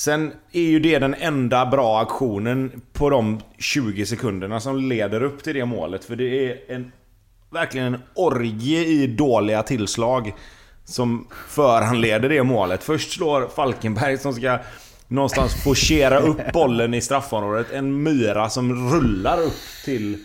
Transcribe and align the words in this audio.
Sen 0.00 0.32
är 0.52 0.62
ju 0.62 0.80
det 0.80 0.98
den 0.98 1.14
enda 1.14 1.66
bra 1.66 2.00
aktionen 2.00 2.82
på 2.92 3.10
de 3.10 3.40
20 3.58 4.06
sekunderna 4.06 4.60
som 4.60 4.76
leder 4.76 5.22
upp 5.22 5.42
till 5.42 5.54
det 5.54 5.64
målet. 5.64 6.04
För 6.04 6.16
det 6.16 6.48
är 6.48 6.58
en, 6.68 6.92
verkligen 7.50 7.94
en 7.94 8.00
orgie 8.14 8.84
i 8.84 9.06
dåliga 9.06 9.62
tillslag 9.62 10.34
som 10.84 11.26
föranleder 11.48 12.28
det 12.28 12.42
målet. 12.42 12.84
Först 12.84 13.12
slår 13.12 13.48
Falkenberg 13.48 14.18
som 14.18 14.34
ska 14.34 14.58
någonstans 15.08 15.64
forcera 15.64 16.18
upp 16.18 16.52
bollen 16.52 16.94
i 16.94 17.00
straffområdet. 17.00 17.72
En 17.72 18.02
myra 18.02 18.50
som 18.50 18.92
rullar 18.92 19.40
upp 19.40 19.84
till 19.84 20.24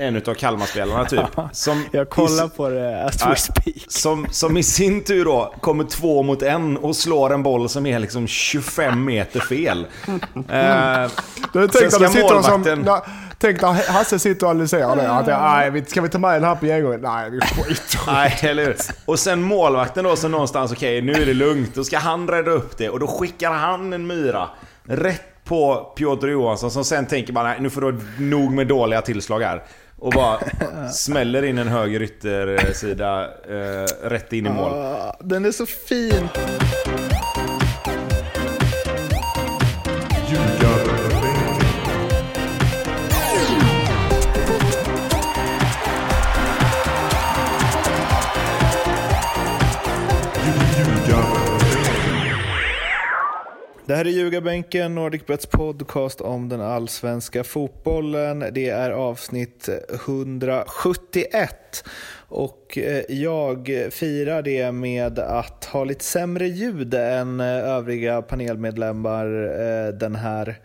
en 0.00 0.16
utav 0.16 0.34
Kalmarspelarna 0.34 1.04
typ. 1.04 1.20
Som 1.52 1.84
jag 1.92 2.10
kollar 2.10 2.48
på 2.48 2.68
det 2.68 3.04
as 3.04 3.26
we 3.26 3.36
speak. 3.36 3.84
Som, 3.88 4.26
som 4.30 4.56
i 4.56 4.62
sin 4.62 5.04
tur 5.04 5.24
då 5.24 5.54
kommer 5.60 5.84
två 5.84 6.22
mot 6.22 6.42
en 6.42 6.76
och 6.76 6.96
slår 6.96 7.32
en 7.34 7.42
boll 7.42 7.68
som 7.68 7.86
är 7.86 7.98
liksom 7.98 8.26
25 8.26 9.04
meter 9.04 9.40
fel. 9.40 9.86
eh, 10.06 11.10
du 11.52 11.68
tänkte 11.68 11.86
att 11.86 12.12
sitter 12.12 12.34
målvakten... 12.34 12.84
som... 12.84 13.00
Tänk 13.42 13.62
när 13.62 13.92
Hasse 13.92 14.18
sitter 14.18 14.46
och 14.46 14.50
analyserar 14.50 14.96
det. 14.96 15.10
Att, 15.10 15.26
nej, 15.26 15.84
ska 15.86 16.00
vi 16.00 16.08
ta 16.08 16.18
med 16.18 16.34
den 16.34 16.44
här 16.44 16.54
på 16.54 16.66
genomgången? 16.66 17.00
Nej, 17.00 17.30
vi 17.30 17.40
skiter 17.40 18.00
Nej, 18.12 18.38
eller 18.42 18.64
hur? 18.64 18.76
Och 19.04 19.18
sen 19.18 19.42
målvakten 19.42 20.04
då 20.04 20.16
som 20.16 20.30
någonstans, 20.30 20.72
okej 20.72 20.98
okay, 20.98 21.12
nu 21.12 21.22
är 21.22 21.26
det 21.26 21.34
lugnt. 21.34 21.74
Då 21.74 21.84
ska 21.84 21.98
han 21.98 22.28
rädda 22.28 22.50
upp 22.50 22.78
det. 22.78 22.88
Och 22.88 23.00
då 23.00 23.06
skickar 23.06 23.52
han 23.52 23.92
en 23.92 24.06
myra 24.06 24.48
rätt 24.84 25.44
på 25.44 25.92
Piotr 25.96 26.28
Johansson 26.28 26.70
som 26.70 26.84
sen 26.84 27.06
tänker 27.06 27.32
bara 27.32 27.48
nej, 27.48 27.56
nu 27.60 27.70
får 27.70 27.80
du 27.80 28.00
nog 28.18 28.52
med 28.52 28.66
dåliga 28.66 29.02
tillslag 29.02 29.40
här. 29.40 29.62
Och 30.00 30.12
bara 30.12 30.38
smäller 30.88 31.42
in 31.42 31.58
en 31.58 31.68
höger 31.68 32.02
yttersida 32.02 33.24
eh, 33.24 34.08
rätt 34.08 34.32
in 34.32 34.46
i 34.46 34.50
mål. 34.50 34.72
Ah, 34.72 35.16
den 35.20 35.44
är 35.44 35.52
så 35.52 35.66
fin! 35.66 36.28
Det 53.90 53.96
här 53.96 54.04
är 54.04 54.10
Ljugarbänken, 54.10 54.94
NordicBets 54.94 55.46
podcast 55.46 56.20
om 56.20 56.48
den 56.48 56.60
allsvenska 56.60 57.44
fotbollen. 57.44 58.44
Det 58.52 58.68
är 58.68 58.90
avsnitt 58.90 59.68
171 59.94 61.84
och 62.28 62.78
eh, 62.78 63.02
jag 63.08 63.88
firar 63.90 64.42
det 64.42 64.72
med 64.72 65.18
att 65.18 65.64
ha 65.64 65.84
lite 65.84 66.04
sämre 66.04 66.46
ljud 66.46 66.94
än 66.94 67.40
eh, 67.40 67.46
övriga 67.46 68.22
panelmedlemmar 68.22 69.26
eh, 69.26 69.92
den 69.92 70.14
här, 70.14 70.58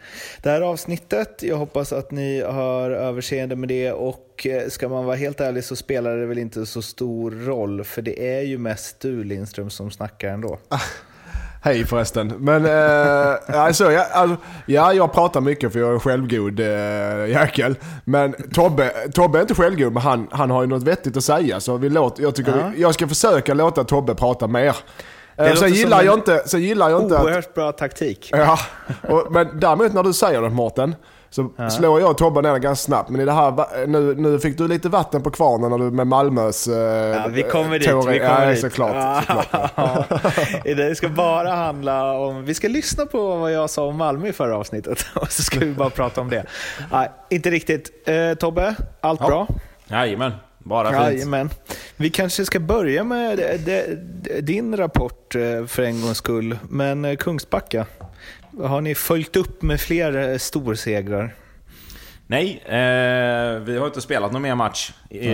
det 0.44 0.50
här 0.50 0.62
avsnittet. 0.62 1.44
Jag 1.44 1.58
hoppas 1.58 1.94
att 1.94 2.12
ni 2.12 2.42
har 2.42 2.92
överseende 2.92 3.56
med 3.56 3.70
det 3.70 3.92
och 3.92 4.48
ska 4.68 4.90
man 4.90 5.06
vara 5.06 5.16
helt 5.16 5.42
ärlig 5.42 5.64
så 5.64 5.76
spelar 5.76 6.18
det 6.18 6.26
väl 6.26 6.38
inte 6.38 6.66
så 6.66 6.82
stor 6.82 7.32
roll 7.32 7.84
för 7.84 8.02
det 8.02 8.38
är 8.38 8.42
ju 8.42 8.58
mest 8.58 9.00
du 9.00 9.24
Lindström 9.24 9.70
som 9.70 9.92
snackar 9.92 10.30
ändå. 10.30 10.60
Ah. 10.70 10.82
Hej 11.66 11.86
förresten. 11.86 12.34
Men 12.40 12.66
eh, 12.66 13.62
alltså, 13.62 13.92
ja, 13.92 14.06
alltså, 14.14 14.38
ja, 14.66 14.94
jag 14.94 15.14
pratar 15.14 15.42
mycket 15.42 15.74
för 15.74 15.80
jag 15.80 15.90
är 15.90 15.94
en 15.94 16.00
självgod 16.00 16.60
eh, 16.60 16.66
jäkel. 17.30 17.76
Men 18.04 18.36
Tobbe, 18.54 18.92
Tobbe 19.14 19.38
är 19.38 19.42
inte 19.42 19.56
självgod, 19.56 19.94
men 19.94 20.02
han, 20.02 20.28
han 20.32 20.50
har 20.50 20.62
ju 20.62 20.68
något 20.68 20.84
vettigt 20.84 21.18
att 21.18 21.24
säga. 21.24 21.60
Så 21.60 21.78
vi 21.78 21.90
låter, 21.90 22.24
jag, 22.24 22.36
tycker 22.36 22.58
ja. 22.58 22.72
vi, 22.76 22.82
jag 22.82 22.94
ska 22.94 23.08
försöka 23.08 23.54
låta 23.54 23.84
Tobbe 23.84 24.16
prata 24.16 24.48
mer. 24.48 24.76
Eh, 25.38 25.54
sen, 25.54 25.74
gillar 25.74 26.04
jag 26.04 26.14
inte, 26.14 26.44
sen 26.46 26.62
gillar 26.62 26.90
jag 26.90 27.02
inte... 27.02 27.16
Oerhört 27.16 27.54
bra 27.54 27.72
taktik. 27.72 28.30
Ja, 28.32 28.60
och, 29.10 29.32
men 29.32 29.60
däremot 29.60 29.94
när 29.94 30.04
du 30.04 30.14
säger 30.14 30.42
något 30.42 30.54
Mårten. 30.54 30.96
Så 31.36 31.52
ja. 31.56 31.70
slår 31.70 32.00
jag 32.00 32.12
och 32.12 32.18
Tobbe 32.18 32.42
ner 32.42 32.52
den 32.52 32.62
ganska 32.62 32.86
snabbt. 32.86 33.10
Men 33.10 33.22
i 33.22 33.26
det 33.26 33.32
här, 33.32 33.88
nu, 33.88 34.16
nu 34.16 34.40
fick 34.40 34.58
du 34.58 34.68
lite 34.68 34.90
vatten 34.90 35.24
på 35.24 35.32
kvarnen 35.32 35.72
när 35.72 35.78
du 35.78 35.92
med 35.92 36.08
Malmös... 36.08 36.68
Eh, 36.68 36.76
ja, 36.76 37.28
vi 37.28 37.44
kommer 37.44 37.80
dit. 37.80 37.88
Vi 37.88 37.92
kommer 37.92 38.14
ja, 38.16 38.50
dit. 38.50 38.62
Såklart, 38.62 39.26
såklart. 39.26 40.64
det 40.64 40.98
ska 40.98 41.10
bara 41.10 41.52
handla 41.52 42.14
om... 42.20 42.46
Vi 42.46 42.54
ska 42.54 42.68
lyssna 42.68 43.06
på 43.06 43.36
vad 43.36 43.52
jag 43.52 43.70
sa 43.70 43.86
om 43.86 43.96
Malmö 43.98 44.28
i 44.28 44.34
förra 44.34 44.58
avsnittet. 44.58 45.06
Och 45.16 45.32
så 45.32 45.44
ska 45.44 45.60
vi 45.60 45.74
bara 45.74 45.90
prata 45.90 46.22
om 46.22 46.30
det. 46.30 46.46
Nej, 46.92 47.10
inte 47.30 47.50
riktigt. 47.50 48.08
Eh, 48.08 48.34
Tobbe, 48.34 48.76
allt 49.02 49.20
ja. 49.20 49.28
bra? 49.28 49.48
Jajamän. 49.88 50.32
Bara 50.58 50.90
fint. 50.90 51.02
Jajamän. 51.02 51.50
Vi 51.96 52.10
kanske 52.10 52.46
ska 52.46 52.60
börja 52.60 53.04
med 53.04 53.40
din 54.42 54.78
rapport 54.78 55.36
eh, 55.36 55.66
för 55.66 55.84
en 55.84 56.02
gångs 56.02 56.18
skull. 56.18 56.58
Men 56.70 57.06
eh, 57.06 57.16
Kungsbacka, 57.16 57.86
har 58.64 58.82
ni 58.82 58.96
följt 58.96 59.36
upp 59.36 59.62
med 59.62 59.82
fler 59.82 60.32
eh, 60.32 60.38
storsegrar? 60.38 61.36
Nej, 62.28 62.64
eh, 62.66 63.60
vi 63.60 63.78
har 63.78 63.86
inte 63.86 64.02
spelat 64.02 64.32
någon 64.32 64.42
mer 64.42 64.56
match 64.56 64.92
i, 65.10 65.30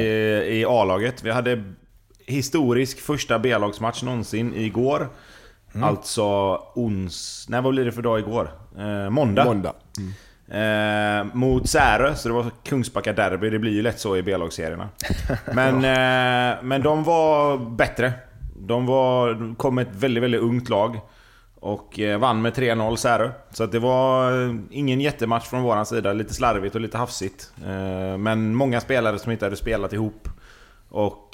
i 0.60 0.66
A-laget. 0.68 1.24
Vi 1.24 1.32
hade 1.32 1.64
historisk 2.26 3.00
första 3.00 3.40
B-lagsmatch 3.40 4.04
någonsin 4.04 4.54
igår. 4.56 5.10
Mm. 5.74 5.84
Alltså 5.84 6.24
ons... 6.76 7.46
Nej, 7.50 7.62
vad 7.62 7.74
blir 7.74 7.86
det 7.86 7.92
för 7.92 8.02
dag 8.02 8.20
igår? 8.20 8.52
Eh, 8.78 9.10
måndag. 9.10 9.46
måndag. 9.46 9.74
Mm. 9.98 10.12
Eh, 10.52 11.36
mot 11.36 11.70
Särö, 11.70 12.16
så 12.16 12.28
det 12.28 12.34
var 12.34 12.46
Kungsbacka 12.64 13.14
derby. 13.14 13.50
Det 13.50 13.60
blir 13.60 13.72
ju 13.72 13.82
lätt 13.82 14.00
så 14.00 14.18
i 14.18 14.24
B-lagsserierna. 14.24 14.90
Men, 15.54 15.76
eh, 15.76 16.64
men 16.64 16.82
de 16.82 17.04
var 17.04 17.58
bättre. 17.58 18.14
De 18.56 18.86
var, 18.86 19.56
kom 19.56 19.76
med 19.76 19.88
ett 19.88 19.96
väldigt, 19.96 20.24
väldigt 20.24 20.42
ungt 20.42 20.70
lag. 20.70 21.00
Och 21.62 22.00
eh, 22.00 22.20
vann 22.20 22.42
med 22.42 22.54
3-0 22.54 22.96
Särö. 22.96 23.32
Så 23.52 23.64
att 23.64 23.72
det 23.72 23.80
var 23.80 24.32
eh, 24.46 24.56
ingen 24.72 25.02
jättematch 25.02 25.46
från 25.46 25.62
våran 25.62 25.86
sida. 25.86 26.14
Lite 26.14 26.34
slarvigt 26.34 26.76
och 26.76 26.82
lite 26.82 26.98
hafsigt. 26.98 27.52
Eh, 27.66 28.18
men 28.18 28.56
många 28.56 28.82
spelare 28.82 29.20
som 29.20 29.32
inte 29.32 29.46
hade 29.46 29.56
spelat 29.56 29.94
ihop. 29.94 30.30
Och 30.90 31.30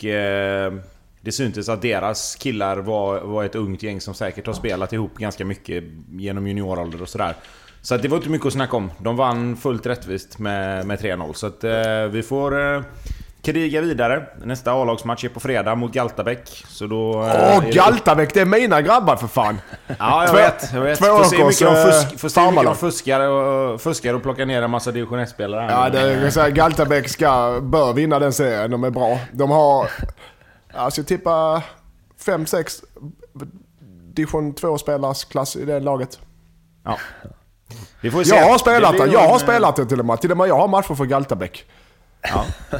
det 1.22 1.32
syntes 1.32 1.70
att 1.70 1.82
deras 1.82 2.36
killar 2.36 2.78
var, 2.78 3.22
var 3.22 3.44
ett 3.44 3.56
ungt 3.56 3.84
gäng 3.84 4.02
som 4.02 4.14
säkert 4.14 4.48
har 4.48 4.54
spelat 4.54 4.94
ihop 4.94 5.18
ganska 5.18 5.46
mycket 5.46 5.84
genom 6.12 6.48
juniorålder 6.48 7.02
och 7.02 7.10
sådär. 7.10 7.36
Så 7.82 7.96
att 7.96 8.02
det 8.02 8.08
var 8.08 8.18
inte 8.18 8.30
mycket 8.30 8.48
att 8.48 8.54
snacka 8.54 8.78
om. 8.78 8.92
De 9.00 9.16
vann 9.16 9.58
fullt 9.58 9.86
rättvist 9.86 10.40
med, 10.40 10.88
med 10.88 11.00
3-0. 11.00 11.34
Så 11.34 11.48
att 11.48 11.64
vi 12.14 12.24
får 12.24 12.84
kriga 13.52 13.82
vidare. 13.82 14.28
Nästa 14.44 14.72
A-lagsmatch 14.72 15.24
är 15.24 15.30
på 15.30 15.40
fredag 15.40 15.76
mot 15.76 15.92
Galtabäck. 15.92 16.66
Så 16.68 16.88
då... 16.88 17.12
Åh, 17.12 17.60
oh, 17.60 17.70
Galtabäck! 17.70 18.34
Det 18.34 18.42
är 18.42 18.46
mina 18.46 18.82
grabbar 18.82 19.16
för 19.16 19.28
fan! 19.28 19.62
Ja, 20.00 20.26
jag 20.26 20.34
vet. 20.34 20.74
Jag 20.74 20.82
vet. 20.82 21.00
Får 21.00 21.24
se 21.24 21.38
hur 21.38 21.46
mycket 21.46 21.68
de, 21.68 21.92
fusk, 21.92 22.20
får 22.20 22.30
se 22.30 22.42
hur 22.42 22.52
mycket 22.52 22.66
de 22.66 22.76
fuskar, 22.76 23.20
och, 23.20 23.82
fuskar 23.82 24.14
och 24.14 24.24
plockar 24.24 24.46
ner 24.46 24.62
en 24.62 24.72
massa 24.72 24.92
division 24.92 25.20
1-spelare. 25.20 25.72
Ja, 25.72 25.90
det 25.90 26.00
är, 26.00 26.30
så 26.30 26.42
här, 26.42 26.50
Galtabäck 26.50 27.10
ska, 27.10 27.60
bör 27.62 27.94
vinna 27.94 28.20
den 28.20 28.34
serien. 28.34 28.72
De 28.72 28.84
är 28.84 28.90
bra. 28.90 29.20
De 29.32 29.52
har... 29.52 29.90
Alltså, 30.74 31.02
jag 31.02 31.08
tippar 31.08 31.64
5-6 32.26 32.84
division 34.14 34.54
2-spelars 34.54 35.26
klass 35.26 35.56
i 35.56 35.66
det 35.66 35.80
laget. 35.80 36.20
Ja. 36.84 36.98
Vi 38.02 38.12
får 38.12 38.24
se. 38.24 38.36
Jag 38.36 38.50
har 38.50 38.58
spelat 38.58 38.98
det. 38.98 39.08
Jag 39.08 39.28
har 39.28 39.40
spelat 39.40 39.76
det 39.76 39.86
till 39.86 40.00
och 40.00 40.06
med. 40.06 40.22
Till 40.22 40.32
och 40.32 40.38
med 40.38 40.48
jag 40.48 40.58
har 40.58 40.68
matcher 40.68 40.96
för 40.96 41.06
Galtabäck. 41.06 41.66
Ja. 42.30 42.46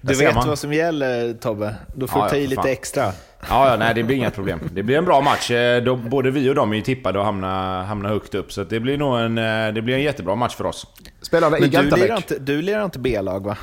Du 0.00 0.14
vet 0.14 0.34
vad 0.34 0.58
som 0.58 0.72
gäller 0.72 1.34
Tobbe. 1.34 1.74
Då 1.94 2.06
får 2.06 2.20
ja, 2.20 2.24
du 2.24 2.30
ta 2.30 2.36
i 2.36 2.46
lite 2.46 2.70
extra. 2.70 3.12
Ja, 3.48 3.70
ja, 3.70 3.76
nej 3.76 3.94
det 3.94 4.02
blir 4.02 4.16
inga 4.16 4.30
problem. 4.30 4.60
Det 4.72 4.82
blir 4.82 4.98
en 4.98 5.04
bra 5.04 5.20
match. 5.20 5.50
Eh, 5.50 5.96
både 5.96 6.30
vi 6.30 6.50
och 6.50 6.54
de 6.54 6.72
är 6.72 6.76
ju 6.76 6.82
tippade 6.82 7.18
att 7.18 7.24
hamna, 7.24 7.82
hamna 7.82 8.08
högt 8.08 8.34
upp. 8.34 8.52
Så 8.52 8.64
det 8.64 8.80
blir 8.80 8.98
nog 8.98 9.18
en, 9.18 9.38
eh, 9.38 9.74
det 9.74 9.82
blir 9.82 9.94
en 9.94 10.02
jättebra 10.02 10.34
match 10.34 10.54
för 10.54 10.66
oss. 10.66 10.86
Spelarna 11.22 11.58
i 11.58 11.68
du 11.68 11.82
lirar 11.82 12.16
inte, 12.16 12.38
du 12.38 12.62
lirar 12.62 12.84
inte 12.84 12.98
B-lag 12.98 13.46
va? 13.46 13.56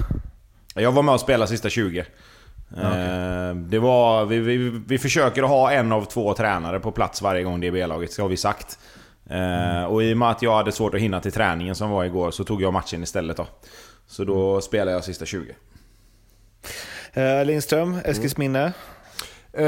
Jag 0.74 0.92
var 0.92 1.04
med 1.04 1.14
och 1.14 1.20
spelade 1.20 1.48
sista 1.48 1.70
20. 1.70 2.06
Okay. 2.72 3.54
Det 3.54 3.80
var, 3.80 4.26
vi, 4.26 4.40
vi, 4.40 4.82
vi 4.88 4.98
försöker 4.98 5.44
att 5.44 5.50
ha 5.50 5.72
en 5.72 5.92
av 5.92 6.06
två 6.06 6.34
tränare 6.34 6.80
på 6.80 6.92
plats 6.92 7.22
varje 7.22 7.44
gång 7.44 7.60
det 7.60 7.68
är 7.68 7.72
B-laget, 7.72 8.18
har 8.18 8.28
vi 8.28 8.38
sagt. 8.38 8.80
Mm. 9.30 9.86
Och 9.86 10.04
i 10.04 10.14
och 10.14 10.18
med 10.18 10.30
att 10.30 10.42
jag 10.42 10.56
hade 10.56 10.72
svårt 10.72 10.94
att 10.94 11.02
hinna 11.02 11.20
till 11.22 11.32
träningen 11.32 11.76
som 11.76 11.90
var 11.90 12.06
igår 12.06 12.32
så 12.32 12.44
tog 12.44 12.62
jag 12.62 12.74
matchen 12.74 13.04
istället 13.04 13.38
då. 13.38 13.48
Så 14.10 14.24
då 14.24 14.50
mm. 14.50 14.62
spelar 14.62 14.92
jag 14.92 15.04
sista 15.04 15.26
20. 15.26 15.56
Uh, 17.18 17.46
Lindström, 17.46 18.00
Eskilsminne? 18.06 18.74
Uh, 19.60 19.66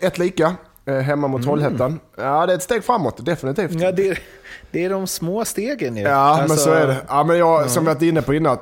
ett 0.00 0.18
lika. 0.18 0.56
Uh, 0.88 0.98
hemma 0.98 1.28
mot 1.28 1.38
mm. 1.38 1.44
Trollhättan. 1.44 2.00
Ja, 2.16 2.46
det 2.46 2.52
är 2.52 2.56
ett 2.56 2.62
steg 2.62 2.84
framåt, 2.84 3.26
definitivt. 3.26 3.80
Ja, 3.80 3.92
det, 3.92 4.08
är, 4.08 4.18
det 4.70 4.84
är 4.84 4.90
de 4.90 5.06
små 5.06 5.44
stegen 5.44 5.96
ju. 5.96 6.02
Ja, 6.02 6.14
alltså, 6.14 6.48
men 6.48 6.56
så 6.56 6.70
är 6.70 6.86
det. 6.86 6.96
Ja, 7.08 7.24
men 7.24 7.38
jag, 7.38 7.70
som 7.70 7.86
jag 7.86 7.94
varit 7.94 8.02
inne 8.02 8.22
på 8.22 8.34
innan, 8.34 8.58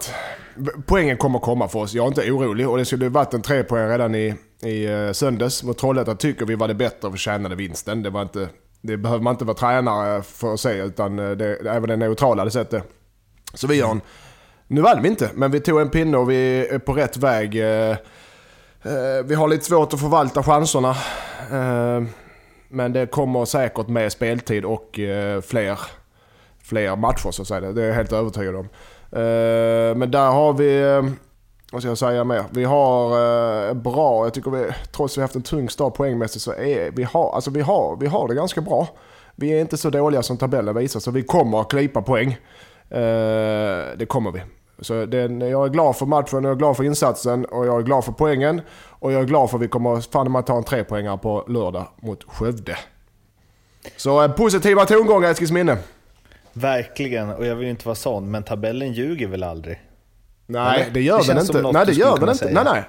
poängen 0.86 1.16
kommer 1.16 1.38
komma 1.38 1.68
för 1.68 1.78
oss. 1.78 1.94
Jag 1.94 2.04
är 2.04 2.08
inte 2.08 2.32
orolig 2.32 2.68
och 2.68 2.78
det 2.78 2.84
skulle 2.84 3.08
varit 3.08 3.34
en 3.34 3.42
tre 3.42 3.64
poäng 3.64 3.88
redan 3.88 4.14
i, 4.14 4.34
i 4.62 5.10
söndags. 5.14 5.62
Mot 5.62 5.78
Trollhättan 5.78 6.16
tycker 6.16 6.46
vi 6.46 6.54
var 6.54 6.68
det 6.68 6.74
bättre 6.74 7.08
och 7.08 7.12
förtjänade 7.12 7.54
vinsten. 7.54 8.02
Det, 8.02 8.10
var 8.10 8.22
inte, 8.22 8.48
det 8.80 8.96
behöver 8.96 9.22
man 9.22 9.34
inte 9.34 9.44
vara 9.44 9.56
tränare 9.56 10.22
för 10.22 10.54
att 10.54 10.60
se, 10.60 10.82
utan 10.82 11.16
det, 11.16 11.56
även 11.56 11.88
den 11.88 11.98
neutrala 11.98 12.40
hade 12.40 12.50
sett 12.50 12.70
det. 12.70 12.82
Så 13.54 13.66
vi 13.66 13.80
har 13.80 13.90
en 13.90 14.00
nu 14.72 14.80
vann 14.80 15.02
vi 15.02 15.08
inte, 15.08 15.30
men 15.34 15.50
vi 15.50 15.60
tog 15.60 15.80
en 15.80 15.90
pinne 15.90 16.16
och 16.16 16.30
vi 16.30 16.66
är 16.66 16.78
på 16.78 16.92
rätt 16.92 17.16
väg. 17.16 17.56
Eh, 17.56 17.90
eh, 18.82 19.24
vi 19.24 19.34
har 19.34 19.48
lite 19.48 19.64
svårt 19.64 19.94
att 19.94 20.00
förvalta 20.00 20.42
chanserna. 20.42 20.90
Eh, 21.52 22.02
men 22.68 22.92
det 22.92 23.06
kommer 23.06 23.44
säkert 23.44 23.88
med 23.88 24.12
speltid 24.12 24.64
och 24.64 25.00
fler, 25.42 25.80
fler 26.62 26.96
matcher 26.96 27.30
så 27.30 27.42
att 27.42 27.48
säga. 27.48 27.72
Det 27.72 27.82
är 27.82 27.86
jag 27.86 27.94
helt 27.94 28.12
övertygad 28.12 28.56
om. 28.56 28.68
Men 29.98 30.10
där 30.10 30.30
har 30.30 30.52
vi, 30.52 30.82
vad 31.72 31.82
ska 31.82 31.88
jag 31.88 31.98
säga 31.98 32.24
mer? 32.24 32.44
Vi 32.50 32.64
har 32.64 33.74
bra, 33.74 34.26
jag 34.26 34.34
tycker 34.34 34.50
vi, 34.50 34.66
trots 34.92 35.14
att 35.14 35.18
vi 35.18 35.20
har 35.20 35.24
haft 35.24 35.36
en 35.36 35.42
tung 35.42 35.68
start 35.68 35.94
poängmässigt 35.94 36.44
så 36.44 36.52
är 36.52 36.90
vi 36.90 37.02
har, 37.02 37.34
alltså 37.34 37.50
vi 37.50 37.60
har, 37.60 37.96
vi 38.00 38.06
har 38.06 38.28
det 38.28 38.34
ganska 38.34 38.60
bra. 38.60 38.88
Vi 39.36 39.52
är 39.52 39.60
inte 39.60 39.76
så 39.76 39.90
dåliga 39.90 40.22
som 40.22 40.36
tabellen 40.36 40.76
visar 40.76 41.00
så 41.00 41.10
vi 41.10 41.22
kommer 41.22 41.60
att 41.60 41.70
klippa 41.70 42.02
poäng. 42.02 42.38
Det 43.96 44.06
kommer 44.08 44.30
vi. 44.30 44.40
Så 44.82 45.06
den, 45.06 45.40
jag 45.40 45.64
är 45.64 45.70
glad 45.70 45.96
för 45.96 46.06
matchen, 46.06 46.44
jag 46.44 46.52
är 46.52 46.56
glad 46.56 46.76
för 46.76 46.84
insatsen 46.84 47.44
och 47.44 47.66
jag 47.66 47.78
är 47.78 47.82
glad 47.82 48.04
för 48.04 48.12
poängen. 48.12 48.60
Och 48.88 49.12
jag 49.12 49.22
är 49.22 49.26
glad 49.26 49.50
för 49.50 49.56
att 49.56 49.62
vi 49.62 49.68
kommer 49.68 50.00
fan 50.00 50.36
att 50.36 50.46
ta 50.46 50.56
en 50.56 50.64
trepoängare 50.64 51.18
på 51.18 51.44
lördag 51.48 51.86
mot 52.02 52.24
Skövde. 52.24 52.78
Så 53.96 54.22
eh, 54.22 54.32
positiva 54.32 54.84
tongångar 54.84 55.30
Eskilsminne. 55.30 55.76
Verkligen, 56.52 57.30
och 57.30 57.46
jag 57.46 57.56
vill 57.56 57.68
inte 57.68 57.86
vara 57.86 57.94
sån, 57.94 58.30
men 58.30 58.42
tabellen 58.42 58.92
ljuger 58.92 59.26
väl 59.26 59.42
aldrig? 59.42 59.80
Nej, 60.46 60.90
det 60.94 61.00
gör 61.00 61.18
det 61.18 61.26
den 61.26 61.38
inte. 61.38 61.62
Nej, 61.72 61.86
det 61.86 61.92
gör 61.92 62.16
den 62.18 62.28
inte. 62.28 62.50
Nej, 62.50 62.64
nej. 62.64 62.84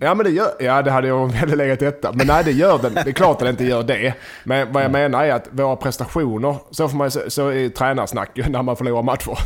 Ja 0.00 0.14
men 0.14 0.26
det 0.26 0.30
gör, 0.30 0.50
ja 0.60 0.82
det 0.82 0.90
hade 0.90 1.08
jag 1.08 1.32
väl 1.32 1.58
legat 1.58 1.78
detta. 1.78 2.12
Men 2.12 2.26
nej 2.26 2.44
det 2.44 2.52
gör 2.52 2.78
den, 2.78 2.94
det 2.94 3.06
är 3.06 3.12
klart 3.12 3.32
att 3.32 3.38
den 3.38 3.48
inte 3.48 3.64
gör 3.64 3.82
det. 3.82 4.14
Men 4.44 4.72
vad 4.72 4.82
jag 4.82 4.88
mm. 4.90 5.02
menar 5.02 5.24
är 5.24 5.32
att 5.32 5.48
våra 5.50 5.76
prestationer, 5.76 6.56
så 6.70 6.88
får 6.88 6.96
man 6.96 7.10
så 7.10 7.48
är 7.48 7.68
tränarsnack 7.68 8.30
när 8.48 8.62
man 8.62 8.76
förlorar 8.76 9.02
matcher. 9.02 9.38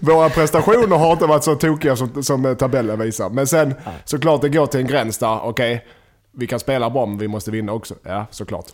våra 0.04 0.28
prestationer 0.28 0.96
har 0.96 1.12
inte 1.12 1.26
varit 1.26 1.44
så 1.44 1.54
tokiga 1.54 1.96
som, 1.96 2.22
som 2.22 2.56
tabellen 2.56 2.98
visar. 2.98 3.30
Men 3.30 3.46
sen 3.46 3.74
såklart 4.04 4.40
det 4.40 4.48
går 4.48 4.66
till 4.66 4.80
en 4.80 4.86
gräns 4.86 5.18
där, 5.18 5.40
okej. 5.42 5.74
Okay, 5.74 5.88
vi 6.36 6.46
kan 6.46 6.60
spela 6.60 6.90
bra 6.90 7.06
men 7.06 7.18
vi 7.18 7.28
måste 7.28 7.50
vinna 7.50 7.72
också. 7.72 7.94
Ja, 8.02 8.26
såklart. 8.30 8.66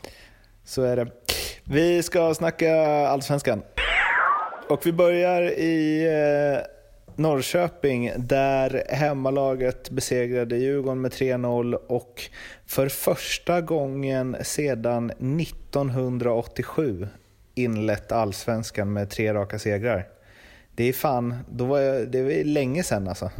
Så 0.64 0.82
är 0.82 0.96
det. 0.96 1.06
Vi 1.64 2.02
ska 2.02 2.34
snacka 2.34 2.72
Allsvenskan. 3.08 3.62
Och 4.68 4.86
vi 4.86 4.92
börjar 4.92 5.42
i 5.42 6.06
eh, 6.06 6.79
Norrköping 7.20 8.12
där 8.16 8.84
hemmalaget 8.88 9.90
besegrade 9.90 10.56
Djurgården 10.56 11.00
med 11.00 11.10
3-0 11.10 11.74
och 11.74 12.22
för 12.66 12.88
första 12.88 13.60
gången 13.60 14.36
sedan 14.42 15.10
1987 15.10 17.08
inlett 17.54 18.12
allsvenskan 18.12 18.92
med 18.92 19.10
tre 19.10 19.34
raka 19.34 19.58
segrar. 19.58 20.08
Det 20.74 20.84
är 20.84 20.92
fan, 20.92 21.36
då 21.50 21.64
var 21.64 21.78
jag, 21.78 22.08
det 22.08 22.22
var 22.22 22.44
länge 22.44 22.82
sedan 22.82 23.08
alltså. 23.08 23.30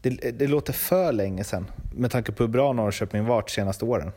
Det, 0.00 0.10
det 0.38 0.46
låter 0.46 0.72
för 0.72 1.12
länge 1.12 1.44
sedan 1.44 1.70
med 1.94 2.10
tanke 2.10 2.32
på 2.32 2.42
hur 2.42 2.50
bra 2.50 2.72
Norrköping 2.72 3.24
varit 3.24 3.46
de 3.46 3.52
senaste 3.52 3.84
åren. 3.84 4.12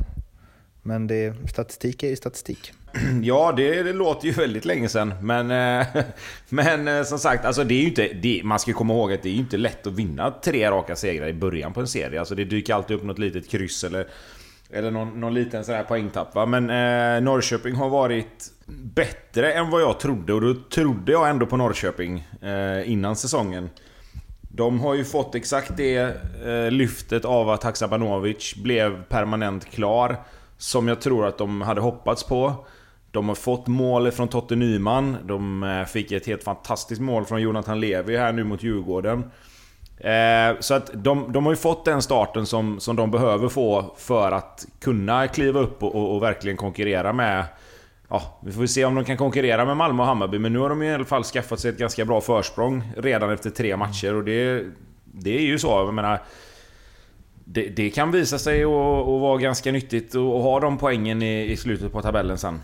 Men 0.87 1.07
det, 1.07 1.33
statistik 1.49 2.03
är 2.03 2.07
ju 2.07 2.15
statistik. 2.15 2.73
Ja, 3.23 3.53
det, 3.57 3.83
det, 3.83 3.93
låter 3.93 4.27
ju 4.27 4.33
väldigt 4.33 4.65
länge 4.65 4.89
sedan. 4.89 5.13
Men, 5.21 5.51
eh, 5.51 5.87
men 6.49 6.87
eh, 6.87 7.03
som 7.03 7.19
sagt, 7.19 7.45
alltså 7.45 7.63
det 7.63 7.73
är 7.73 7.83
inte, 7.83 8.07
det, 8.07 8.41
man 8.43 8.59
ska 8.59 8.73
komma 8.73 8.93
ihåg 8.93 9.13
att 9.13 9.23
det 9.23 9.29
är 9.29 9.35
inte 9.35 9.57
lätt 9.57 9.87
att 9.87 9.93
vinna 9.93 10.33
tre 10.43 10.71
raka 10.71 10.95
segrar 10.95 11.27
i 11.27 11.33
början 11.33 11.73
på 11.73 11.79
en 11.79 11.87
serie. 11.87 12.19
Alltså 12.19 12.35
det 12.35 12.45
dyker 12.45 12.73
alltid 12.73 12.97
upp 12.97 13.03
något 13.03 13.19
litet 13.19 13.49
kryss 13.49 13.83
eller, 13.83 14.07
eller 14.69 14.91
någon, 14.91 15.19
någon 15.19 15.33
liten 15.33 15.65
sån 15.65 15.75
här 15.75 15.83
poängtapp. 15.83 16.35
Va? 16.35 16.45
Men 16.45 16.69
eh, 16.69 17.23
Norrköping 17.23 17.75
har 17.75 17.89
varit 17.89 18.51
bättre 18.65 19.53
än 19.53 19.69
vad 19.69 19.81
jag 19.81 19.99
trodde. 19.99 20.33
Och 20.33 20.41
då 20.41 20.53
trodde 20.53 21.11
jag 21.11 21.29
ändå 21.29 21.45
på 21.45 21.57
Norrköping 21.57 22.27
eh, 22.41 22.91
innan 22.91 23.15
säsongen. 23.15 23.69
De 24.41 24.79
har 24.79 24.95
ju 24.95 25.05
fått 25.05 25.35
exakt 25.35 25.77
det 25.77 25.97
eh, 26.45 26.71
lyftet 26.71 27.25
av 27.25 27.49
att 27.49 27.63
Haksabanovic 27.63 28.55
blev 28.55 29.03
permanent 29.03 29.65
klar. 29.65 30.17
Som 30.57 30.87
jag 30.87 31.01
tror 31.01 31.27
att 31.27 31.37
de 31.37 31.61
hade 31.61 31.81
hoppats 31.81 32.23
på. 32.23 32.65
De 33.11 33.27
har 33.27 33.35
fått 33.35 33.67
mål 33.67 34.11
från 34.11 34.27
Totte 34.27 34.55
Nyman. 34.55 35.17
De 35.23 35.63
eh, 35.63 35.85
fick 35.85 36.11
ett 36.11 36.27
helt 36.27 36.43
fantastiskt 36.43 37.01
mål 37.01 37.25
från 37.25 37.41
Jonathan 37.41 37.79
Levi 37.79 38.17
här 38.17 38.33
nu 38.33 38.43
mot 38.43 38.63
Djurgården. 38.63 39.31
Eh, 39.97 40.59
så 40.59 40.73
att 40.73 40.89
de, 40.93 41.31
de 41.31 41.45
har 41.45 41.51
ju 41.51 41.57
fått 41.57 41.85
den 41.85 42.01
starten 42.01 42.45
som, 42.45 42.79
som 42.79 42.95
de 42.95 43.11
behöver 43.11 43.49
få 43.49 43.95
för 43.97 44.31
att 44.31 44.65
kunna 44.79 45.27
kliva 45.27 45.59
upp 45.59 45.83
och, 45.83 45.95
och, 45.95 46.15
och 46.15 46.23
verkligen 46.23 46.57
konkurrera 46.57 47.13
med... 47.13 47.45
Ja, 48.09 48.39
vi 48.43 48.51
får 48.51 48.65
se 48.65 48.85
om 48.85 48.95
de 48.95 49.05
kan 49.05 49.17
konkurrera 49.17 49.65
med 49.65 49.77
Malmö 49.77 50.03
och 50.03 50.07
Hammarby, 50.07 50.39
men 50.39 50.53
nu 50.53 50.59
har 50.59 50.69
de 50.69 50.83
i 50.83 50.93
alla 50.93 51.05
fall 51.05 51.23
skaffat 51.23 51.59
sig 51.59 51.71
ett 51.71 51.77
ganska 51.77 52.05
bra 52.05 52.21
försprång 52.21 52.91
redan 52.97 53.31
efter 53.31 53.49
tre 53.49 53.77
matcher 53.77 54.13
och 54.13 54.23
det... 54.23 54.63
Det 55.19 55.37
är 55.37 55.41
ju 55.41 55.59
så, 55.59 55.67
jag 55.67 55.93
menar 55.93 56.21
det, 57.49 57.69
det, 57.69 57.89
kan 57.89 58.11
visa 58.11 58.39
sig 58.39 58.63
att 58.63 58.69
vara 59.05 59.37
ganska 59.37 59.71
nyttigt 59.71 60.15
att 60.15 60.21
ha 60.21 60.59
de 60.59 60.77
poängen 60.77 61.21
i, 61.21 61.51
i, 61.51 61.57
slutet 61.57 61.91
på 61.91 62.01
tabellen 62.01 62.37
sen. 62.37 62.59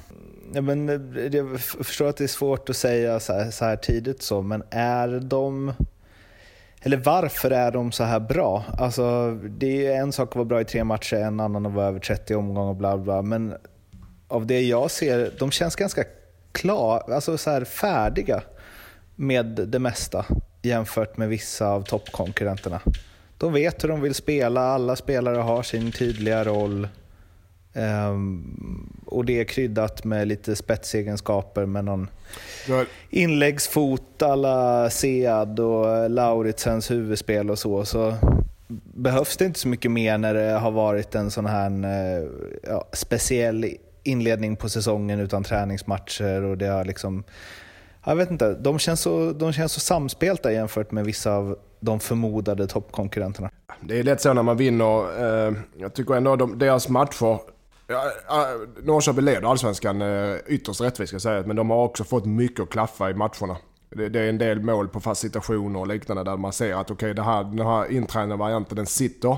Ja, 0.54 0.62
men 0.62 0.90
eh, 0.90 1.26
jag 1.26 1.60
förstår 1.60 2.08
att 2.08 2.18
det 2.18 2.24
är 2.24 2.28
svårt 2.28 2.70
att 2.70 2.76
säga 2.76 3.20
så 3.20 3.34
här, 3.34 3.52
så 3.52 3.66
här, 3.66 3.76
tidigt 3.76 4.22
så, 4.22 4.42
men 4.42 4.64
är 4.70 5.20
de... 5.20 5.74
Eller 6.82 6.98
varför 6.98 7.52
är 7.52 7.72
de 7.72 7.92
så 7.92 8.04
här 8.04 8.20
bra? 8.20 8.64
Alltså, 8.78 9.32
det 9.32 9.88
är 9.88 10.02
en 10.02 10.12
sak 10.12 10.30
att 10.30 10.36
vara 10.36 10.46
bra 10.46 10.62
i 10.62 10.66
tre 10.66 10.84
matcher, 10.84 11.16
en 11.16 11.40
annan 11.40 11.66
att 11.66 11.74
vara 11.74 11.88
över 11.88 12.00
30 12.00 12.36
omgångar 12.36 12.70
och 12.70 12.76
bla 12.76 12.98
bla. 12.98 13.22
Men 13.22 13.54
av 14.28 14.46
det 14.48 14.62
jag 14.62 14.92
ser, 14.92 15.32
de 15.40 15.52
känns 15.52 15.76
ganska 15.76 16.04
klar, 16.52 17.12
alltså 17.12 17.38
så 17.38 17.50
här 17.50 17.64
färdiga 17.66 18.44
med 19.16 19.46
det 19.46 19.80
mesta 19.80 20.26
jämfört 20.62 21.18
med 21.18 21.30
vissa 21.30 21.68
av 21.68 21.82
toppkonkurrenterna 21.82 22.82
de 23.44 23.54
vet 23.54 23.84
hur 23.84 23.90
de 23.90 24.02
vill 24.02 24.14
spela, 24.14 24.62
alla 24.62 24.96
spelare 24.96 25.38
har 25.38 25.64
sin 25.64 25.92
tydliga 25.92 26.44
roll. 26.44 26.88
Um, 27.74 29.04
och 29.06 29.26
det 29.26 29.40
är 29.40 29.44
kryddat 29.44 30.04
med 30.04 30.28
lite 30.28 30.56
spetsegenskaper 30.56 31.66
med 31.66 31.86
någon 31.86 32.10
inläggsfot 33.10 34.22
alla 34.22 34.90
Sead 34.90 35.60
och 35.60 36.10
Lauritsens 36.10 36.92
huvudspel 36.92 37.50
och 37.50 37.60
så. 37.60 37.86
Så 37.86 38.16
behövs 38.94 39.38
det 39.38 39.46
inte 39.46 39.60
så 39.60 39.68
mycket 39.68 39.92
mer 39.92 40.18
när 40.18 40.34
det 40.34 40.52
har 40.52 40.72
varit 40.72 41.16
en 41.16 41.32
sån 41.32 41.46
här 41.46 41.70
eh, 41.70 42.28
ja, 42.64 42.88
speciell 42.94 43.66
inledning 44.04 44.56
på 44.56 44.70
säsongen 44.70 45.20
utan 45.20 45.44
träningsmatcher 45.44 46.44
och 46.44 46.58
det 46.58 46.68
har 46.68 46.86
liksom 46.86 47.24
jag 48.06 48.16
vet 48.16 48.32
inte, 48.32 48.54
de 48.54 48.80
känns, 48.80 49.02
så, 49.02 49.32
de 49.32 49.54
känns 49.54 49.72
så 49.72 49.80
samspelta 49.80 50.52
jämfört 50.52 50.92
med 50.92 51.06
vissa 51.06 51.34
av 51.34 51.58
de 51.80 52.00
förmodade 52.00 52.68
toppkonkurrenterna. 52.68 53.50
Det 53.82 54.00
är 54.00 54.04
lätt 54.04 54.22
så 54.22 54.34
när 54.34 54.44
man 54.44 54.58
vinner. 54.58 55.24
Eh, 55.48 55.54
jag 55.78 55.94
tycker 55.94 56.14
ändå 56.14 56.36
de, 56.36 56.60
deras 56.60 56.90
matcher... 56.90 57.40
Ja, 57.88 58.48
Norrköping 58.84 59.26
leder 59.26 59.48
allsvenskan 59.48 60.02
eh, 60.02 60.36
ytterst 60.48 60.82
rättvist 60.82 61.10
ska 61.10 61.16
jag 61.16 61.22
säga, 61.22 61.44
men 61.48 61.56
de 61.56 61.70
har 61.70 61.84
också 61.84 62.04
fått 62.04 62.26
mycket 62.26 62.60
att 62.60 62.70
klaffa 62.70 63.10
i 63.10 63.14
matcherna. 63.14 63.58
Det, 63.90 64.10
det 64.10 64.20
är 64.20 64.30
en 64.30 64.38
del 64.38 64.60
mål 64.60 64.88
på 64.88 65.00
fast 65.00 65.22
situationer 65.22 65.80
och 65.80 65.88
liknande 65.88 66.24
där 66.24 66.38
man 66.38 66.54
ser 66.54 66.76
att 66.76 66.92
okej, 66.92 67.12
okay, 67.12 67.24
här, 67.24 67.44
den 67.44 67.68
här 67.68 67.92
intränade 67.92 68.36
varianten 68.36 68.76
den 68.76 68.86
sitter. 68.86 69.38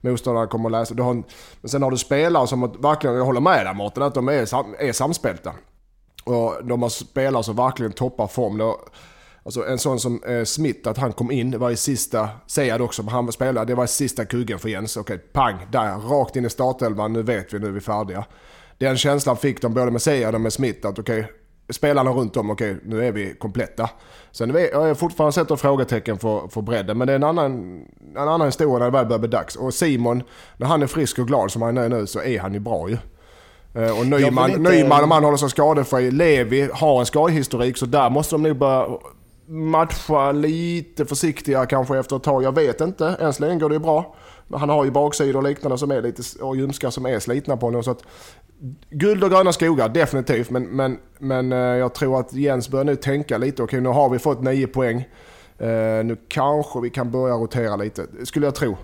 Motståndarna 0.00 0.46
kommer 0.46 0.68
att 0.68 0.72
läsa. 0.72 0.94
Du 0.94 1.02
har, 1.02 1.14
men 1.60 1.68
sen 1.68 1.82
har 1.82 1.90
du 1.90 1.96
spelare 1.96 2.46
som 2.46 2.60
verkligen, 2.82 3.16
jag 3.16 3.24
håller 3.24 3.40
med 3.40 3.66
dig 3.66 3.74
Mårten, 3.74 4.02
att 4.02 4.14
de 4.14 4.28
är, 4.28 4.32
är 4.82 4.92
samspelta. 4.92 5.52
Och 6.26 6.64
de 6.64 6.82
har 6.82 6.88
spelare 6.88 7.42
som 7.42 7.56
verkligen 7.56 7.92
toppar 7.92 8.26
form. 8.26 8.58
Då, 8.58 8.80
alltså 9.44 9.66
en 9.66 9.78
sån 9.78 10.00
som 10.00 10.22
eh, 10.22 10.44
Smith, 10.44 10.88
att 10.88 10.98
han 10.98 11.12
kom 11.12 11.30
in, 11.30 11.50
det 11.50 11.58
var 11.58 11.70
i 11.70 11.76
sista, 11.76 12.28
säger 12.46 12.72
jag 12.72 12.80
också, 12.80 13.02
men 13.02 13.12
han 13.12 13.32
spelade, 13.32 13.66
det 13.66 13.74
var 13.74 13.84
i 13.84 13.88
sista 13.88 14.24
kugen 14.24 14.58
för 14.58 14.68
Jens. 14.68 14.96
Okej, 14.96 15.18
pang, 15.18 15.66
där, 15.72 15.96
rakt 15.98 16.36
in 16.36 16.44
i 16.44 16.50
startelvan, 16.50 17.12
nu 17.12 17.22
vet 17.22 17.54
vi, 17.54 17.58
nu 17.58 17.66
är 17.66 17.70
vi 17.70 17.80
färdiga. 17.80 18.24
Den 18.78 18.96
känslan 18.96 19.36
fick 19.36 19.62
de 19.62 19.74
både 19.74 19.90
med 19.90 20.02
Sead 20.02 20.34
och 20.34 20.40
med 20.40 20.52
Smith, 20.52 20.86
att 20.86 20.98
okej, 20.98 21.32
spelarna 21.70 22.10
runt 22.10 22.36
om, 22.36 22.50
okej, 22.50 22.76
nu 22.84 23.06
är 23.06 23.12
vi 23.12 23.34
kompletta. 23.34 23.90
Sen 24.30 24.52
vi, 24.52 24.70
jag 24.70 24.80
har 24.80 24.94
fortfarande 24.94 25.32
sett 25.32 25.60
frågetecken 25.60 26.18
för, 26.18 26.48
för 26.48 26.62
bredden, 26.62 26.98
men 26.98 27.06
det 27.06 27.12
är 27.12 27.16
en 27.16 27.24
annan, 27.24 27.52
en 28.16 28.28
annan 28.28 28.46
historia 28.46 28.78
när 28.78 28.84
det 28.84 28.98
väl 28.98 29.06
börjar 29.06 29.18
bli 29.18 29.28
dags. 29.28 29.56
Och 29.56 29.74
Simon, 29.74 30.22
när 30.56 30.66
han 30.66 30.82
är 30.82 30.86
frisk 30.86 31.18
och 31.18 31.26
glad 31.26 31.52
som 31.52 31.62
han 31.62 31.78
är 31.78 31.88
nu, 31.88 32.06
så 32.06 32.22
är 32.22 32.40
han 32.40 32.54
ju 32.54 32.60
bra 32.60 32.88
ju. 32.90 32.96
Eh, 33.76 33.98
och 33.98 34.06
Nyman, 34.06 34.50
inte... 34.50 34.70
Nyman 34.70 35.04
om 35.04 35.10
han 35.10 35.24
håller 35.24 35.36
sig 35.36 35.50
skadefri. 35.50 36.10
Levi 36.10 36.68
har 36.72 37.00
en 37.00 37.06
skadehistorik 37.06 37.76
så 37.76 37.86
där 37.86 38.10
måste 38.10 38.34
de 38.34 38.42
nog 38.42 38.56
börja 38.56 38.86
matcha 39.46 40.32
lite 40.32 41.06
försiktigare 41.06 41.66
kanske 41.66 41.98
efter 41.98 42.16
ett 42.16 42.22
tag. 42.22 42.42
Jag 42.42 42.54
vet 42.54 42.80
inte. 42.80 43.16
Än 43.20 43.32
så 43.32 43.42
länge 43.42 43.60
går 43.60 43.68
det 43.68 43.74
ju 43.74 43.78
bra. 43.78 44.14
Han 44.52 44.68
har 44.68 44.84
ju 44.84 44.90
baksidor 44.90 45.36
och 45.36 45.42
liknande 45.42 45.78
som 45.78 45.90
är 45.90 46.02
lite, 46.02 46.22
och 46.42 46.56
ljumskar 46.56 46.90
som 46.90 47.06
är 47.06 47.18
slitna 47.18 47.56
på 47.56 47.66
honom. 47.66 47.82
Så 47.82 47.90
att, 47.90 48.02
guld 48.90 49.24
och 49.24 49.30
gröna 49.30 49.52
skogar, 49.52 49.88
definitivt. 49.88 50.50
Men, 50.50 50.62
men, 50.64 50.98
men 51.18 51.52
eh, 51.52 51.58
jag 51.58 51.94
tror 51.94 52.20
att 52.20 52.32
Jens 52.32 52.68
börjar 52.68 52.84
nu 52.84 52.96
tänka 52.96 53.38
lite. 53.38 53.62
Okej, 53.62 53.80
nu 53.80 53.88
har 53.88 54.08
vi 54.08 54.18
fått 54.18 54.42
nio 54.42 54.66
poäng. 54.66 55.08
Uh, 55.60 56.04
nu 56.04 56.16
kanske 56.28 56.80
vi 56.80 56.90
kan 56.90 57.10
börja 57.10 57.34
rotera 57.34 57.76
lite, 57.76 58.06
skulle 58.24 58.46
jag 58.46 58.54
tro. 58.54 58.76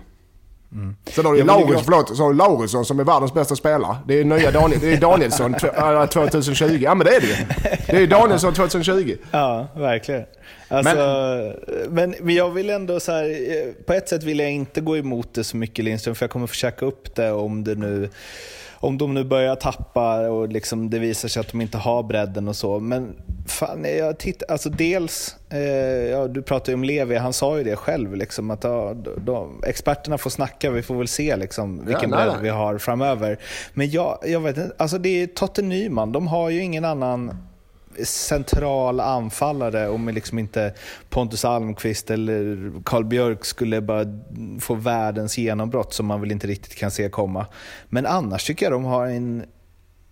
Mm. 0.73 0.95
Sen 1.05 1.25
har 1.25 1.33
du 1.33 1.43
Laurits, 1.43 1.83
förlåt, 1.83 2.17
så 2.17 2.23
har 2.23 2.29
du 2.29 2.37
Laurisson 2.37 2.85
som 2.85 2.99
är 2.99 3.03
världens 3.03 3.33
bästa 3.33 3.55
spelare. 3.55 3.97
Det 4.07 4.19
är 4.19 4.23
nya 4.23 4.51
Daniel, 4.51 4.79
det 4.79 4.93
är 4.93 4.97
Danielsson 4.97 5.53
2020. 5.53 6.79
Ja 6.83 6.95
men 6.95 7.07
det 7.07 7.15
är 7.15 7.21
det 7.21 7.27
ju. 7.27 7.35
Det 7.87 8.03
är 8.03 8.07
Danielsson 8.07 8.53
2020. 8.53 9.15
Ja, 9.31 9.67
verkligen. 9.75 10.23
Alltså, 10.67 10.95
men, 11.89 12.15
men, 12.19 12.35
jag 12.35 12.49
vill 12.51 12.69
ändå 12.69 12.99
så 12.99 13.11
här, 13.11 13.73
på 13.85 13.93
ett 13.93 14.09
sätt 14.09 14.23
vill 14.23 14.39
jag 14.39 14.51
inte 14.51 14.81
gå 14.81 14.97
emot 14.97 15.33
det 15.33 15.43
så 15.43 15.57
mycket 15.57 15.85
Lindström, 15.85 16.15
för 16.15 16.23
jag 16.23 16.31
kommer 16.31 16.47
försöka 16.47 16.85
upp 16.85 17.15
det 17.15 17.31
om 17.31 17.63
det 17.63 17.75
nu 17.75 18.09
om 18.83 18.97
de 18.97 19.13
nu 19.13 19.23
börjar 19.23 19.55
tappa 19.55 20.29
och 20.29 20.49
liksom 20.49 20.89
det 20.89 20.99
visar 20.99 21.29
sig 21.29 21.39
att 21.39 21.51
de 21.51 21.61
inte 21.61 21.77
har 21.77 22.03
bredden 22.03 22.47
och 22.47 22.55
så. 22.55 22.79
Men 22.79 23.15
fan, 23.47 23.85
jag 23.97 24.17
tittar, 24.17 24.51
alltså 24.51 24.69
dels, 24.69 25.35
eh, 25.49 25.59
ja, 26.09 26.27
du 26.27 26.41
pratade 26.41 26.71
ju 26.71 26.75
om 26.75 26.83
Levi, 26.83 27.15
han 27.15 27.33
sa 27.33 27.57
ju 27.57 27.63
det 27.63 27.75
själv, 27.75 28.15
liksom, 28.15 28.51
att 28.51 28.63
ja, 28.63 28.93
de, 29.17 29.63
experterna 29.67 30.17
får 30.17 30.29
snacka, 30.29 30.71
vi 30.71 30.81
får 30.81 30.95
väl 30.95 31.07
se 31.07 31.35
liksom, 31.35 31.85
vilken 31.85 32.09
ja, 32.09 32.15
bredd 32.15 32.41
vi 32.41 32.49
har 32.49 32.77
framöver. 32.77 33.39
Men 33.73 33.89
jag, 33.89 34.19
jag 34.23 34.39
vet 34.39 34.57
inte, 34.57 34.75
alltså 34.77 34.97
det 34.97 35.09
är 35.09 35.27
Totte 35.27 35.61
Nyman, 35.61 36.11
de 36.11 36.27
har 36.27 36.49
ju 36.49 36.61
ingen 36.61 36.85
annan 36.85 37.37
central 38.03 38.99
anfallare 38.99 39.89
om 39.89 40.09
liksom 40.09 40.39
inte 40.39 40.73
Pontus 41.09 41.45
Almqvist 41.45 42.11
eller 42.11 42.71
Karl 42.85 43.03
Björk 43.03 43.45
skulle 43.45 43.81
bara 43.81 44.05
få 44.59 44.73
världens 44.73 45.37
genombrott 45.37 45.93
som 45.93 46.05
man 46.05 46.21
väl 46.21 46.31
inte 46.31 46.47
riktigt 46.47 46.75
kan 46.75 46.91
se 46.91 47.09
komma. 47.09 47.45
Men 47.89 48.05
annars 48.05 48.43
tycker 48.47 48.65
jag 48.65 48.73
de 48.73 48.83
har 48.83 49.07
en 49.07 49.45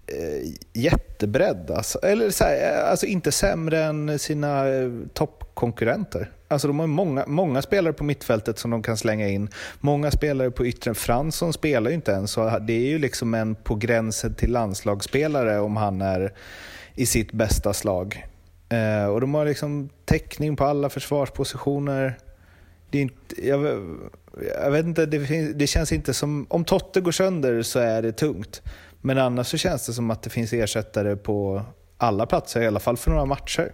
eh, 0.07 0.51
jättebredd. 0.73 1.71
Alltså. 1.71 1.99
Eller 1.99 2.29
så 2.29 2.43
här, 2.43 2.81
eh, 2.83 2.89
alltså 2.89 3.05
inte 3.05 3.31
sämre 3.31 3.83
än 3.83 4.19
sina 4.19 4.67
eh, 4.67 4.89
toppkonkurrenter. 5.13 6.31
Alltså 6.47 6.67
de 6.67 6.79
har 6.79 6.87
många, 6.87 7.23
många 7.27 7.61
spelare 7.61 7.93
på 7.93 8.03
mittfältet 8.03 8.59
som 8.59 8.71
de 8.71 8.83
kan 8.83 8.97
slänga 8.97 9.27
in. 9.27 9.49
Många 9.79 10.11
spelare 10.11 10.51
på 10.51 10.65
yttre, 10.65 10.93
Fransson 10.93 11.53
spelar 11.53 11.89
ju 11.89 11.95
inte 11.95 12.11
ens, 12.11 12.31
så 12.31 12.59
det 12.59 12.73
är 12.73 12.89
ju 12.89 12.99
liksom 12.99 13.33
en 13.33 13.55
på 13.55 13.75
gränsen 13.75 14.33
till 14.33 14.51
landslagsspelare 14.51 15.59
om 15.59 15.77
han 15.77 16.01
är 16.01 16.33
i 16.95 17.05
sitt 17.05 17.31
bästa 17.31 17.73
slag. 17.73 18.25
Eh, 18.69 19.05
och 19.05 19.21
de 19.21 19.33
har 19.33 19.45
liksom 19.45 19.89
täckning 20.05 20.55
på 20.55 20.63
alla 20.63 20.89
försvarspositioner. 20.89 22.17
Det, 22.89 22.97
är 22.97 23.01
inte, 23.01 23.47
jag, 23.47 23.61
jag 24.63 24.71
vet 24.71 24.85
inte, 24.85 25.05
det, 25.05 25.25
finns, 25.25 25.55
det, 25.55 25.67
känns 25.67 25.91
inte 25.91 26.13
som... 26.13 26.45
Om 26.49 26.65
Totte 26.65 27.01
går 27.01 27.11
sönder 27.11 27.61
så 27.61 27.79
är 27.79 28.01
det 28.01 28.11
tungt. 28.11 28.61
Men 29.01 29.17
annars 29.17 29.47
så 29.47 29.57
känns 29.57 29.85
det 29.85 29.93
som 29.93 30.11
att 30.11 30.23
det 30.23 30.29
finns 30.29 30.53
ersättare 30.53 31.15
på 31.15 31.63
alla 31.97 32.25
platser, 32.25 32.61
i 32.61 32.67
alla 32.67 32.79
fall 32.79 32.97
för 32.97 33.11
några 33.11 33.25
matcher. 33.25 33.71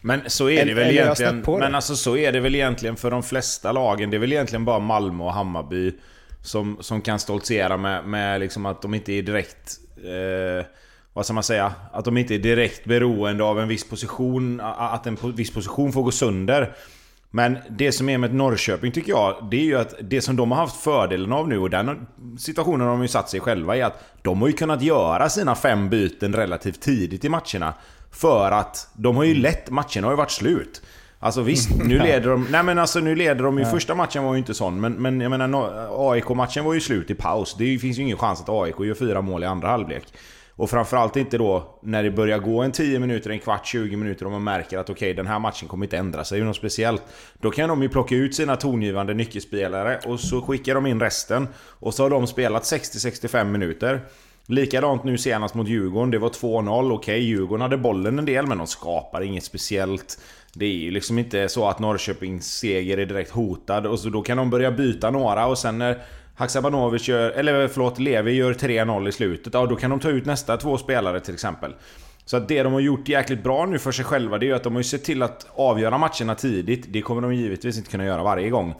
Men 0.00 0.20
så 0.26 0.50
är 0.50 0.64
det 0.64 0.74
väl 0.74 0.90
egentligen. 0.90 1.44
Men 1.46 1.74
alltså 1.74 1.96
så 1.96 2.16
är 2.16 2.32
det 2.32 2.40
väl 2.40 2.54
egentligen 2.54 2.96
för 2.96 3.10
de 3.10 3.22
flesta 3.22 3.72
lagen. 3.72 4.10
Det 4.10 4.16
är 4.16 4.18
väl 4.18 4.32
egentligen 4.32 4.64
bara 4.64 4.78
Malmö 4.78 5.24
och 5.24 5.32
Hammarby 5.32 5.94
som, 6.42 6.76
som 6.80 7.00
kan 7.00 7.18
stoltsera 7.18 7.76
med, 7.76 8.04
med 8.04 8.40
liksom 8.40 8.66
att 8.66 8.82
de 8.82 8.94
inte 8.94 9.12
är 9.12 9.22
direkt... 9.22 9.78
Eh, 9.96 10.66
vad 11.18 11.26
ska 11.26 11.34
man 11.34 11.42
säga? 11.42 11.72
Att 11.92 12.04
de 12.04 12.16
inte 12.16 12.34
är 12.34 12.38
direkt 12.38 12.84
beroende 12.84 13.44
av 13.44 13.60
en 13.60 13.68
viss 13.68 13.88
position, 13.88 14.60
att 14.60 15.06
en 15.06 15.16
viss 15.22 15.50
position 15.50 15.92
får 15.92 16.02
gå 16.02 16.10
sönder. 16.10 16.72
Men 17.30 17.58
det 17.70 17.92
som 17.92 18.08
är 18.08 18.18
med 18.18 18.34
Norrköping 18.34 18.92
tycker 18.92 19.10
jag, 19.10 19.48
det 19.50 19.56
är 19.56 19.64
ju 19.64 19.78
att 19.78 19.94
det 20.00 20.20
som 20.20 20.36
de 20.36 20.50
har 20.50 20.58
haft 20.58 20.76
fördelen 20.76 21.32
av 21.32 21.48
nu 21.48 21.58
och 21.58 21.70
den 21.70 22.06
situationen 22.38 22.80
har 22.80 22.88
de 22.88 23.02
ju 23.02 23.08
satt 23.08 23.30
sig 23.30 23.40
själva 23.40 23.76
i 23.76 23.82
att 23.82 24.04
de 24.22 24.40
har 24.40 24.48
ju 24.48 24.54
kunnat 24.54 24.82
göra 24.82 25.28
sina 25.28 25.54
fem 25.54 25.88
byten 25.88 26.32
relativt 26.32 26.80
tidigt 26.80 27.24
i 27.24 27.28
matcherna. 27.28 27.74
För 28.10 28.50
att 28.50 28.88
de 28.94 29.16
har 29.16 29.24
ju 29.24 29.34
lätt, 29.34 29.70
matcherna 29.70 30.06
har 30.06 30.12
ju 30.12 30.16
varit 30.16 30.30
slut. 30.30 30.82
Alltså 31.18 31.42
visst, 31.42 31.70
nu 31.84 31.98
leder 32.02 32.30
de... 32.30 32.46
Nej 32.50 32.62
men 32.62 32.78
alltså 32.78 33.00
nu 33.00 33.14
leder 33.14 33.44
de 33.44 33.58
ju... 33.58 33.64
Första 33.64 33.94
matchen 33.94 34.24
var 34.24 34.32
ju 34.32 34.38
inte 34.38 34.54
sån, 34.54 34.80
men, 34.80 34.92
men 34.92 35.20
jag 35.20 35.30
menar 35.30 36.12
AIK-matchen 36.12 36.64
var 36.64 36.74
ju 36.74 36.80
slut 36.80 37.10
i 37.10 37.14
paus. 37.14 37.56
Det 37.58 37.78
finns 37.78 37.98
ju 37.98 38.02
ingen 38.02 38.16
chans 38.16 38.40
att 38.40 38.48
AIK 38.48 38.80
gör 38.80 38.94
fyra 38.94 39.20
mål 39.20 39.42
i 39.42 39.46
andra 39.46 39.68
halvlek. 39.68 40.04
Och 40.58 40.70
framförallt 40.70 41.16
inte 41.16 41.38
då 41.38 41.78
när 41.82 42.02
det 42.02 42.10
börjar 42.10 42.38
gå 42.38 42.62
en 42.62 42.72
10 42.72 42.98
minuter, 42.98 43.30
en 43.30 43.38
kvart, 43.38 43.66
20 43.66 43.96
minuter 43.96 44.24
och 44.24 44.32
man 44.32 44.44
märker 44.44 44.78
att 44.78 44.90
okej, 44.90 44.94
okay, 44.94 45.12
den 45.12 45.26
här 45.26 45.38
matchen 45.38 45.68
kommer 45.68 45.86
inte 45.86 45.96
ändra 45.96 46.24
sig 46.24 46.40
något 46.40 46.56
speciellt. 46.56 47.02
Då 47.40 47.50
kan 47.50 47.68
de 47.68 47.82
ju 47.82 47.88
plocka 47.88 48.14
ut 48.14 48.34
sina 48.34 48.56
tongivande 48.56 49.14
nyckelspelare 49.14 50.00
och 50.06 50.20
så 50.20 50.42
skickar 50.42 50.74
de 50.74 50.86
in 50.86 51.00
resten. 51.00 51.48
Och 51.56 51.94
så 51.94 52.02
har 52.02 52.10
de 52.10 52.26
spelat 52.26 52.62
60-65 52.62 53.44
minuter. 53.44 54.00
Likadant 54.46 55.04
nu 55.04 55.18
senast 55.18 55.54
mot 55.54 55.68
Djurgården. 55.68 56.10
Det 56.10 56.18
var 56.18 56.28
2-0. 56.28 56.86
Okej, 56.86 56.94
okay, 56.94 57.18
Djurgården 57.18 57.62
hade 57.62 57.78
bollen 57.78 58.18
en 58.18 58.24
del, 58.24 58.46
men 58.46 58.58
de 58.58 58.66
skapar 58.66 59.20
inget 59.20 59.44
speciellt. 59.44 60.18
Det 60.52 60.66
är 60.66 60.72
ju 60.72 60.90
liksom 60.90 61.18
inte 61.18 61.48
så 61.48 61.68
att 61.68 61.78
Norrköpings 61.78 62.46
seger 62.58 62.98
är 62.98 63.06
direkt 63.06 63.30
hotad. 63.30 63.86
Och 63.86 63.98
så 63.98 64.08
då 64.08 64.22
kan 64.22 64.36
de 64.36 64.50
börja 64.50 64.70
byta 64.70 65.10
några 65.10 65.46
och 65.46 65.58
sen 65.58 65.78
när 65.78 65.98
Haksabanovic 66.38 67.08
gör, 67.08 67.30
eller 67.30 67.68
förlåt, 67.68 67.98
Levi 67.98 68.32
gör 68.32 68.52
3-0 68.52 69.08
i 69.08 69.12
slutet. 69.12 69.54
Ja, 69.54 69.66
då 69.66 69.76
kan 69.76 69.90
de 69.90 70.00
ta 70.00 70.08
ut 70.08 70.26
nästa 70.26 70.56
två 70.56 70.78
spelare 70.78 71.20
till 71.20 71.34
exempel. 71.34 71.74
Så 72.24 72.36
att 72.36 72.48
det 72.48 72.62
de 72.62 72.72
har 72.72 72.80
gjort 72.80 73.08
jäkligt 73.08 73.42
bra 73.42 73.66
nu 73.66 73.78
för 73.78 73.92
sig 73.92 74.04
själva, 74.04 74.38
det 74.38 74.46
är 74.46 74.48
ju 74.48 74.54
att 74.54 74.62
de 74.62 74.72
har 74.72 74.80
ju 74.80 74.84
sett 74.84 75.04
till 75.04 75.22
att 75.22 75.46
avgöra 75.54 75.98
matcherna 75.98 76.34
tidigt. 76.34 76.86
Det 76.88 77.02
kommer 77.02 77.22
de 77.22 77.34
givetvis 77.34 77.78
inte 77.78 77.90
kunna 77.90 78.04
göra 78.04 78.22
varje 78.22 78.50
gång. 78.50 78.74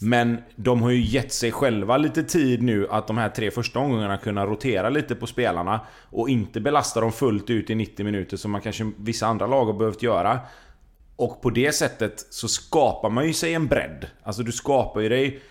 Men 0.00 0.38
de 0.56 0.82
har 0.82 0.90
ju 0.90 1.00
gett 1.00 1.32
sig 1.32 1.52
själva 1.52 1.96
lite 1.96 2.22
tid 2.22 2.62
nu 2.62 2.88
att 2.90 3.06
de 3.06 3.18
här 3.18 3.28
tre 3.28 3.50
första 3.50 3.78
omgångarna 3.78 4.16
kunna 4.16 4.46
rotera 4.46 4.88
lite 4.88 5.14
på 5.14 5.26
spelarna. 5.26 5.80
Och 6.10 6.28
inte 6.28 6.60
belasta 6.60 7.00
dem 7.00 7.12
fullt 7.12 7.50
ut 7.50 7.70
i 7.70 7.74
90 7.74 8.04
minuter 8.04 8.36
som 8.36 8.50
man 8.50 8.60
kanske 8.60 8.90
vissa 8.96 9.26
andra 9.26 9.46
lag 9.46 9.64
har 9.64 9.72
behövt 9.72 10.02
göra. 10.02 10.40
Och 11.16 11.42
på 11.42 11.50
det 11.50 11.72
sättet 11.72 12.26
så 12.30 12.48
skapar 12.48 13.10
man 13.10 13.26
ju 13.26 13.32
sig 13.32 13.54
en 13.54 13.66
bredd. 13.66 14.06
Alltså 14.22 14.42
du 14.42 14.52
skapar 14.52 15.00
ju 15.00 15.08
dig 15.08 15.42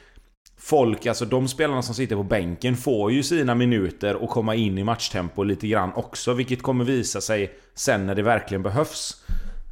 folk, 0.63 1.05
alltså 1.05 1.25
de 1.25 1.47
spelarna 1.47 1.81
som 1.81 1.95
sitter 1.95 2.15
på 2.15 2.23
bänken 2.23 2.75
får 2.75 3.11
ju 3.11 3.23
sina 3.23 3.55
minuter 3.55 4.15
och 4.15 4.29
komma 4.29 4.55
in 4.55 4.77
i 4.77 4.83
matchtempo 4.83 5.43
lite 5.43 5.67
grann 5.67 5.93
också. 5.95 6.33
Vilket 6.33 6.61
kommer 6.61 6.85
visa 6.85 7.21
sig 7.21 7.53
sen 7.75 8.05
när 8.05 8.15
det 8.15 8.21
verkligen 8.21 8.63
behövs. 8.63 9.23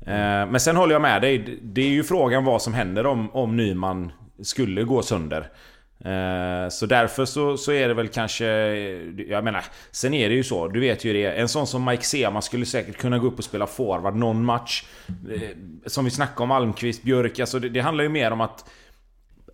Eh, 0.01 0.13
men 0.51 0.59
sen 0.59 0.75
håller 0.75 0.93
jag 0.93 1.01
med 1.01 1.21
dig. 1.21 1.59
Det 1.61 1.81
är 1.81 1.89
ju 1.89 2.03
frågan 2.03 2.45
vad 2.45 2.61
som 2.61 2.73
händer 2.73 3.05
om, 3.05 3.31
om 3.31 3.57
Nyman 3.57 4.11
skulle 4.43 4.83
gå 4.83 5.01
sönder. 5.01 5.49
Eh, 6.05 6.69
så 6.69 6.85
därför 6.85 7.25
så, 7.25 7.57
så 7.57 7.71
är 7.71 7.87
det 7.87 7.93
väl 7.93 8.07
kanske... 8.07 8.45
Jag 9.27 9.43
menar, 9.43 9.63
sen 9.91 10.13
är 10.13 10.29
det 10.29 10.35
ju 10.35 10.43
så, 10.43 10.67
du 10.67 10.79
vet 10.79 11.05
ju 11.05 11.13
det. 11.13 11.25
En 11.25 11.47
sån 11.47 11.67
som 11.67 11.85
Mike 11.85 12.03
Sema 12.03 12.41
skulle 12.41 12.65
säkert 12.65 12.97
kunna 12.97 13.19
gå 13.19 13.27
upp 13.27 13.37
och 13.37 13.43
spela 13.43 13.67
forward 13.67 14.15
någon 14.15 14.45
match. 14.45 14.83
Eh, 15.35 15.41
som 15.85 16.05
vi 16.05 16.11
snackade 16.11 16.43
om 16.43 16.51
Almqvist, 16.51 17.03
Björk. 17.03 17.39
Alltså 17.39 17.59
det, 17.59 17.69
det 17.69 17.79
handlar 17.79 18.03
ju 18.03 18.09
mer 18.09 18.31
om 18.31 18.41
att 18.41 18.65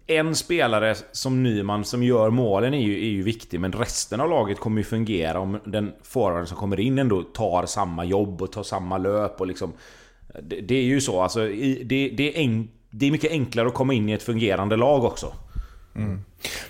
en 0.07 0.35
spelare 0.35 0.95
som 1.11 1.43
Nyman 1.43 1.85
som 1.85 2.03
gör 2.03 2.29
målen 2.29 2.73
är 2.73 2.81
ju, 2.81 2.93
är 2.93 3.09
ju 3.09 3.23
viktig, 3.23 3.59
men 3.59 3.71
resten 3.71 4.21
av 4.21 4.29
laget 4.29 4.59
kommer 4.59 4.77
ju 4.77 4.83
fungera 4.83 5.39
om 5.39 5.59
den 5.65 5.93
forwarden 6.03 6.47
som 6.47 6.57
kommer 6.57 6.79
in 6.79 6.99
ändå 6.99 7.23
tar 7.23 7.65
samma 7.65 8.05
jobb 8.05 8.41
och 8.41 8.51
tar 8.51 8.63
samma 8.63 8.97
löp 8.97 9.41
och 9.41 9.47
liksom... 9.47 9.73
Det, 10.41 10.61
det 10.61 10.75
är 10.75 10.83
ju 10.83 11.01
så, 11.01 11.21
alltså, 11.21 11.39
det, 11.83 12.13
det, 12.17 12.37
är 12.37 12.43
en, 12.43 12.69
det 12.89 13.05
är 13.05 13.11
mycket 13.11 13.31
enklare 13.31 13.67
att 13.67 13.73
komma 13.73 13.93
in 13.93 14.09
i 14.09 14.11
ett 14.11 14.23
fungerande 14.23 14.75
lag 14.75 15.03
också. 15.03 15.33
Mm. 15.95 16.21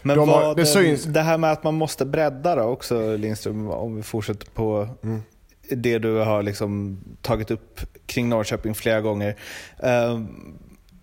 Men 0.02 0.18
De 0.18 0.28
vad, 0.28 0.58
det, 0.58 0.66
syns... 0.66 1.04
det 1.04 1.22
här 1.22 1.38
med 1.38 1.52
att 1.52 1.64
man 1.64 1.74
måste 1.74 2.06
bredda 2.06 2.56
då 2.56 2.64
också 2.64 3.18
Lindström, 3.18 3.70
om 3.70 3.96
vi 3.96 4.04
fortsätter 4.04 4.48
på 4.52 4.88
mm. 5.04 5.22
det 5.70 6.00
du 6.00 6.16
har 6.16 6.44
liksom 6.44 7.00
tagit 7.22 7.52
upp 7.52 7.80
kring 8.06 8.30
Norrköping 8.30 8.76
flera 8.76 9.02
gånger. 9.02 9.36
Uh, 9.84 10.22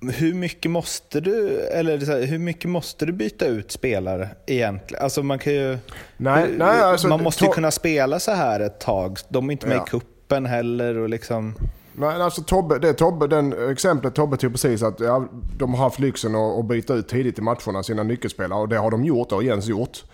hur 0.09 0.35
mycket 0.35 0.71
måste 0.71 1.21
du, 1.21 1.61
eller 1.61 2.07
här, 2.07 2.27
hur 2.27 2.39
mycket 2.39 2.71
måste 2.71 3.07
du 3.07 3.13
byta 3.13 3.47
ut 3.47 3.73
spelare 3.73 4.29
egentligen? 4.47 5.05
Alltså 5.05 5.23
man 5.23 5.39
kan 5.39 5.53
ju... 5.53 5.79
Nej, 6.17 6.49
nej, 6.59 6.83
alltså, 6.83 7.09
man 7.09 7.23
måste 7.23 7.45
ju 7.45 7.51
kunna 7.51 7.71
spela 7.71 8.21
så 8.21 8.31
här 8.31 8.61
ett 8.61 8.81
tag. 8.81 9.19
De 9.29 9.49
är 9.49 9.53
inte 9.53 9.67
med 9.67 9.77
ja. 9.77 9.85
i 9.87 9.91
kuppen 9.91 10.47
heller 10.47 10.99
och 10.99 11.09
liksom... 11.09 11.55
Nej, 11.97 12.23
alltså 12.23 12.43
Tobbe, 12.43 12.79
det 12.79 12.93
Tobbe, 12.93 13.27
den 13.27 13.71
exemplet 13.71 14.15
Tobbe 14.15 14.37
tog 14.37 14.53
precis 14.53 14.83
att 14.83 15.01
ja, 15.01 15.29
de 15.59 15.75
har 15.75 15.85
haft 15.85 15.99
lyxen 15.99 16.35
att, 16.35 16.59
att 16.59 16.65
byta 16.65 16.95
ut 16.95 17.09
tidigt 17.09 17.39
i 17.39 17.43
matcherna 17.43 17.83
sina 17.83 18.03
nyckelspelare 18.03 18.61
och 18.61 18.69
det 18.69 18.77
har 18.77 18.91
de 18.91 19.05
gjort, 19.05 19.33
och 19.33 19.45
Jens 19.45 19.67
gjort. 19.67 20.05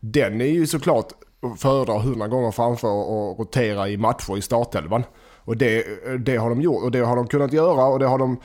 Den 0.00 0.40
är 0.40 0.44
ju 0.44 0.66
såklart 0.66 1.12
föredrar 1.58 1.98
hundra 1.98 2.28
gånger 2.28 2.50
framför 2.50 2.88
att 2.88 3.38
rotera 3.38 3.88
i 3.88 3.96
matcher 3.96 4.36
i 4.36 4.42
startelvan. 4.42 5.04
Och 5.44 5.56
det, 5.56 5.84
det 6.18 6.36
har 6.36 6.50
de 6.50 6.60
gjort 6.60 6.82
och 6.82 6.90
det 6.90 7.00
har 7.00 7.16
de 7.16 7.26
kunnat 7.26 7.52
göra 7.52 7.84
och 7.84 7.98
det 7.98 8.06
har 8.06 8.18
de 8.18 8.40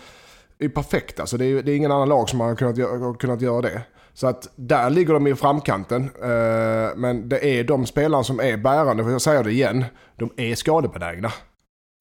är 0.59 0.69
perfekt. 0.69 1.19
Alltså 1.19 1.38
det, 1.38 1.45
är, 1.45 1.63
det 1.63 1.71
är 1.71 1.75
ingen 1.75 1.91
annan 1.91 2.09
lag 2.09 2.29
som 2.29 2.39
har 2.39 2.55
kunnat, 2.55 3.19
kunnat 3.19 3.41
göra 3.41 3.62
det. 3.62 3.81
Så 4.13 4.27
att 4.27 4.50
där 4.55 4.89
ligger 4.89 5.13
de 5.13 5.27
i 5.27 5.35
framkanten. 5.35 6.03
Eh, 6.03 6.95
men 6.95 7.29
det 7.29 7.45
är 7.45 7.63
de 7.63 7.85
spelarna 7.85 8.24
som 8.24 8.39
är 8.39 8.57
bärande, 8.57 9.03
för 9.03 9.12
jag 9.12 9.21
säger 9.21 9.43
det 9.43 9.51
igen, 9.51 9.85
de 10.15 10.29
är 10.38 10.55
skadebenägna. 10.55 11.31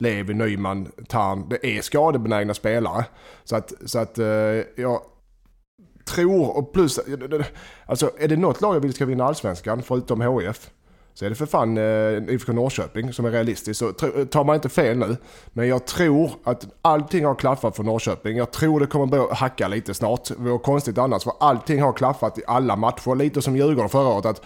Levi, 0.02 0.34
Nyman, 0.34 0.92
Tarn, 1.08 1.48
det 1.48 1.66
är 1.66 1.82
skadebenägna 1.82 2.54
spelare. 2.54 3.04
Så 3.44 3.56
att, 3.56 3.72
så 3.84 3.98
att 3.98 4.18
eh, 4.18 4.26
jag 4.76 5.00
tror, 6.04 6.56
och 6.56 6.72
plus, 6.72 7.00
alltså 7.86 8.10
är 8.18 8.28
det 8.28 8.36
något 8.36 8.60
lag 8.60 8.74
jag 8.74 8.80
vill 8.80 8.94
ska 8.94 9.06
vinna 9.06 9.24
allsvenskan, 9.24 9.82
förutom 9.82 10.20
HIF, 10.20 10.70
så 11.14 11.24
är 11.24 11.28
det 11.30 11.34
för 11.34 11.46
fan 11.46 11.78
eh, 11.78 12.34
IFK 12.34 12.52
Norrköping 12.52 13.12
som 13.12 13.24
är 13.24 13.30
realistiskt. 13.30 13.78
Så 13.78 13.88
eh, 13.88 14.24
tar 14.24 14.44
man 14.44 14.54
inte 14.54 14.68
fel 14.68 14.98
nu. 14.98 15.16
Men 15.52 15.68
jag 15.68 15.86
tror 15.86 16.30
att 16.44 16.66
allting 16.82 17.24
har 17.24 17.34
klaffat 17.34 17.76
för 17.76 17.82
Norrköping. 17.82 18.36
Jag 18.36 18.50
tror 18.50 18.80
det 18.80 18.86
kommer 18.86 19.06
börja 19.06 19.34
hacka 19.34 19.68
lite 19.68 19.94
snart. 19.94 20.28
Det 20.28 20.34
vore 20.38 20.58
konstigt 20.58 20.98
annars 20.98 21.24
för 21.24 21.32
allting 21.40 21.82
har 21.82 21.92
klaffat 21.92 22.38
i 22.38 22.42
alla 22.46 22.76
matcher. 22.76 23.14
Lite 23.14 23.42
som 23.42 23.56
Djurgården 23.56 23.88
förra 23.88 24.08
året. 24.08 24.26
Att 24.26 24.42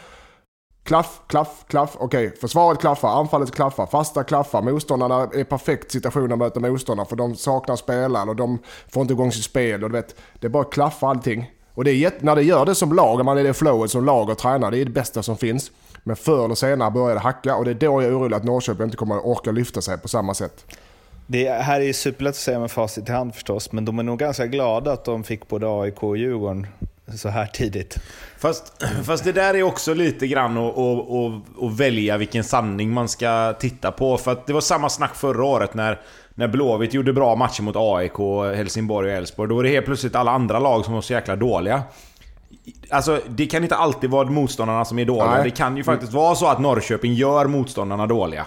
Klaff, 0.88 1.20
klaff, 1.26 1.64
klaff. 1.66 1.96
Okej, 1.98 2.26
okay. 2.26 2.38
försvaret 2.40 2.80
klaffar, 2.80 3.08
anfallet 3.08 3.54
klaffar, 3.54 3.86
fasta 3.86 4.24
klaffar. 4.24 4.62
Motståndarna 4.62 5.22
är 5.22 5.38
i 5.38 5.44
perfekt 5.44 5.92
situation 5.92 6.32
att 6.32 6.38
möta 6.38 6.60
motståndarna 6.60 7.08
för 7.08 7.16
de 7.16 7.36
saknar 7.36 7.76
spelare 7.76 8.30
och 8.30 8.36
de 8.36 8.58
får 8.92 9.00
inte 9.00 9.14
igång 9.14 9.32
sitt 9.32 9.44
spel. 9.44 9.84
Och 9.84 9.90
du 9.90 9.96
vet, 9.96 10.14
det 10.40 10.48
bara 10.48 10.64
klaffar 10.64 11.08
allting. 11.08 11.50
Och 11.74 11.84
det 11.84 11.92
är 11.92 12.12
när 12.20 12.36
det 12.36 12.42
gör 12.42 12.66
det 12.66 12.74
som 12.74 12.92
lag, 12.92 13.16
när 13.16 13.24
man 13.24 13.38
är 13.38 13.44
det 13.44 13.54
flowet 13.54 13.90
som 13.90 14.04
lag 14.04 14.28
och 14.28 14.38
tränar, 14.38 14.70
det 14.70 14.78
är 14.78 14.84
det 14.84 14.90
bästa 14.90 15.22
som 15.22 15.36
finns. 15.36 15.70
Men 16.08 16.16
förr 16.16 16.44
eller 16.44 16.54
senare 16.54 16.90
börjar 16.90 17.14
det 17.14 17.20
hacka 17.20 17.56
och 17.56 17.64
det 17.64 17.70
är 17.70 17.74
då 17.74 18.02
jag 18.02 18.04
är 18.04 18.18
orolig 18.18 18.36
att 18.36 18.44
Norrköping 18.44 18.84
inte 18.84 18.96
kommer 18.96 19.16
att 19.16 19.24
orka 19.24 19.50
lyfta 19.50 19.82
sig 19.82 19.98
på 19.98 20.08
samma 20.08 20.34
sätt. 20.34 20.64
Det 21.26 21.48
här 21.48 21.80
är 21.80 21.84
ju 21.84 21.92
superlätt 21.92 22.30
att 22.30 22.36
säga 22.36 22.58
med 22.58 22.70
facit 22.70 23.08
i 23.08 23.12
hand 23.12 23.34
förstås, 23.34 23.72
men 23.72 23.84
de 23.84 23.98
är 23.98 24.02
nog 24.02 24.18
ganska 24.18 24.46
glada 24.46 24.92
att 24.92 25.04
de 25.04 25.24
fick 25.24 25.48
både 25.48 25.66
AIK 25.66 26.02
och 26.02 26.16
Djurgården 26.16 26.66
så 27.16 27.28
här 27.28 27.46
tidigt. 27.46 27.98
Fast, 28.38 28.84
fast 29.04 29.24
det 29.24 29.32
där 29.32 29.54
är 29.54 29.62
också 29.62 29.94
lite 29.94 30.26
grann 30.26 30.58
att, 30.58 30.78
att, 30.78 31.10
att, 31.10 31.64
att 31.64 31.80
välja 31.80 32.16
vilken 32.16 32.44
sanning 32.44 32.90
man 32.90 33.08
ska 33.08 33.54
titta 33.60 33.92
på. 33.92 34.18
För 34.18 34.32
att 34.32 34.46
det 34.46 34.52
var 34.52 34.60
samma 34.60 34.88
snack 34.88 35.14
förra 35.14 35.44
året 35.44 35.74
när, 35.74 36.00
när 36.34 36.48
Blåvitt 36.48 36.94
gjorde 36.94 37.12
bra 37.12 37.34
matcher 37.34 37.62
mot 37.62 37.76
AIK, 37.76 38.56
Helsingborg 38.56 39.10
och 39.10 39.16
Elfsborg. 39.16 39.48
Då 39.48 39.56
var 39.56 39.62
det 39.62 39.68
helt 39.68 39.86
plötsligt 39.86 40.14
alla 40.14 40.30
andra 40.30 40.58
lag 40.58 40.84
som 40.84 40.94
var 40.94 41.00
så 41.00 41.12
jäkla 41.12 41.36
dåliga. 41.36 41.82
Alltså, 42.90 43.20
det 43.28 43.46
kan 43.46 43.62
inte 43.62 43.76
alltid 43.76 44.10
vara 44.10 44.30
motståndarna 44.30 44.84
som 44.84 44.98
är 44.98 45.04
dåliga. 45.04 45.30
Nej. 45.30 45.44
Det 45.44 45.50
kan 45.50 45.76
ju 45.76 45.84
faktiskt 45.84 46.12
vara 46.12 46.34
så 46.34 46.46
att 46.46 46.58
Norrköping 46.58 47.14
gör 47.14 47.46
motståndarna 47.46 48.06
dåliga. 48.06 48.46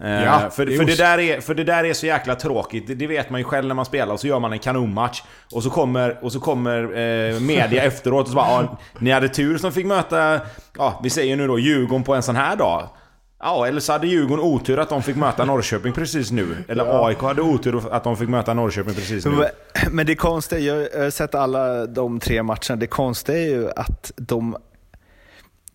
Eh, 0.00 0.24
ja, 0.24 0.50
för, 0.50 0.76
för, 0.76 0.84
det 0.84 0.96
där 0.96 1.18
är, 1.18 1.40
för 1.40 1.54
det 1.54 1.64
där 1.64 1.84
är 1.84 1.94
så 1.94 2.06
jäkla 2.06 2.34
tråkigt. 2.34 2.86
Det, 2.86 2.94
det, 2.94 3.06
vet 3.06 3.30
man 3.30 3.40
ju 3.40 3.44
själv 3.44 3.66
när 3.66 3.74
man 3.74 3.84
spelar. 3.84 4.14
Och 4.14 4.20
så 4.20 4.26
gör 4.26 4.40
man 4.40 4.52
en 4.52 4.58
kanonmatch. 4.58 5.22
Och 5.52 5.62
så 5.62 5.70
kommer, 5.70 6.24
och 6.24 6.32
så 6.32 6.40
kommer 6.40 6.82
eh, 6.82 7.40
media 7.40 7.82
efteråt 7.82 8.22
och 8.22 8.28
så 8.28 8.34
bara 8.34 8.62
ja, 8.62 8.78
Ni 8.98 9.10
hade 9.10 9.28
tur 9.28 9.58
som 9.58 9.72
fick 9.72 9.86
möta, 9.86 10.40
ja 10.78 11.00
vi 11.02 11.10
säger 11.10 11.36
nu 11.36 11.46
då 11.46 11.58
Djurgården 11.58 12.04
på 12.04 12.14
en 12.14 12.22
sån 12.22 12.36
här 12.36 12.56
dag. 12.56 12.88
Ja, 13.46 13.66
eller 13.66 13.80
så 13.80 13.92
hade 13.92 14.06
Djurgården 14.06 14.44
otur 14.44 14.78
att 14.78 14.88
de 14.88 15.02
fick 15.02 15.16
möta 15.16 15.44
Norrköping 15.44 15.92
precis 15.92 16.30
nu. 16.30 16.56
Eller 16.68 16.86
ja. 16.86 17.06
AIK 17.06 17.18
hade 17.18 17.42
otur 17.42 17.92
att 17.92 18.04
de 18.04 18.16
fick 18.16 18.28
möta 18.28 18.54
Norrköping 18.54 18.94
precis 18.94 19.24
nu. 19.24 19.48
Men, 19.90 20.06
det 20.06 20.14
konstiga, 20.14 20.60
jag 20.60 21.02
har 21.02 21.10
sett 21.10 21.34
alla 21.34 21.86
de 21.86 22.20
tre 22.20 22.42
matcherna. 22.42 22.76
Det 22.76 22.86
konstiga 22.86 23.38
är 23.38 23.46
ju 23.46 23.70
att 23.70 24.12
de 24.16 24.56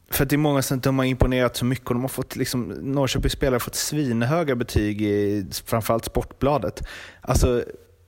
för 0.10 0.26
det 0.26 0.36
är 0.36 0.38
många 0.38 0.62
som 0.62 0.80
de 0.80 1.00
har 1.00 1.06
imponerat 1.06 1.56
så 1.56 1.66
mycket 1.66 1.88
och 1.88 1.94
de 1.94 2.02
har 2.02 2.10
fått, 2.10 2.36
liksom, 2.36 2.64
Norrköpings 2.68 3.34
spelare 3.34 3.56
har 3.56 3.60
fått 3.60 3.76
svinhöga 3.76 4.56
betyg 4.56 5.02
i 5.02 5.46
framförallt 5.66 6.06
Sportbladet. 6.06 6.84
Alltså, 7.22 7.64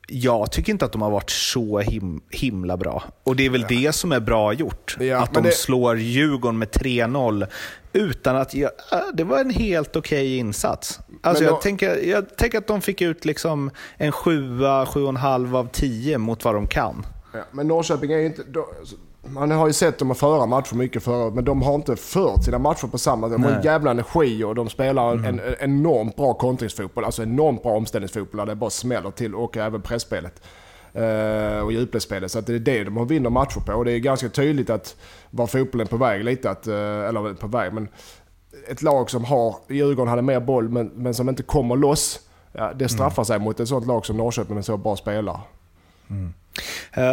jag 0.07 0.51
tycker 0.51 0.71
inte 0.71 0.85
att 0.85 0.91
de 0.91 1.01
har 1.01 1.11
varit 1.11 1.29
så 1.29 1.79
him 1.79 2.21
himla 2.29 2.77
bra. 2.77 3.03
Och 3.23 3.35
det 3.35 3.45
är 3.45 3.49
väl 3.49 3.61
ja. 3.61 3.67
det 3.67 3.93
som 3.93 4.11
är 4.11 4.19
bra 4.19 4.53
gjort. 4.53 4.97
Ja, 4.99 5.23
att 5.23 5.33
de 5.33 5.43
det... 5.43 5.51
slår 5.51 5.97
Djurgården 5.97 6.57
med 6.57 6.69
3-0 6.69 7.47
utan 7.93 8.35
att... 8.35 8.53
Ja, 8.53 8.69
det 9.13 9.23
var 9.23 9.39
en 9.39 9.49
helt 9.49 9.95
okej 9.95 10.25
okay 10.25 10.37
insats. 10.37 10.99
Alltså, 11.21 11.43
då... 11.43 11.49
jag, 11.49 11.61
tänker, 11.61 11.95
jag 11.95 12.37
tänker 12.37 12.57
att 12.57 12.67
de 12.67 12.81
fick 12.81 13.01
ut 13.01 13.25
liksom 13.25 13.71
en 13.97 14.11
7, 14.11 14.59
7,5 14.59 15.57
av 15.57 15.67
10 15.71 16.17
mot 16.17 16.45
vad 16.45 16.55
de 16.55 16.67
kan. 16.67 17.05
Ja, 17.33 17.39
men 17.51 17.67
Norrköping 17.67 18.11
är 18.11 18.17
ju 18.17 18.25
inte... 18.25 18.43
Då, 18.43 18.67
man 19.27 19.51
har 19.51 19.67
ju 19.67 19.73
sett 19.73 19.97
dem 19.97 20.15
föra 20.15 20.45
matcher 20.45 20.75
mycket 20.75 21.03
förut, 21.03 21.33
men 21.33 21.45
de 21.45 21.61
har 21.61 21.75
inte 21.75 21.95
fört 21.95 22.43
sina 22.43 22.59
matcher 22.59 22.87
på 22.87 22.97
samma 22.97 23.29
sätt. 23.29 23.37
De 23.41 23.43
har 23.43 23.51
en 23.51 23.63
jävla 23.63 23.91
energi 23.91 24.43
och 24.43 24.55
de 24.55 24.69
spelar 24.69 25.13
mm. 25.13 25.25
en, 25.25 25.39
en 25.39 25.55
enormt 25.59 26.15
bra 26.15 26.33
kontringsfotboll. 26.33 27.05
Alltså 27.05 27.23
enormt 27.23 27.63
bra 27.63 27.71
omställningsfotboll 27.71 28.37
där 28.37 28.45
det 28.45 28.55
bara 28.55 28.69
smäller 28.69 29.11
till 29.11 29.35
och 29.35 29.57
även 29.57 29.81
pressspelet. 29.81 30.41
Uh, 30.95 31.59
och 31.59 31.71
djupledsspelet. 31.71 32.31
Så 32.31 32.39
att 32.39 32.47
det 32.47 32.55
är 32.55 32.59
det 32.59 32.83
de 32.83 33.07
vinner 33.07 33.29
matcher 33.29 33.59
på. 33.59 33.73
Och 33.73 33.85
det 33.85 33.91
är 33.91 33.99
ganska 33.99 34.29
tydligt 34.29 34.69
att 34.69 34.95
var 35.29 35.47
fotbollen 35.47 35.87
på 35.87 35.97
väg 35.97 36.23
lite. 36.23 36.49
Att, 36.49 36.67
uh, 36.67 36.75
eller 36.75 37.33
på 37.33 37.47
väg, 37.47 37.73
men 37.73 37.87
ett 38.67 38.81
lag 38.81 39.09
som 39.09 39.25
har, 39.25 39.55
Djurgården 39.69 40.09
hade 40.09 40.21
mer 40.21 40.39
boll 40.39 40.69
men, 40.69 40.91
men 40.95 41.13
som 41.13 41.29
inte 41.29 41.43
kommer 41.43 41.75
loss. 41.75 42.19
Ja, 42.51 42.73
det 42.73 42.89
straffar 42.89 43.21
mm. 43.21 43.25
sig 43.25 43.39
mot 43.39 43.59
ett 43.59 43.67
sånt 43.67 43.87
lag 43.87 44.05
som 44.05 44.17
Norrköping 44.17 44.55
med 44.55 44.65
så 44.65 44.77
bra 44.77 44.95
spelare. 44.95 45.39
Mm. 46.09 46.33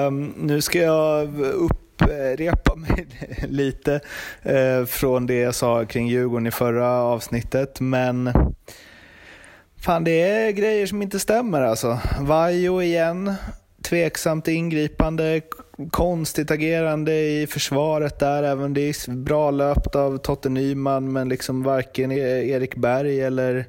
Um, 0.07 0.35
nu 0.37 0.61
ska 0.61 0.79
jag 0.79 1.41
upp 1.41 1.91
upprepa 2.01 2.75
mig 2.75 3.07
lite 3.49 4.01
eh, 4.43 4.85
från 4.87 5.27
det 5.27 5.35
jag 5.35 5.55
sa 5.55 5.85
kring 5.85 6.09
Djurgården 6.09 6.47
i 6.47 6.51
förra 6.51 6.89
avsnittet. 6.89 7.81
Men 7.81 8.33
fan, 9.81 10.05
det 10.05 10.23
är 10.23 10.51
grejer 10.51 10.87
som 10.87 11.03
inte 11.03 11.19
stämmer 11.19 11.63
alltså. 11.63 11.99
Vajo 12.21 12.83
igen, 12.83 13.35
tveksamt 13.91 14.49
ingripande, 14.49 15.41
konstigt 15.91 16.51
agerande 16.51 17.13
i 17.13 17.47
försvaret 17.47 18.19
där. 18.19 18.43
Även 18.43 18.75
det 18.75 18.81
är 18.81 19.15
bra 19.15 19.51
löpt 19.51 19.97
av 19.97 20.19
Totte 20.19 20.49
Nyman, 20.49 21.13
men 21.13 21.29
liksom 21.29 21.63
varken 21.63 22.13
e- 22.13 22.49
Erik 22.49 22.77
Berg 22.77 23.21
eller 23.21 23.67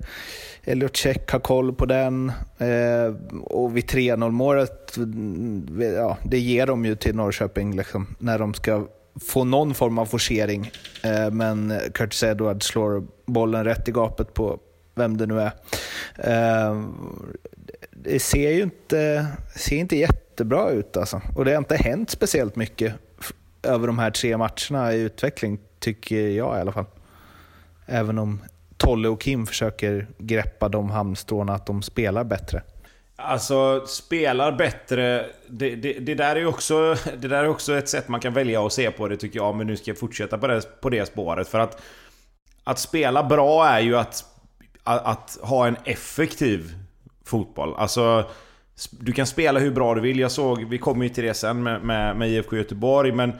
Elliot 0.64 0.96
Check 0.96 1.32
har 1.32 1.40
koll 1.40 1.74
på 1.74 1.86
den. 1.86 2.32
Eh, 2.58 3.16
och 3.44 3.78
vid 3.78 3.86
3-0 3.86 4.32
målet, 4.32 4.98
mm, 4.98 5.82
ja, 5.96 6.18
det 6.24 6.40
ger 6.40 6.68
de 6.68 6.86
ju 6.86 6.96
till 6.96 7.16
Norrköping 7.16 7.76
liksom, 7.76 8.16
när 8.20 8.40
de 8.40 8.54
ska 8.54 8.88
få 9.22 9.44
någon 9.44 9.74
form 9.74 9.98
av 9.98 10.06
forcering. 10.06 10.72
Eh, 11.04 11.32
men 11.32 11.74
Curtis 11.94 12.24
Edward 12.24 12.64
slår 12.64 13.04
bollen 13.26 13.64
rätt 13.64 13.88
i 13.88 13.92
gapet 13.92 14.34
på 14.34 14.60
vem 14.96 15.18
det 15.18 15.26
nu 15.26 15.42
är. 15.42 15.52
Eh, 16.18 16.82
det 18.04 18.20
ser 18.20 18.52
ju 18.52 18.62
inte, 18.62 19.28
ser 19.56 19.76
inte 19.76 19.96
jättebra 19.96 20.70
ut 20.70 20.98
alltså. 20.98 21.22
Och 21.36 21.46
det 21.46 21.52
har 21.52 21.58
inte 21.58 21.76
hänt 21.76 22.10
speciellt 22.10 22.56
mycket 22.56 22.94
över 23.64 23.88
de 23.88 24.00
här 24.00 24.12
tre 24.12 24.38
matcherna 24.38 24.94
i 24.94 25.00
utveckling, 25.00 25.60
tycker 25.80 26.28
jag 26.30 26.58
i 26.58 26.62
alla 26.62 26.72
fall. 26.72 26.86
Även 27.86 28.20
om 28.20 28.42
Tolle 28.78 29.10
och 29.10 29.22
Kim 29.22 29.48
försöker 29.48 30.08
greppa 30.18 30.70
de 30.70 30.90
hamnstråna 30.90 31.54
att 31.54 31.66
de 31.66 31.82
spelar 31.82 32.24
bättre? 32.24 32.64
Alltså, 33.16 33.86
spelar 33.88 34.52
bättre... 34.52 35.26
Det, 35.48 35.76
det, 35.76 35.94
det, 35.94 36.16
där 36.16 36.36
är 36.36 36.46
också, 36.46 36.96
det 37.20 37.28
där 37.28 37.44
är 37.44 37.48
också 37.48 37.78
ett 37.78 37.90
sätt 37.90 38.08
man 38.08 38.20
kan 38.20 38.34
välja 38.34 38.66
att 38.66 38.74
se 38.74 38.92
på 38.92 39.08
det 39.08 39.18
tycker 39.18 39.40
jag. 39.40 39.56
Men 39.56 39.68
nu 39.68 39.78
ska 39.78 39.92
jag 39.92 39.98
fortsätta 39.98 40.38
på 40.38 40.48
det, 40.48 40.82
på 40.82 40.90
det 40.90 41.06
spåret. 41.06 41.48
För 41.48 41.60
att... 41.60 41.82
Att 42.64 42.80
spela 42.80 43.24
bra 43.24 43.68
är 43.68 43.80
ju 43.80 43.98
att, 43.98 44.26
att, 44.84 45.06
att 45.06 45.38
ha 45.42 45.68
en 45.68 45.76
effektiv 45.86 46.76
fotboll. 47.26 47.76
Alltså... 47.78 48.26
Du 48.92 49.12
kan 49.12 49.26
spela 49.26 49.60
hur 49.60 49.72
bra 49.72 49.96
du 49.96 50.02
vill. 50.02 50.20
Jag 50.20 50.32
såg, 50.32 50.64
vi 50.64 50.78
kommer 50.78 51.04
ju 51.04 51.10
till 51.10 51.24
det 51.24 51.34
sen 51.34 51.64
med, 51.64 51.82
med, 51.82 52.16
med 52.16 52.30
IFK 52.30 52.56
Göteborg, 52.58 53.12
men... 53.12 53.34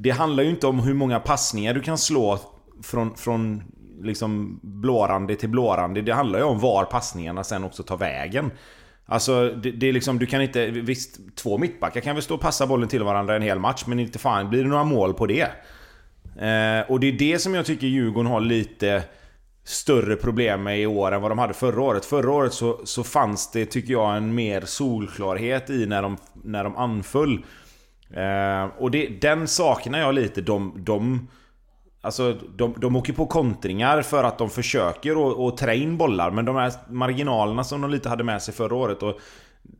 Det 0.00 0.10
handlar 0.10 0.42
ju 0.42 0.50
inte 0.50 0.66
om 0.66 0.80
hur 0.80 0.94
många 0.94 1.20
passningar 1.20 1.74
du 1.74 1.80
kan 1.80 1.98
slå 1.98 2.38
från, 2.82 3.16
från 3.16 3.62
liksom 4.02 4.60
blårandig 4.62 5.38
till 5.38 5.48
blårandig. 5.48 6.04
Det 6.04 6.14
handlar 6.14 6.38
ju 6.38 6.44
om 6.44 6.58
var 6.58 6.84
passningarna 6.84 7.44
sen 7.44 7.64
också 7.64 7.82
tar 7.82 7.96
vägen. 7.96 8.50
Alltså, 9.06 9.48
det, 9.48 9.70
det, 9.70 9.88
är 9.88 9.92
liksom, 9.92 10.18
du 10.18 10.26
kan 10.26 10.42
inte... 10.42 10.66
Visst, 10.66 11.36
två 11.36 11.58
mittbackar 11.58 12.00
kan 12.00 12.14
väl 12.16 12.22
stå 12.22 12.34
och 12.34 12.40
passa 12.40 12.66
bollen 12.66 12.88
till 12.88 13.02
varandra 13.02 13.36
en 13.36 13.42
hel 13.42 13.58
match, 13.58 13.84
men 13.86 14.00
inte 14.00 14.18
fan 14.18 14.50
blir 14.50 14.62
det 14.62 14.68
några 14.68 14.84
mål 14.84 15.14
på 15.14 15.26
det. 15.26 15.48
Eh, 16.38 16.90
och 16.90 17.00
det 17.00 17.06
är 17.06 17.18
det 17.18 17.38
som 17.38 17.54
jag 17.54 17.66
tycker 17.66 17.86
Djurgården 17.86 18.30
har 18.30 18.40
lite 18.40 19.02
större 19.68 20.16
problem 20.16 20.62
med 20.62 20.80
i 20.80 20.86
år 20.86 21.12
än 21.12 21.22
vad 21.22 21.30
de 21.30 21.38
hade 21.38 21.54
förra 21.54 21.82
året. 21.82 22.04
Förra 22.04 22.30
året 22.30 22.52
så, 22.52 22.80
så 22.84 23.04
fanns 23.04 23.50
det, 23.50 23.66
tycker 23.66 23.92
jag, 23.92 24.16
en 24.16 24.34
mer 24.34 24.60
solklarhet 24.60 25.70
i 25.70 25.86
när 25.86 26.02
de, 26.02 26.16
när 26.44 26.64
de 26.64 26.76
anföll. 26.76 27.44
Eh, 28.10 28.64
och 28.78 28.90
det, 28.90 29.06
den 29.20 29.48
saknar 29.48 29.98
jag 29.98 30.14
lite. 30.14 30.40
De, 30.40 30.72
de 30.76 31.28
Alltså 32.00 32.36
de, 32.56 32.74
de 32.78 32.96
åker 32.96 33.12
på 33.12 33.26
kontringar 33.26 34.02
för 34.02 34.24
att 34.24 34.38
de 34.38 34.50
försöker 34.50 35.48
att 35.48 35.56
trä 35.56 35.76
in 35.76 35.96
bollar 35.96 36.30
Men 36.30 36.44
de 36.44 36.56
här 36.56 36.72
marginalerna 36.88 37.64
som 37.64 37.80
de 37.80 37.90
lite 37.90 38.08
hade 38.08 38.24
med 38.24 38.42
sig 38.42 38.54
förra 38.54 38.74
året 38.74 39.02
och 39.02 39.20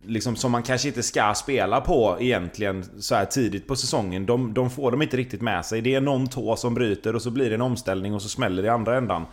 liksom 0.04 0.36
Som 0.36 0.52
man 0.52 0.62
kanske 0.62 0.88
inte 0.88 1.02
ska 1.02 1.34
spela 1.34 1.80
på 1.80 2.16
egentligen 2.20 2.84
så 3.00 3.14
här 3.14 3.24
tidigt 3.24 3.68
på 3.68 3.76
säsongen 3.76 4.26
de, 4.26 4.54
de 4.54 4.70
får 4.70 4.90
de 4.90 5.02
inte 5.02 5.16
riktigt 5.16 5.42
med 5.42 5.64
sig 5.64 5.80
Det 5.80 5.94
är 5.94 6.00
någon 6.00 6.26
tå 6.26 6.56
som 6.56 6.74
bryter 6.74 7.14
och 7.14 7.22
så 7.22 7.30
blir 7.30 7.48
det 7.48 7.54
en 7.54 7.62
omställning 7.62 8.14
och 8.14 8.22
så 8.22 8.28
smäller 8.28 8.62
det 8.62 8.66
i 8.66 8.70
andra 8.70 8.96
ändan 8.96 9.26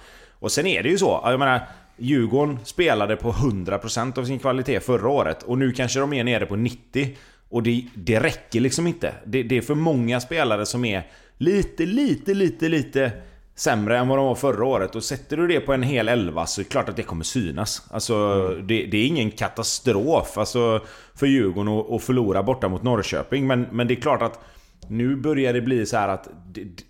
och 0.45 0.51
sen 0.51 0.67
är 0.67 0.83
det 0.83 0.89
ju 0.89 0.97
så, 0.97 1.21
jag 1.23 1.39
menar 1.39 1.67
Djurgården 1.97 2.59
spelade 2.63 3.15
på 3.15 3.31
100% 3.31 4.19
av 4.19 4.25
sin 4.25 4.39
kvalitet 4.39 4.79
förra 4.79 5.09
året 5.09 5.43
och 5.43 5.57
nu 5.57 5.71
kanske 5.71 5.99
de 5.99 6.13
är 6.13 6.23
nere 6.23 6.45
på 6.45 6.55
90% 6.55 7.15
Och 7.49 7.63
det, 7.63 7.85
det 7.95 8.19
räcker 8.19 8.59
liksom 8.59 8.87
inte 8.87 9.13
det, 9.25 9.43
det 9.43 9.57
är 9.57 9.61
för 9.61 9.75
många 9.75 10.19
spelare 10.19 10.65
som 10.65 10.85
är 10.85 11.07
lite, 11.37 11.85
lite, 11.85 12.33
lite, 12.33 12.69
lite 12.69 13.11
sämre 13.55 13.97
än 13.97 14.07
vad 14.07 14.17
de 14.17 14.25
var 14.25 14.35
förra 14.35 14.65
året. 14.65 14.95
Och 14.95 15.03
sätter 15.03 15.37
du 15.37 15.47
det 15.47 15.59
på 15.59 15.73
en 15.73 15.83
hel 15.83 16.07
elva 16.09 16.45
så 16.45 16.61
är 16.61 16.63
det 16.63 16.69
klart 16.69 16.89
att 16.89 16.95
det 16.95 17.03
kommer 17.03 17.23
synas. 17.23 17.87
Alltså, 17.91 18.15
mm. 18.15 18.67
det, 18.67 18.85
det, 18.85 18.97
är 18.97 19.07
ingen 19.07 19.31
katastrof 19.31 20.37
alltså, 20.37 20.81
för 21.15 21.27
Djurgården 21.27 21.73
att, 21.73 21.91
att 21.91 22.03
förlora 22.03 22.43
borta 22.43 22.67
mot 22.67 22.83
Norrköping. 22.83 23.47
Men, 23.47 23.67
men 23.71 23.87
det 23.87 23.93
är 23.93 24.01
klart 24.01 24.21
att 24.21 24.39
nu 24.87 25.15
börjar 25.15 25.53
det 25.53 25.61
bli 25.61 25.85
så 25.85 25.97
här 25.97 26.07
att, 26.07 26.29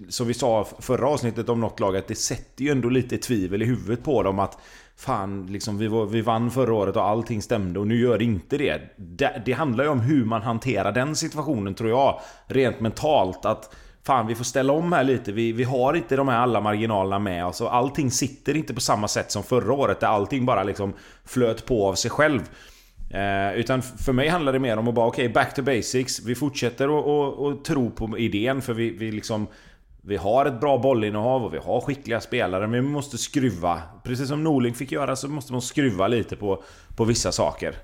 som 0.09 0.27
vi 0.27 0.33
sa 0.33 0.67
förra 0.79 1.07
avsnittet 1.07 1.49
om 1.49 1.59
något 1.59 1.79
lag, 1.79 1.97
att 1.97 2.07
det 2.07 2.15
sätter 2.15 2.63
ju 2.63 2.71
ändå 2.71 2.89
lite 2.89 3.17
tvivel 3.17 3.61
i 3.61 3.65
huvudet 3.65 4.03
på 4.03 4.23
dem 4.23 4.39
att 4.39 4.57
Fan, 4.97 5.47
liksom, 5.47 5.77
vi, 5.77 5.87
var, 5.87 6.05
vi 6.05 6.21
vann 6.21 6.51
förra 6.51 6.73
året 6.73 6.95
och 6.95 7.03
allting 7.03 7.41
stämde 7.41 7.79
och 7.79 7.87
nu 7.87 7.99
gör 7.99 8.17
det 8.17 8.23
inte 8.23 8.57
det. 8.57 8.81
det. 8.97 9.41
Det 9.45 9.51
handlar 9.51 9.83
ju 9.83 9.89
om 9.89 9.99
hur 9.99 10.25
man 10.25 10.41
hanterar 10.41 10.91
den 10.91 11.15
situationen 11.15 11.75
tror 11.75 11.89
jag. 11.89 12.19
Rent 12.47 12.79
mentalt. 12.79 13.45
att 13.45 13.75
Fan, 14.03 14.27
vi 14.27 14.35
får 14.35 14.43
ställa 14.43 14.73
om 14.73 14.93
här 14.93 15.03
lite. 15.03 15.31
Vi, 15.31 15.51
vi 15.51 15.63
har 15.63 15.93
inte 15.93 16.15
de 16.15 16.27
här 16.27 16.39
alla 16.39 16.61
marginalerna 16.61 17.19
med 17.19 17.45
oss. 17.45 17.61
Och 17.61 17.75
allting 17.75 18.11
sitter 18.11 18.57
inte 18.57 18.73
på 18.73 18.81
samma 18.81 19.07
sätt 19.07 19.31
som 19.31 19.43
förra 19.43 19.73
året 19.73 19.99
där 19.99 20.07
allting 20.07 20.45
bara 20.45 20.63
liksom 20.63 20.93
flöt 21.25 21.65
på 21.65 21.87
av 21.87 21.93
sig 21.93 22.11
själv. 22.11 22.41
Eh, 23.15 23.53
utan 23.53 23.81
för 23.81 24.13
mig 24.13 24.27
handlar 24.27 24.53
det 24.53 24.59
mer 24.59 24.77
om 24.77 24.87
att 24.87 24.93
bara 24.93 25.07
okej, 25.07 25.25
okay, 25.25 25.33
back 25.33 25.53
to 25.53 25.61
basics. 25.61 26.19
Vi 26.19 26.35
fortsätter 26.35 26.85
att 27.49 27.65
tro 27.65 27.91
på 27.91 28.17
idén 28.17 28.61
för 28.61 28.73
vi, 28.73 28.89
vi 28.89 29.11
liksom... 29.11 29.47
Vi 30.07 30.17
har 30.17 30.45
ett 30.45 30.59
bra 30.59 30.77
bollinnehav 30.77 31.43
och 31.43 31.53
vi 31.53 31.57
har 31.57 31.81
skickliga 31.81 32.21
spelare 32.21 32.67
men 32.67 32.83
vi 32.83 32.89
måste 32.89 33.17
skruva. 33.17 33.81
Precis 34.03 34.27
som 34.27 34.43
Norling 34.43 34.73
fick 34.73 34.91
göra 34.91 35.15
så 35.15 35.27
måste 35.27 35.51
man 35.51 35.61
skruva 35.61 36.07
lite 36.07 36.35
på, 36.35 36.63
på 36.95 37.03
vissa 37.05 37.31
saker. 37.31 37.75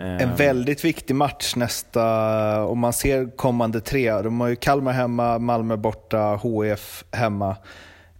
Eh. 0.00 0.22
En 0.22 0.36
väldigt 0.36 0.84
viktig 0.84 1.14
match 1.14 1.56
nästa, 1.56 2.64
om 2.64 2.78
man 2.78 2.92
ser 2.92 3.36
kommande 3.36 3.80
tre. 3.80 4.22
De 4.22 4.40
har 4.40 4.48
ju 4.48 4.56
Kalmar 4.56 4.92
hemma, 4.92 5.38
Malmö 5.38 5.76
borta, 5.76 6.40
HF 6.42 7.04
hemma. 7.12 7.56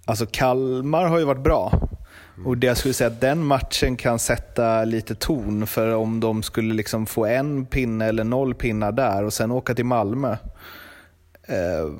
Alltså 0.04 0.26
Kalmar 0.26 1.04
har 1.04 1.18
ju 1.18 1.24
varit 1.24 1.44
bra. 1.44 1.72
Och 2.44 2.58
det 2.58 2.66
jag 2.66 2.76
skulle 2.76 2.94
säga 2.94 3.08
att 3.08 3.20
den 3.20 3.44
matchen 3.44 3.96
kan 3.96 4.18
sätta 4.18 4.84
lite 4.84 5.14
ton 5.14 5.66
för 5.66 5.94
om 5.94 6.20
de 6.20 6.42
skulle 6.42 6.74
liksom 6.74 7.06
få 7.06 7.26
en 7.26 7.66
pinne 7.66 8.06
eller 8.06 8.24
noll 8.24 8.54
pinnar 8.54 8.92
där 8.92 9.24
och 9.24 9.32
sen 9.32 9.50
åka 9.50 9.74
till 9.74 9.84
Malmö. 9.84 10.36
Eh, 11.42 11.90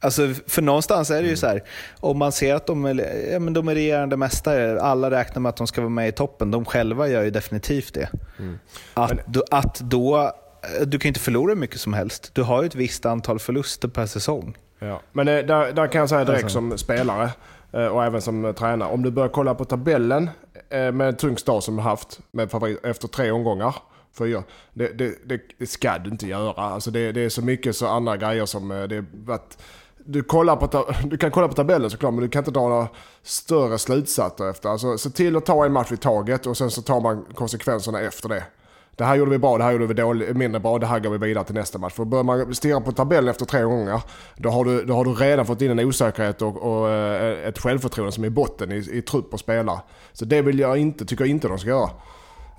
alltså 0.00 0.34
för 0.46 0.62
någonstans 0.62 1.10
är 1.10 1.14
det 1.14 1.20
ju 1.20 1.26
mm. 1.26 1.36
så 1.36 1.46
här, 1.46 1.62
om 2.00 2.18
man 2.18 2.32
ser 2.32 2.54
att 2.54 2.66
de 2.66 2.84
är, 2.84 3.30
ja, 3.32 3.38
men 3.38 3.52
de 3.52 3.68
är 3.68 3.74
regerande 3.74 4.16
mästare, 4.16 4.80
alla 4.80 5.10
räknar 5.10 5.40
med 5.40 5.50
att 5.50 5.56
de 5.56 5.66
ska 5.66 5.80
vara 5.80 5.90
med 5.90 6.08
i 6.08 6.12
toppen, 6.12 6.50
de 6.50 6.64
själva 6.64 7.08
gör 7.08 7.22
ju 7.22 7.30
definitivt 7.30 7.94
det. 7.94 8.08
Mm. 8.38 8.58
Att, 8.94 9.10
men... 9.10 9.42
att 9.50 9.80
då, 9.80 10.32
du 10.86 10.98
kan 10.98 11.08
inte 11.08 11.20
förlora 11.20 11.54
mycket 11.54 11.80
som 11.80 11.92
helst. 11.92 12.30
Du 12.34 12.42
har 12.42 12.62
ju 12.62 12.66
ett 12.66 12.74
visst 12.74 13.06
antal 13.06 13.38
förluster 13.38 13.88
per 13.88 14.06
säsong. 14.06 14.56
Ja. 14.78 15.00
Men 15.12 15.26
det, 15.26 15.42
där, 15.42 15.72
där 15.72 15.86
kan 15.86 15.98
jag 15.98 16.08
säga 16.08 16.24
direkt 16.24 16.44
alltså. 16.44 16.58
som 16.58 16.78
spelare, 16.78 17.24
Eh, 17.24 17.57
Eh, 17.72 17.86
och 17.86 18.04
även 18.04 18.22
som 18.22 18.44
eh, 18.44 18.52
tränare. 18.52 18.92
Om 18.92 19.02
du 19.02 19.10
börjar 19.10 19.28
kolla 19.28 19.54
på 19.54 19.64
tabellen 19.64 20.30
eh, 20.70 20.92
med 20.92 21.08
en 21.08 21.16
tung 21.16 21.38
start 21.38 21.64
som 21.64 21.76
du 21.76 21.82
haft 21.82 22.20
med 22.30 22.50
favorit 22.50 22.84
efter 22.84 23.08
tre 23.08 23.30
omgångar. 23.30 23.74
Fyra. 24.18 24.42
Det, 24.72 24.98
det, 24.98 25.28
det, 25.28 25.40
det 25.58 25.66
ska 25.66 25.98
du 25.98 26.10
inte 26.10 26.26
göra. 26.26 26.62
Alltså 26.62 26.90
det, 26.90 27.12
det 27.12 27.20
är 27.20 27.28
så 27.28 27.42
mycket 27.42 27.76
så 27.76 27.86
andra 27.86 28.16
grejer 28.16 28.46
som 28.46 28.68
det 28.68 29.04
varit, 29.24 29.58
du, 29.98 30.22
kollar 30.22 30.56
på, 30.56 30.92
du 31.04 31.16
kan 31.16 31.30
kolla 31.30 31.48
på 31.48 31.54
tabellen 31.54 31.90
såklart, 31.90 32.14
men 32.14 32.22
du 32.22 32.28
kan 32.28 32.40
inte 32.40 32.50
dra 32.50 32.68
några 32.68 32.88
större 33.22 33.78
slutsatser 33.78 34.50
efter. 34.50 34.68
Alltså, 34.68 34.98
se 34.98 35.10
till 35.10 35.36
att 35.36 35.46
ta 35.46 35.64
en 35.64 35.72
match 35.72 35.92
i 35.92 35.96
taget 35.96 36.46
och 36.46 36.56
sen 36.56 36.70
så 36.70 36.82
tar 36.82 37.00
man 37.00 37.24
konsekvenserna 37.34 38.00
efter 38.00 38.28
det. 38.28 38.44
Det 38.98 39.04
här 39.04 39.14
gjorde 39.14 39.30
vi 39.30 39.38
bra, 39.38 39.58
det 39.58 39.64
här 39.64 39.72
gjorde 39.72 39.86
vi 39.86 39.94
dåligt, 39.94 40.36
mindre 40.36 40.60
bra, 40.60 40.78
det 40.78 40.86
här 40.86 40.98
går 41.00 41.10
vi 41.10 41.18
vidare 41.18 41.44
till 41.44 41.54
nästa 41.54 41.78
match. 41.78 41.92
För 41.92 42.04
börjar 42.04 42.24
man 42.24 42.54
stirra 42.54 42.80
på 42.80 42.92
tabellen 42.92 43.30
efter 43.30 43.44
tre 43.44 43.62
gånger, 43.62 44.00
då 44.36 44.50
har 44.50 44.64
du, 44.64 44.84
då 44.84 44.94
har 44.94 45.04
du 45.04 45.14
redan 45.14 45.46
fått 45.46 45.62
in 45.62 45.70
en 45.70 45.80
osäkerhet 45.80 46.42
och, 46.42 46.56
och 46.62 46.90
eh, 46.90 47.48
ett 47.48 47.58
självförtroende 47.58 48.12
som 48.12 48.24
är 48.24 48.28
i 48.28 48.30
botten 48.30 48.72
i, 48.72 48.76
i 48.76 49.02
trupp 49.02 49.32
och 49.32 49.40
spelare. 49.40 49.80
Så 50.12 50.24
det 50.24 50.42
vill 50.42 50.58
jag 50.58 50.78
inte, 50.78 51.04
tycker 51.04 51.24
jag 51.24 51.30
inte 51.30 51.48
de 51.48 51.58
ska 51.58 51.68
göra. 51.68 51.90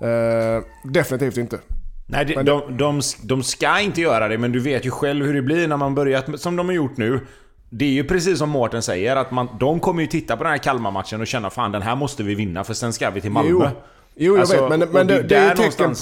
Uh, 0.02 0.62
definitivt 0.84 1.36
inte. 1.36 1.58
Nej, 2.06 2.24
de, 2.24 2.42
de, 2.44 2.76
de, 2.76 3.00
de 3.22 3.42
ska 3.42 3.80
inte 3.80 4.00
göra 4.00 4.28
det, 4.28 4.38
men 4.38 4.52
du 4.52 4.60
vet 4.60 4.86
ju 4.86 4.90
själv 4.90 5.26
hur 5.26 5.34
det 5.34 5.42
blir 5.42 5.68
när 5.68 5.76
man 5.76 5.94
börjar 5.94 6.36
som 6.36 6.56
de 6.56 6.66
har 6.66 6.74
gjort 6.74 6.96
nu. 6.96 7.26
Det 7.70 7.84
är 7.84 7.90
ju 7.90 8.04
precis 8.04 8.38
som 8.38 8.50
Mårten 8.50 8.82
säger, 8.82 9.16
att 9.16 9.30
man, 9.30 9.48
de 9.60 9.80
kommer 9.80 10.02
ju 10.02 10.06
titta 10.06 10.36
på 10.36 10.44
den 10.44 10.50
här 10.50 10.58
Kalmar-matchen 10.58 11.20
och 11.20 11.26
känna 11.26 11.50
fan 11.50 11.72
den 11.72 11.82
här 11.82 11.96
måste 11.96 12.22
vi 12.22 12.34
vinna 12.34 12.64
för 12.64 12.74
sen 12.74 12.92
ska 12.92 13.10
vi 13.10 13.20
till 13.20 13.30
Malmö. 13.30 13.50
Jo. 13.50 13.82
Jo, 14.14 14.32
jag 14.32 14.40
alltså, 14.40 14.68
vet. 14.68 14.78
Men, 14.78 14.88
men 14.92 15.06
det, 15.06 15.22
det, 15.22 15.36
är 15.36 15.56
tecken, 15.56 15.94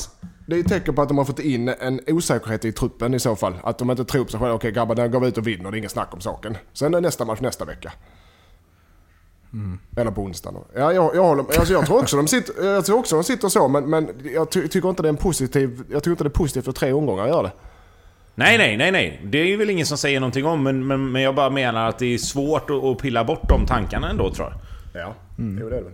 det 0.46 0.56
är 0.56 0.60
ett 0.60 0.68
tecken 0.68 0.94
på 0.94 1.02
att 1.02 1.08
de 1.08 1.18
har 1.18 1.24
fått 1.24 1.38
in 1.38 1.68
en 1.68 2.00
osäkerhet 2.06 2.64
i 2.64 2.72
truppen 2.72 3.14
i 3.14 3.18
så 3.18 3.36
fall. 3.36 3.54
Att 3.62 3.78
de 3.78 3.90
inte 3.90 4.04
tror 4.04 4.24
på 4.24 4.30
sig 4.30 4.40
själva. 4.40 4.54
Okej 4.54 4.72
grabbar, 4.72 4.94
där 4.94 5.08
går 5.08 5.20
vi 5.20 5.28
ut 5.28 5.38
och 5.38 5.46
vinner. 5.46 5.70
Det 5.70 5.76
är 5.76 5.78
inget 5.78 5.90
snack 5.90 6.14
om 6.14 6.20
saken. 6.20 6.56
Sen 6.72 6.94
är 6.94 7.00
nästa 7.00 7.24
match 7.24 7.40
nästa 7.40 7.64
vecka. 7.64 7.92
Mm. 9.52 9.78
Eller 9.96 10.10
på 10.10 10.22
onsdagen. 10.22 10.60
Ja, 10.74 10.92
jag, 10.92 11.16
jag, 11.16 11.22
håller, 11.22 11.44
alltså 11.58 11.72
jag 11.72 11.86
tror 11.86 11.98
också 11.98 12.16
de 12.16 12.28
sitter, 12.28 12.64
jag 12.74 12.84
tror 12.84 12.98
också 12.98 13.14
de 13.14 13.24
sitter 13.24 13.48
så, 13.48 13.68
men, 13.68 13.90
men 13.90 14.10
jag 14.34 14.50
ty, 14.50 14.68
tycker 14.68 14.88
inte 14.88 15.02
det 15.02 15.08
är 15.08 15.10
en 15.10 15.16
positiv... 15.16 15.84
Jag 15.90 16.02
tycker 16.02 16.10
inte 16.10 16.24
det 16.24 16.28
är 16.28 16.30
positivt 16.30 16.64
för 16.64 16.72
tre 16.72 16.92
omgångar 16.92 17.22
att 17.22 17.28
göra 17.28 17.42
det. 17.42 17.52
Nej, 18.34 18.58
nej, 18.58 18.76
nej, 18.76 18.92
nej. 18.92 19.20
Det 19.24 19.38
är 19.38 19.56
väl 19.56 19.70
ingen 19.70 19.86
som 19.86 19.98
säger 19.98 20.20
någonting 20.20 20.46
om, 20.46 20.62
men, 20.62 20.86
men, 20.86 21.12
men 21.12 21.22
jag 21.22 21.34
bara 21.34 21.50
menar 21.50 21.88
att 21.88 21.98
det 21.98 22.14
är 22.14 22.18
svårt 22.18 22.70
att, 22.70 22.84
att 22.84 22.98
pilla 22.98 23.24
bort 23.24 23.48
de 23.48 23.66
tankarna 23.66 24.10
ändå, 24.10 24.30
tror 24.30 24.48
jag. 24.92 25.02
Ja, 25.02 25.14
mm. 25.38 25.58
jo 25.62 25.68
det 25.68 25.76
är 25.76 25.82
det 25.82 25.92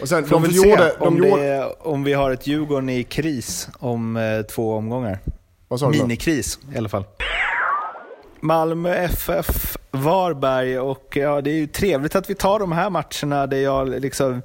och 0.00 0.08
sen, 0.08 0.24
Får 0.24 0.40
de 0.40 0.48
vi 0.48 0.56
gjorde, 0.56 0.90
se 0.98 1.06
om, 1.06 1.16
gjorde... 1.16 1.42
det, 1.42 1.64
om 1.78 2.04
vi 2.04 2.12
har 2.12 2.30
ett 2.30 2.46
Djurgården 2.46 2.88
i 2.88 3.04
kris 3.04 3.68
om 3.78 4.16
eh, 4.16 4.42
två 4.42 4.74
omgångar. 4.74 5.18
Minikris 5.90 6.58
i 6.74 6.78
alla 6.78 6.88
fall. 6.88 7.04
Malmö 8.44 8.94
FF, 8.94 9.76
Varberg 9.90 10.78
och 10.78 11.16
ja, 11.16 11.40
det 11.40 11.50
är 11.50 11.54
ju 11.54 11.66
trevligt 11.66 12.16
att 12.16 12.30
vi 12.30 12.34
tar 12.34 12.58
de 12.58 12.72
här 12.72 12.90
matcherna 12.90 13.46
där 13.46 13.56
jag 13.56 13.88
liksom, 13.88 14.42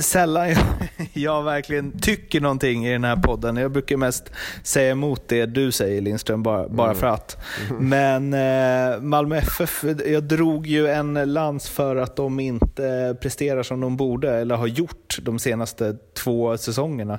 sällan 0.00 0.48
jag, 0.48 0.58
jag 1.12 1.42
verkligen 1.42 2.00
tycker 2.00 2.40
någonting 2.40 2.86
i 2.86 2.92
den 2.92 3.04
här 3.04 3.16
podden. 3.16 3.56
Jag 3.56 3.72
brukar 3.72 3.96
mest 3.96 4.30
säga 4.62 4.90
emot 4.90 5.22
det 5.28 5.46
du 5.46 5.72
säger 5.72 6.00
Lindström, 6.00 6.42
bara, 6.42 6.68
bara 6.68 6.90
mm. 6.90 7.00
för 7.00 7.06
att. 7.06 7.36
Men 7.78 8.34
eh, 8.34 9.00
Malmö 9.00 9.36
FF, 9.36 9.84
jag 10.06 10.22
drog 10.22 10.66
ju 10.66 10.88
en 10.88 11.32
lans 11.32 11.68
för 11.68 11.96
att 11.96 12.16
de 12.16 12.40
inte 12.40 13.16
presterar 13.20 13.62
som 13.62 13.80
de 13.80 13.96
borde 13.96 14.34
eller 14.34 14.56
har 14.56 14.66
gjort 14.66 15.18
de 15.22 15.38
senaste 15.38 15.96
två 16.14 16.58
säsongerna. 16.58 17.18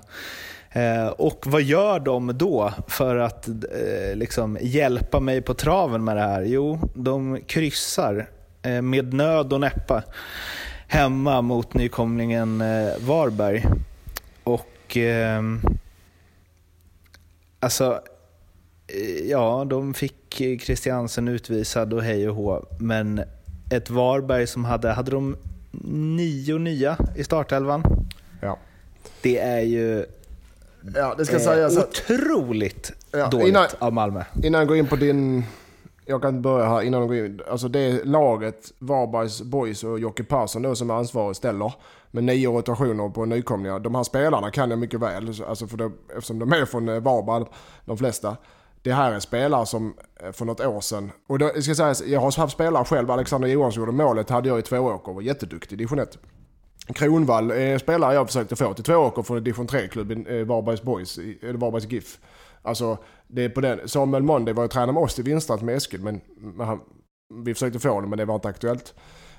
Eh, 0.77 1.07
och 1.07 1.43
vad 1.45 1.61
gör 1.61 1.99
de 1.99 2.37
då 2.37 2.73
för 2.87 3.17
att 3.17 3.47
eh, 3.47 4.15
liksom 4.15 4.57
hjälpa 4.61 5.19
mig 5.19 5.41
på 5.41 5.53
traven 5.53 6.03
med 6.03 6.17
det 6.17 6.21
här? 6.21 6.41
Jo, 6.41 6.79
de 6.93 7.41
kryssar 7.41 8.29
eh, 8.61 8.81
med 8.81 9.13
nöd 9.13 9.53
och 9.53 9.59
näppa 9.59 10.03
hemma 10.87 11.41
mot 11.41 11.73
nykomlingen 11.73 12.59
Varberg. 12.99 13.65
Och 14.43 14.97
alltså, 17.59 18.01
ja, 19.23 19.65
de 19.69 19.93
fick 19.93 20.35
Christiansen 20.61 21.27
utvisad 21.27 21.93
och 21.93 22.03
hej 22.03 22.29
och 22.29 22.35
hå. 22.35 22.65
Men 22.79 23.21
ett 23.71 23.89
Varberg 23.89 24.47
som 24.47 24.65
hade, 24.65 24.91
hade 24.91 25.11
de 25.11 25.37
nio 26.15 26.57
nya 26.57 26.97
i 27.15 27.23
startelvan? 27.23 27.83
Ja. 28.41 28.57
Det 29.21 29.39
är 29.39 29.61
ju 29.61 30.05
Ja, 30.95 31.15
det 31.17 31.25
ska 31.25 31.35
eh, 31.35 31.41
sägas 31.41 31.77
Otroligt 31.77 32.91
ja, 33.11 33.27
dåligt 33.27 33.47
innan, 33.47 33.67
av 33.79 33.93
Malmö. 33.93 34.23
Innan 34.43 34.59
jag 34.59 34.67
går 34.67 34.77
in 34.77 34.87
på 34.87 34.95
din... 34.95 35.43
Jag 36.05 36.21
kan 36.21 36.41
börja 36.41 36.69
här 36.69 36.81
innan 36.81 36.99
jag 36.99 37.09
går 37.09 37.17
in. 37.17 37.41
Alltså 37.49 37.67
det 37.67 38.05
laget, 38.05 38.73
Varbergs 38.79 39.41
Boys 39.41 39.83
och 39.83 39.99
Jocke 39.99 40.23
Persson 40.23 40.61
då 40.61 40.75
som 40.75 40.89
är 40.89 40.93
ansvarig 40.93 41.35
ställer. 41.35 41.73
Med 42.11 42.23
nio 42.23 42.51
rotationer 42.51 43.09
på 43.09 43.25
nykomlingar. 43.25 43.79
De 43.79 43.95
här 43.95 44.03
spelarna 44.03 44.51
kan 44.51 44.69
jag 44.69 44.79
mycket 44.79 44.99
väl. 44.99 45.33
Alltså 45.47 45.67
för 45.67 45.77
det, 45.77 45.91
eftersom 46.09 46.39
de 46.39 46.53
är 46.53 46.65
från 46.65 46.89
eh, 46.89 46.99
Varberg, 46.99 47.45
de 47.85 47.97
flesta. 47.97 48.37
Det 48.81 48.93
här 48.93 49.11
är 49.11 49.19
spelare 49.19 49.65
som 49.65 49.93
eh, 50.23 50.31
för 50.31 50.45
något 50.45 50.59
år 50.59 50.81
sedan. 50.81 51.11
Och 51.27 51.39
då, 51.39 51.51
jag, 51.55 51.63
ska 51.63 51.75
säga, 51.75 52.11
jag 52.11 52.19
har 52.19 52.37
haft 52.37 52.53
spelare 52.53 52.85
själv. 52.85 53.11
Alexander 53.11 53.47
Johansson 53.47 53.81
gjorde 53.81 53.91
målet. 53.91 54.29
Hade 54.29 54.49
jag 54.49 54.59
i 54.59 54.61
två 54.61 54.77
år 54.77 55.07
och 55.07 55.15
var 55.15 55.21
jätteduktig 55.21 55.75
i 55.75 55.77
division 55.77 55.99
1. 55.99 56.17
Kronvall 56.93 57.51
är 57.51 57.77
spelare 57.77 58.13
jag 58.13 58.27
försökte 58.27 58.55
få 58.55 58.73
till 58.73 58.83
två 58.83 58.93
åker 58.93 59.21
från 59.21 59.43
division 59.43 59.67
3-klubben 59.67 60.27
eh, 60.27 60.45
Varbergs 60.45 60.81
Boys, 60.81 61.17
eller 61.17 61.53
Varbergs 61.53 61.91
GIF. 61.91 62.19
Alltså, 62.61 62.97
det 63.27 63.43
är 63.43 63.49
på 63.49 63.61
den. 63.61 63.87
Samuel 63.87 64.23
Monday 64.23 64.53
var 64.53 64.63
ju 64.63 64.69
tränare 64.69 64.91
med 64.91 65.03
oss 65.03 65.19
i 65.19 65.21
Vinstrand 65.21 65.61
med 65.61 65.75
Eskil, 65.75 66.01
men, 66.01 66.21
han, 66.59 66.79
vi 67.43 67.53
försökte 67.53 67.79
få 67.79 67.89
honom 67.89 68.09
men 68.09 68.19
det 68.19 68.25
var 68.25 68.35
inte 68.35 68.47
aktuellt. 68.47 68.93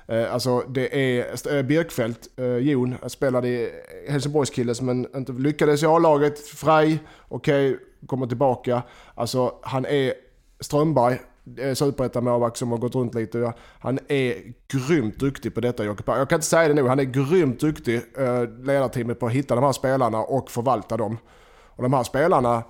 Eh, 0.07 0.35
alltså 0.35 0.61
det 0.69 1.17
är 1.17 1.63
Birkfeldt, 1.63 2.29
Jon, 2.61 2.95
spelade 3.07 3.49
i 3.49 3.71
Helsingborgskilles, 4.09 4.81
men 4.81 5.17
inte 5.17 5.33
lyckades 5.33 5.83
i 5.83 5.87
A-laget. 5.87 6.39
Frey, 6.39 6.99
okej, 7.29 7.71
okay, 7.75 7.87
kommer 8.07 8.27
tillbaka. 8.27 8.83
Alltså 9.15 9.55
han 9.63 9.87
är 9.87 10.13
Strömberg, 10.61 11.19
Eh, 11.57 11.75
superettamålvakt 11.75 12.57
som 12.57 12.71
har 12.71 12.79
gått 12.79 12.95
runt 12.95 13.15
lite. 13.15 13.53
Han 13.81 13.99
är 14.09 14.35
grymt 14.69 15.19
duktig 15.19 15.55
på 15.55 15.61
detta, 15.61 15.85
Jocke 15.85 16.03
Jag 16.07 16.29
kan 16.29 16.37
inte 16.37 16.47
säga 16.47 16.69
det 16.69 16.75
nu, 16.75 16.89
han 16.89 16.99
är 16.99 17.05
grymt 17.05 17.61
duktig, 17.61 17.97
eh, 18.19 18.49
ledarteamet, 18.63 19.21
på 19.21 19.27
att 19.27 19.33
hitta 19.33 19.55
de 19.55 19.65
här 19.65 19.73
spelarna 19.73 20.19
och 20.19 20.51
förvalta 20.51 20.97
dem. 20.97 21.19
Och 21.67 21.83
de 21.83 21.93
här 21.93 22.03
spelarna, 22.03 22.63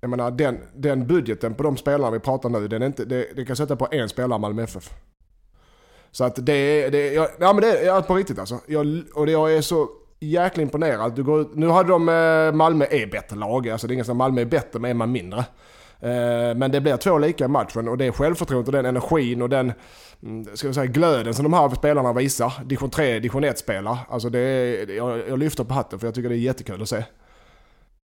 jag 0.00 0.10
menar 0.10 0.30
den, 0.30 0.58
den 0.74 1.06
budgeten 1.06 1.54
på 1.54 1.62
de 1.62 1.76
spelarna 1.76 2.10
vi 2.10 2.18
pratar 2.18 2.48
nu, 2.48 2.68
den 2.68 2.82
är 2.82 2.86
inte, 2.86 3.04
det, 3.04 3.26
det 3.36 3.44
kan 3.44 3.56
sätta 3.56 3.76
på 3.76 3.88
en 3.90 4.08
spelare 4.08 4.38
Malmö 4.38 4.62
FF. 4.62 4.90
Så 6.10 6.24
att 6.24 6.46
det 6.46 6.52
är, 6.52 6.90
det, 6.90 7.12
jag, 7.12 7.28
ja 7.40 7.52
men 7.52 7.62
det 7.62 7.86
är 7.86 8.02
på 8.02 8.14
riktigt 8.14 8.38
alltså. 8.38 8.60
Jag, 8.66 9.02
och 9.14 9.26
det, 9.26 9.32
jag 9.32 9.54
är 9.54 9.60
så 9.60 9.88
jäkla 10.20 10.62
imponerad. 10.62 11.14
Du 11.14 11.22
går 11.22 11.40
ut, 11.40 11.54
nu 11.54 11.68
hade 11.68 11.88
de, 11.88 12.08
eh, 12.08 12.52
Malmö 12.52 12.84
är 12.90 13.06
bättre 13.06 13.36
lag, 13.36 13.68
alltså 13.68 13.86
det 13.86 13.92
är 13.92 13.94
inget 13.94 14.06
som 14.06 14.16
Malmö 14.16 14.40
är 14.40 14.44
bättre 14.44 14.78
men 14.78 14.90
är 14.90 14.94
man 14.94 15.12
mindre. 15.12 15.44
Eh, 16.00 16.54
men 16.56 16.70
det 16.70 16.80
blir 16.80 16.96
två 16.96 17.18
lika 17.18 17.44
i 17.44 17.48
matchen 17.48 17.88
och 17.88 17.98
det 17.98 18.12
självförtroendet 18.12 18.68
och 18.68 18.72
den 18.72 18.86
energin 18.86 19.42
och 19.42 19.48
den 19.48 19.72
mm, 20.22 20.56
ska 20.56 20.68
vi 20.68 20.74
säga, 20.74 20.86
glöden 20.86 21.34
som 21.34 21.42
de 21.42 21.52
här 21.52 21.68
spelarna 21.68 22.12
visar. 22.12 22.52
Division 22.64 22.90
3, 22.90 23.14
division 23.14 23.44
1-spelare. 23.44 23.98
Alltså 24.08 24.28
det 24.28 24.38
är, 24.38 24.90
jag, 24.90 25.28
jag 25.28 25.38
lyfter 25.38 25.64
på 25.64 25.74
hatten 25.74 25.98
för 25.98 26.06
jag 26.06 26.14
tycker 26.14 26.28
det 26.28 26.34
är 26.34 26.38
jättekul 26.38 26.82
att 26.82 26.88
se. 26.88 27.04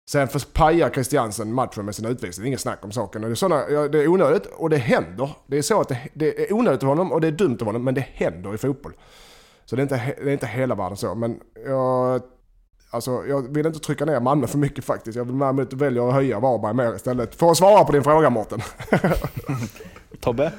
Sen 0.09 0.27
pajar 0.53 0.89
Christiansen 0.89 1.53
matchen 1.53 1.85
med 1.85 1.95
sin 1.95 2.05
utvisning, 2.05 2.47
inget 2.47 2.61
snack 2.61 2.85
om 2.85 2.91
saken. 2.91 3.23
Och 3.23 3.29
det, 3.29 3.33
är 3.33 3.35
såna, 3.35 3.69
ja, 3.69 3.87
det 3.87 4.03
är 4.03 4.07
onödigt 4.07 4.45
och 4.45 4.69
det 4.69 4.77
händer. 4.77 5.29
Det 5.47 5.57
är 5.57 5.61
så 5.61 5.81
att 5.81 5.87
det, 5.87 5.99
det, 6.13 6.49
är 6.49 6.53
onödigt 6.53 6.83
av 6.83 6.89
honom 6.89 7.11
och 7.11 7.21
det 7.21 7.27
är 7.27 7.31
dumt 7.31 7.57
av 7.61 7.65
honom, 7.65 7.83
men 7.83 7.93
det 7.93 8.07
händer 8.13 8.55
i 8.55 8.57
fotboll. 8.57 8.93
Så 9.65 9.75
det 9.75 9.79
är 9.79 9.83
inte, 9.83 10.15
det 10.23 10.29
är 10.29 10.33
inte 10.33 10.47
hela 10.47 10.75
världen 10.75 10.97
så, 10.97 11.15
men 11.15 11.39
jag, 11.65 12.21
alltså, 12.95 13.25
jag 13.27 13.53
vill 13.53 13.65
inte 13.65 13.79
trycka 13.79 14.05
ner 14.05 14.19
Malmö 14.19 14.47
för 14.47 14.57
mycket 14.57 14.85
faktiskt. 14.85 15.17
Jag 15.17 15.25
vill 15.25 15.39
däremot 15.39 15.73
välja 15.73 16.07
att 16.07 16.13
höja 16.13 16.39
Varberg 16.39 16.73
mer 16.73 16.95
istället. 16.95 17.35
För 17.35 17.51
att 17.51 17.57
svara 17.57 17.83
på 17.83 17.91
din 17.91 18.03
fråga 18.03 18.29
Mårten. 18.29 18.61
Tobbe? 20.19 20.51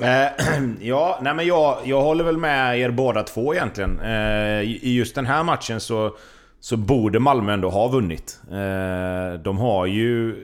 Eh, 0.00 0.26
ja, 0.80 1.18
nej 1.22 1.34
men 1.34 1.46
jag, 1.46 1.78
jag 1.84 2.02
håller 2.02 2.24
väl 2.24 2.38
med 2.38 2.80
er 2.80 2.90
båda 2.90 3.22
två 3.22 3.54
egentligen. 3.54 4.00
Eh, 4.00 4.60
I 4.60 4.94
just 4.96 5.14
den 5.14 5.26
här 5.26 5.42
matchen 5.44 5.80
så 5.80 6.16
så 6.64 6.76
borde 6.76 7.18
Malmö 7.18 7.52
ändå 7.52 7.70
ha 7.70 7.88
vunnit. 7.88 8.40
Eh, 8.50 9.40
de 9.40 9.58
har 9.58 9.86
ju... 9.86 10.36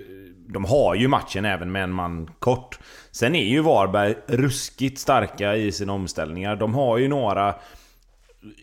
De 0.52 0.64
har 0.64 0.94
ju 0.94 1.08
matchen 1.08 1.44
även 1.44 1.72
med 1.72 1.84
en 1.84 1.92
man 1.92 2.30
kort. 2.38 2.78
Sen 3.10 3.34
är 3.34 3.44
ju 3.44 3.60
Varberg 3.60 4.14
ruskigt 4.26 4.98
starka 4.98 5.56
i 5.56 5.72
sina 5.72 5.92
omställningar. 5.92 6.56
De 6.56 6.74
har 6.74 6.98
ju 6.98 7.08
några... 7.08 7.54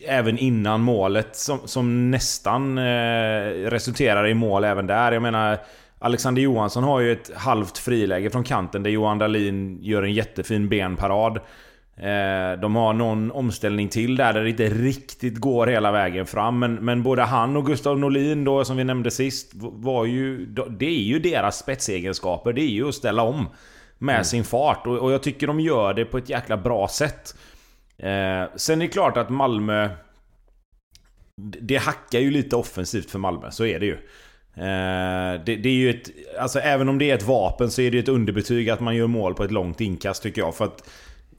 Även 0.06 0.38
innan 0.38 0.80
målet 0.80 1.36
som, 1.36 1.58
som 1.64 2.10
nästan 2.10 2.78
eh, 2.78 3.70
resulterar 3.70 4.26
i 4.28 4.34
mål 4.34 4.64
även 4.64 4.86
där. 4.86 5.12
Jag 5.12 5.22
menar... 5.22 5.58
Alexander 6.00 6.42
Johansson 6.42 6.84
har 6.84 7.00
ju 7.00 7.12
ett 7.12 7.30
halvt 7.36 7.78
friläge 7.78 8.30
från 8.30 8.44
kanten 8.44 8.82
där 8.82 8.90
Johan 8.90 9.18
Dahlin 9.18 9.78
gör 9.82 10.02
en 10.02 10.12
jättefin 10.12 10.68
benparad. 10.68 11.36
Eh, 11.96 12.60
de 12.60 12.76
har 12.76 12.92
någon 12.92 13.30
omställning 13.30 13.88
till 13.88 14.16
där, 14.16 14.32
där 14.32 14.42
det 14.42 14.50
inte 14.50 14.68
riktigt 14.68 15.38
går 15.38 15.66
hela 15.66 15.92
vägen 15.92 16.26
fram. 16.26 16.58
Men, 16.58 16.74
men 16.74 17.02
både 17.02 17.22
han 17.22 17.56
och 17.56 17.66
Gustav 17.66 17.98
Norlin 17.98 18.44
då, 18.44 18.64
som 18.64 18.76
vi 18.76 18.84
nämnde 18.84 19.10
sist, 19.10 19.50
var 19.54 20.04
ju... 20.04 20.46
Det 20.68 20.86
är 20.86 21.02
ju 21.02 21.18
deras 21.18 21.58
spetsegenskaper. 21.58 22.52
Det 22.52 22.62
är 22.62 22.70
ju 22.70 22.88
att 22.88 22.94
ställa 22.94 23.22
om 23.22 23.48
med 23.98 24.14
mm. 24.14 24.24
sin 24.24 24.44
fart. 24.44 24.86
Och, 24.86 24.98
och, 24.98 25.12
jag 25.12 25.22
tycker 25.22 25.46
de 25.46 25.60
gör 25.60 25.94
det 25.94 26.04
på 26.04 26.18
ett 26.18 26.28
jäkla 26.28 26.56
bra 26.56 26.88
sätt. 26.88 27.34
Eh, 28.02 28.48
sen 28.56 28.82
är 28.82 28.86
det 28.86 28.92
klart 28.92 29.16
att 29.16 29.30
Malmö... 29.30 29.88
Det 31.60 31.76
hackar 31.76 32.18
ju 32.18 32.30
lite 32.30 32.56
offensivt 32.56 33.10
för 33.10 33.18
Malmö, 33.18 33.50
så 33.50 33.64
är 33.64 33.80
det 33.80 33.86
ju. 33.86 33.98
Eh, 34.54 35.44
det, 35.44 35.56
det, 35.56 35.68
är 35.68 35.74
ju 35.74 35.90
ett... 35.90 36.10
Alltså 36.38 36.58
även 36.58 36.88
om 36.88 36.98
det 36.98 37.10
är 37.10 37.14
ett 37.14 37.22
vapen 37.22 37.70
så 37.70 37.82
är 37.82 37.90
det 37.90 37.98
ett 37.98 38.08
underbetyg 38.08 38.70
att 38.70 38.80
man 38.80 38.96
gör 38.96 39.06
mål 39.06 39.34
på 39.34 39.44
ett 39.44 39.50
långt 39.50 39.80
inkast 39.80 40.22
tycker 40.22 40.40
jag. 40.40 40.54
För 40.54 40.64
att 40.64 40.90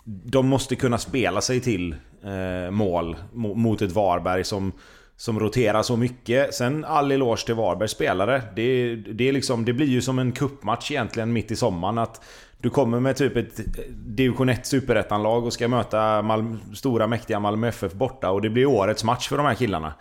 de 0.06 0.48
måste 0.48 0.76
kunna 0.76 0.98
spela 0.98 1.42
sig 1.42 1.60
till 1.60 1.96
eh, 2.24 2.72
mål 2.72 3.18
mot 3.34 3.82
ett 3.82 3.92
Varberg 3.92 4.44
som, 4.44 4.72
som 5.16 5.40
roterar 5.40 5.84
så 5.84 5.98
mycket. 5.98 6.54
Sen 6.54 6.86
all 6.86 7.12
eloge 7.12 7.46
till 7.46 7.56
Varbergs 7.56 7.92
spelare. 7.92 8.42
Det, 8.56 8.96
det, 8.96 9.30
är 9.30 9.32
liksom, 9.32 9.66
det 9.66 9.74
blir 9.74 9.88
ju 9.88 10.02
som 10.02 10.20
en 10.20 10.32
kuppmatch 10.32 10.92
egentligen 10.92 11.34
mitt 11.34 11.52
i 11.52 11.56
sommaren. 11.56 11.98
Att 11.98 12.22
du 12.62 12.70
kommer 12.70 13.00
med 13.00 13.16
typ 13.16 13.38
ett 13.38 13.60
eh, 13.60 13.84
division 13.92 14.50
1 14.50 14.66
superettanlag 14.66 15.46
och 15.46 15.54
ska 15.54 15.68
möta 15.68 16.22
Malmö, 16.22 16.58
stora 16.74 17.08
mäktiga 17.08 17.40
Malmö 17.40 17.68
FF 17.68 17.94
borta 17.94 18.32
och 18.32 18.42
det 18.42 18.50
blir 18.50 18.66
årets 18.66 19.04
match 19.04 19.28
för 19.28 19.38
de 19.38 19.46
här 19.46 19.56
killarna. 19.56 19.94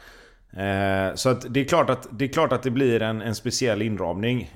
Eh, 0.52 1.14
så 1.14 1.28
att 1.28 1.54
det, 1.54 1.60
är 1.60 1.64
klart 1.64 1.90
att, 1.90 2.08
det 2.10 2.24
är 2.24 2.28
klart 2.28 2.52
att 2.52 2.62
det 2.62 2.70
blir 2.70 3.02
en, 3.02 3.22
en 3.22 3.34
speciell 3.34 3.82
inramning. 3.82 4.50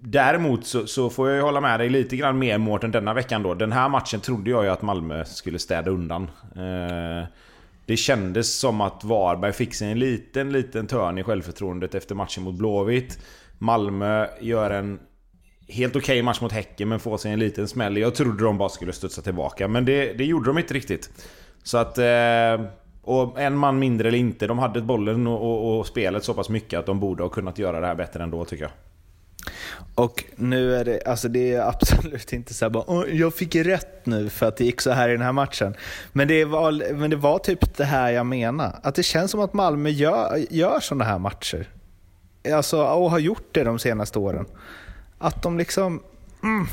Däremot 0.00 0.66
så, 0.66 0.86
så, 0.86 1.10
får 1.10 1.28
jag 1.28 1.36
ju 1.36 1.42
hålla 1.42 1.60
med 1.60 1.80
dig 1.80 1.88
lite 1.88 2.16
grann 2.16 2.38
mer 2.38 2.58
Mårten 2.58 2.90
denna 2.90 3.14
veckan 3.14 3.42
då. 3.42 3.54
Den 3.54 3.72
här 3.72 3.88
matchen 3.88 4.20
trodde 4.20 4.50
jag 4.50 4.64
ju 4.64 4.70
att 4.70 4.82
Malmö 4.82 5.24
skulle 5.24 5.58
städa 5.58 5.90
undan. 5.90 6.30
Eh, 6.56 7.28
det 7.86 7.96
kändes 7.96 8.58
som 8.58 8.80
att 8.80 9.04
Varberg 9.04 9.52
fick 9.52 9.74
sig 9.74 9.92
en 9.92 9.98
liten, 9.98 10.52
liten 10.52 10.86
törn 10.86 11.18
i 11.18 11.22
självförtroendet 11.22 11.94
efter 11.94 12.14
matchen 12.14 12.42
mot 12.42 12.54
Blåvitt. 12.54 13.18
Malmö 13.58 14.26
gör 14.40 14.70
en 14.70 14.98
helt 15.68 15.96
okej 15.96 16.00
okay 16.00 16.22
match 16.22 16.40
mot 16.40 16.52
Häcken 16.52 16.88
men 16.88 17.00
får 17.00 17.18
sig 17.18 17.32
en 17.32 17.38
liten 17.38 17.68
smäll. 17.68 17.96
Jag 17.96 18.14
trodde 18.14 18.44
de 18.44 18.58
bara 18.58 18.68
skulle 18.68 18.92
studsa 18.92 19.22
tillbaka 19.22 19.68
men 19.68 19.84
det, 19.84 20.12
det 20.12 20.24
gjorde 20.24 20.46
de 20.50 20.58
inte 20.58 20.74
riktigt. 20.74 21.10
Så 21.62 21.78
att... 21.78 21.98
Eh, 21.98 22.66
och 23.06 23.40
en 23.40 23.56
man 23.56 23.78
mindre 23.78 24.08
eller 24.08 24.18
inte, 24.18 24.46
de 24.46 24.58
hade 24.58 24.80
bollen 24.80 25.26
och, 25.26 25.42
och, 25.42 25.78
och 25.78 25.86
spelet 25.86 26.24
så 26.24 26.34
pass 26.34 26.48
mycket 26.48 26.78
att 26.78 26.86
de 26.86 27.00
borde 27.00 27.22
ha 27.22 27.30
kunnat 27.30 27.58
göra 27.58 27.80
det 27.80 27.86
här 27.86 27.94
bättre 27.94 28.22
ändå 28.22 28.44
tycker 28.44 28.64
jag. 28.64 28.72
Och 29.94 30.24
nu 30.36 30.74
är 30.76 30.84
det, 30.84 31.02
alltså 31.06 31.28
det 31.28 31.52
är 31.52 31.68
absolut 31.68 32.32
inte 32.32 32.54
så 32.54 32.64
här 32.64 32.70
bara, 32.70 33.06
jag 33.06 33.34
fick 33.34 33.54
rätt 33.56 34.06
nu 34.06 34.28
för 34.28 34.46
att 34.46 34.56
det 34.56 34.64
gick 34.64 34.80
så 34.80 34.90
här 34.90 35.08
i 35.08 35.12
den 35.12 35.22
här 35.22 35.32
matchen. 35.32 35.74
Men 36.12 36.28
det 36.28 36.44
var, 36.44 36.94
men 36.94 37.10
det 37.10 37.16
var 37.16 37.38
typ 37.38 37.76
det 37.76 37.84
här 37.84 38.10
jag 38.10 38.26
menar. 38.26 38.80
Att 38.82 38.94
det 38.94 39.02
känns 39.02 39.30
som 39.30 39.40
att 39.40 39.52
Malmö 39.52 39.88
gör, 39.88 40.46
gör 40.50 40.80
sådana 40.80 41.04
här 41.04 41.18
matcher. 41.18 41.68
Alltså, 42.52 42.84
och 42.84 43.10
har 43.10 43.18
gjort 43.18 43.48
det 43.52 43.64
de 43.64 43.78
senaste 43.78 44.18
åren. 44.18 44.46
Att 45.18 45.42
de 45.42 45.58
liksom... 45.58 46.02
Mm, 46.42 46.66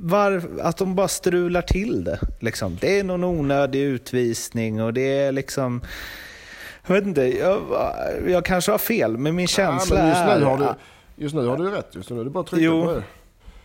var, 0.00 0.42
att 0.60 0.76
de 0.76 0.94
bara 0.94 1.08
strular 1.08 1.62
till 1.62 2.04
det. 2.04 2.20
Liksom. 2.40 2.78
Det 2.80 2.98
är 2.98 3.04
någon 3.04 3.24
onödig 3.24 3.80
utvisning 3.80 4.82
och 4.82 4.94
det 4.94 5.18
är 5.18 5.32
liksom... 5.32 5.80
Jag 6.86 6.94
vet 6.94 7.04
inte, 7.04 7.22
jag, 7.38 7.62
jag 8.26 8.44
kanske 8.44 8.70
har 8.70 8.78
fel, 8.78 9.18
men 9.18 9.34
min 9.34 9.46
känsla 9.46 10.08
ja, 10.08 10.26
men 10.26 10.42
är... 10.42 10.58
Du, 10.58 10.74
Just 11.22 11.34
nu 11.34 11.46
har 11.46 11.56
du 11.56 11.70
rätt. 11.70 11.94
Just 11.94 12.10
nu 12.10 12.20
är 12.20 12.24
det 12.24 12.30
bara 12.30 12.40
att 12.40 12.46
trycka 12.46 12.64
jo. 12.64 12.84
på 12.84 12.94
det. 12.94 13.02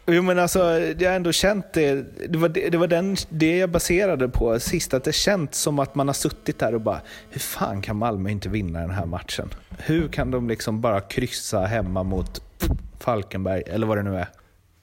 Jo 0.06 0.22
men 0.22 0.40
alltså, 0.40 0.60
jag 0.80 1.10
har 1.10 1.16
ändå 1.16 1.32
känt 1.32 1.74
det. 1.74 2.06
Det 2.30 2.38
var, 2.38 2.50
det, 2.50 2.70
det 2.70 2.78
var 2.78 2.88
den, 2.88 3.16
det 3.30 3.58
jag 3.58 3.70
baserade 3.70 4.30
på 4.30 4.60
sist. 4.60 4.94
Att 4.94 5.04
det 5.04 5.16
känns 5.16 5.56
som 5.56 5.80
att 5.80 5.96
man 5.96 6.08
har 6.08 6.14
suttit 6.14 6.60
där 6.60 6.76
och 6.76 6.82
bara, 6.82 7.02
hur 7.30 7.40
fan 7.40 7.82
kan 7.82 7.96
Malmö 7.96 8.30
inte 8.30 8.50
vinna 8.50 8.80
den 8.80 8.90
här 8.90 9.06
matchen? 9.06 9.50
Hur 9.78 10.08
kan 10.08 10.32
de 10.32 10.48
liksom 10.48 10.82
bara 10.82 11.02
kryssa 11.02 11.60
hemma 11.66 12.04
mot 12.04 12.42
Falkenberg, 13.04 13.64
eller 13.66 13.88
vad 13.88 13.98
det 13.98 14.04
nu 14.04 14.16
är? 14.16 14.28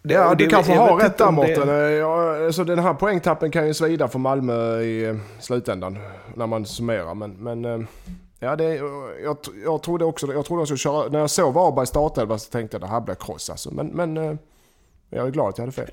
Det, 0.02 0.14
ja, 0.14 0.34
du 0.34 0.46
kanske 0.46 0.74
har 0.74 0.96
rätt 0.96 1.18
där 1.18 1.30
Mårten. 1.30 1.68
Ja, 1.98 2.46
alltså, 2.46 2.64
den 2.64 2.78
här 2.78 2.94
poängtappen 2.94 3.50
kan 3.50 3.66
ju 3.66 3.74
svida 3.74 4.08
för 4.08 4.18
Malmö 4.18 4.80
i 4.80 5.04
eh, 5.04 5.16
slutändan. 5.40 5.98
När 6.34 6.46
man 6.46 6.66
summerar. 6.66 7.14
Men, 7.14 7.30
men 7.32 7.64
eh, 7.64 7.80
Ja, 8.42 8.56
det, 8.56 8.74
jag, 9.22 9.36
jag 9.64 9.82
trodde 9.82 10.04
också 10.04 10.32
jag 10.32 10.44
trodde 10.44 10.60
de 10.60 10.66
skulle 10.66 10.78
köra, 10.78 11.08
när 11.08 11.18
jag 11.18 11.30
såg 11.30 11.54
Varberg 11.54 11.86
startelva 11.86 12.38
så 12.38 12.50
tänkte 12.50 12.74
jag 12.74 12.82
det 12.82 12.86
här 12.86 13.00
blir 13.00 13.14
kross 13.14 13.50
alltså. 13.50 13.70
Men, 13.74 13.86
men 13.86 14.16
eh, 14.16 14.34
jag 15.10 15.26
är 15.26 15.30
glad 15.30 15.48
att 15.48 15.58
jag 15.58 15.62
hade 15.62 15.72
fel. 15.72 15.90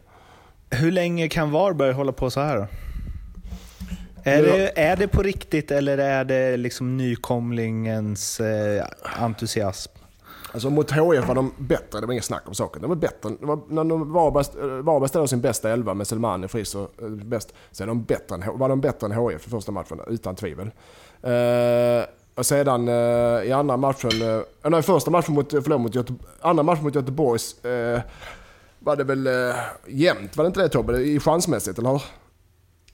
Hur 0.69 0.91
länge 0.91 1.27
kan 1.27 1.51
Varberg 1.51 1.91
hålla 1.91 2.11
på 2.11 2.29
så 2.29 2.39
här 2.39 2.57
då? 2.57 2.67
Är 4.23 4.43
det, 4.43 4.79
är 4.79 4.95
det 4.95 5.07
på 5.07 5.23
riktigt 5.23 5.71
eller 5.71 5.97
är 5.97 6.25
det 6.25 6.57
liksom 6.57 6.97
nykomlingens 6.97 8.39
eh, 8.39 8.85
entusiasm? 9.19 9.91
Alltså 10.57 10.69
mot 10.69 10.91
HF 10.91 11.27
var 11.27 11.35
de 11.35 11.53
bättre, 11.57 11.99
det 11.99 12.05
var 12.05 12.13
inget 12.13 12.25
snack 12.25 12.43
om 12.47 12.55
saken. 12.55 12.81
De 12.81 12.87
var 12.87 12.95
bättre. 12.95 13.29
var, 13.39 13.59
när 13.67 13.83
de 13.83 14.13
Varberg, 14.13 14.81
Varberg 14.81 15.09
ställde 15.09 15.27
sin 15.27 15.41
bästa 15.41 15.69
elva 15.69 15.93
med 15.93 16.07
Selmani, 16.07 16.47
Friis 16.47 16.75
och 16.75 16.91
eh, 17.01 17.09
bäst, 17.09 17.53
så 17.71 17.83
är 17.83 17.87
de 17.87 18.03
bättre 18.03 18.35
än, 18.35 18.59
var 18.59 18.69
de 18.69 18.81
bättre 18.81 19.07
än 19.07 19.11
HF 19.11 19.47
i 19.47 19.49
första 19.49 19.71
matchen, 19.71 20.01
utan 20.07 20.35
tvivel. 20.35 20.71
Uh, 21.25 22.05
och 22.35 22.45
sedan 22.45 22.87
eh, 22.87 23.47
i 23.47 23.51
andra 23.51 23.77
matchen, 23.77 24.21
eh, 24.21 24.69
nej 24.69 24.81
första 24.81 25.11
matchen 25.11 25.35
mot, 25.35 25.51
förlåt, 25.51 25.81
mot 25.81 25.95
Göte, 25.95 26.13
andra 26.41 26.63
matchen 26.63 26.83
mot 26.83 26.95
Göteborgs 26.95 27.55
var 28.79 28.95
det 28.95 29.03
väl 29.03 29.27
eh, 29.27 29.55
jämnt, 29.87 30.37
var 30.37 30.43
det 30.43 30.47
inte 30.47 30.61
det 30.61 30.69
Tobbe? 30.69 30.97
I 30.97 31.19
chansmässigt, 31.19 31.79
eller 31.79 31.89
hur? 31.89 32.01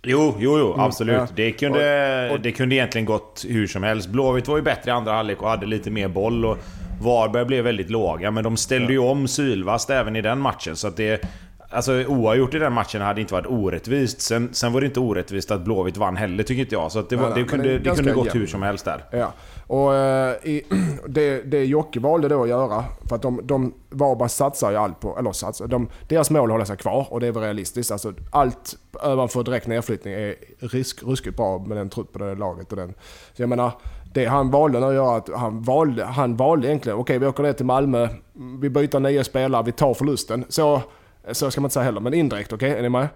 Jo, 0.04 0.36
jo, 0.40 0.60
jo, 0.60 0.74
mm, 0.74 0.80
absolut. 0.80 1.16
Mm, 1.16 1.28
ja. 1.30 1.34
det, 1.36 1.52
kunde, 1.52 2.28
och, 2.30 2.36
och, 2.36 2.42
det 2.42 2.52
kunde 2.52 2.76
egentligen 2.76 3.06
gått 3.06 3.46
hur 3.48 3.68
som 3.68 3.84
helst. 3.84 4.10
Blåvitt 4.10 4.48
var 4.48 4.58
ju 4.58 4.64
bättre 4.64 4.92
i 4.92 4.94
andra 4.94 5.12
halvlek 5.12 5.42
och 5.42 5.50
hade 5.50 5.66
lite 5.66 5.92
mer 5.92 6.08
boll. 6.08 6.46
Och 6.46 6.58
Varberg 7.04 7.46
blev 7.46 7.64
väldigt 7.64 7.90
låga, 7.90 8.32
men 8.32 8.44
de 8.44 8.58
ställde 8.58 8.94
ju 8.94 9.00
om 9.00 9.28
sylvast 9.28 9.90
även 9.90 10.16
i 10.16 10.22
den 10.22 10.40
matchen. 10.40 10.76
Så 10.76 10.88
att 10.88 10.98
det, 10.98 11.26
Alltså 11.74 12.04
oavgjort 12.04 12.54
i 12.54 12.60
den 12.60 12.74
matchen 12.74 13.02
hade 13.02 13.22
inte 13.22 13.34
varit 13.34 13.48
orättvist. 13.48 14.22
Sen, 14.22 14.50
sen 14.52 14.74
var 14.74 14.82
det 14.82 14.88
inte 14.88 15.00
orättvist 15.00 15.52
att 15.52 15.62
Blåvitt 15.62 15.98
vann 15.98 16.18
heller 16.18 16.44
tycker 16.44 16.62
inte 16.62 16.76
jag. 16.76 16.92
Så 16.92 17.02
det, 17.02 17.16
var, 17.16 17.30
nej, 17.30 17.44
det, 17.44 17.50
kunde, 17.50 17.70
det, 17.70 17.80
det 17.80 17.96
kunde 17.96 18.12
gått 18.12 18.36
hur 18.36 18.48
som 18.48 18.64
helst 18.64 18.86
där. 18.86 19.04
Ja. 19.12 19.34
Och 19.68 19.96
eh, 19.96 20.36
i, 20.44 20.64
det, 21.08 21.42
det 21.42 21.66
Jocke 21.66 22.00
valde 22.00 22.28
då 22.28 22.44
att 22.44 22.50
göra, 22.50 22.84
för 23.10 23.16
att 23.16 23.22
de, 23.22 23.42
de 23.44 23.74
Varberg 23.90 24.30
satsar 24.30 24.72
ju 24.72 24.78
allt 24.78 25.00
på, 25.00 25.18
eller 25.20 25.32
satsar, 25.32 25.68
de, 25.68 25.90
deras 26.08 26.30
mål 26.30 26.52
håller 26.52 26.66
sig 26.66 26.78
kvar 26.78 27.08
och 27.10 27.20
det 27.20 27.28
är 27.28 27.32
väl 27.32 27.44
realistiskt. 27.44 27.92
Alltså, 27.92 28.14
allt 28.32 28.78
ovanför 29.04 29.44
direkt 29.44 29.68
nedflyttning 29.68 30.14
är 30.14 30.36
risk, 30.60 31.04
ruskigt 31.04 31.38
bra 31.38 31.60
med 31.60 31.78
den 31.78 31.90
truppen 31.90 32.22
och 32.22 32.28
det 32.28 32.36
laget. 32.36 32.72
Och 32.72 32.78
den. 32.78 32.94
Så 33.34 33.42
jag 33.42 33.50
menar, 33.50 33.72
det 34.14 34.26
han 34.26 34.52
valde 34.52 34.80
nu 34.80 34.86
att 34.86 34.94
göra, 34.94 35.16
att 35.16 35.30
han 35.36 35.62
valde, 35.62 36.06
han 36.06 36.36
valde 36.36 36.68
egentligen, 36.68 36.98
okej 36.98 37.02
okay, 37.02 37.20
vi 37.20 37.26
åker 37.26 37.44
ner 37.44 37.54
till 37.54 37.66
Malmö, 37.66 38.08
vi 38.62 38.70
byter 38.70 39.00
nio 39.00 39.24
spelare, 39.24 39.64
vi 39.64 39.72
tar 39.72 39.94
förlusten. 39.94 40.46
Så 40.50 40.82
så 41.32 41.52
ska 41.52 41.62
man 41.62 41.66
inte 41.66 41.74
säga 41.74 41.84
heller, 41.84 42.02
men 42.02 42.14
indirekt, 42.14 42.54
okej? 42.54 42.70
Okay? 42.70 42.80
Är 42.80 42.84
ni 42.84 42.90
med? 42.90 43.08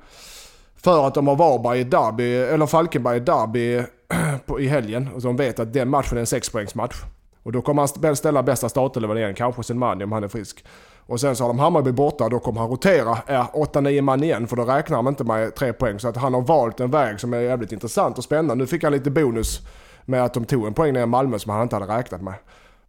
För 0.76 1.08
att 1.08 1.14
de 1.14 1.28
har 1.28 1.36
Varberg 1.36 1.80
i 1.80 1.84
derby, 1.84 2.36
eller 2.36 2.66
Falkenberg 2.66 3.18
i 3.18 3.20
derby 3.20 3.84
på, 4.46 4.60
i 4.60 4.68
helgen. 4.68 5.10
Och 5.16 5.22
de 5.22 5.36
vet 5.36 5.60
att 5.60 5.74
den 5.74 5.90
matchen 5.90 6.18
är 6.18 6.20
en 6.20 6.28
sexpoängsmatch. 6.28 6.96
Och 7.44 7.52
då 7.52 7.62
kommer 7.62 8.08
han 8.08 8.16
ställa 8.16 8.44
bästa 8.44 8.70
startelvan 8.70 9.18
igen, 9.18 9.34
kanske 9.34 9.74
man 9.74 10.02
om 10.02 10.12
han 10.12 10.24
är 10.24 10.28
frisk. 10.28 10.66
Och 11.06 11.20
sen 11.20 11.36
så 11.36 11.44
har 11.44 11.48
de 11.48 11.60
Hammarby 11.60 11.92
borta, 11.92 12.30
då 12.30 12.40
kommer 12.40 12.62
han 12.62 12.70
rotera 12.70 13.18
är 13.28 13.44
8-9 13.44 14.02
man 14.02 14.24
igen 14.24 14.48
för 14.48 14.56
då 14.56 14.64
räknar 14.64 14.98
han 14.98 15.08
inte 15.08 15.24
med 15.24 15.56
tre 15.56 15.74
poäng. 15.74 16.00
Så 16.00 16.08
att 16.08 16.18
han 16.18 16.34
har 16.34 16.42
valt 16.42 16.80
en 16.80 16.92
väg 16.92 17.20
som 17.20 17.34
är 17.34 17.40
jävligt 17.40 17.72
intressant 17.72 18.18
och 18.18 18.24
spännande. 18.24 18.56
Nu 18.56 18.68
fick 18.68 18.84
han 18.84 18.92
lite 18.92 19.12
bonus 19.12 19.62
med 20.08 20.24
att 20.24 20.34
de 20.34 20.46
tog 20.46 20.68
en 20.68 20.74
poäng 20.74 20.94
ner 20.94 21.04
i 21.04 21.06
Malmö 21.06 21.40
som 21.40 21.52
han 21.52 21.64
inte 21.64 21.76
hade 21.76 21.98
räknat 21.98 22.22
med. 22.22 22.34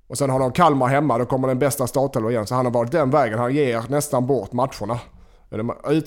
Och 0.08 0.18
sen 0.18 0.30
har 0.30 0.38
de 0.38 0.52
Kalmar 0.52 0.88
hemma, 0.88 1.18
då 1.18 1.24
kommer 1.24 1.48
den 1.48 1.58
bästa 1.58 1.86
startelvan 1.86 2.32
igen. 2.32 2.46
Så 2.46 2.54
han 2.54 2.64
har 2.66 2.72
valt 2.72 2.92
den 2.92 3.10
vägen, 3.10 3.38
han 3.38 3.54
ger 3.54 3.84
nästan 3.88 4.26
bort 4.26 4.52
matcherna. 4.52 5.00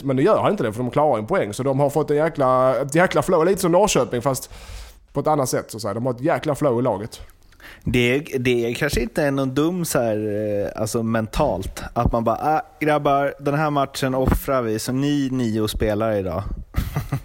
Men 0.03 0.15
det 0.15 0.23
gör 0.23 0.41
han 0.41 0.51
inte 0.51 0.63
det 0.63 0.73
för 0.73 0.83
de 0.83 0.91
klarar 0.91 1.17
en 1.17 1.27
poäng. 1.27 1.53
Så 1.53 1.63
de 1.63 1.79
har 1.79 1.89
fått 1.89 2.11
en 2.11 2.17
jäkla, 2.17 2.75
ett 2.81 2.95
jäkla 2.95 3.21
flow, 3.21 3.45
lite 3.45 3.61
som 3.61 3.71
Norrköping 3.71 4.21
fast 4.21 4.49
på 5.13 5.19
ett 5.19 5.27
annat 5.27 5.49
sätt 5.49 5.71
så 5.71 5.77
att 5.77 5.81
säga. 5.81 5.93
De 5.93 6.05
har 6.05 6.13
ett 6.13 6.21
jäkla 6.21 6.55
flow 6.55 6.79
i 6.79 6.81
laget. 6.81 7.21
Det, 7.83 8.19
det 8.19 8.73
kanske 8.77 9.01
inte 9.01 9.23
är 9.23 9.31
någon 9.31 9.53
dum 9.53 9.85
så 9.85 9.99
här, 9.99 10.17
eh, 10.65 10.81
alltså 10.81 11.03
mentalt. 11.03 11.83
Att 11.93 12.11
man 12.11 12.23
bara, 12.23 12.35
ah, 12.35 12.61
grabbar, 12.79 13.33
den 13.39 13.53
här 13.53 13.69
matchen 13.69 14.15
offrar 14.15 14.61
vi, 14.61 14.79
så 14.79 14.91
ni 14.91 15.29
nio 15.31 15.67
spelar 15.67 16.13
idag. 16.13 16.43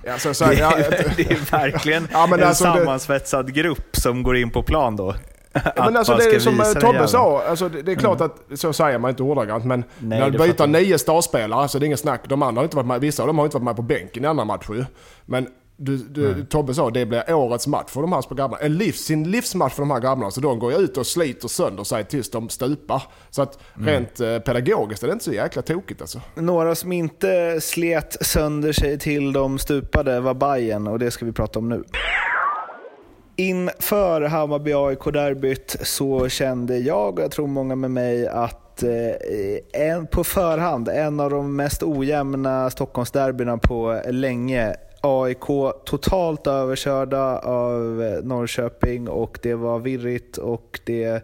Ja, 0.04 0.18
så, 0.18 0.34
så, 0.34 0.44
det, 0.44 0.54
är, 0.54 0.60
ja, 0.60 0.76
det, 1.16 1.30
är 1.30 1.50
verkligen 1.50 2.08
ja, 2.12 2.34
en 2.34 2.42
alltså, 2.42 2.64
sammansvetsad 2.64 3.46
det... 3.46 3.52
grupp 3.52 3.96
som 3.96 4.22
går 4.22 4.36
in 4.36 4.50
på 4.50 4.62
plan 4.62 4.96
då. 4.96 5.14
men 5.76 5.96
alltså 5.96 6.14
det 6.16 6.34
är 6.34 6.38
som 6.38 6.60
eh, 6.60 6.66
Tobbe 6.66 7.08
sa, 7.08 7.42
alltså 7.48 7.68
det, 7.68 7.82
det, 7.82 7.92
är 7.92 7.96
klart 7.96 8.20
mm. 8.20 8.32
att 8.50 8.58
så 8.58 8.72
säger 8.72 8.98
man 8.98 9.10
inte 9.10 9.22
ordagrant 9.22 9.64
men 9.64 9.84
Nej, 9.98 10.20
när 10.20 10.30
du 10.30 10.38
byter 10.38 10.66
nio 10.66 10.98
startspelare 10.98 11.68
så 11.68 11.78
det 11.78 11.84
är 11.84 11.86
inget 11.86 12.00
snack. 12.00 12.20
De 12.28 12.42
andra 12.42 12.60
har 12.60 12.64
inte 12.64 12.76
varit 12.76 12.86
med, 12.86 13.00
vissa 13.00 13.22
av 13.22 13.26
dem 13.26 13.38
har 13.38 13.44
inte 13.44 13.56
varit 13.56 13.64
med 13.64 13.76
på 13.76 13.82
bänken 13.82 14.24
i 14.24 14.26
andra 14.26 14.44
matcher. 14.44 14.86
Men 15.24 15.46
du, 15.76 15.96
du, 15.96 16.32
mm. 16.32 16.46
Tobbe 16.46 16.74
sa 16.74 16.90
det 16.90 17.06
blir 17.06 17.34
årets 17.34 17.66
match 17.66 17.90
för 17.90 18.00
de 18.00 18.12
här 18.12 18.34
grabbarna. 18.34 18.62
En 18.62 18.76
livs, 18.76 19.00
sin 19.00 19.30
livsmatch 19.30 19.72
för 19.74 19.82
de 19.82 19.90
här 19.90 20.00
grabbarna. 20.00 20.30
Så 20.30 20.40
de 20.40 20.58
går 20.58 20.72
ju 20.72 20.78
ut 20.78 20.96
och 20.96 21.06
sliter 21.06 21.48
sönder 21.48 21.84
sig 21.84 22.04
tills 22.04 22.30
de 22.30 22.48
stupar. 22.48 23.02
Så 23.30 23.42
att 23.42 23.58
mm. 23.76 23.88
rent 23.88 24.20
eh, 24.20 24.38
pedagogiskt 24.38 25.02
är 25.02 25.06
det 25.06 25.12
inte 25.12 25.24
så 25.24 25.32
jäkla 25.32 25.62
tokigt 25.62 26.00
alltså. 26.00 26.20
Några 26.34 26.74
som 26.74 26.92
inte 26.92 27.60
slet 27.60 28.16
sönder 28.20 28.72
sig 28.72 28.98
till 28.98 29.32
de 29.32 29.58
stupade 29.58 30.20
var 30.20 30.34
Bayern 30.34 30.86
och 30.86 30.98
det 30.98 31.10
ska 31.10 31.24
vi 31.24 31.32
prata 31.32 31.58
om 31.58 31.68
nu. 31.68 31.84
Inför 33.36 34.20
Hammarby 34.20 34.72
AIK-derbyt 34.72 35.76
så 35.82 36.28
kände 36.28 36.78
jag, 36.78 37.18
och 37.18 37.24
jag 37.24 37.30
tror 37.30 37.46
många 37.46 37.76
med 37.76 37.90
mig, 37.90 38.28
att 38.28 38.82
eh, 38.82 39.82
en, 39.82 40.06
på 40.06 40.24
förhand 40.24 40.88
en 40.88 41.20
av 41.20 41.30
de 41.30 41.56
mest 41.56 41.82
ojämna 41.82 42.70
Stockholmsderbyna 42.70 43.58
på 43.58 44.00
länge 44.08 44.76
AIK 45.06 45.46
totalt 45.84 46.46
överkörda 46.46 47.38
av 47.38 48.02
eh, 48.02 48.24
Norrköping 48.24 49.08
och 49.08 49.38
det 49.42 49.54
var 49.54 49.78
virrigt 49.78 50.36
och 50.36 50.80
det 50.84 51.22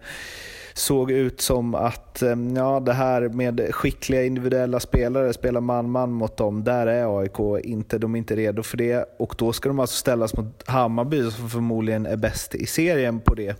såg 0.74 1.10
ut 1.10 1.40
som 1.40 1.74
att 1.74 2.22
eh, 2.22 2.36
ja, 2.56 2.80
det 2.80 2.92
här 2.92 3.28
med 3.28 3.74
skickliga 3.74 4.24
individuella 4.24 4.80
spelare, 4.80 5.32
spela 5.32 5.60
man-man 5.60 6.12
mot 6.12 6.36
dem, 6.36 6.64
där 6.64 6.86
är 6.86 7.18
AIK 7.20 7.64
inte, 7.64 7.98
de 7.98 8.14
är 8.14 8.18
inte 8.18 8.36
redo 8.36 8.62
för 8.62 8.76
det. 8.76 9.04
Och 9.18 9.34
då 9.38 9.52
ska 9.52 9.68
de 9.68 9.80
alltså 9.80 9.96
ställas 9.96 10.36
mot 10.36 10.68
Hammarby 10.68 11.30
som 11.30 11.50
förmodligen 11.50 12.06
är 12.06 12.16
bäst 12.16 12.54
i 12.54 12.66
serien 12.66 13.20
på 13.20 13.34
det. 13.34 13.56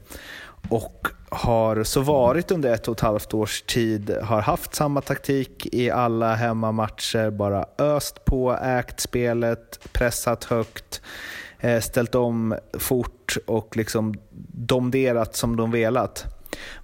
Och 0.69 1.09
har 1.31 1.85
så 1.85 2.01
varit 2.01 2.51
under 2.51 2.75
ett 2.75 2.89
och 2.89 2.97
ett 2.97 3.01
halvt 3.01 3.35
års 3.35 3.63
tid, 3.63 4.17
har 4.23 4.41
haft 4.41 4.75
samma 4.75 5.01
taktik 5.01 5.67
i 5.73 5.91
alla 5.91 6.35
hemmamatcher, 6.35 7.31
bara 7.31 7.67
öst 7.79 8.25
på, 8.25 8.53
ägt 8.63 9.01
spelet, 9.01 9.89
pressat 9.93 10.45
högt, 10.45 11.01
eh, 11.61 11.81
ställt 11.81 12.15
om 12.15 12.55
fort 12.79 13.37
och 13.47 13.77
liksom 13.77 14.15
domderat 14.53 15.37
som 15.37 15.57
de 15.57 15.71
velat. 15.71 16.25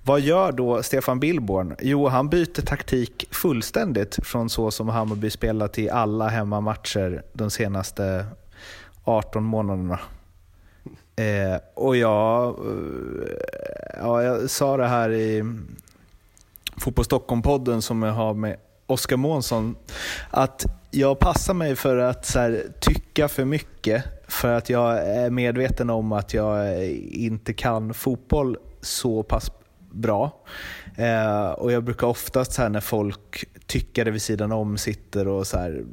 Vad 0.05 0.21
gör 0.21 0.53
då 0.53 0.83
Stefan 0.83 1.21
Billborn? 1.21 1.77
Jo, 1.81 2.09
han 2.09 2.29
byter 2.29 2.63
taktik 2.63 3.29
fullständigt 3.31 4.19
från 4.23 4.51
så 4.51 4.71
som 4.71 4.89
Hammarby 4.89 5.31
spelat 5.31 5.79
i 5.79 5.91
alla 5.91 6.29
hemmamatcher 6.29 7.23
de 7.33 7.51
senaste 7.51 8.27
18 9.05 9.45
månaderna. 9.45 9.99
Eh, 11.19 11.61
och 11.75 11.97
jag, 11.97 12.49
eh, 12.49 13.33
ja, 13.97 14.23
jag 14.23 14.51
sa 14.51 14.77
det 14.77 14.87
här 14.87 15.13
i 15.13 15.45
Fotboll 16.77 17.05
Stockholm-podden 17.05 17.81
som 17.81 18.03
jag 18.03 18.13
har 18.13 18.35
med 18.35 18.57
Oskar 18.87 19.17
Månsson, 19.17 19.77
att 20.31 20.65
jag 20.91 21.19
passar 21.19 21.55
mig 21.55 21.77
för 21.77 21.97
att 21.97 22.27
så 22.27 22.39
här, 22.39 22.63
tycka 22.81 23.29
för 23.29 23.45
mycket 23.45 24.05
för 24.29 24.53
att 24.53 24.71
jag 24.71 24.99
är 24.99 25.31
medveten 25.31 25.91
om 25.91 26.13
att 26.13 26.35
jag 26.35 26.85
inte 27.11 27.53
kan 27.53 27.95
fotboll 27.95 28.57
så 28.81 29.23
pass 29.23 29.51
bra. 29.91 30.33
Eh, 30.97 31.51
och 31.51 31.73
jag 31.73 31.85
brukar 31.85 32.07
oftast 32.07 32.53
så 32.53 32.63
här, 32.63 32.69
när 32.69 32.81
folk 32.81 33.45
tyckare 33.69 34.11
vid 34.11 34.23
sidan 34.23 34.53
om 34.53 34.79
sitter 34.79 35.29
och 35.29 35.47
så 35.47 35.59
här, 35.59 35.85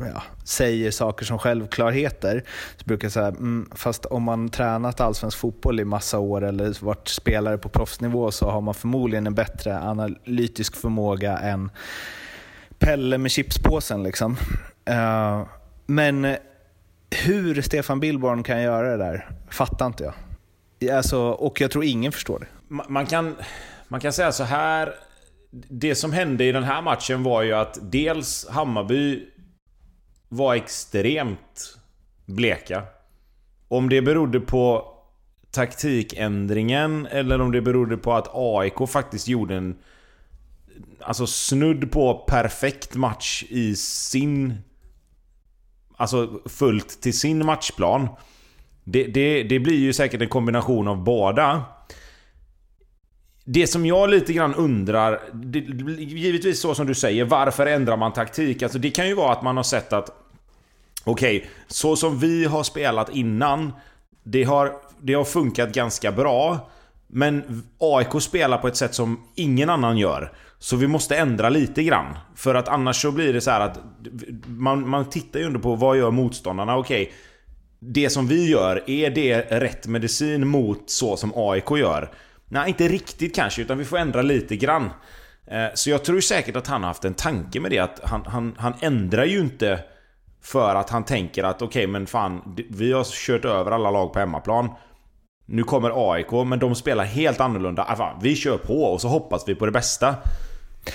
ja, 0.00 0.22
säger 0.44 0.90
saker 0.90 1.24
som 1.24 1.38
självklarheter. 1.38 2.44
Så 2.76 2.84
brukar 2.84 3.04
jag 3.04 3.12
säga, 3.12 3.26
mm, 3.26 3.68
fast 3.74 4.04
om 4.04 4.22
man 4.22 4.48
tränat 4.48 5.00
allsvensk 5.00 5.38
fotboll 5.38 5.80
i 5.80 5.84
massa 5.84 6.18
år 6.18 6.44
eller 6.44 6.84
varit 6.84 7.08
spelare 7.08 7.58
på 7.58 7.68
proffsnivå 7.68 8.30
så 8.30 8.50
har 8.50 8.60
man 8.60 8.74
förmodligen 8.74 9.26
en 9.26 9.34
bättre 9.34 9.80
analytisk 9.80 10.76
förmåga 10.76 11.38
än 11.38 11.70
Pelle 12.78 13.18
med 13.18 13.30
chipspåsen. 13.30 14.02
Liksom. 14.02 14.36
Uh, 14.90 15.46
men 15.86 16.36
hur 17.10 17.62
Stefan 17.62 18.00
Billborn 18.00 18.42
kan 18.42 18.62
göra 18.62 18.90
det 18.90 18.96
där 18.96 19.28
fattar 19.50 19.86
inte 19.86 20.04
jag. 20.04 20.14
Alltså, 20.96 21.20
och 21.20 21.60
jag 21.60 21.70
tror 21.70 21.84
ingen 21.84 22.12
förstår 22.12 22.38
det. 22.38 22.46
Man 22.88 23.06
kan, 23.06 23.36
man 23.88 24.00
kan 24.00 24.12
säga 24.12 24.32
så 24.32 24.44
här 24.44 24.94
det 25.52 25.94
som 25.94 26.12
hände 26.12 26.44
i 26.44 26.52
den 26.52 26.64
här 26.64 26.82
matchen 26.82 27.22
var 27.22 27.42
ju 27.42 27.52
att 27.52 27.78
dels 27.82 28.48
Hammarby 28.48 29.26
var 30.28 30.54
extremt 30.54 31.78
bleka. 32.26 32.82
Om 33.68 33.88
det 33.88 34.02
berodde 34.02 34.40
på 34.40 34.88
taktikändringen 35.50 37.06
eller 37.06 37.40
om 37.40 37.52
det 37.52 37.60
berodde 37.60 37.96
på 37.96 38.12
att 38.12 38.30
AIK 38.32 38.88
faktiskt 38.88 39.28
gjorde 39.28 39.56
en 39.56 39.76
alltså 41.00 41.26
snudd 41.26 41.92
på 41.92 42.14
perfekt 42.14 42.94
match 42.94 43.44
i 43.48 43.76
sin... 43.76 44.54
Alltså 45.96 46.40
fullt 46.46 47.02
till 47.02 47.18
sin 47.18 47.46
matchplan. 47.46 48.08
Det, 48.84 49.04
det, 49.04 49.42
det 49.42 49.60
blir 49.60 49.78
ju 49.78 49.92
säkert 49.92 50.22
en 50.22 50.28
kombination 50.28 50.88
av 50.88 51.04
båda. 51.04 51.64
Det 53.44 53.66
som 53.66 53.86
jag 53.86 54.10
lite 54.10 54.32
grann 54.32 54.54
undrar, 54.54 55.20
det, 55.32 55.58
givetvis 55.58 56.60
så 56.60 56.74
som 56.74 56.86
du 56.86 56.94
säger, 56.94 57.24
varför 57.24 57.66
ändrar 57.66 57.96
man 57.96 58.12
taktik? 58.12 58.62
Alltså 58.62 58.78
det 58.78 58.90
kan 58.90 59.08
ju 59.08 59.14
vara 59.14 59.32
att 59.32 59.42
man 59.42 59.56
har 59.56 59.64
sett 59.64 59.92
att 59.92 60.10
Okej, 61.04 61.36
okay, 61.36 61.48
så 61.66 61.96
som 61.96 62.18
vi 62.18 62.44
har 62.44 62.62
spelat 62.62 63.10
innan 63.10 63.72
det 64.22 64.44
har, 64.44 64.72
det 65.00 65.14
har 65.14 65.24
funkat 65.24 65.72
ganska 65.72 66.12
bra 66.12 66.70
Men 67.06 67.62
AIK 67.78 68.22
spelar 68.22 68.58
på 68.58 68.68
ett 68.68 68.76
sätt 68.76 68.94
som 68.94 69.20
ingen 69.34 69.70
annan 69.70 69.98
gör 69.98 70.32
Så 70.58 70.76
vi 70.76 70.86
måste 70.86 71.16
ändra 71.16 71.48
lite 71.48 71.82
grann 71.82 72.16
För 72.36 72.54
att 72.54 72.68
annars 72.68 73.02
så 73.02 73.10
blir 73.10 73.32
det 73.32 73.40
så 73.40 73.50
att 73.50 73.78
Man, 74.46 74.88
man 74.88 75.10
tittar 75.10 75.40
ju 75.40 75.46
ändå 75.46 75.60
på 75.60 75.74
vad 75.74 75.96
gör 75.96 76.10
motståndarna? 76.10 76.76
Okej 76.76 77.02
okay, 77.02 77.14
Det 77.78 78.10
som 78.10 78.26
vi 78.26 78.50
gör, 78.50 78.90
är 78.90 79.10
det 79.10 79.40
rätt 79.40 79.86
medicin 79.86 80.48
mot 80.48 80.90
så 80.90 81.16
som 81.16 81.32
AIK 81.36 81.70
gör? 81.70 82.10
Nej, 82.52 82.68
inte 82.68 82.88
riktigt 82.88 83.34
kanske, 83.34 83.62
utan 83.62 83.78
vi 83.78 83.84
får 83.84 83.98
ändra 83.98 84.22
lite 84.22 84.56
grann. 84.56 84.90
Eh, 85.46 85.66
så 85.74 85.90
jag 85.90 86.04
tror 86.04 86.20
säkert 86.20 86.56
att 86.56 86.66
han 86.66 86.82
har 86.82 86.88
haft 86.88 87.04
en 87.04 87.14
tanke 87.14 87.60
med 87.60 87.70
det, 87.70 87.78
att 87.78 88.00
han, 88.02 88.22
han, 88.26 88.54
han 88.58 88.74
ändrar 88.80 89.24
ju 89.24 89.40
inte 89.40 89.80
för 90.42 90.74
att 90.74 90.90
han 90.90 91.04
tänker 91.04 91.44
att 91.44 91.62
okej, 91.62 91.66
okay, 91.66 91.86
men 91.86 92.06
fan, 92.06 92.56
vi 92.70 92.92
har 92.92 93.04
kört 93.04 93.44
över 93.44 93.70
alla 93.70 93.90
lag 93.90 94.12
på 94.12 94.18
hemmaplan. 94.18 94.68
Nu 95.46 95.62
kommer 95.62 96.12
AIK, 96.12 96.32
men 96.46 96.58
de 96.58 96.74
spelar 96.74 97.04
helt 97.04 97.40
annorlunda. 97.40 97.82
Alltså, 97.82 98.18
vi 98.22 98.36
kör 98.36 98.58
på 98.58 98.82
och 98.82 99.00
så 99.00 99.08
hoppas 99.08 99.48
vi 99.48 99.54
på 99.54 99.66
det 99.66 99.72
bästa. 99.72 100.14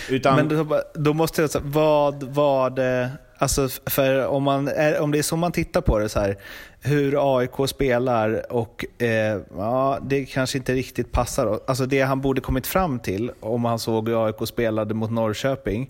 Utan... 0.10 0.36
Men 0.36 0.50
då, 0.50 0.82
då 0.94 1.14
måste 1.14 1.42
jag 1.42 1.50
säga, 1.50 1.64
vad 1.66 2.24
var 2.24 2.70
det... 2.70 3.02
Eh, 3.02 3.27
Alltså, 3.38 3.70
för 3.86 4.28
om, 4.28 4.44
man 4.44 4.68
är, 4.68 5.00
om 5.00 5.12
det 5.12 5.18
är 5.18 5.24
så 5.24 5.36
man 5.36 5.52
tittar 5.52 5.82
på 5.82 6.00
det 6.00 6.10
så 6.10 6.20
här, 6.20 6.38
hur 6.82 7.38
AIK 7.38 7.70
spelar 7.70 8.54
och 8.54 8.86
eh, 8.98 9.40
ja, 9.58 10.00
det 10.02 10.26
kanske 10.26 10.58
inte 10.58 10.74
riktigt 10.74 11.12
passar. 11.12 11.60
Alltså 11.68 11.86
det 11.86 12.02
han 12.02 12.22
borde 12.22 12.42
kommit 12.42 12.68
fram 12.68 13.00
till 13.00 13.32
om 13.40 13.66
han 13.66 13.80
såg 13.80 14.10
hur 14.10 14.26
AIK 14.26 14.48
spelade 14.48 14.94
mot 14.94 15.12
Norrköping 15.12 15.90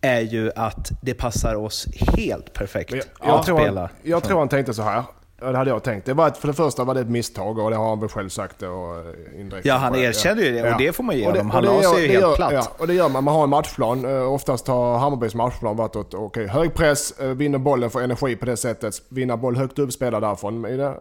är 0.00 0.20
ju 0.20 0.52
att 0.56 0.92
det 1.02 1.14
passar 1.14 1.54
oss 1.54 1.86
helt 2.16 2.52
perfekt 2.52 2.92
jag, 2.92 3.02
jag 3.20 3.38
att 3.38 3.46
tror 3.46 3.58
spela. 3.58 3.80
Han, 3.80 3.90
jag 4.02 4.22
tror 4.24 4.38
han 4.38 4.48
tänkte 4.48 4.74
så 4.74 4.82
här. 4.82 5.02
Ja, 5.40 5.52
det 5.52 5.58
hade 5.58 5.70
jag 5.70 5.82
tänkt. 5.82 6.06
Det 6.06 6.14
var 6.14 6.28
ett, 6.28 6.36
för 6.36 6.48
det 6.48 6.54
första 6.54 6.84
var 6.84 6.94
det 6.94 7.00
ett 7.00 7.08
misstag 7.08 7.58
och 7.58 7.70
det 7.70 7.76
har 7.76 7.88
han 7.88 8.00
väl 8.00 8.08
själv 8.08 8.28
sagt. 8.28 8.62
Och 8.62 8.68
eh, 8.68 9.40
indirekt. 9.40 9.66
Ja, 9.66 9.74
han 9.74 9.94
erkände 9.94 10.42
ju 10.42 10.52
det 10.52 10.72
och 10.72 10.78
det 10.78 10.92
får 10.92 11.04
man 11.04 11.18
ge 11.18 11.26
honom. 11.26 11.50
Han 11.50 11.64
la 11.64 11.82
sig 11.82 12.02
ju 12.02 12.08
helt 12.08 12.20
gör, 12.20 12.36
platt. 12.36 12.52
Ja, 12.52 12.72
och 12.78 12.86
det 12.86 12.94
gör 12.94 13.08
man. 13.08 13.24
Man 13.24 13.34
har 13.34 13.44
en 13.44 13.50
matchplan. 13.50 14.04
Uh, 14.04 14.32
oftast 14.32 14.68
har 14.68 14.98
Hammarbys 14.98 15.34
matchplan 15.34 15.76
varit 15.76 15.96
åt 15.96 16.14
okay, 16.14 16.46
hög 16.46 16.74
press, 16.74 17.14
uh, 17.22 17.28
vinner 17.28 17.58
bollen, 17.58 17.90
får 17.90 18.02
energi 18.02 18.36
på 18.36 18.46
det 18.46 18.56
sättet. 18.56 19.02
Vinna 19.08 19.36
boll 19.36 19.56
högt 19.56 19.78
upp, 19.78 19.92
spela 19.92 20.20
därifrån. 20.20 20.62
Det, 20.62 20.94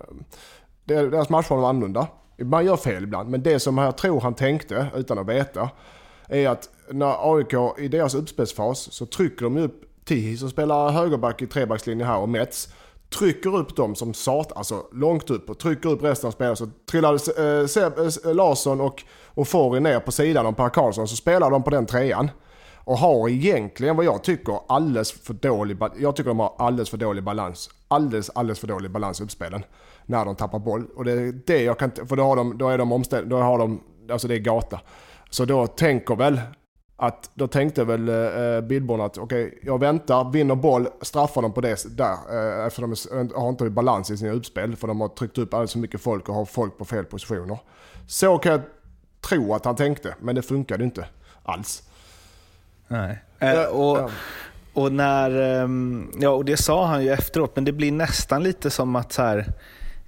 det, 0.84 1.10
deras 1.10 1.30
matchplan 1.30 1.62
var 1.62 1.70
annorlunda. 1.70 2.08
Man 2.38 2.66
gör 2.66 2.78
fel 2.78 3.04
ibland, 3.04 3.30
men 3.30 3.44
det 3.44 3.60
som 3.60 3.78
jag 3.78 3.98
tror 3.98 4.22
han 4.22 4.34
tänkte, 4.34 4.88
utan 4.96 5.20
att 5.20 5.28
veta, 5.28 5.70
är 6.30 6.50
att 6.50 6.70
när 6.92 7.36
AIK 7.36 7.80
i 7.80 7.88
deras 7.88 8.16
uppspelsfas 8.16 8.92
så 8.92 9.06
trycker 9.06 9.44
de 9.44 9.58
upp 9.58 9.82
Tihi 10.06 10.38
som 10.38 10.50
spelar 10.50 10.90
högerback 10.90 11.42
i 11.42 11.48
trebackslinjen 11.48 12.08
här 12.08 12.18
och 12.18 12.30
Mets 12.30 12.70
trycker 13.10 13.56
upp 13.56 13.76
dem 13.76 13.96
som 13.96 14.14
sat, 14.14 14.52
alltså 14.56 14.84
långt 14.92 15.30
upp 15.30 15.50
och 15.50 15.60
trycker 15.60 15.90
upp 15.90 16.04
resten 16.04 16.28
av 16.28 16.32
spelarna. 16.32 16.56
Så 16.56 16.70
trillar 16.92 17.14
eh, 17.14 17.46
eh, 17.78 18.30
eh, 18.30 18.36
Larsson 18.36 18.82
och, 18.82 19.04
och 19.28 19.48
Fori 19.48 19.80
ner 19.80 20.00
på 20.00 20.12
sidan 20.12 20.46
om 20.46 20.56
Per 20.56 20.70
Karlsson 20.70 21.08
så 21.08 21.16
spelar 21.16 21.52
de 21.52 21.64
på 21.64 21.70
den 21.70 21.86
trean. 21.86 22.30
Och 22.88 22.98
har 22.98 23.30
egentligen 23.30 23.96
vad 23.96 24.06
jag 24.06 24.24
tycker 24.24 24.60
alldeles 24.68 25.12
för 25.12 25.34
dålig, 25.34 25.78
jag 25.98 26.16
tycker 26.16 26.30
de 26.30 26.40
har 26.40 26.56
alldeles 26.58 26.90
för 26.90 26.98
dålig 26.98 27.24
balans. 27.24 27.70
Alldeles, 27.88 28.30
alldeles 28.30 28.60
för 28.60 28.68
dålig 28.68 28.92
balans 28.92 29.22
i 29.22 29.24
uppspelen. 29.24 29.64
När 30.06 30.26
de 30.26 30.36
tappar 30.36 30.60
boll. 30.60 30.86
Och 30.96 31.06
det 31.06 31.12
är 31.12 31.42
det 31.46 31.64
jag 31.64 31.80
kan, 31.80 31.92
för 31.92 32.16
då 32.16 32.24
har 32.24 32.36
de, 32.36 32.58
då 32.58 32.70
är 32.70 32.78
de 32.78 32.92
omställda, 32.92 33.36
då 33.36 33.44
har 33.44 33.58
de, 33.58 33.82
alltså 34.12 34.28
det 34.28 34.36
är 34.36 34.40
gata. 34.40 34.80
Så 35.30 35.46
då 35.46 35.68
tänker 35.68 36.16
väl 36.16 36.42
att 36.98 37.30
då 37.34 37.48
tänkte 37.48 37.84
väl 37.84 38.10
eh, 38.10 38.62
Billborn 38.62 39.02
att 39.02 39.18
okej, 39.18 39.48
okay, 39.48 39.60
jag 39.62 39.80
väntar, 39.80 40.32
vinner 40.32 40.56
boll, 40.56 40.88
straffar 41.02 41.42
dem 41.42 41.54
på 41.54 41.62
det 41.62 41.98
där. 41.98 42.14
Eh, 42.60 42.66
eftersom 42.66 42.96
de 43.12 43.32
har 43.36 43.50
inte 43.50 43.70
balans 43.70 44.12
i 44.12 44.18
sina 44.18 44.32
utspel. 44.32 44.76
För 44.76 44.88
de 44.88 45.02
har 45.02 45.08
tryckt 45.08 45.38
upp 45.38 45.54
alldeles 45.54 45.72
för 45.72 45.80
mycket 45.80 46.02
folk 46.02 46.30
och 46.30 46.36
har 46.36 46.46
folk 46.46 46.78
på 46.78 46.86
fel 46.86 47.06
positioner. 47.06 47.58
Så 48.08 48.38
kan 48.38 48.52
jag 48.52 48.62
tro 49.22 49.54
att 49.54 49.66
han 49.66 49.76
tänkte, 49.76 50.16
men 50.20 50.36
det 50.36 50.42
funkade 50.42 50.84
inte 50.84 51.06
alls. 51.44 51.84
Nej. 52.88 53.24
Eh, 53.40 53.64
och, 53.64 54.12
och, 54.74 54.92
när, 54.92 55.62
ehm, 55.62 56.12
ja, 56.20 56.30
och 56.30 56.46
det 56.46 56.58
sa 56.58 56.86
han 56.86 57.04
ju 57.04 57.10
efteråt, 57.10 57.56
men 57.56 57.66
det 57.66 57.72
blir 57.72 57.92
nästan 57.92 58.44
lite 58.44 58.70
som 58.70 58.96
att 58.96 59.14
så 59.14 59.22
här, 59.22 59.54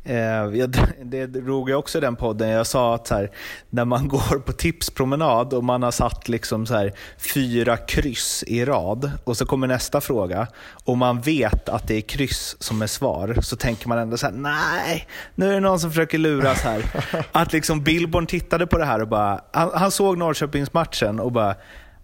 Eh, 0.08 0.68
det 1.03 1.28
drog 1.28 1.70
jag 1.70 1.80
också 1.80 1.97
i 1.97 2.01
den 2.01 2.16
podden. 2.16 2.49
Jag 2.49 2.68
sa 2.68 2.95
att 2.95 3.10
här, 3.10 3.32
när 3.70 3.86
man 3.86 4.08
går 4.08 4.39
på 4.39 4.51
tipspromenad 4.51 5.53
och 5.53 5.64
man 5.64 5.84
har 5.84 5.91
satt 5.91 6.30
liksom 6.30 6.66
så 6.66 6.74
här, 6.74 6.93
fyra 7.34 7.78
kryss 7.78 8.43
i 8.47 8.66
rad 8.66 9.12
och 9.24 9.38
så 9.38 9.45
kommer 9.45 9.68
nästa 9.68 10.01
fråga 10.01 10.47
och 10.86 10.97
man 10.97 11.22
vet 11.22 11.70
att 11.70 11.88
det 11.88 11.95
är 11.95 12.01
kryss 12.01 12.55
som 12.60 12.82
är 12.82 12.88
svar 12.88 13.38
så 13.41 13.55
tänker 13.55 13.88
man 13.88 13.97
ändå 13.97 14.18
så 14.18 14.26
här, 14.26 14.34
nej, 14.34 15.08
nu 15.36 15.49
är 15.49 15.53
det 15.53 15.60
någon 15.60 15.80
som 15.80 15.89
försöker 15.91 16.18
luras 16.18 16.62
här. 16.62 16.84
Att 17.32 17.53
liksom 17.53 17.84
Billborn 17.84 18.26
tittade 18.26 18.68
på 18.68 18.78
det 18.78 18.86
här 18.86 19.01
och 19.01 19.08
bara, 19.08 19.41
han, 19.53 19.72
han 19.74 19.91
såg 19.91 20.18
Norrköpingsmatchen 20.18 21.20
och 21.20 21.32
bara, 21.32 21.55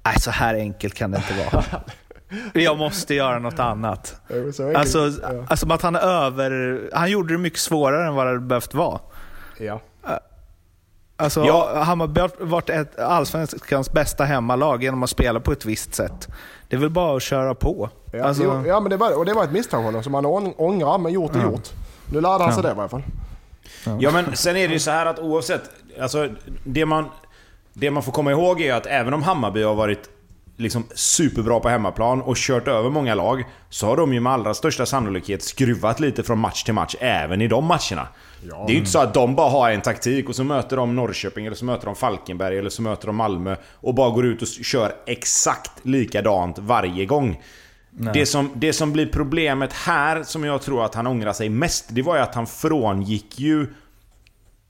nej 0.06 0.20
så 0.20 0.32
här 0.32 0.56
enkelt 0.56 0.94
kan 0.94 1.12
det 1.12 1.18
inte 1.18 1.34
vara. 1.34 1.84
Jag 2.54 2.78
måste 2.78 3.14
göra 3.14 3.40
något 3.40 3.60
annat. 3.60 4.16
Alltså, 4.76 5.12
ja. 5.22 5.46
alltså 5.48 5.74
att 5.74 5.82
han 5.82 5.96
över... 5.96 6.82
Han 6.94 7.12
gjorde 7.12 7.34
det 7.34 7.38
mycket 7.38 7.60
svårare 7.60 8.08
än 8.08 8.16
vad 8.16 8.28
det 8.28 8.40
behövt 8.40 8.74
vara. 8.74 9.00
Ja. 9.60 9.82
Alltså, 11.16 11.46
ja. 11.46 11.84
Hammarby 11.84 12.22
har 12.22 12.32
varit 12.40 12.70
ett 12.70 13.00
allsvenskans 13.00 13.92
bästa 13.92 14.24
hemmalag 14.24 14.84
genom 14.84 15.04
att 15.04 15.10
spela 15.10 15.40
på 15.40 15.52
ett 15.52 15.66
visst 15.66 15.96
sätt. 15.96 16.28
Det 16.68 16.76
är 16.76 16.80
väl 16.80 16.90
bara 16.90 17.18
att 17.18 17.24
köra 17.24 17.56
på. 17.56 17.90
Ja, 18.12 18.24
alltså... 18.24 18.44
jo, 18.44 18.68
ja 18.68 18.80
men 18.80 18.90
det 18.90 18.98
var, 18.98 19.18
och 19.18 19.26
det 19.26 19.34
var 19.34 19.44
ett 19.44 19.52
misstag 19.52 19.82
honom 19.82 20.04
som 20.04 20.14
han 20.14 20.26
ångrar, 20.26 20.98
men 20.98 21.14
gjort 21.14 21.36
är 21.36 21.40
ja. 21.40 21.46
gjort. 21.46 21.70
Nu 22.12 22.22
lärde 22.22 22.44
han 22.44 22.54
sig 22.54 22.64
det 22.64 22.72
i 22.72 22.74
varje 22.74 22.90
fall. 22.90 23.04
Ja 24.00 24.12
men 24.12 24.36
sen 24.36 24.56
är 24.56 24.68
det 24.68 24.74
ju 24.74 24.80
så 24.80 24.92
här 24.92 25.06
att 25.06 25.20
oavsett... 25.20 25.62
Alltså, 26.02 26.30
det 26.64 26.86
man, 26.86 27.06
det 27.74 27.92
man 27.92 28.04
får 28.04 28.12
komma 28.12 28.32
ihåg 28.32 28.62
är 28.62 28.74
att 28.74 28.86
även 28.86 29.14
om 29.14 29.24
Hammarby 29.24 29.64
har 29.64 29.76
varit 29.76 30.10
liksom 30.64 30.84
superbra 30.96 31.60
på 31.60 31.70
hemmaplan 31.70 32.22
och 32.22 32.36
kört 32.38 32.68
över 32.68 32.90
många 32.90 33.16
lag 33.16 33.44
så 33.70 33.88
har 33.88 33.98
de 33.98 34.14
ju 34.14 34.20
med 34.20 34.34
allra 34.34 34.54
största 34.54 34.86
sannolikhet 34.86 35.44
skruvat 35.44 36.00
lite 36.00 36.24
från 36.24 36.40
match 36.40 36.64
till 36.64 36.74
match 36.74 36.96
även 37.00 37.42
i 37.42 37.48
de 37.48 37.66
matcherna. 37.66 38.08
Ja. 38.50 38.64
Det 38.68 38.72
är 38.72 38.74
ju 38.74 38.78
inte 38.78 38.92
så 38.92 39.00
att 39.00 39.14
de 39.14 39.36
bara 39.36 39.50
har 39.50 39.72
en 39.72 39.82
taktik 39.82 40.30
och 40.30 40.36
så 40.36 40.44
möter 40.44 40.78
de 40.78 40.96
Norrköping 40.96 41.46
eller 41.46 41.56
så 41.56 41.66
möter 41.66 41.86
de 41.86 41.96
Falkenberg 41.96 42.58
eller 42.58 42.70
så 42.70 42.82
möter 42.82 43.08
de 43.08 43.16
Malmö 43.16 43.56
och 43.74 43.94
bara 43.94 44.10
går 44.10 44.26
ut 44.26 44.42
och 44.42 44.48
kör 44.48 44.96
exakt 45.06 45.72
likadant 45.86 46.60
varje 46.60 47.06
gång. 47.06 47.42
Det 48.14 48.26
som, 48.26 48.50
det 48.56 48.74
som 48.74 48.94
blir 48.94 49.06
problemet 49.06 49.74
här, 49.74 50.24
som 50.24 50.44
jag 50.44 50.62
tror 50.62 50.86
att 50.86 50.96
han 50.96 51.08
ångrar 51.08 51.34
sig 51.34 51.50
mest, 51.50 51.86
det 51.90 52.02
var 52.02 52.16
ju 52.16 52.22
att 52.22 52.36
han 52.36 52.48
frångick 52.48 53.40
ju 53.40 53.68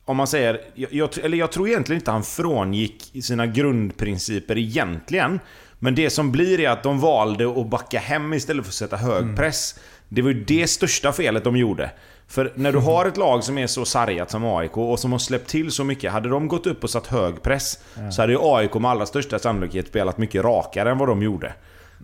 om 0.06 0.18
man 0.18 0.28
säger, 0.28 0.62
jag, 0.76 1.10
eller 1.24 1.38
jag 1.38 1.52
tror 1.52 1.68
egentligen 1.68 2.00
inte 2.02 2.12
han 2.12 2.24
frångick 2.24 3.12
sina 3.24 3.48
grundprinciper 3.48 4.58
egentligen. 4.58 5.40
Men 5.84 5.96
det 5.96 6.10
som 6.10 6.32
blir 6.32 6.60
är 6.60 6.70
att 6.70 6.84
de 6.84 7.00
valde 7.00 7.62
att 7.62 7.68
backa 7.68 8.00
hem 8.00 8.34
istället 8.34 8.66
för 8.66 8.70
att 8.70 8.76
sätta 8.76 8.98
hög 8.98 9.24
mm. 9.24 9.36
press. 9.36 9.80
Det 10.10 10.22
var 10.22 10.30
ju 10.30 10.44
det 10.44 10.68
största 10.68 11.12
felet 11.12 11.44
de 11.44 11.58
gjorde. 11.58 11.92
För 12.28 12.54
när 12.56 12.72
du 12.72 12.80
har 12.80 13.06
ett 13.06 13.18
lag 13.18 13.44
som 13.44 13.58
är 13.58 13.68
så 13.68 13.86
sargat 13.86 14.32
som 14.32 14.46
AIK 14.46 14.78
och 14.78 15.00
som 15.00 15.12
har 15.12 15.20
släppt 15.20 15.50
till 15.50 15.72
så 15.72 15.84
mycket. 15.84 16.12
Hade 16.12 16.30
de 16.30 16.48
gått 16.48 16.68
upp 16.68 16.84
och 16.84 16.90
satt 16.90 17.08
hög 17.08 17.42
press 17.42 17.80
ja. 17.96 18.12
så 18.12 18.22
hade 18.22 18.34
ju 18.34 18.40
AIK 18.42 18.74
med 18.74 18.92
allra 18.92 19.06
största 19.06 19.40
sannolikhet 19.40 19.88
spelat 19.88 20.18
mycket 20.18 20.44
rakare 20.44 20.92
än 20.92 20.98
vad 20.98 21.08
de 21.08 21.24
gjorde. 21.24 21.54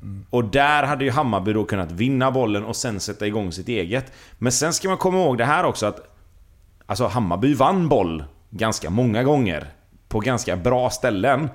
Mm. 0.02 0.26
Och 0.30 0.44
där 0.44 0.84
hade 0.84 1.04
ju 1.04 1.12
Hammarby 1.12 1.54
då 1.54 1.64
kunnat 1.64 1.92
vinna 1.92 2.32
bollen 2.32 2.66
och 2.66 2.76
sen 2.76 3.00
sätta 3.00 3.28
igång 3.28 3.52
sitt 3.52 3.68
eget. 3.68 4.12
Men 4.38 4.52
sen 4.52 4.74
ska 4.74 4.88
man 4.88 4.98
komma 4.98 5.18
ihåg 5.18 5.38
det 5.38 5.46
här 5.46 5.64
också 5.64 5.86
att... 5.86 6.16
Alltså 6.86 7.08
Hammarby 7.08 7.54
vann 7.54 7.90
boll 7.90 8.24
ganska 8.50 8.90
många 8.90 9.24
gånger. 9.24 9.68
På 10.08 10.20
ganska 10.20 10.56
bra 10.56 10.90
ställen. 10.90 11.50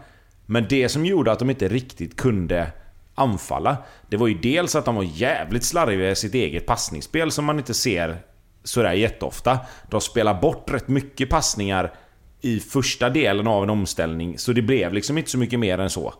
Men 0.46 0.66
det 0.68 0.88
som 0.88 1.06
gjorde 1.06 1.32
att 1.32 1.38
de 1.38 1.50
inte 1.50 1.68
riktigt 1.68 2.16
kunde 2.16 2.72
anfalla, 3.14 3.76
det 4.08 4.16
var 4.16 4.26
ju 4.26 4.34
dels 4.34 4.74
att 4.74 4.84
de 4.84 4.94
var 4.94 5.02
jävligt 5.02 5.64
slarviga 5.64 6.10
i 6.10 6.16
sitt 6.16 6.34
eget 6.34 6.66
passningsspel 6.66 7.30
som 7.30 7.44
man 7.44 7.58
inte 7.58 7.74
ser 7.74 8.18
sådär 8.64 8.92
jätteofta. 8.92 9.58
De 9.90 10.00
spelar 10.00 10.40
bort 10.40 10.70
rätt 10.70 10.88
mycket 10.88 11.30
passningar 11.30 11.92
i 12.40 12.60
första 12.60 13.10
delen 13.10 13.46
av 13.46 13.62
en 13.62 13.70
omställning, 13.70 14.38
så 14.38 14.52
det 14.52 14.62
blev 14.62 14.92
liksom 14.92 15.18
inte 15.18 15.30
så 15.30 15.38
mycket 15.38 15.58
mer 15.58 15.78
än 15.78 15.90
så. 15.90 16.14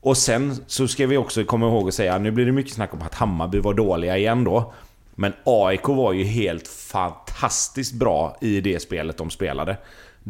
Och 0.00 0.16
sen 0.16 0.56
så 0.66 0.88
ska 0.88 1.06
vi 1.06 1.16
också 1.16 1.44
komma 1.44 1.66
ihåg 1.66 1.88
att 1.88 1.94
säga, 1.94 2.18
nu 2.18 2.30
blir 2.30 2.46
det 2.46 2.52
mycket 2.52 2.72
snack 2.72 2.94
om 2.94 3.02
att 3.02 3.14
Hammarby 3.14 3.58
var 3.58 3.74
dåliga 3.74 4.18
igen 4.18 4.44
då. 4.44 4.72
Men 5.14 5.32
AIK 5.44 5.88
var 5.88 6.12
ju 6.12 6.24
helt 6.24 6.68
fantastiskt 6.68 7.94
bra 7.94 8.36
i 8.40 8.60
det 8.60 8.82
spelet 8.82 9.16
de 9.16 9.30
spelade. 9.30 9.76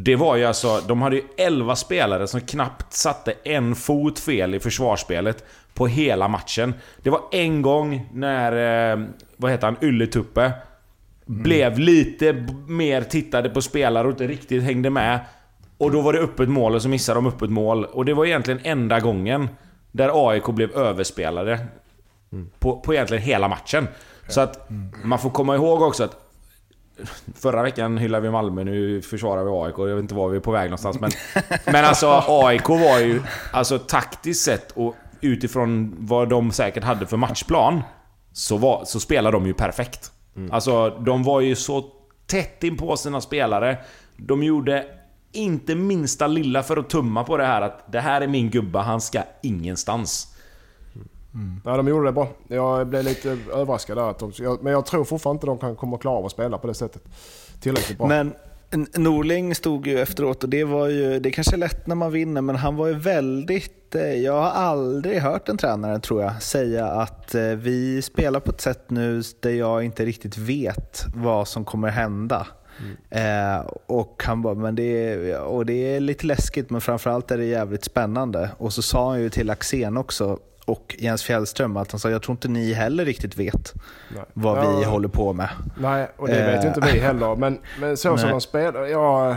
Det 0.00 0.16
var 0.16 0.36
ju 0.36 0.44
alltså, 0.44 0.80
de 0.88 1.02
hade 1.02 1.16
ju 1.16 1.22
11 1.36 1.76
spelare 1.76 2.26
som 2.26 2.40
knappt 2.40 2.92
satte 2.92 3.34
en 3.44 3.74
fot 3.74 4.18
fel 4.18 4.54
i 4.54 4.60
försvarsspelet 4.60 5.44
på 5.74 5.86
hela 5.86 6.28
matchen. 6.28 6.74
Det 7.02 7.10
var 7.10 7.20
en 7.32 7.62
gång 7.62 8.08
när, 8.12 8.92
eh, 8.92 9.04
vad 9.36 9.50
heter 9.50 9.66
han, 9.66 9.76
Ylletuppe 9.82 10.42
mm. 10.42 11.42
blev 11.42 11.78
lite 11.78 12.46
mer 12.66 13.02
tittade 13.02 13.50
på 13.50 13.62
spelare 13.62 14.06
och 14.06 14.10
inte 14.10 14.26
riktigt 14.26 14.62
hängde 14.62 14.90
med. 14.90 15.20
Och 15.78 15.90
då 15.90 16.00
var 16.00 16.12
det 16.12 16.18
öppet 16.18 16.48
mål 16.48 16.74
och 16.74 16.82
så 16.82 16.88
missade 16.88 17.18
de 17.18 17.26
öppet 17.26 17.50
mål. 17.50 17.84
Och 17.84 18.04
det 18.04 18.14
var 18.14 18.26
egentligen 18.26 18.60
enda 18.64 19.00
gången 19.00 19.48
där 19.92 20.30
AIK 20.30 20.46
blev 20.46 20.70
överspelade. 20.70 21.66
Mm. 22.32 22.50
På, 22.58 22.80
på 22.80 22.94
egentligen 22.94 23.22
hela 23.22 23.48
matchen. 23.48 23.88
Så 24.28 24.40
att 24.40 24.70
man 25.02 25.18
får 25.18 25.30
komma 25.30 25.54
ihåg 25.54 25.82
också 25.82 26.04
att 26.04 26.27
Förra 27.34 27.62
veckan 27.62 27.98
hyllade 27.98 28.22
vi 28.22 28.30
Malmö, 28.30 28.64
nu 28.64 29.02
försvarar 29.02 29.44
vi 29.44 29.50
AIK. 29.50 29.74
Jag 29.78 29.94
vet 29.94 30.02
inte 30.02 30.14
var 30.14 30.28
vi 30.28 30.36
är 30.36 30.40
på 30.40 30.50
väg 30.50 30.64
någonstans. 30.64 31.00
Men, 31.00 31.10
men 31.64 31.84
alltså 31.84 32.22
AIK 32.28 32.68
var 32.68 32.98
ju, 32.98 33.22
alltså 33.52 33.78
taktiskt 33.78 34.44
sett 34.44 34.72
och 34.72 34.94
utifrån 35.20 35.96
vad 35.98 36.28
de 36.28 36.52
säkert 36.52 36.84
hade 36.84 37.06
för 37.06 37.16
matchplan, 37.16 37.82
så, 38.32 38.56
var, 38.56 38.84
så 38.84 39.00
spelade 39.00 39.36
de 39.36 39.46
ju 39.46 39.54
perfekt. 39.54 40.12
Mm. 40.36 40.52
Alltså 40.52 40.90
de 40.90 41.22
var 41.22 41.40
ju 41.40 41.56
så 41.56 41.84
tätt 42.26 42.64
in 42.64 42.76
på 42.76 42.96
sina 42.96 43.20
spelare. 43.20 43.78
De 44.16 44.42
gjorde 44.42 44.86
inte 45.32 45.74
minsta 45.74 46.26
lilla 46.26 46.62
för 46.62 46.76
att 46.76 46.90
tumma 46.90 47.24
på 47.24 47.36
det 47.36 47.46
här 47.46 47.62
att 47.62 47.92
det 47.92 48.00
här 48.00 48.20
är 48.20 48.26
min 48.26 48.50
gubba, 48.50 48.82
han 48.82 49.00
ska 49.00 49.22
ingenstans. 49.42 50.34
Mm. 51.34 51.60
Ja, 51.64 51.76
de 51.76 51.88
gjorde 51.88 52.08
det 52.08 52.12
bra. 52.12 52.28
Jag 52.48 52.86
blev 52.86 53.04
lite 53.04 53.38
överraskad 53.52 53.96
där. 53.96 54.10
Att 54.10 54.18
de, 54.18 54.58
men 54.62 54.72
jag 54.72 54.86
tror 54.86 55.04
fortfarande 55.04 55.36
inte 55.36 55.46
de 55.46 55.58
kan 55.58 55.76
komma 55.76 55.98
klara 55.98 56.16
av 56.16 56.26
att 56.26 56.32
spela 56.32 56.58
på 56.58 56.66
det 56.66 56.74
sättet. 56.74 57.02
Tillräckligt 57.60 57.98
bra. 57.98 58.06
Men 58.06 58.34
Norling 58.94 59.54
stod 59.54 59.86
ju 59.86 60.00
efteråt 60.00 60.44
och 60.44 60.50
det 60.50 60.64
var 60.64 60.88
ju, 60.88 61.18
det 61.18 61.30
kanske 61.30 61.56
är 61.56 61.58
lätt 61.58 61.86
när 61.86 61.94
man 61.94 62.12
vinner, 62.12 62.40
men 62.40 62.56
han 62.56 62.76
var 62.76 62.86
ju 62.86 62.94
väldigt, 62.94 63.94
eh, 63.94 64.02
jag 64.02 64.40
har 64.42 64.50
aldrig 64.50 65.18
hört 65.18 65.48
en 65.48 65.56
tränare 65.56 66.00
tror 66.00 66.22
jag 66.22 66.42
säga 66.42 66.86
att 66.86 67.34
eh, 67.34 67.42
vi 67.42 68.02
spelar 68.02 68.40
på 68.40 68.50
ett 68.50 68.60
sätt 68.60 68.90
nu 68.90 69.22
där 69.40 69.50
jag 69.50 69.84
inte 69.84 70.04
riktigt 70.04 70.38
vet 70.38 71.06
vad 71.14 71.48
som 71.48 71.64
kommer 71.64 71.88
hända. 71.88 72.46
Mm. 72.80 73.56
Eh, 73.56 73.66
och 73.86 74.22
han 74.26 74.42
bara, 74.42 74.54
men 74.54 74.74
det 74.74 75.12
är, 75.12 75.40
och 75.40 75.66
det 75.66 75.96
är 75.96 76.00
lite 76.00 76.26
läskigt 76.26 76.70
men 76.70 76.80
framförallt 76.80 77.30
är 77.30 77.38
det 77.38 77.44
jävligt 77.44 77.84
spännande. 77.84 78.50
Och 78.58 78.72
så 78.72 78.82
sa 78.82 79.10
han 79.10 79.20
ju 79.20 79.30
till 79.30 79.50
Axén 79.50 79.96
också, 79.96 80.38
och 80.68 80.96
Jens 80.98 81.22
Fjällström 81.22 81.76
att 81.76 81.92
han 81.92 81.98
sa 81.98 82.10
jag 82.10 82.22
tror 82.22 82.32
inte 82.32 82.48
ni 82.48 82.72
heller 82.72 83.04
riktigt 83.04 83.36
vet 83.36 83.74
Nej. 84.14 84.24
vad 84.32 84.58
ja, 84.58 84.78
vi 84.78 84.84
håller 84.84 85.08
på 85.08 85.32
med. 85.32 85.48
Nej, 85.80 86.08
och 86.16 86.28
det 86.28 86.42
vet 86.42 86.64
ju 86.64 86.68
inte 86.68 86.80
vi 86.92 86.98
heller. 86.98 87.36
Men, 87.36 87.58
men 87.80 87.96
så 87.96 88.18
som 88.18 88.30
de 88.30 88.40
spelar, 88.40 88.86
jag... 88.86 89.36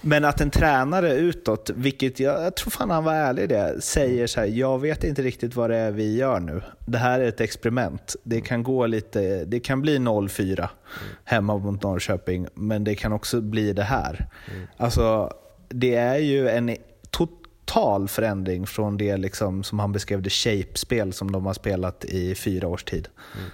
Men 0.00 0.24
att 0.24 0.40
en 0.40 0.50
tränare 0.50 1.12
utåt, 1.14 1.70
vilket 1.74 2.20
jag, 2.20 2.42
jag 2.42 2.56
tror 2.56 2.70
fan 2.70 2.90
han 2.90 3.04
var 3.04 3.14
ärlig 3.14 3.42
i 3.42 3.46
det, 3.46 3.80
säger 3.80 4.26
så 4.26 4.40
här, 4.40 4.46
jag 4.46 4.78
vet 4.78 5.04
inte 5.04 5.22
riktigt 5.22 5.56
vad 5.56 5.70
det 5.70 5.76
är 5.76 5.90
vi 5.90 6.16
gör 6.16 6.40
nu. 6.40 6.62
Det 6.86 6.98
här 6.98 7.20
är 7.20 7.28
ett 7.28 7.40
experiment. 7.40 8.16
Det 8.22 8.40
kan 8.40 8.62
gå 8.62 8.86
lite, 8.86 9.44
det 9.44 9.60
kan 9.60 9.82
bli 9.82 9.98
0-4 9.98 10.42
mm. 10.42 10.68
hemma 11.24 11.58
mot 11.58 11.82
Norrköping, 11.82 12.46
men 12.54 12.84
det 12.84 12.94
kan 12.94 13.12
också 13.12 13.40
bli 13.40 13.72
det 13.72 13.82
här. 13.82 14.26
Mm. 14.54 14.66
Alltså, 14.76 15.32
det 15.68 15.94
är 15.94 16.18
ju 16.18 16.48
en 16.48 16.76
total 17.64 18.08
förändring 18.08 18.66
från 18.66 18.96
det 18.96 19.16
liksom, 19.16 19.62
som 19.62 19.78
han 19.78 19.92
beskrev 19.92 20.22
det 20.22 20.30
shape-spel 20.30 21.12
som 21.12 21.32
de 21.32 21.46
har 21.46 21.54
spelat 21.54 22.04
i 22.04 22.34
fyra 22.34 22.68
års 22.68 22.84
tid. 22.84 23.08
Mm. 23.34 23.50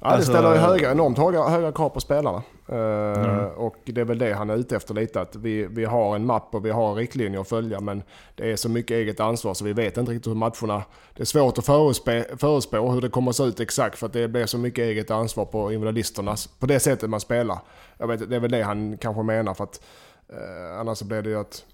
Ja, 0.00 0.08
det 0.08 0.14
alltså, 0.14 0.32
ställer 0.32 0.56
höga, 0.56 0.90
enormt 0.90 1.18
höga, 1.18 1.42
höga 1.42 1.72
krav 1.72 1.88
på 1.88 2.00
spelarna. 2.00 2.42
Uh, 2.72 2.78
mm. 2.78 3.46
Och 3.46 3.76
det 3.84 4.00
är 4.00 4.04
väl 4.04 4.18
det 4.18 4.32
han 4.32 4.50
är 4.50 4.56
ute 4.56 4.76
efter 4.76 4.94
lite. 4.94 5.20
Att 5.20 5.36
vi, 5.36 5.66
vi 5.66 5.84
har 5.84 6.16
en 6.16 6.26
mapp 6.26 6.54
och 6.54 6.64
vi 6.64 6.70
har 6.70 6.94
riktlinjer 6.94 7.40
att 7.40 7.48
följa 7.48 7.80
men 7.80 8.02
det 8.34 8.52
är 8.52 8.56
så 8.56 8.68
mycket 8.68 8.94
eget 8.94 9.20
ansvar 9.20 9.54
så 9.54 9.64
vi 9.64 9.72
vet 9.72 9.96
inte 9.96 10.12
riktigt 10.12 10.30
hur 10.30 10.34
matcherna... 10.34 10.84
Det 11.14 11.22
är 11.22 11.24
svårt 11.24 11.58
att 11.58 11.66
förutspå, 11.66 12.22
förutspå 12.36 12.90
hur 12.90 13.00
det 13.00 13.08
kommer 13.08 13.30
att 13.30 13.36
se 13.36 13.44
ut 13.44 13.60
exakt 13.60 13.98
för 13.98 14.06
att 14.06 14.12
det 14.12 14.28
blir 14.28 14.46
så 14.46 14.58
mycket 14.58 14.82
eget 14.82 15.10
ansvar 15.10 15.44
på 15.44 15.72
individualisterna. 15.72 16.36
På 16.58 16.66
det 16.66 16.80
sättet 16.80 17.10
man 17.10 17.20
spelar. 17.20 17.58
Jag 17.98 18.06
vet, 18.06 18.30
det 18.30 18.36
är 18.36 18.40
väl 18.40 18.50
det 18.50 18.62
han 18.62 18.98
kanske 18.98 19.22
menar 19.22 19.54
för 19.54 19.64
att 19.64 19.80
uh, 20.32 20.80
annars 20.80 20.98
så 20.98 21.04
blir 21.04 21.22
det 21.22 21.30
ju 21.30 21.40
att 21.40 21.64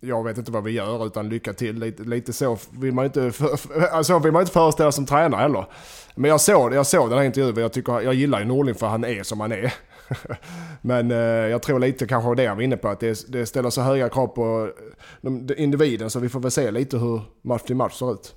jag 0.00 0.24
vet 0.24 0.38
inte 0.38 0.52
vad 0.52 0.64
vi 0.64 0.70
gör 0.70 1.06
utan 1.06 1.28
lycka 1.28 1.52
till. 1.52 1.78
Lite, 1.78 2.02
lite 2.02 2.32
så 2.32 2.58
vill 2.70 2.94
man 2.94 3.04
inte, 3.04 3.32
för, 3.32 3.86
alltså 3.92 4.18
vill 4.18 4.32
man 4.32 4.42
inte 4.42 4.52
föreställa 4.52 4.92
som 4.92 5.06
tränare 5.06 5.40
heller. 5.40 5.66
Men 6.14 6.30
jag 6.30 6.40
såg, 6.40 6.74
jag 6.74 6.86
såg 6.86 7.10
den 7.10 7.18
här 7.18 7.24
intervjun 7.24 7.54
och 7.54 7.60
jag, 7.60 7.72
tycker, 7.72 8.00
jag 8.00 8.14
gillar 8.14 8.38
ju 8.38 8.44
Norling 8.44 8.74
för 8.74 8.86
han 8.86 9.04
är 9.04 9.22
som 9.22 9.40
han 9.40 9.52
är. 9.52 9.74
Men 10.80 11.10
eh, 11.10 11.16
jag 11.18 11.62
tror 11.62 11.78
lite 11.78 12.06
kanske 12.06 12.34
det 12.34 12.46
han 12.46 12.56
var 12.56 12.64
inne 12.64 12.76
på, 12.76 12.88
att 12.88 13.00
det, 13.00 13.32
det 13.32 13.46
ställer 13.46 13.70
så 13.70 13.80
höga 13.80 14.08
krav 14.08 14.26
på 14.26 14.70
de, 15.20 15.48
individen 15.56 16.10
så 16.10 16.18
vi 16.18 16.28
får 16.28 16.40
väl 16.40 16.50
se 16.50 16.70
lite 16.70 16.98
hur 16.98 17.20
match 17.42 17.62
till 17.62 17.76
match 17.76 17.94
ser 17.94 18.12
ut. 18.12 18.34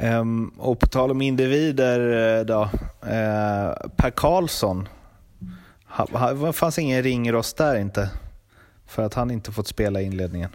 Um, 0.00 0.48
och 0.58 0.80
på 0.80 0.86
tal 0.86 1.10
om 1.10 1.22
individer 1.22 2.38
eh, 2.38 2.44
då, 2.44 2.62
uh, 2.62 3.90
Per 3.96 4.10
Karlsson, 4.10 4.88
det 6.44 6.52
fanns 6.52 6.78
ingen 6.78 7.02
ringrost 7.02 7.56
där 7.56 7.78
inte? 7.80 8.10
För 8.90 9.02
att 9.02 9.14
han 9.14 9.30
inte 9.30 9.52
fått 9.52 9.66
spela 9.66 10.00
i 10.00 10.04
inledningen. 10.04 10.50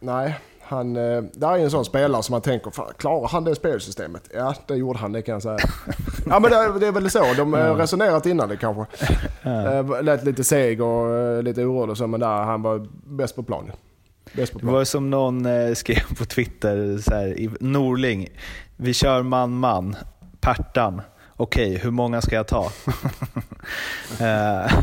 Nej, 0.00 0.38
han, 0.60 0.96
eh, 0.96 1.22
det 1.32 1.46
är 1.46 1.58
en 1.58 1.70
sån 1.70 1.84
spelare 1.84 2.22
som 2.22 2.32
man 2.32 2.40
tänker, 2.40 2.92
klarar 2.98 3.28
han 3.28 3.44
det 3.44 3.54
spelsystemet? 3.54 4.30
Ja, 4.34 4.54
det 4.66 4.76
gjorde 4.76 4.98
han, 4.98 5.12
det 5.12 5.22
kan 5.22 5.32
jag 5.32 5.42
säga. 5.42 5.58
ja 6.26 6.40
men 6.40 6.50
det, 6.50 6.78
det 6.78 6.86
är 6.86 6.92
väl 6.92 7.10
så, 7.10 7.34
de 7.36 7.52
har 7.52 7.60
ja. 7.60 7.78
resonerat 7.78 8.26
innan 8.26 8.48
det 8.48 8.56
kanske. 8.56 9.06
Eh, 9.42 10.02
lät 10.02 10.24
lite 10.24 10.44
seg 10.44 10.82
och 10.82 11.14
eh, 11.14 11.42
lite 11.42 11.64
orolig 11.64 11.90
och 11.90 11.98
så, 11.98 12.06
men 12.06 12.20
där 12.20 12.44
han 12.44 12.62
var 12.62 12.86
bäst 13.04 13.36
på 13.36 13.42
planen. 13.42 13.72
Bäst 14.32 14.52
på 14.52 14.58
plan. 14.58 14.72
Det 14.72 14.78
var 14.78 14.84
som 14.84 15.10
någon 15.10 15.46
skrev 15.76 16.16
på 16.18 16.24
Twitter, 16.24 16.98
så 16.98 17.14
här, 17.14 17.50
Norling, 17.60 18.28
vi 18.76 18.94
kör 18.94 19.22
man-man, 19.22 19.96
Pertan 20.40 21.02
okej, 21.36 21.70
okay, 21.70 21.82
hur 21.82 21.90
många 21.90 22.20
ska 22.20 22.34
jag 22.34 22.46
ta? 22.46 22.72
Eh, 24.20 24.72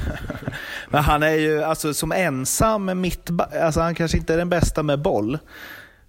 men 0.89 1.03
han 1.03 1.23
är 1.23 1.35
ju 1.35 1.63
alltså, 1.63 1.93
som 1.93 2.11
ensam 2.11 3.01
mitt, 3.01 3.29
alltså 3.61 3.79
han 3.81 3.95
kanske 3.95 4.17
inte 4.17 4.33
är 4.33 4.37
den 4.37 4.49
bästa 4.49 4.83
med 4.83 5.01
boll. 5.01 5.39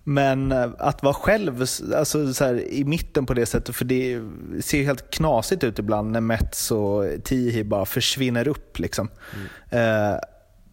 Men 0.05 0.53
eh, 0.53 0.71
att 0.79 1.03
vara 1.03 1.15
själv 1.15 1.61
alltså, 1.97 2.35
så 2.35 2.45
här, 2.45 2.73
i 2.73 2.85
mitten 2.85 3.27
på 3.27 3.35
det 3.35 3.47
sättet, 3.47 3.77
för 3.77 3.85
det 3.85 4.23
ser 4.61 4.85
helt 4.85 5.11
knasigt 5.11 5.65
ut 5.65 5.79
ibland 5.79 6.11
när 6.11 6.21
Mets 6.21 6.71
och 6.71 7.05
Tihi 7.25 7.65
bara 7.65 7.87
försvinner 7.87 8.49
upp. 8.49 8.79
Liksom. 8.79 9.09
Mm. 9.35 10.13
Eh, 10.13 10.19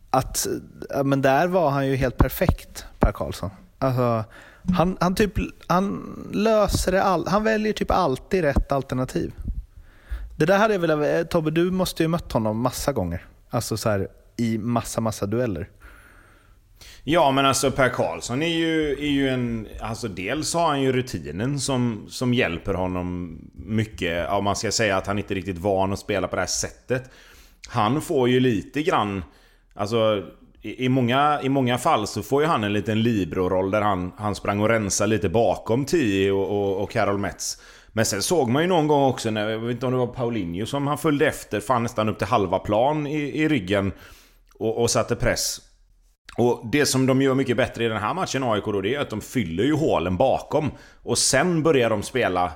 att, 0.10 0.48
men 1.04 1.22
där 1.22 1.48
var 1.48 1.70
han 1.70 1.88
ju 1.88 1.96
helt 1.96 2.18
perfekt, 2.18 2.86
Per 3.00 3.12
Karlsson. 3.12 3.50
Alltså, 3.80 4.24
han, 4.78 4.98
han, 5.00 5.16
typ, 5.16 5.34
han 5.68 6.16
löser 6.34 6.92
det 6.92 7.04
all, 7.04 7.28
han 7.28 7.44
väljer 7.44 7.74
typ 7.74 7.92
alltid 7.92 8.42
rätt 8.42 8.72
alternativ. 8.72 9.34
Det 10.42 10.46
där 10.46 10.58
hade 10.58 10.74
jag 10.74 10.80
velat... 10.80 11.30
Tobbe, 11.30 11.52
du 11.52 11.72
måste 11.72 12.04
ju 12.04 12.08
mött 12.08 12.32
honom 12.32 12.62
massa 12.62 12.92
gånger. 12.92 13.26
Alltså 13.50 13.78
så 13.78 13.90
här, 13.90 14.08
i 14.38 14.58
massa, 14.58 15.02
massa 15.02 15.26
dueller. 15.26 15.70
Ja, 17.04 17.32
men 17.32 17.46
alltså 17.46 17.72
Per 17.72 17.90
Karlsson 17.90 18.42
är 18.42 18.58
ju, 18.58 18.92
är 18.92 19.12
ju 19.12 19.30
en... 19.30 19.68
Alltså 19.82 20.08
dels 20.08 20.54
har 20.54 20.68
han 20.68 20.82
ju 20.82 20.92
rutinen 20.92 21.60
som, 21.60 22.06
som 22.10 22.34
hjälper 22.34 22.74
honom 22.74 23.38
mycket. 23.54 24.30
Om 24.30 24.44
man 24.44 24.56
ska 24.56 24.72
säga 24.72 24.98
att 24.98 25.08
han 25.08 25.18
inte 25.18 25.34
är 25.34 25.36
riktigt 25.36 25.58
van 25.58 25.94
att 25.94 26.00
spela 26.00 26.28
på 26.28 26.36
det 26.36 26.42
här 26.42 26.48
sättet. 26.48 27.10
Han 27.68 28.02
får 28.02 28.30
ju 28.30 28.40
lite 28.40 28.84
grann... 28.84 29.24
Alltså 29.74 30.24
i, 30.62 30.86
i, 30.86 30.90
många, 30.90 31.40
I 31.44 31.50
många 31.50 31.78
fall 31.78 32.08
så 32.08 32.22
får 32.24 32.42
ju 32.42 32.48
han 32.48 32.64
en 32.64 32.74
liten 32.74 33.02
Libro-roll 33.02 33.72
där 33.72 33.82
han, 33.82 34.12
han 34.18 34.36
sprang 34.36 34.60
och 34.60 34.70
rensade 34.70 35.08
lite 35.08 35.30
bakom 35.30 35.86
Tio 35.86 36.32
och, 36.32 36.50
och, 36.50 36.84
och 36.84 36.92
Carol 36.92 37.18
Metz. 37.18 37.58
Men 37.94 38.06
sen 38.06 38.22
såg 38.22 38.50
man 38.50 38.62
ju 38.62 38.68
någon 38.68 38.88
gång 38.88 39.04
också, 39.04 39.32
när, 39.32 39.50
jag 39.50 39.60
vet 39.60 39.72
inte 39.72 39.86
om 39.86 39.92
det 39.92 39.98
var 39.98 40.08
Paulinho 40.08 40.66
som 40.66 40.88
han 40.88 40.98
följde 40.98 41.28
efter, 41.28 41.60
fan 41.60 41.84
nästan 41.84 42.10
upp 42.10 42.18
till 42.18 42.28
halva 42.28 42.60
plan 42.60 43.08
i, 43.08 43.18
i 43.18 43.48
ryggen 43.48 43.92
och, 44.60 44.82
och 44.82 44.90
satte 44.90 45.16
press. 45.16 45.62
Och 46.38 46.66
det 46.72 46.86
som 46.86 47.06
de 47.06 47.22
gör 47.22 47.34
mycket 47.34 47.58
bättre 47.58 47.86
i 47.86 47.88
den 47.88 48.02
här 48.02 48.14
matchen 48.14 48.44
AIK 48.44 48.66
då, 48.66 48.82
det 48.82 48.96
är 48.96 49.00
att 49.00 49.10
de 49.10 49.22
fyller 49.22 49.64
ju 49.64 49.74
hålen 49.74 50.18
bakom. 50.18 50.72
Och 51.04 51.18
sen 51.18 51.64
börjar 51.64 51.90
de 51.90 52.04
spela, 52.04 52.52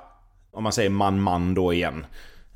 om 0.52 0.64
man 0.64 0.72
säger 0.72 0.90
man-man 0.90 1.54
då 1.54 1.74
igen. 1.74 2.06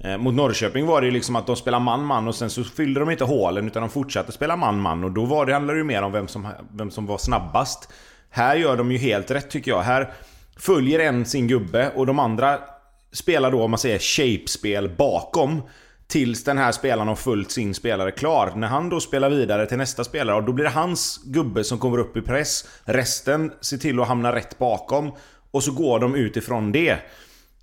Eh, 0.03 0.17
mot 0.17 0.33
Norrköping 0.33 0.85
var 0.85 1.01
det 1.01 1.07
ju 1.07 1.13
liksom 1.13 1.35
att 1.35 1.47
de 1.47 1.55
spelade 1.55 1.83
man-man 1.83 2.27
och 2.27 2.35
sen 2.35 2.49
så 2.49 2.63
fyllde 2.63 2.99
de 2.99 3.09
inte 3.11 3.23
hålen 3.23 3.67
utan 3.67 3.81
de 3.81 3.89
fortsatte 3.89 4.31
spela 4.31 4.55
man-man. 4.55 5.03
Och 5.03 5.11
då 5.11 5.25
var 5.25 5.45
det, 5.45 5.53
handlade 5.53 5.77
det 5.77 5.81
ju 5.81 5.85
mer 5.85 6.01
om 6.01 6.11
vem 6.11 6.27
som, 6.27 6.47
vem 6.73 6.91
som 6.91 7.05
var 7.05 7.17
snabbast. 7.17 7.89
Här 8.29 8.55
gör 8.55 8.77
de 8.77 8.91
ju 8.91 8.97
helt 8.97 9.31
rätt 9.31 9.49
tycker 9.49 9.71
jag. 9.71 9.81
Här 9.81 10.13
Följer 10.59 10.99
en 10.99 11.25
sin 11.25 11.47
gubbe 11.47 11.91
och 11.95 12.05
de 12.05 12.19
andra 12.19 12.59
spelar 13.11 13.51
då, 13.51 13.63
om 13.63 13.71
man 13.71 13.79
säger, 13.79 13.99
shape-spel 13.99 14.89
bakom. 14.97 15.61
Tills 16.07 16.43
den 16.43 16.57
här 16.57 16.71
spelaren 16.71 17.07
har 17.07 17.15
följt 17.15 17.51
sin 17.51 17.73
spelare 17.73 18.11
klar. 18.11 18.53
När 18.55 18.67
han 18.67 18.89
då 18.89 18.99
spelar 18.99 19.29
vidare 19.29 19.65
till 19.65 19.77
nästa 19.77 20.03
spelare, 20.03 20.35
och 20.35 20.43
då 20.43 20.53
blir 20.53 20.65
det 20.65 20.71
hans 20.71 21.21
gubbe 21.25 21.63
som 21.63 21.79
kommer 21.79 21.97
upp 21.97 22.17
i 22.17 22.21
press. 22.21 22.67
Resten 22.83 23.51
ser 23.61 23.77
till 23.77 23.99
att 23.99 24.07
hamna 24.07 24.35
rätt 24.35 24.59
bakom. 24.59 25.11
Och 25.51 25.63
så 25.63 25.71
går 25.71 25.99
de 25.99 26.15
utifrån 26.15 26.71
det. 26.71 26.91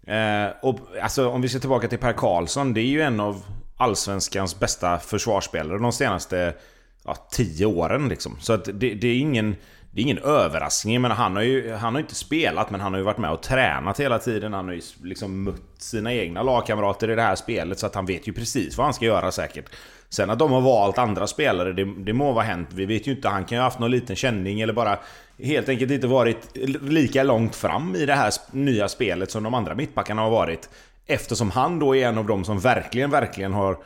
Eh, 0.07 0.49
och 0.63 0.79
alltså, 1.03 1.29
om 1.29 1.43
vi 1.43 1.49
ser 1.49 1.59
tillbaka 1.59 1.89
till 1.89 1.99
Per 1.99 2.13
Karlsson, 2.13 2.75
det 2.75 2.81
är 2.81 2.85
ju 2.85 3.03
en 3.03 3.21
av 3.21 3.45
Allsvenskans 3.77 4.61
bästa 4.61 4.99
försvarsspelare 4.99 5.79
de 5.79 5.93
senaste 5.93 6.55
ja, 7.05 7.17
tio 7.31 7.67
åren. 7.67 8.09
Liksom. 8.09 8.37
Så 8.41 8.53
att 8.53 8.65
det, 8.65 8.95
det 8.95 9.09
är 9.09 9.19
ingen 9.19 9.57
det 9.97 10.01
är 10.01 10.03
ingen 10.03 10.19
överraskning, 10.19 11.01
men 11.01 11.11
han 11.11 11.37
har 11.37 11.43
ju 11.43 11.73
han 11.73 11.95
har 11.95 12.01
inte 12.01 12.15
spelat 12.15 12.71
men 12.71 12.81
han 12.81 12.93
har 12.93 12.99
ju 12.99 13.05
varit 13.05 13.19
med 13.19 13.31
och 13.31 13.43
tränat 13.43 14.01
hela 14.01 14.19
tiden. 14.19 14.53
Han 14.53 14.65
har 14.65 14.75
ju 14.75 14.81
liksom 15.03 15.43
mött 15.45 15.63
sina 15.79 16.13
egna 16.13 16.43
lagkamrater 16.43 17.11
i 17.11 17.15
det 17.15 17.23
här 17.23 17.37
spelet 17.37 17.79
så 17.79 17.87
att 17.87 17.95
han 17.95 18.07
vet 18.07 18.29
ju 18.29 18.33
precis 18.33 18.77
vad 18.77 18.87
han 18.87 18.95
ska 18.95 19.05
göra 19.05 19.33
säkert. 19.33 19.65
Sen 20.09 20.31
att 20.31 20.39
de 20.39 20.53
har 20.53 20.61
valt 20.61 20.99
andra 20.99 21.27
spelare, 21.27 21.73
det, 21.73 21.85
det 21.85 22.13
må 22.13 22.33
vara 22.33 22.45
hänt. 22.45 22.69
Vi 22.73 22.87
vet 22.87 23.07
ju 23.07 23.13
inte, 23.13 23.29
han 23.29 23.45
kan 23.45 23.57
ju 23.57 23.61
ha 23.61 23.67
haft 23.67 23.79
någon 23.79 23.91
liten 23.91 24.17
känning 24.17 24.61
eller 24.61 24.73
bara 24.73 24.99
helt 25.43 25.69
enkelt 25.69 25.91
inte 25.91 26.07
varit 26.07 26.57
lika 26.83 27.23
långt 27.23 27.57
fram 27.57 27.95
i 27.97 28.07
det 28.07 28.15
här 28.15 28.33
nya 28.51 28.89
spelet 28.89 29.31
som 29.31 29.43
de 29.43 29.55
andra 29.55 29.75
mittbackarna 29.75 30.23
har 30.23 30.31
varit. 30.31 30.69
Eftersom 31.07 31.51
han 31.51 31.79
då 31.79 31.97
är 31.97 32.09
en 32.09 32.19
av 32.19 32.27
dem 32.27 32.45
som 32.45 32.59
verkligen, 32.59 33.11
verkligen 33.11 33.53
har 33.53 33.79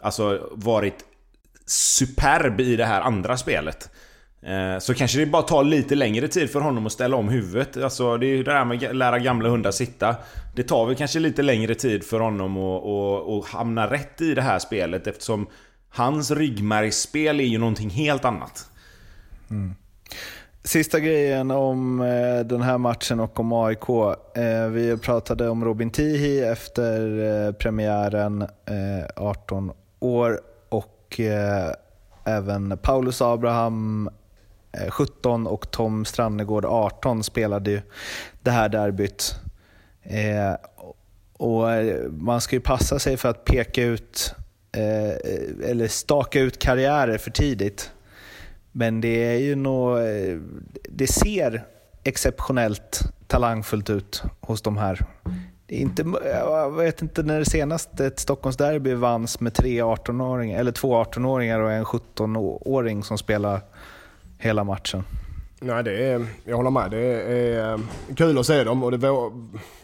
alltså 0.00 0.48
varit 0.52 1.04
superb 1.66 2.60
i 2.60 2.76
det 2.76 2.86
här 2.86 3.00
andra 3.00 3.36
spelet. 3.36 3.90
Eh, 4.42 4.78
så 4.78 4.94
kanske 4.94 5.18
det 5.18 5.26
bara 5.26 5.42
tar 5.42 5.64
lite 5.64 5.94
längre 5.94 6.28
tid 6.28 6.50
för 6.50 6.60
honom 6.60 6.86
att 6.86 6.92
ställa 6.92 7.16
om 7.16 7.28
huvudet. 7.28 7.76
Alltså 7.76 8.16
det 8.16 8.26
är 8.26 8.36
ju 8.36 8.42
det 8.42 8.52
där 8.52 8.64
med 8.64 8.84
att 8.84 8.96
lära 8.96 9.18
gamla 9.18 9.48
hundar 9.48 9.70
sitta. 9.70 10.16
Det 10.54 10.62
tar 10.62 10.86
väl 10.86 10.96
kanske 10.96 11.18
lite 11.18 11.42
längre 11.42 11.74
tid 11.74 12.04
för 12.04 12.20
honom 12.20 12.56
att, 12.56 12.84
att, 12.84 13.28
att 13.28 13.44
hamna 13.44 13.90
rätt 13.90 14.20
i 14.20 14.34
det 14.34 14.42
här 14.42 14.58
spelet 14.58 15.06
eftersom 15.06 15.46
hans 15.88 16.30
ryggmärgsspel 16.30 17.40
är 17.40 17.44
ju 17.44 17.58
någonting 17.58 17.90
helt 17.90 18.24
annat. 18.24 18.66
Mm. 19.50 19.74
Sista 20.64 21.00
grejen 21.00 21.50
om 21.50 22.00
eh, 22.00 22.46
den 22.46 22.62
här 22.62 22.78
matchen 22.78 23.20
och 23.20 23.40
om 23.40 23.52
AIK. 23.52 23.88
Eh, 24.36 24.66
vi 24.70 24.96
pratade 24.96 25.48
om 25.48 25.64
Robin 25.64 25.90
Tihi 25.90 26.40
efter 26.40 27.52
premiären, 27.52 28.46
18 29.16 29.72
år. 30.00 30.40
Och 30.68 31.20
även 32.24 32.78
Paulus 32.82 33.22
Abraham 33.22 34.10
Eh, 34.72 34.90
17 34.90 35.46
och 35.46 35.70
Tom 35.70 36.04
Strannegård 36.04 36.64
18 36.64 37.24
spelade 37.24 37.70
ju 37.70 37.80
det 38.42 38.50
här 38.50 38.68
derbyt. 38.68 39.34
Eh, 40.02 40.54
och 41.32 41.72
eh, 41.72 42.10
man 42.10 42.40
ska 42.40 42.56
ju 42.56 42.60
passa 42.60 42.98
sig 42.98 43.16
för 43.16 43.28
att 43.28 43.44
peka 43.44 43.82
ut 43.82 44.34
eh, 44.72 45.70
eller 45.70 45.88
staka 45.88 46.40
ut 46.40 46.58
karriärer 46.58 47.18
för 47.18 47.30
tidigt. 47.30 47.90
Men 48.72 49.00
det 49.00 49.34
är 49.34 49.38
ju 49.38 49.54
nog, 49.54 49.98
eh, 49.98 50.38
det 50.88 51.06
ser 51.06 51.64
exceptionellt 52.04 53.00
talangfullt 53.26 53.90
ut 53.90 54.22
hos 54.40 54.62
de 54.62 54.76
här. 54.76 55.06
det 55.66 55.76
är 55.76 55.80
inte, 55.80 56.04
jag 56.24 56.76
vet 56.76 57.02
inte 57.02 57.22
när 57.22 57.38
det 57.38 57.44
senast 57.44 58.00
ett 58.00 58.18
Stockholmsderby 58.18 58.94
vanns 58.94 59.40
med 59.40 59.54
tre 59.54 59.82
18-åringar, 59.82 60.58
eller 60.58 60.72
två 60.72 61.04
18-åringar 61.04 61.60
och 61.60 61.72
en 61.72 61.84
17-åring 61.84 63.02
som 63.02 63.18
spelar 63.18 63.60
hela 64.40 64.64
matchen. 64.64 65.04
Nej, 65.62 65.84
det 65.84 66.04
är, 66.04 66.26
jag 66.44 66.56
håller 66.56 66.70
med. 66.70 66.90
Det 66.90 66.98
är, 66.98 67.72
eh, 67.72 67.80
kul 68.16 68.38
att 68.38 68.46
se 68.46 68.64
dem 68.64 68.82
och 68.82 68.98
det 68.98 69.06
är 69.06 69.32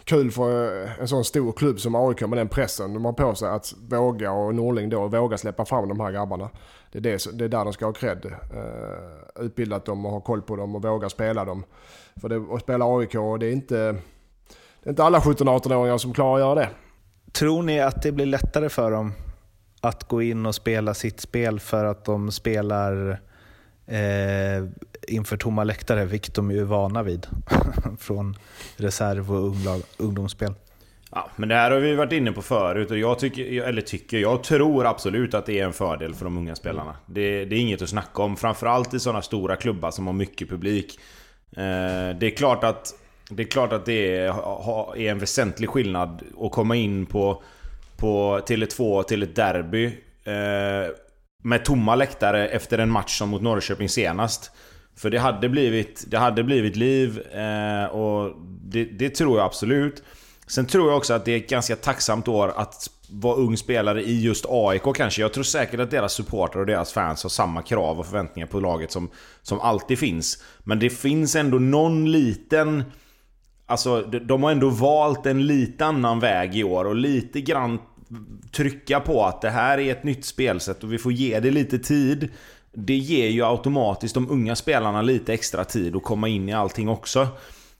kul 0.04 0.30
för 0.30 0.86
en 1.00 1.08
sån 1.08 1.24
stor 1.24 1.52
klubb 1.52 1.80
som 1.80 1.94
AIK 1.94 2.20
med 2.20 2.38
den 2.38 2.48
pressen 2.48 2.94
de 2.94 3.04
har 3.04 3.12
på 3.12 3.34
sig 3.34 3.48
att 3.48 3.74
våga 3.90 4.32
och 4.32 4.54
Norling 4.54 4.88
då 4.88 5.06
våga 5.06 5.38
släppa 5.38 5.64
fram 5.64 5.88
de 5.88 6.00
här 6.00 6.12
grabbarna. 6.12 6.50
Det 6.92 6.98
är, 6.98 7.02
det, 7.02 7.38
det 7.38 7.44
är 7.44 7.48
där 7.48 7.64
de 7.64 7.72
ska 7.72 7.84
ha 7.86 7.92
cred. 7.92 8.26
Uh, 8.26 9.44
utbildat 9.44 9.84
dem 9.84 10.06
och 10.06 10.12
ha 10.12 10.20
koll 10.20 10.42
på 10.42 10.56
dem 10.56 10.76
och 10.76 10.82
våga 10.82 11.08
spela 11.08 11.44
dem. 11.44 11.64
För 12.20 12.28
det, 12.28 12.54
att 12.54 12.60
spela 12.60 12.84
AIK, 12.84 13.12
det 13.40 13.46
är 13.46 13.52
inte, 13.52 13.76
det 14.82 14.88
är 14.88 14.90
inte 14.90 15.04
alla 15.04 15.18
17-18-åringar 15.18 15.98
som 15.98 16.12
klarar 16.12 16.34
att 16.34 16.40
göra 16.40 16.54
det. 16.54 16.68
Tror 17.32 17.62
ni 17.62 17.80
att 17.80 18.02
det 18.02 18.12
blir 18.12 18.26
lättare 18.26 18.68
för 18.68 18.90
dem 18.90 19.12
att 19.80 20.08
gå 20.08 20.22
in 20.22 20.46
och 20.46 20.54
spela 20.54 20.94
sitt 20.94 21.20
spel 21.20 21.60
för 21.60 21.84
att 21.84 22.04
de 22.04 22.30
spelar 22.30 23.20
eh, 23.86 24.64
inför 25.08 25.36
tomma 25.36 25.64
läktare, 25.64 26.04
vilket 26.04 26.34
de 26.34 26.50
ju 26.50 26.60
är 26.60 26.64
vana 26.64 27.02
vid 27.02 27.26
från 27.98 28.36
reserv 28.76 29.32
och 29.32 29.46
unglag, 29.46 29.82
ungdomsspel. 29.96 30.54
Ja, 31.10 31.30
men 31.36 31.48
det 31.48 31.54
här 31.54 31.70
har 31.70 31.78
vi 31.78 31.94
varit 31.94 32.12
inne 32.12 32.32
på 32.32 32.42
förut 32.42 32.90
och 32.90 32.98
jag 32.98 33.18
tycker, 33.18 33.62
eller 33.62 33.82
tycker, 33.82 34.18
jag 34.18 34.42
tror 34.42 34.86
absolut 34.86 35.34
att 35.34 35.46
det 35.46 35.60
är 35.60 35.64
en 35.64 35.72
fördel 35.72 36.14
för 36.14 36.24
de 36.24 36.38
unga 36.38 36.56
spelarna. 36.56 36.96
Det, 37.06 37.44
det 37.44 37.56
är 37.56 37.60
inget 37.60 37.82
att 37.82 37.88
snacka 37.88 38.22
om, 38.22 38.36
framförallt 38.36 38.94
i 38.94 39.00
sådana 39.00 39.22
stora 39.22 39.56
klubbar 39.56 39.90
som 39.90 40.06
har 40.06 40.14
mycket 40.14 40.48
publik. 40.48 40.98
Eh, 41.50 42.16
det 42.18 42.26
är 42.26 42.36
klart 42.36 42.64
att 42.64 42.94
det 43.30 43.42
är 43.42 43.46
klart 43.46 43.72
att 43.72 43.84
det 43.86 44.16
är, 44.16 44.28
är 44.96 45.10
en 45.10 45.18
väsentlig 45.18 45.70
skillnad 45.70 46.22
att 46.40 46.52
komma 46.52 46.76
in 46.76 47.06
på, 47.06 47.42
på 47.96 48.40
Tele2 48.46 49.02
till 49.02 49.22
ett 49.22 49.36
derby 49.36 49.86
eh, 50.24 50.92
med 51.46 51.64
tomma 51.64 51.94
läktare 51.94 52.48
efter 52.48 52.78
en 52.78 52.90
match 52.90 53.18
som 53.18 53.28
mot 53.28 53.42
Norrköping 53.42 53.88
senast. 53.88 54.50
För 54.96 55.10
det 55.10 55.18
hade 55.18 55.48
blivit, 55.48 56.04
det 56.08 56.18
hade 56.18 56.44
blivit 56.44 56.76
liv 56.76 57.20
eh, 57.20 57.84
och 57.84 58.36
det, 58.62 58.84
det, 58.84 59.10
tror 59.10 59.38
jag 59.38 59.46
absolut. 59.46 60.02
Sen 60.46 60.66
tror 60.66 60.88
jag 60.88 60.96
också 60.96 61.14
att 61.14 61.24
det 61.24 61.32
är 61.32 61.36
ett 61.36 61.50
ganska 61.50 61.76
tacksamt 61.76 62.28
år 62.28 62.52
att 62.56 62.90
vara 63.10 63.36
ung 63.36 63.56
spelare 63.56 64.02
i 64.02 64.22
just 64.22 64.46
AIK 64.48 64.82
kanske. 64.94 65.22
Jag 65.22 65.32
tror 65.32 65.44
säkert 65.44 65.80
att 65.80 65.90
deras 65.90 66.12
supportrar 66.12 66.60
och 66.60 66.66
deras 66.66 66.92
fans 66.92 67.22
har 67.22 67.30
samma 67.30 67.62
krav 67.62 67.98
och 67.98 68.06
förväntningar 68.06 68.46
på 68.46 68.60
laget 68.60 68.92
som, 68.92 69.10
som 69.42 69.60
alltid 69.60 69.98
finns. 69.98 70.42
Men 70.58 70.78
det 70.78 70.90
finns 70.90 71.36
ändå 71.36 71.58
någon 71.58 72.12
liten... 72.12 72.84
Alltså, 73.66 74.02
de 74.02 74.42
har 74.42 74.50
ändå 74.50 74.70
valt 74.70 75.26
en 75.26 75.46
lite 75.46 75.84
annan 75.84 76.20
väg 76.20 76.56
i 76.56 76.64
år 76.64 76.84
och 76.84 76.96
lite 76.96 77.40
grann 77.40 77.78
trycka 78.52 79.00
på 79.00 79.24
att 79.24 79.40
det 79.40 79.50
här 79.50 79.78
är 79.78 79.92
ett 79.92 80.04
nytt 80.04 80.24
spelsätt 80.24 80.84
och 80.84 80.92
vi 80.92 80.98
får 80.98 81.12
ge 81.12 81.40
det 81.40 81.50
lite 81.50 81.78
tid. 81.78 82.28
Det 82.72 82.96
ger 82.96 83.28
ju 83.28 83.44
automatiskt 83.44 84.14
de 84.14 84.30
unga 84.30 84.56
spelarna 84.56 85.02
lite 85.02 85.34
extra 85.34 85.64
tid 85.64 85.96
att 85.96 86.02
komma 86.02 86.28
in 86.28 86.48
i 86.48 86.52
allting 86.52 86.88
också. 86.88 87.28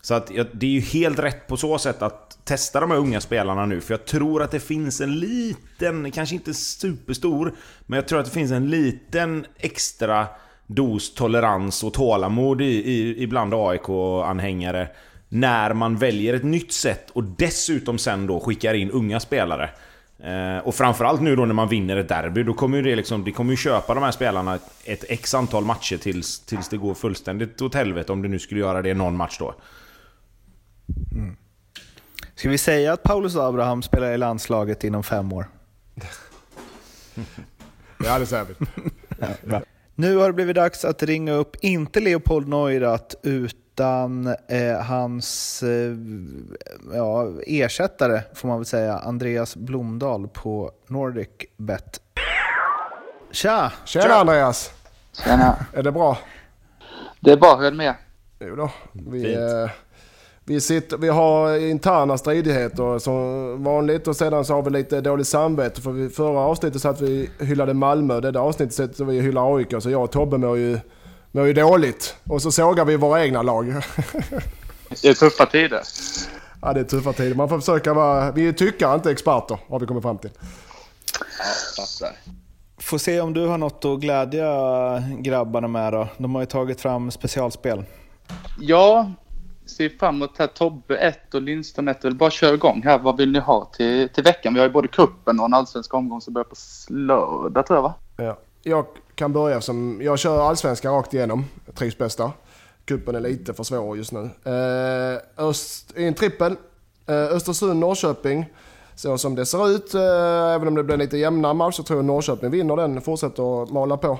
Så 0.02 0.14
att 0.14 0.30
det 0.52 0.66
är 0.66 0.70
ju 0.70 0.80
helt 0.80 1.18
rätt 1.18 1.46
på 1.46 1.56
så 1.56 1.78
sätt 1.78 2.02
att 2.02 2.38
testa 2.44 2.80
de 2.80 2.90
här 2.90 2.98
unga 2.98 3.20
spelarna 3.20 3.66
nu. 3.66 3.80
För 3.80 3.94
jag 3.94 4.04
tror 4.04 4.42
att 4.42 4.50
det 4.50 4.60
finns 4.60 5.00
en 5.00 5.18
liten, 5.18 6.10
kanske 6.10 6.34
inte 6.34 6.54
superstor, 6.54 7.54
men 7.86 7.96
jag 7.96 8.08
tror 8.08 8.18
att 8.18 8.24
det 8.24 8.32
finns 8.32 8.52
en 8.52 8.70
liten 8.70 9.46
extra 9.58 10.26
dos 10.66 11.14
tolerans 11.14 11.84
och 11.84 11.92
tålamod 11.94 12.60
i, 12.60 12.64
i, 12.64 13.22
ibland 13.22 13.54
AIK-anhängare. 13.54 14.88
När 15.28 15.74
man 15.74 15.96
väljer 15.96 16.34
ett 16.34 16.44
nytt 16.44 16.72
sätt 16.72 17.10
och 17.10 17.24
dessutom 17.24 17.98
sen 17.98 18.26
då 18.26 18.40
skickar 18.40 18.74
in 18.74 18.90
unga 18.90 19.20
spelare. 19.20 19.70
Eh, 20.18 20.58
och 20.58 20.74
framförallt 20.74 21.20
nu 21.20 21.36
då 21.36 21.44
när 21.44 21.54
man 21.54 21.68
vinner 21.68 21.96
ett 21.96 22.08
derby, 22.08 22.42
då 22.42 22.54
kommer 22.54 22.76
ju 22.76 22.82
det 22.82 22.96
liksom... 22.96 23.24
Det 23.24 23.32
kommer 23.32 23.50
ju 23.50 23.56
köpa 23.56 23.94
de 23.94 24.02
här 24.02 24.10
spelarna 24.10 24.58
ett 24.84 25.04
x 25.08 25.34
antal 25.34 25.64
matcher 25.64 25.96
tills, 25.96 26.40
tills 26.40 26.68
det 26.68 26.76
går 26.76 26.94
fullständigt 26.94 27.62
åt 27.62 27.74
helvete, 27.74 28.12
om 28.12 28.22
det 28.22 28.28
nu 28.28 28.38
skulle 28.38 28.60
göra 28.60 28.82
det 28.82 28.94
någon 28.94 29.16
match 29.16 29.36
då. 29.38 29.54
Mm. 31.12 31.36
Ska 32.34 32.48
vi 32.48 32.58
säga 32.58 32.92
att 32.92 33.02
Paulus 33.02 33.36
Abraham 33.36 33.82
spelar 33.82 34.12
i 34.12 34.18
landslaget 34.18 34.84
inom 34.84 35.02
fem 35.02 35.32
år? 35.32 35.46
ja, 38.04 38.18
det 38.18 38.26
säger 38.26 38.44
vi. 38.44 38.54
nu 39.94 40.16
har 40.16 40.26
det 40.26 40.32
blivit 40.32 40.56
dags 40.56 40.84
att 40.84 41.02
ringa 41.02 41.32
upp, 41.32 41.56
inte 41.60 42.00
Leopold 42.00 42.48
Neurath, 42.48 43.16
utan 43.22 43.60
eh, 43.80 44.80
hans 44.82 45.62
eh, 45.62 45.96
ja, 46.94 47.28
ersättare, 47.46 48.22
får 48.34 48.48
man 48.48 48.58
väl 48.58 48.66
säga, 48.66 48.98
Andreas 48.98 49.56
Blomdahl 49.56 50.28
på 50.28 50.70
Nordic 50.86 51.28
Bet. 51.56 52.00
Tja! 53.30 53.72
Tjena 53.84 54.04
Tja. 54.04 54.14
Andreas! 54.14 54.70
Tjena! 55.24 55.56
Är 55.72 55.82
det 55.82 55.92
bra? 55.92 56.18
Det 57.20 57.32
är 57.32 57.36
bra, 57.36 57.56
hur 57.56 57.66
är 57.66 57.70
det 57.70 57.76
med 57.76 57.94
Jo 58.38 58.56
då, 58.56 58.70
vi, 58.92 59.34
eh, 59.34 59.70
vi, 60.44 60.60
sitter, 60.60 60.96
vi 60.96 61.08
har 61.08 61.56
interna 61.56 62.18
stridigheter 62.18 62.98
som 62.98 63.64
vanligt 63.64 64.08
och 64.08 64.16
sedan 64.16 64.44
så 64.44 64.54
har 64.54 64.62
vi 64.62 64.70
lite 64.70 65.00
dåligt 65.00 65.26
samvete 65.26 65.80
för 65.80 65.90
vi, 65.90 66.08
förra 66.08 66.38
avsnittet 66.40 66.82
så 66.82 66.88
att 66.88 67.00
vi 67.00 67.30
hyllade 67.38 67.74
Malmö. 67.74 68.20
Det 68.20 68.30
där 68.30 68.40
avsnittet 68.40 68.96
så 68.96 69.04
vi 69.04 69.20
hyllar 69.20 69.56
AIK 69.56 69.74
så 69.78 69.90
jag 69.90 70.02
och 70.04 70.10
Tobbe 70.10 70.38
mår 70.38 70.58
ju, 70.58 70.78
mår 71.36 71.46
ju 71.46 71.52
dåligt. 71.52 72.16
Och 72.28 72.42
så 72.42 72.52
sågar 72.52 72.84
vi 72.84 72.96
våra 72.96 73.24
egna 73.24 73.42
lag. 73.42 73.66
Det 75.02 75.08
är 75.08 75.14
tuffa 75.14 75.46
tider. 75.46 75.80
Ja 76.62 76.72
det 76.72 76.80
är 76.80 76.84
tuffa 76.84 77.12
tider. 77.12 77.34
Man 77.34 77.48
får 77.48 77.58
försöka 77.58 77.94
vara, 77.94 78.32
vi 78.32 78.48
är 78.48 78.52
tyckare 78.52 78.94
inte 78.94 79.10
experter 79.10 79.58
har 79.68 79.80
vi 79.80 79.86
kommit 79.86 80.02
fram 80.02 80.18
till. 80.18 80.30
Ja. 82.00 82.08
Får 82.78 82.98
se 82.98 83.20
om 83.20 83.32
du 83.32 83.46
har 83.46 83.58
något 83.58 83.84
att 83.84 84.00
glädja 84.00 84.48
grabbarna 85.18 85.68
med 85.68 85.92
då. 85.92 86.08
De 86.18 86.34
har 86.34 86.42
ju 86.42 86.46
tagit 86.46 86.80
fram 86.80 87.10
specialspel. 87.10 87.84
Ja, 88.60 89.10
ser 89.66 89.88
fram 89.88 90.14
emot 90.14 90.38
här 90.38 90.46
Tobbe 90.46 90.96
1 90.96 91.34
och 91.34 91.42
Lindström 91.42 91.88
1. 91.88 92.12
Bara 92.12 92.30
kör 92.30 92.54
igång 92.54 92.82
här. 92.84 92.98
Vad 92.98 93.16
vill 93.16 93.32
ni 93.32 93.38
ha 93.38 93.64
till, 93.64 94.08
till 94.08 94.24
veckan? 94.24 94.54
Vi 94.54 94.60
har 94.60 94.66
ju 94.66 94.72
både 94.72 94.88
kuppen 94.88 95.40
och 95.40 95.46
en 95.46 95.54
allsvensk 95.54 95.94
omgång 95.94 96.20
som 96.20 96.34
börjar 96.34 96.44
på 96.44 96.56
lördag 96.88 97.66
tror 97.66 97.76
jag 97.76 97.82
va? 97.82 97.94
Ja. 98.16 98.38
Jag 98.62 98.86
kan 99.16 99.32
börja 99.32 99.60
som, 99.60 100.00
jag 100.02 100.18
kör 100.18 100.48
allsvenskan 100.48 100.92
rakt 100.94 101.14
igenom. 101.14 101.44
Jag 101.66 101.74
trivs 101.74 101.98
bäst 101.98 102.18
där. 102.18 102.30
Kuppen 102.84 103.14
är 103.14 103.20
lite 103.20 103.54
för 103.54 103.64
svår 103.64 103.96
just 103.96 104.12
nu. 104.12 104.30
Eh, 104.44 105.44
Öst, 105.48 105.92
I 105.96 106.04
en 106.04 106.14
trippel. 106.14 106.56
Eh, 107.06 107.14
Östersund-Norrköping. 107.14 108.44
Så 108.94 109.18
som 109.18 109.34
det 109.34 109.46
ser 109.46 109.68
ut, 109.70 109.94
eh, 109.94 110.54
även 110.54 110.68
om 110.68 110.74
det 110.74 110.84
blir 110.84 110.96
lite 110.96 111.18
jämnare 111.18 111.54
match, 111.54 111.76
så 111.76 111.82
tror 111.82 111.98
jag 111.98 112.04
Norrköping 112.04 112.50
vinner 112.50 112.76
den. 112.76 113.00
Fortsätter 113.00 113.62
att 113.62 113.70
mala 113.70 113.96
på. 113.96 114.18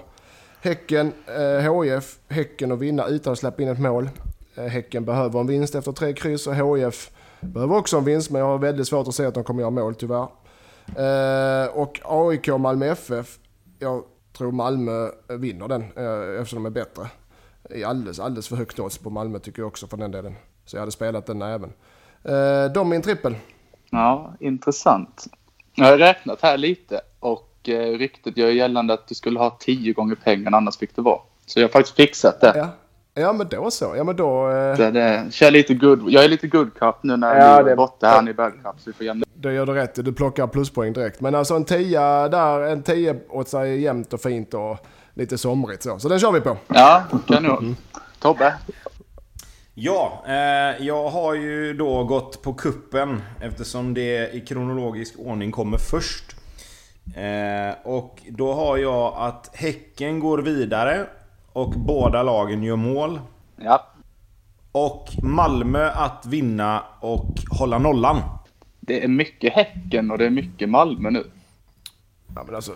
Häcken, 0.60 1.12
eh, 1.26 1.82
HIF, 1.82 2.18
Häcken 2.28 2.72
att 2.72 2.78
vinna 2.78 3.06
utan 3.06 3.32
att 3.32 3.38
släppa 3.38 3.62
in 3.62 3.68
ett 3.68 3.80
mål. 3.80 4.08
Eh, 4.54 4.64
häcken 4.64 5.04
behöver 5.04 5.40
en 5.40 5.46
vinst 5.46 5.74
efter 5.74 5.92
tre 5.92 6.12
kryss 6.12 6.46
och 6.46 6.54
HIF 6.54 7.10
behöver 7.40 7.76
också 7.76 7.96
en 7.96 8.04
vinst 8.04 8.30
men 8.30 8.40
jag 8.40 8.48
har 8.48 8.58
väldigt 8.58 8.88
svårt 8.88 9.08
att 9.08 9.14
se 9.14 9.24
att 9.24 9.34
de 9.34 9.44
kommer 9.44 9.60
göra 9.60 9.70
mål 9.70 9.94
tyvärr. 9.94 10.28
Eh, 10.96 11.68
och 11.68 12.00
AIK 12.04 12.48
och 12.48 12.60
Malmö 12.60 12.86
FF, 12.86 13.38
jag 13.78 14.02
tror 14.36 14.52
Malmö 14.52 15.10
vinner 15.28 15.68
den 15.68 15.82
eh, 15.82 16.40
eftersom 16.40 16.62
de 16.62 16.66
är 16.66 16.70
bättre. 16.70 17.06
I 17.70 17.84
alldeles, 17.84 18.20
alldeles 18.20 18.48
för 18.48 18.56
högt 18.56 18.78
odds 18.78 18.98
på 18.98 19.10
Malmö 19.10 19.38
tycker 19.38 19.62
jag 19.62 19.66
också 19.66 19.86
för 19.86 19.96
den 19.96 20.10
delen. 20.10 20.34
Så 20.64 20.76
jag 20.76 20.80
hade 20.80 20.92
spelat 20.92 21.26
den 21.26 21.42
även. 21.42 21.72
De 22.74 22.92
är 22.92 22.96
en 22.96 23.02
trippel. 23.02 23.36
Ja, 23.90 24.34
intressant. 24.40 25.24
Jag 25.74 25.84
har 25.84 25.98
räknat 25.98 26.42
här 26.42 26.58
lite 26.58 27.00
och 27.20 27.52
ryktet 27.68 28.36
gör 28.36 28.48
gällande 28.48 28.94
att 28.94 29.08
du 29.08 29.14
skulle 29.14 29.38
ha 29.38 29.56
tio 29.60 29.92
gånger 29.92 30.14
pengarna 30.14 30.56
annars 30.56 30.76
fick 30.76 30.96
det 30.96 31.02
vara. 31.02 31.20
Så 31.46 31.60
jag 31.60 31.64
har 31.64 31.72
faktiskt 31.72 31.96
fixat 31.96 32.40
det. 32.40 32.52
Ja. 32.56 32.68
Ja 33.18 33.32
men 33.32 33.48
då 33.48 33.70
så. 33.70 33.94
Ja 33.96 34.04
men 34.04 34.16
då... 34.16 34.50
Eh... 34.50 34.76
Det, 34.76 34.90
det, 34.90 35.26
kör 35.30 35.50
lite 35.50 35.74
good. 35.74 36.10
Jag 36.10 36.24
är 36.24 36.28
lite 36.28 36.46
good 36.46 36.74
cup 36.74 36.94
nu 37.02 37.16
när 37.16 37.36
ja, 37.36 37.62
vi 37.62 37.70
är 37.70 37.76
borta 37.76 38.06
här 38.06 38.28
i 38.28 38.34
bad 38.34 38.52
cup. 38.52 38.74
Så 38.78 38.90
vi 38.90 38.92
får 38.92 39.06
jämna. 39.06 39.26
Det 39.34 39.52
gör 39.52 39.66
du 39.66 39.72
rätt 39.72 40.04
Du 40.04 40.12
plockar 40.12 40.46
pluspoäng 40.46 40.92
direkt. 40.92 41.20
Men 41.20 41.34
alltså 41.34 41.54
en 41.54 41.64
tia 41.64 42.28
där, 42.28 42.60
en 42.60 42.82
tia 42.82 43.14
åt 43.28 43.48
sig 43.48 43.80
jämnt 43.80 44.12
och 44.12 44.20
fint 44.20 44.54
och 44.54 44.78
lite 45.14 45.38
somrigt 45.38 45.82
så. 45.82 45.98
Så 45.98 46.08
den 46.08 46.18
kör 46.18 46.32
vi 46.32 46.40
på. 46.40 46.56
Ja, 46.68 47.04
kanon. 47.26 47.58
Mm. 47.58 47.76
Tobbe? 48.18 48.54
Ja, 49.74 50.24
eh, 50.26 50.86
jag 50.86 51.08
har 51.08 51.34
ju 51.34 51.74
då 51.74 52.04
gått 52.04 52.42
på 52.42 52.54
kuppen 52.54 53.22
eftersom 53.40 53.94
det 53.94 54.34
i 54.34 54.40
kronologisk 54.40 55.14
ordning 55.18 55.52
kommer 55.52 55.78
först. 55.78 56.36
Eh, 57.16 57.74
och 57.92 58.22
då 58.28 58.52
har 58.52 58.76
jag 58.76 59.14
att 59.16 59.50
Häcken 59.54 60.20
går 60.20 60.38
vidare 60.38 61.06
och 61.56 61.70
båda 61.70 62.22
lagen 62.22 62.62
gör 62.62 62.76
mål. 62.76 63.20
Ja. 63.56 63.86
Och 64.72 65.08
Malmö 65.22 65.90
att 65.90 66.26
vinna 66.26 66.82
och 67.00 67.28
hålla 67.50 67.78
nollan. 67.78 68.16
Det 68.80 69.04
är 69.04 69.08
mycket 69.08 69.52
Häcken 69.52 70.10
och 70.10 70.18
det 70.18 70.26
är 70.26 70.30
mycket 70.30 70.68
Malmö 70.68 71.10
nu. 71.10 71.24
Ja, 72.34 72.42
men, 72.46 72.54
alltså, 72.54 72.72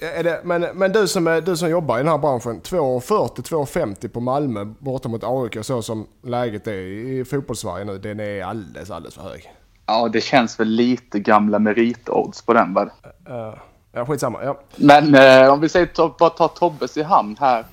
är 0.00 0.24
det, 0.24 0.40
men, 0.44 0.66
men 0.74 0.92
du, 0.92 1.08
som 1.08 1.26
är, 1.26 1.40
du 1.40 1.56
som 1.56 1.70
jobbar 1.70 1.98
i 1.98 2.02
den 2.02 2.08
här 2.08 2.18
branschen, 2.18 2.60
2,40-2,50 2.60 4.08
på 4.08 4.20
Malmö 4.20 4.64
borta 4.64 5.08
mot 5.08 5.24
AIK 5.24 5.64
så 5.64 5.82
som 5.82 6.06
läget 6.22 6.66
är 6.66 6.72
i 6.72 7.24
fotbollssverige 7.24 7.84
nu, 7.84 7.98
den 7.98 8.20
är 8.20 8.44
alldeles, 8.44 8.90
alldeles 8.90 9.14
för 9.14 9.22
hög. 9.22 9.52
Ja, 9.86 10.08
det 10.08 10.20
känns 10.20 10.60
väl 10.60 10.68
lite 10.68 11.20
gamla 11.20 11.58
meritodds 11.58 12.42
på 12.42 12.52
den 12.52 12.74
va? 12.74 12.82
Uh, 12.82 13.54
ja, 13.92 14.06
skitsamma. 14.06 14.44
Ja. 14.44 14.60
Men 14.76 15.14
eh, 15.14 15.52
om 15.52 15.60
vi 15.60 15.68
säger 15.68 16.18
bara 16.18 16.30
ta 16.30 16.48
Tobbes 16.48 16.96
i 16.96 17.02
hamn 17.02 17.36
här. 17.40 17.64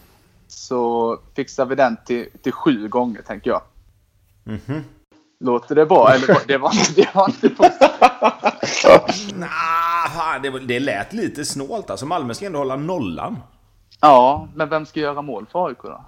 Så 0.48 1.20
fixar 1.36 1.66
vi 1.66 1.76
den 1.76 1.98
till, 2.06 2.28
till 2.44 2.52
sju 2.52 2.88
gånger 2.88 3.22
tänker 3.22 3.50
jag. 3.50 3.62
Mm 4.46 4.60
-hmm. 4.66 4.82
Låter 5.40 5.76
det 5.76 5.86
bra? 5.86 6.10
Eller 6.14 6.48
det 6.48 6.58
var 6.58 6.72
inte... 6.72 7.02
Det 7.02 7.16
var 7.16 7.30
inte 7.30 7.50
nah, 9.38 10.42
det, 10.42 10.60
det 10.60 10.80
lät 10.80 11.14
lite 11.14 11.46
snålt 11.46 11.90
alltså. 11.90 12.06
Malmö 12.06 12.34
ska 12.34 12.46
ändå 12.46 12.60
hålla 12.60 12.76
nollan. 12.76 13.38
Ja, 14.02 14.48
men 14.56 14.70
vem 14.70 14.86
ska 14.86 15.00
göra 15.00 15.22
mål 15.22 15.46
för 15.52 15.68
AIK 15.68 15.78
då? 15.84 16.06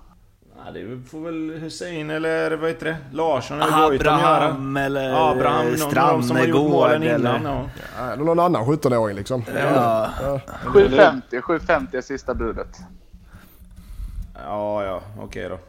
Ja, 0.66 0.72
det 0.72 1.10
får 1.10 1.20
väl 1.20 1.60
Hussein 1.60 2.10
eller 2.10 2.58
vad 2.58 2.70
heter 2.70 2.86
det? 2.86 2.98
Larsson 3.12 3.62
eller 3.62 3.96
Abraham 3.96 4.78
eller 4.78 5.32
Abraham, 5.32 5.78
Strandegård. 5.78 6.24
som 6.24 6.38
har 6.38 6.46
gjort 6.46 6.72
målen 6.72 7.04
innan. 7.04 7.44
Ja. 7.44 7.70
Ja, 7.98 8.12
eller 8.12 8.24
någon 8.24 8.40
annan 8.40 8.66
17-åring 8.66 9.16
liksom. 9.16 9.44
Ja. 9.56 10.10
Ja. 10.22 10.40
750, 10.66 11.42
750 11.42 11.98
är 11.98 12.02
sista 12.02 12.34
budet. 12.34 12.78
Ja, 14.46 14.86
ja, 14.86 15.02
okej 15.18 15.46
okay 15.46 15.50
då. 15.50 15.60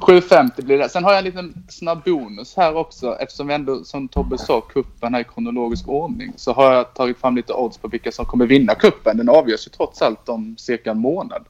750 0.00 0.62
blir 0.62 0.78
det. 0.78 0.88
Sen 0.88 1.04
har 1.04 1.10
jag 1.10 1.18
en 1.18 1.24
liten 1.24 1.64
snabb 1.68 2.04
bonus 2.04 2.56
här 2.56 2.76
också. 2.76 3.16
Eftersom 3.20 3.46
vi 3.46 3.54
ändå, 3.54 3.84
som 3.84 4.08
Tobbe 4.08 4.38
sa, 4.38 4.60
kuppen 4.60 5.14
är 5.14 5.20
i 5.20 5.24
kronologisk 5.24 5.88
ordning. 5.88 6.32
Så 6.36 6.52
har 6.52 6.74
jag 6.74 6.94
tagit 6.94 7.18
fram 7.18 7.36
lite 7.36 7.52
odds 7.52 7.78
på 7.78 7.88
vilka 7.88 8.12
som 8.12 8.24
kommer 8.24 8.46
vinna 8.46 8.74
kuppen. 8.74 9.16
Den 9.16 9.28
avgörs 9.28 9.66
ju 9.66 9.70
trots 9.70 10.02
allt 10.02 10.28
om 10.28 10.56
cirka 10.58 10.90
en 10.90 10.98
månad. 10.98 11.44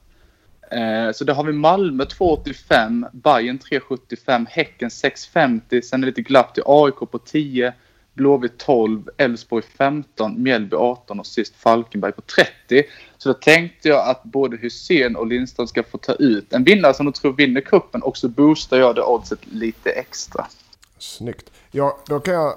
Eh, 0.71 1.13
så 1.13 1.25
där 1.25 1.35
har 1.35 1.45
vi 1.45 1.53
Malmö 1.53 2.05
2,85, 2.05 3.07
Bayern 3.13 3.59
3,75, 3.59 4.47
Häcken 4.49 4.89
6,50. 4.89 5.81
Sen 5.81 6.03
är 6.03 6.07
det 6.07 6.07
lite 6.07 6.23
glapp 6.23 6.55
till 6.55 6.63
AIK 6.67 6.97
på 7.11 7.19
10. 7.19 7.73
Blåvitt 8.15 8.59
12, 8.59 9.09
Elfsborg 9.17 9.65
15, 9.79 10.43
Mjällby 10.43 10.77
18 10.77 11.21
och 11.21 11.27
sist 11.27 11.55
Falkenberg 11.57 12.13
på 12.13 12.21
30. 12.21 12.83
Så 13.19 13.29
då 13.29 13.35
tänkte 13.35 13.89
jag 13.89 14.09
att 14.09 14.23
både 14.23 14.57
Hussein 14.57 15.17
och 15.17 15.27
Lindström 15.27 15.67
ska 15.67 15.83
få 15.83 15.99
ta 15.99 16.13
ut 16.13 16.53
en 16.53 16.65
vinnare 16.65 16.95
som 16.95 17.07
de 17.07 17.13
tror 17.13 17.33
vinner 17.33 17.61
kuppen 17.61 18.03
och 18.03 18.17
så 18.17 18.29
boostar 18.29 18.77
jag 18.77 18.95
det 18.95 19.03
oddset 19.03 19.47
lite 19.47 19.91
extra. 19.91 20.47
Snyggt. 20.99 21.51
Ja, 21.71 21.99
då 22.07 22.21
kan 22.21 22.35
jag... 22.35 22.55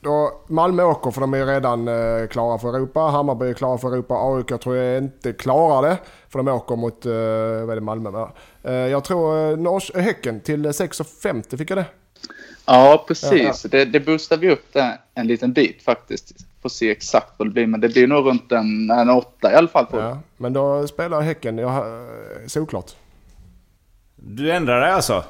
Då, 0.00 0.40
Malmö 0.46 0.82
åker 0.82 1.10
för 1.10 1.20
de 1.20 1.34
är 1.34 1.46
redan 1.46 1.88
eh, 1.88 2.26
klara 2.26 2.58
för 2.58 2.74
Europa. 2.74 3.00
Hammarby 3.00 3.46
är 3.46 3.54
klara 3.54 3.78
för 3.78 3.92
Europa. 3.92 4.14
AIK 4.14 4.60
tror 4.60 4.76
jag 4.76 4.98
inte 4.98 5.32
klarar 5.32 5.88
det. 5.88 5.98
För 6.28 6.38
de 6.38 6.48
åker 6.48 6.76
mot, 6.76 7.06
eh, 7.06 7.12
vad 7.66 7.70
är 7.70 7.74
det, 7.74 7.80
Malmö? 7.80 8.26
Eh, 8.62 8.72
jag 8.72 9.04
tror 9.04 9.52
eh, 9.96 10.02
Häcken 10.02 10.40
till 10.40 10.64
eh, 10.64 10.68
6,50 10.68 11.56
fick 11.56 11.70
jag 11.70 11.78
det. 11.78 11.84
Ja, 12.66 13.04
precis. 13.08 13.64
Ja. 13.64 13.68
Det, 13.70 13.84
det 13.84 14.00
boostar 14.00 14.36
vi 14.36 14.50
upp 14.50 14.72
det 14.72 14.98
en 15.14 15.26
liten 15.26 15.52
bit 15.52 15.82
faktiskt. 15.82 16.32
Får 16.62 16.68
se 16.68 16.90
exakt 16.90 17.32
vad 17.36 17.48
det 17.48 17.52
blir, 17.52 17.66
men 17.66 17.80
det 17.80 17.88
blir 17.88 18.06
nog 18.06 18.26
runt 18.26 18.52
en, 18.52 18.90
en 18.90 19.10
åtta 19.10 19.52
i 19.52 19.54
alla 19.54 19.68
fall. 19.68 19.86
Ja, 19.90 20.18
men 20.36 20.52
då 20.52 20.86
spelar 20.88 21.20
Häcken, 21.20 21.58
jag, 21.58 21.84
såklart. 22.46 22.90
Du 24.16 24.52
ändrar 24.52 24.80
dig 24.80 24.90
alltså? 24.90 25.24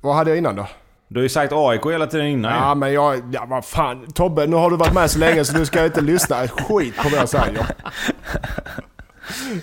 Vad 0.00 0.14
hade 0.14 0.30
jag 0.30 0.38
innan 0.38 0.56
då? 0.56 0.66
Du 1.08 1.20
har 1.20 1.22
ju 1.22 1.28
sagt 1.28 1.52
AIK 1.52 1.86
hela 1.86 2.06
tiden 2.06 2.26
innan 2.26 2.52
Ja, 2.52 2.68
ja. 2.68 2.74
men 2.74 2.92
jag... 2.92 3.22
Ja, 3.32 3.46
vad 3.48 3.64
fan. 3.64 4.12
Tobbe, 4.12 4.46
nu 4.46 4.56
har 4.56 4.70
du 4.70 4.76
varit 4.76 4.94
med 4.94 5.10
så 5.10 5.18
länge 5.18 5.44
så 5.44 5.58
du 5.58 5.66
ska 5.66 5.84
inte 5.84 6.00
lyssna 6.00 6.48
skit 6.48 6.96
på 6.96 7.08
vad 7.08 7.20
jag 7.20 7.28
säger. 7.28 7.66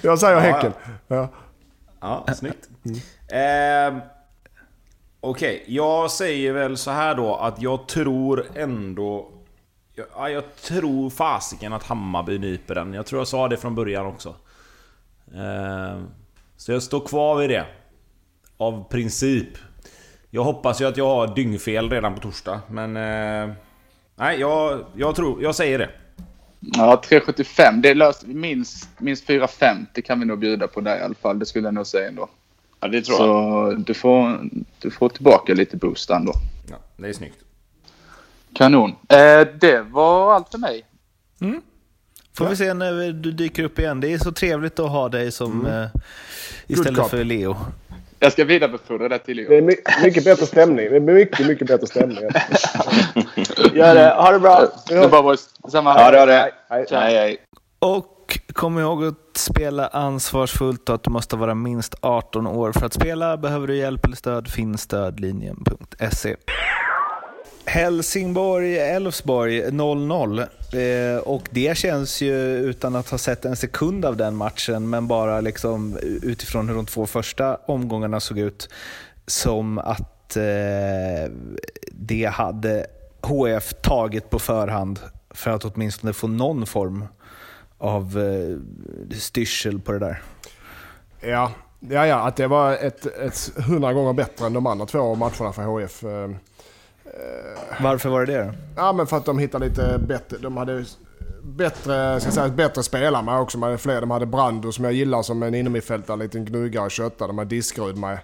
Jag 0.02 0.20
säger 0.20 0.34
ja, 0.34 0.40
Häcken. 0.40 0.74
Ja, 1.08 1.30
ja 2.02 2.26
snyggt. 2.36 2.70
Mm. 2.86 3.98
Eh, 3.98 4.02
Okej, 5.24 5.62
okay, 5.62 5.76
jag 5.76 6.12
säger 6.12 6.54
väl 6.54 6.78
så 6.78 6.92
här 6.92 7.16
då 7.16 7.36
att 7.36 7.62
jag 7.62 7.88
tror 7.88 8.46
ändå... 8.56 9.32
Jag, 9.94 10.32
jag 10.32 10.56
tror 10.56 11.10
fasiken 11.10 11.74
att 11.74 11.84
Hammarby 11.84 12.40
nyper 12.40 12.76
den. 12.76 12.94
Jag 12.94 13.06
tror 13.06 13.20
jag 13.20 13.28
sa 13.28 13.48
det 13.48 13.58
från 13.58 13.76
början 13.76 14.06
också. 14.06 14.36
Eh, 15.36 16.02
så 16.58 16.72
jag 16.72 16.84
står 16.84 17.08
kvar 17.08 17.38
vid 17.38 17.50
det. 17.50 17.66
Av 18.58 18.90
princip. 18.90 19.50
Jag 20.30 20.44
hoppas 20.44 20.82
ju 20.82 20.86
att 20.86 20.98
jag 20.98 21.08
har 21.08 21.36
dyngfel 21.36 21.90
redan 21.90 22.16
på 22.16 22.22
torsdag, 22.22 22.62
men... 22.70 22.98
Eh, 22.98 23.56
nej, 24.16 24.40
jag, 24.40 24.86
jag 24.96 25.16
tror... 25.16 25.44
Jag 25.44 25.56
säger 25.56 25.80
det. 25.80 25.90
Ja, 26.60 27.02
375. 27.06 27.82
Det 27.82 27.90
är 27.90 27.96
löst. 27.96 28.24
Minst, 28.28 28.90
minst 28.98 29.28
450 29.28 30.02
kan 30.02 30.20
vi 30.20 30.26
nog 30.26 30.40
bjuda 30.40 30.68
på 30.68 30.82
där 30.82 30.98
i 30.98 31.02
alla 31.02 31.16
fall. 31.16 31.40
Det 31.40 31.46
skulle 31.46 31.68
jag 31.68 31.74
nog 31.74 31.88
säga 31.88 32.08
ändå. 32.08 32.30
Ja, 32.82 32.88
det 32.88 33.02
tror 33.02 33.18
så 33.18 33.24
jag. 33.24 33.80
du 33.80 33.94
får, 33.94 34.50
du 34.80 34.92
får 34.92 35.10
tillbaka 35.10 35.54
lite 35.54 35.78
boost 35.78 36.10
ändå. 36.10 36.34
Ja, 36.70 36.76
det 36.98 37.10
är 37.10 37.14
snyggt. 37.14 37.38
Kanon. 38.54 38.90
Eh, 38.90 39.48
det 39.60 39.86
var 39.92 40.34
allt 40.34 40.50
för 40.52 40.58
mig. 40.58 40.86
Mm. 41.42 41.62
Får 42.34 42.48
ja. 42.48 42.50
vi 42.50 42.56
se 42.56 42.74
när 42.74 43.12
du 43.12 43.32
dyker 43.32 43.64
upp 43.64 43.80
igen. 43.80 44.00
Det 44.00 44.14
är 44.14 44.18
så 44.18 44.32
trevligt 44.32 44.80
att 44.80 44.90
ha 44.90 45.10
dig 45.10 45.32
som 45.32 45.66
mm. 45.66 45.84
eh, 45.84 45.90
istället 46.68 47.10
för 47.10 47.24
Leo. 47.24 47.58
Jag 48.20 48.32
ska 48.32 48.46
vidarebefordra 48.46 49.10
det 49.10 49.20
till 49.20 49.38
Leo. 49.38 49.50
Det 49.50 49.58
är 49.58 49.62
mycket, 49.62 50.04
mycket 50.04 50.24
bättre 50.24 50.46
stämning. 50.46 50.90
Det 50.90 50.96
är 50.96 51.00
mycket, 51.00 51.48
mycket 51.48 51.68
bättre 51.68 51.88
stämning. 51.88 52.18
Gör 53.74 53.96
det. 53.96 54.10
Ha 54.10 54.32
det 54.32 54.40
bra. 54.40 54.68
Det 54.88 55.08
bra 55.10 55.22
boys. 55.22 55.50
Detsamma. 55.58 55.96
Ja, 56.00 56.12
det 56.12 56.20
har 56.20 56.28
det. 56.28 56.52
Hej, 56.70 56.86
hej. 56.90 57.16
hej. 57.16 57.38
Och 57.80 58.21
kom 58.54 58.80
ihåg 58.80 59.06
att 59.06 59.38
spela 59.38 59.88
ansvarsfullt 59.88 60.90
och 60.90 60.96
att 60.96 61.04
du 61.04 61.10
måste 61.10 61.36
vara 61.36 61.56
minst 61.56 61.96
18 62.02 62.48
år 62.48 62.72
för 62.72 62.86
att 62.86 62.94
spela. 62.94 63.38
Behöver 63.38 63.68
du 63.68 63.78
hjälp 63.78 64.06
eller 64.06 64.16
stöd 64.16 64.48
finns 64.48 64.82
stödlinjen.se. 64.82 66.36
Helsingborg-Elfsborg 67.66 69.70
0-0. 69.70 70.40
Eh, 70.40 71.20
och 71.20 71.50
det 71.52 71.78
känns 71.78 72.22
ju, 72.22 72.58
utan 72.58 72.96
att 72.96 73.10
ha 73.10 73.18
sett 73.18 73.46
en 73.46 73.56
sekund 73.56 74.06
av 74.06 74.18
den 74.18 74.36
matchen, 74.36 74.90
men 74.90 75.08
bara 75.08 75.42
liksom 75.42 75.98
utifrån 76.22 76.68
hur 76.68 76.76
de 76.76 76.86
två 76.86 77.06
första 77.06 77.56
omgångarna 77.56 78.20
såg 78.20 78.40
ut, 78.40 78.70
som 79.28 79.78
att 79.78 80.38
eh, 80.38 81.32
det 81.92 82.26
hade 82.26 82.86
HF 83.22 83.74
tagit 83.82 84.30
på 84.30 84.40
förhand 84.40 85.00
för 85.30 85.52
att 85.52 85.66
åtminstone 85.66 86.14
få 86.14 86.28
någon 86.28 86.66
form 86.66 87.06
av 87.82 88.18
eh, 88.20 88.58
styrsel 89.18 89.80
på 89.80 89.92
det 89.92 90.00
där. 90.00 90.22
Ja, 91.22 91.52
ja, 91.80 92.08
ja 92.08 92.28
att 92.28 92.36
det 92.36 92.48
var 92.48 92.74
ett, 92.74 93.06
ett 93.06 93.52
hundra 93.68 93.94
gånger 93.94 94.14
bättre 94.14 94.46
än 94.46 94.54
de 94.54 94.66
andra 94.68 94.86
två 94.86 95.16
matcherna 95.16 95.54
för 95.54 95.64
HF. 95.64 96.04
Eh, 96.04 96.30
Varför 97.82 98.10
var 98.10 98.26
det 98.26 98.34
det? 98.34 98.54
Ja, 98.76 98.94
men 98.94 99.08
för 99.08 99.18
att 99.18 99.26
de 99.26 99.40
hittade 99.40 99.66
lite 99.66 100.00
bättre. 100.08 100.38
De 100.38 100.58
hade 100.58 100.86
bättre, 101.44 102.20
ska 102.20 102.32
säga, 102.32 102.50
bättre 102.50 102.84
spelare 102.84 103.24
med 103.24 103.40
också. 103.40 103.58
De 103.58 103.64
hade 103.64 103.78
fler. 103.78 104.02
De 104.02 104.12
hade 104.12 104.26
Brando 104.26 104.72
som 104.72 104.86
jag 104.86 104.94
gillar 104.94 105.22
som 105.22 105.44
en 105.44 105.56
innermittfältare, 105.56 106.14
en 106.16 106.20
liten 106.20 106.46
gnuggare 106.46 106.90
köttare. 106.90 107.28
De 107.28 107.38
hade 107.38 107.50
Diskrud 107.50 107.98
med. 107.98 108.20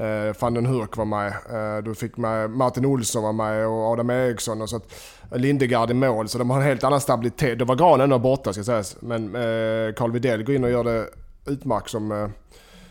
Eh, 0.00 0.34
van 0.40 0.54
den 0.54 0.66
Hurk 0.66 0.96
var 0.96 1.04
med. 1.04 1.26
Eh, 1.28 1.82
du 1.82 1.94
fick 1.94 2.16
med 2.16 2.50
Martin 2.50 2.84
Olsson 2.84 3.22
var 3.22 3.32
med 3.32 3.66
och 3.66 3.92
Adam 3.92 4.10
Eriksson. 4.10 4.62
Och 4.62 4.70
så 4.70 4.76
att 4.76 4.92
Lindegard 5.30 5.90
i 5.90 5.94
mål. 5.94 6.28
Så 6.28 6.38
de 6.38 6.50
har 6.50 6.56
en 6.56 6.66
helt 6.66 6.84
annan 6.84 7.00
stabilitet. 7.00 7.58
Det 7.58 7.64
var 7.64 7.76
Gran 7.76 8.00
ändå 8.00 8.18
borta 8.18 8.52
ska 8.52 8.64
sägas. 8.64 8.96
Men 9.00 9.26
eh, 9.34 9.94
Carl 9.94 10.12
Widell 10.12 10.42
går 10.42 10.54
in 10.54 10.64
och 10.64 10.70
gör 10.70 10.84
det 10.84 11.06
utmärkt 11.46 11.90
som, 11.90 12.12
eh, 12.12 12.28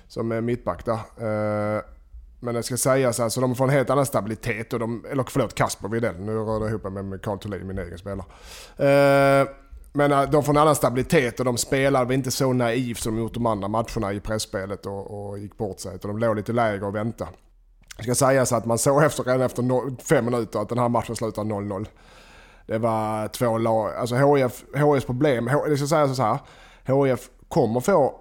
som 0.07 0.32
eh, 0.32 0.41
mittback 0.41 0.86
där. 0.86 0.93
Eh, 0.95 1.82
men 2.39 2.55
det 2.55 2.64
ska 2.64 2.78
sägas 2.78 3.20
alltså, 3.20 3.41
de 3.41 3.55
får 3.55 3.64
en 3.64 3.70
helt 3.70 3.89
annan 3.89 4.05
stabilitet. 4.05 4.74
Och 4.74 4.80
de, 4.80 5.05
eller 5.12 5.26
förlåt, 5.30 5.55
Kasper 5.55 5.88
Widell. 5.88 6.20
Nu 6.20 6.36
rör 6.36 6.62
jag 6.62 6.70
ihop 6.70 6.93
mig 6.93 7.03
med 7.03 7.22
Carl 7.22 7.38
Thulin, 7.39 7.68
min 7.68 7.80
egen 7.80 7.97
spelare. 7.97 8.26
Eh, 8.78 9.47
men 9.94 10.12
eh, 10.12 10.22
de 10.22 10.44
får 10.44 10.54
en 10.54 10.58
annan 10.58 10.76
stabilitet 10.76 11.40
och 11.40 11.46
de 11.46 11.58
spelar 11.58 12.12
inte 12.12 12.32
så 12.32 12.54
naivt 12.54 13.00
som 13.00 13.16
de 13.16 13.22
gjort 13.22 13.34
de 13.34 13.46
andra 13.46 13.68
matcherna 13.68 14.14
i 14.14 14.20
pressspelet 14.20 14.86
och, 14.86 15.30
och 15.30 15.40
gick 15.40 15.58
bort 15.58 15.80
sig. 15.80 15.96
Utan 15.96 16.12
de 16.12 16.20
låg 16.20 16.36
lite 16.36 16.54
lägre 16.54 16.86
och 16.86 16.96
väntade. 16.96 17.32
Det 17.98 18.04
ska 18.04 18.16
sägas 18.16 18.54
att 18.54 18.66
man 18.66 18.78
såg 18.78 19.04
efter, 19.04 19.24
redan 19.24 19.42
efter 19.42 19.64
no, 19.64 19.98
fem 20.10 20.26
minuter 20.26 20.60
att 20.60 20.70
den 20.70 20.78
här 20.78 20.90
matchen 20.90 21.16
slutar 21.16 21.44
0-0. 21.44 21.86
Det 22.68 22.78
var 22.78 23.28
två 23.28 23.58
lag, 23.58 23.96
alltså 23.96 24.16
HIF, 24.16 24.64
HIFs 24.76 25.06
problem, 25.06 25.50
det 25.68 25.78
ska 25.78 25.88
sägas 25.88 26.18
så 26.18 26.24
här. 26.24 26.40
HIF 26.86 27.30
kommer 27.48 27.80
få 27.80 28.20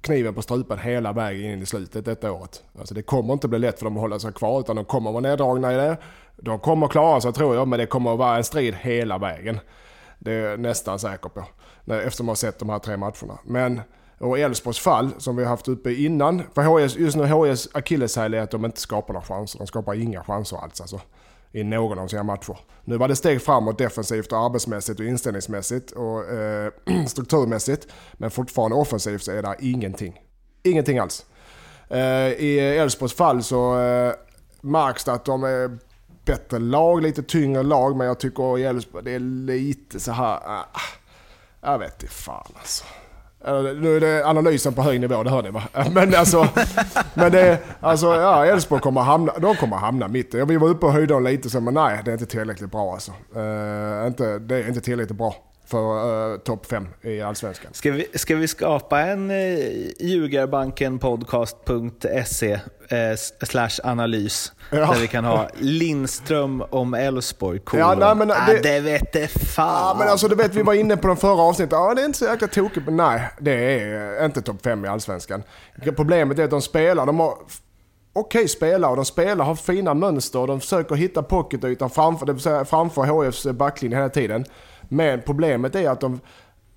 kniven 0.00 0.34
på 0.34 0.42
strupen 0.42 0.78
hela 0.78 1.12
vägen 1.12 1.52
in 1.52 1.62
i 1.62 1.66
slutet 1.66 2.04
detta 2.04 2.32
året. 2.32 2.62
Alltså 2.78 2.94
det 2.94 3.02
kommer 3.02 3.32
inte 3.32 3.48
bli 3.48 3.58
lätt 3.58 3.78
för 3.78 3.84
dem 3.84 3.96
att 3.96 4.00
hålla 4.00 4.18
sig 4.18 4.32
kvar 4.32 4.60
utan 4.60 4.76
de 4.76 4.84
kommer 4.84 5.12
vara 5.12 5.20
neddragna 5.20 5.72
i 5.72 5.76
det. 5.76 5.96
De 6.36 6.58
kommer 6.58 6.88
klara 6.88 7.20
sig 7.20 7.32
tror 7.32 7.54
jag 7.54 7.68
men 7.68 7.78
det 7.78 7.86
kommer 7.86 8.12
att 8.12 8.18
vara 8.18 8.36
en 8.36 8.44
strid 8.44 8.74
hela 8.74 9.18
vägen. 9.18 9.60
Det 10.18 10.32
är 10.32 10.50
jag 10.50 10.60
nästan 10.60 10.98
säker 10.98 11.28
på. 11.28 11.44
Eftersom 11.92 12.26
jag 12.26 12.30
har 12.30 12.36
sett 12.36 12.58
de 12.58 12.70
här 12.70 12.78
tre 12.78 12.96
matcherna. 12.96 13.38
Men 13.44 13.80
och 14.18 14.38
Elfsborgs 14.38 14.78
fall, 14.78 15.10
som 15.18 15.36
vi 15.36 15.42
har 15.42 15.50
haft 15.50 15.68
uppe 15.68 15.92
innan. 15.92 16.42
För 16.54 16.62
HS, 16.62 16.96
just 16.96 17.16
nu 17.16 17.24
HS 17.24 17.68
akilleshäl 17.72 18.34
är 18.34 18.40
att 18.40 18.50
de 18.50 18.64
inte 18.64 18.80
skapar 18.80 19.14
några 19.14 19.26
chanser. 19.26 19.58
De 19.58 19.66
skapar 19.66 19.94
inga 19.94 20.24
chanser 20.24 20.56
alls 20.56 20.80
alltså. 20.80 21.00
I 21.52 21.64
någon 21.64 21.98
av 21.98 22.08
sina 22.08 22.22
matcher. 22.22 22.58
Nu 22.84 22.96
var 22.96 23.08
det 23.08 23.16
steg 23.16 23.42
framåt 23.42 23.78
defensivt 23.78 24.32
och 24.32 24.38
arbetsmässigt 24.38 25.00
och 25.00 25.06
inställningsmässigt 25.06 25.90
och 25.90 26.30
eh, 26.30 26.72
strukturmässigt. 27.06 27.86
Men 28.12 28.30
fortfarande 28.30 28.76
offensivt 28.76 29.22
så 29.22 29.32
är 29.32 29.42
det 29.42 29.56
ingenting. 29.60 30.20
Ingenting 30.62 30.98
alls. 30.98 31.26
Eh, 31.88 31.98
I 32.28 32.58
Elfsborgs 32.58 33.14
fall 33.14 33.42
så 33.42 33.80
eh, 33.80 34.12
märks 34.60 35.08
att 35.08 35.24
de 35.24 35.44
är 35.44 35.78
bättre 36.26 36.58
lag, 36.58 37.02
lite 37.02 37.22
tyngre 37.22 37.62
lag. 37.62 37.96
Men 37.96 38.06
jag 38.06 38.20
tycker 38.20 38.54
att 38.54 38.60
Elfsborg 38.60 39.04
det 39.04 39.10
är 39.10 39.20
lite 39.20 40.00
så 40.00 40.12
här... 40.12 40.34
ah, 40.44 40.66
ah 40.72 41.70
jag 41.72 41.78
vet 41.78 42.02
inte 42.02 42.14
fan 42.14 42.52
alltså. 42.58 42.84
Nu 43.80 43.96
är 43.96 44.00
det 44.00 44.26
analysen 44.26 44.74
på 44.74 44.82
hög 44.82 45.00
nivå, 45.00 45.22
det 45.22 45.30
hör 45.30 45.42
ni 45.42 45.50
va? 45.50 45.62
Men 45.92 46.14
alltså, 46.14 46.48
men 47.14 47.32
det, 47.32 47.58
alltså 47.80 48.06
ja, 48.06 48.46
Elfsborg 48.46 48.80
kommer 48.80 49.00
hamna, 49.00 49.32
de 49.38 49.56
kommer 49.56 49.76
hamna 49.76 50.08
mitt. 50.08 50.34
Vi 50.34 50.56
var 50.56 50.68
uppe 50.68 50.86
och 50.86 50.92
höjde 50.92 51.14
dem 51.14 51.24
lite 51.24 51.50
så, 51.50 51.60
men 51.60 51.74
nej, 51.74 52.00
det 52.04 52.10
är 52.10 52.12
inte 52.12 52.26
tillräckligt 52.26 52.70
bra 52.70 52.92
alltså. 52.92 53.10
Uh, 53.36 54.06
inte, 54.06 54.38
det 54.38 54.56
är 54.56 54.68
inte 54.68 54.80
tillräckligt 54.80 55.18
bra 55.18 55.34
för 55.66 56.32
uh, 56.32 56.38
topp 56.38 56.66
5 56.66 56.88
i 57.02 57.20
Allsvenskan. 57.22 57.70
Ska 57.74 57.90
vi, 57.92 58.06
ska 58.14 58.36
vi 58.36 58.48
skapa 58.48 59.00
en 59.00 59.30
eh, 59.30 59.36
ljugarbankenpodcast.se 60.00 62.52
eh, 62.88 63.16
slash 63.46 63.70
analys 63.84 64.52
Ja. 64.70 64.76
där 64.76 65.00
vi 65.00 65.06
kan 65.08 65.24
ha 65.24 65.48
Lindström 65.58 66.62
om 66.70 66.94
Elfsborg. 66.94 67.60
Ja, 67.72 67.94
nej, 67.98 68.14
men 68.14 68.30
ah, 68.30 68.34
det- 68.46 68.62
det 68.62 68.80
vete 68.80 69.28
fan. 69.28 69.66
Ja 69.88 69.96
men 69.98 70.08
alltså 70.08 70.28
du 70.28 70.34
vet 70.34 70.54
vi 70.54 70.62
var 70.62 70.74
inne 70.74 70.96
på 70.96 71.08
den 71.08 71.16
förra 71.16 71.42
avsnittet. 71.42 71.72
Ja 71.72 71.94
det 71.94 72.02
är 72.02 72.06
inte 72.06 72.18
så 72.18 72.24
jäkla 72.24 72.48
tokigt 72.48 72.86
men 72.86 72.96
nej. 72.96 73.22
Det 73.40 73.80
är 73.82 74.24
inte 74.24 74.42
topp 74.42 74.56
5 74.64 74.84
i 74.84 74.88
Allsvenskan. 74.88 75.42
Problemet 75.96 76.38
är 76.38 76.44
att 76.44 76.50
de 76.50 76.62
spelar, 76.62 77.06
de 77.06 77.20
har 77.20 77.34
okej 78.12 78.48
spelare 78.48 78.90
och 78.90 78.96
de 78.96 79.04
spelar, 79.04 79.44
har 79.44 79.54
fina 79.54 79.94
mönster 79.94 80.38
och 80.38 80.46
de 80.46 80.60
försöker 80.60 80.94
hitta 80.94 81.22
pocketytan 81.22 81.90
framför, 81.90 82.26
det 82.26 82.32
vill 82.32 82.42
säga 82.42 82.64
framför 82.64 83.02
HFs 83.02 83.46
backlinje 83.46 83.96
hela 83.96 84.08
tiden. 84.08 84.44
Men 84.88 85.22
problemet 85.22 85.74
är 85.74 85.90
att 85.90 86.00
de, 86.00 86.20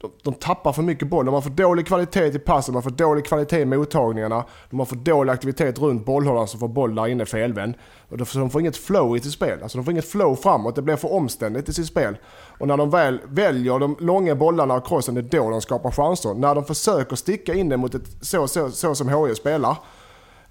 de, 0.02 0.12
de 0.24 0.34
tappar 0.34 0.74
för 0.74 0.82
mycket 0.82 1.08
boll. 1.08 1.26
De 1.26 1.34
har 1.34 1.42
för 1.42 1.50
dålig 1.50 1.88
kvalitet 1.88 2.26
i 2.26 2.40
passen, 2.40 2.74
de 2.74 2.76
har 2.76 2.82
för 2.82 2.98
dålig 2.98 3.26
kvalitet 3.26 3.62
i 3.62 3.66
mottagningarna. 3.66 4.46
De 4.70 4.80
har 4.80 4.86
för 4.86 4.96
dålig 4.96 5.34
aktivitet 5.34 5.80
runt 5.80 6.06
bollhållaren 6.06 6.48
som 6.48 6.60
får 6.60 6.68
boll 6.68 6.96
där 6.96 7.08
inne 7.08 7.26
felvänd. 7.26 7.74
Och 8.10 8.18
de, 8.18 8.26
de 8.34 8.50
får 8.50 8.62
inget 8.62 8.78
flow 8.78 9.18
i 9.18 9.20
sitt 9.20 9.34
spel. 9.34 9.60
Alltså 9.64 9.78
de 9.78 9.84
får 9.84 9.92
inget 9.92 10.12
flow 10.12 10.36
framåt. 10.36 10.76
Det 10.76 10.82
blir 10.82 10.96
för 10.96 11.14
omständigt 11.14 11.70
i 11.70 11.74
sitt 11.74 11.88
spel. 11.88 12.18
Och 12.58 12.68
när 12.68 12.78
de 12.78 12.90
väl 12.90 13.22
väljer 13.26 13.80
de 13.80 13.96
långa 14.00 14.36
bollarna 14.36 14.76
och 14.76 14.88
crossen, 14.88 15.16
det 15.16 15.22
är 15.22 15.40
då 15.40 15.50
de 15.50 15.62
skapar 15.62 15.92
chanser. 15.92 16.34
När 16.34 16.56
de 16.56 16.66
försöker 16.66 17.16
sticka 17.16 17.54
in 17.54 17.70
det 17.70 17.78
mot 17.78 17.96
ett 17.96 18.08
så, 18.22 18.48
så, 18.48 18.72
så 18.72 18.96
som 18.96 19.10
HJ 19.10 19.36
spelar. 19.36 19.76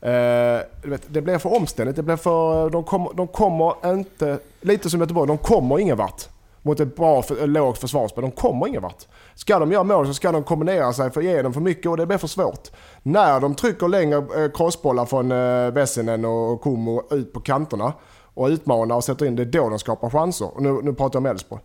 Uh, 0.03 0.91
vet, 0.91 1.03
det 1.07 1.23
blir 1.23 1.39
för 1.39 1.57
omständigt. 1.57 1.97
Det 1.97 2.03
blir 2.03 2.17
för, 2.17 2.71
de, 2.71 2.85
kom, 2.85 3.09
de 3.15 3.27
kommer 3.27 3.91
inte... 3.91 4.39
Lite 4.61 4.91
som 4.91 5.01
Göteborg, 5.01 5.29
de 5.29 5.39
kommer 5.39 5.79
ingen 5.79 5.97
vart. 5.97 6.29
Mot 6.63 6.81
ett 6.81 6.97
bra, 6.97 7.23
för, 7.23 7.47
lågt 7.47 7.79
försvarsspel. 7.79 8.23
De 8.23 8.31
kommer 8.31 8.69
ingen 8.69 8.83
vart. 8.83 9.07
Ska 9.35 9.59
de 9.59 9.73
göra 9.73 9.85
mål 9.85 10.07
så 10.07 10.15
ska 10.15 10.33
de 10.33 10.45
kombinera 10.45 10.93
sig 10.93 11.11
för 11.11 11.21
att 11.21 11.27
ge 11.27 11.43
dem 11.43 11.53
för 11.53 11.61
mycket 11.61 11.87
och 11.87 11.97
det 11.97 12.07
blir 12.07 12.19
för 12.19 12.29
svårt. 12.29 12.71
När 13.03 13.41
de 13.41 13.55
trycker 13.55 13.89
längre 13.89 14.17
eh, 14.17 14.51
crossbollar 14.55 15.07
från 15.07 15.33
eh, 15.33 15.73
Vessinen 15.73 16.25
och 16.25 16.63
Kumo 16.63 17.03
ut 17.11 17.33
på 17.33 17.41
kanterna 17.41 17.93
och 18.35 18.49
utmanar 18.49 18.97
och 18.97 19.05
sätter 19.05 19.27
in, 19.27 19.37
det 19.37 19.43
är 19.43 19.47
då 19.47 19.69
de 19.69 19.79
skapar 19.79 20.11
chanser. 20.11 20.55
Och 20.55 20.63
nu, 20.63 20.81
nu 20.83 20.93
pratar 20.95 21.17
jag 21.17 21.21
om 21.21 21.27
Elfsborg. 21.27 21.63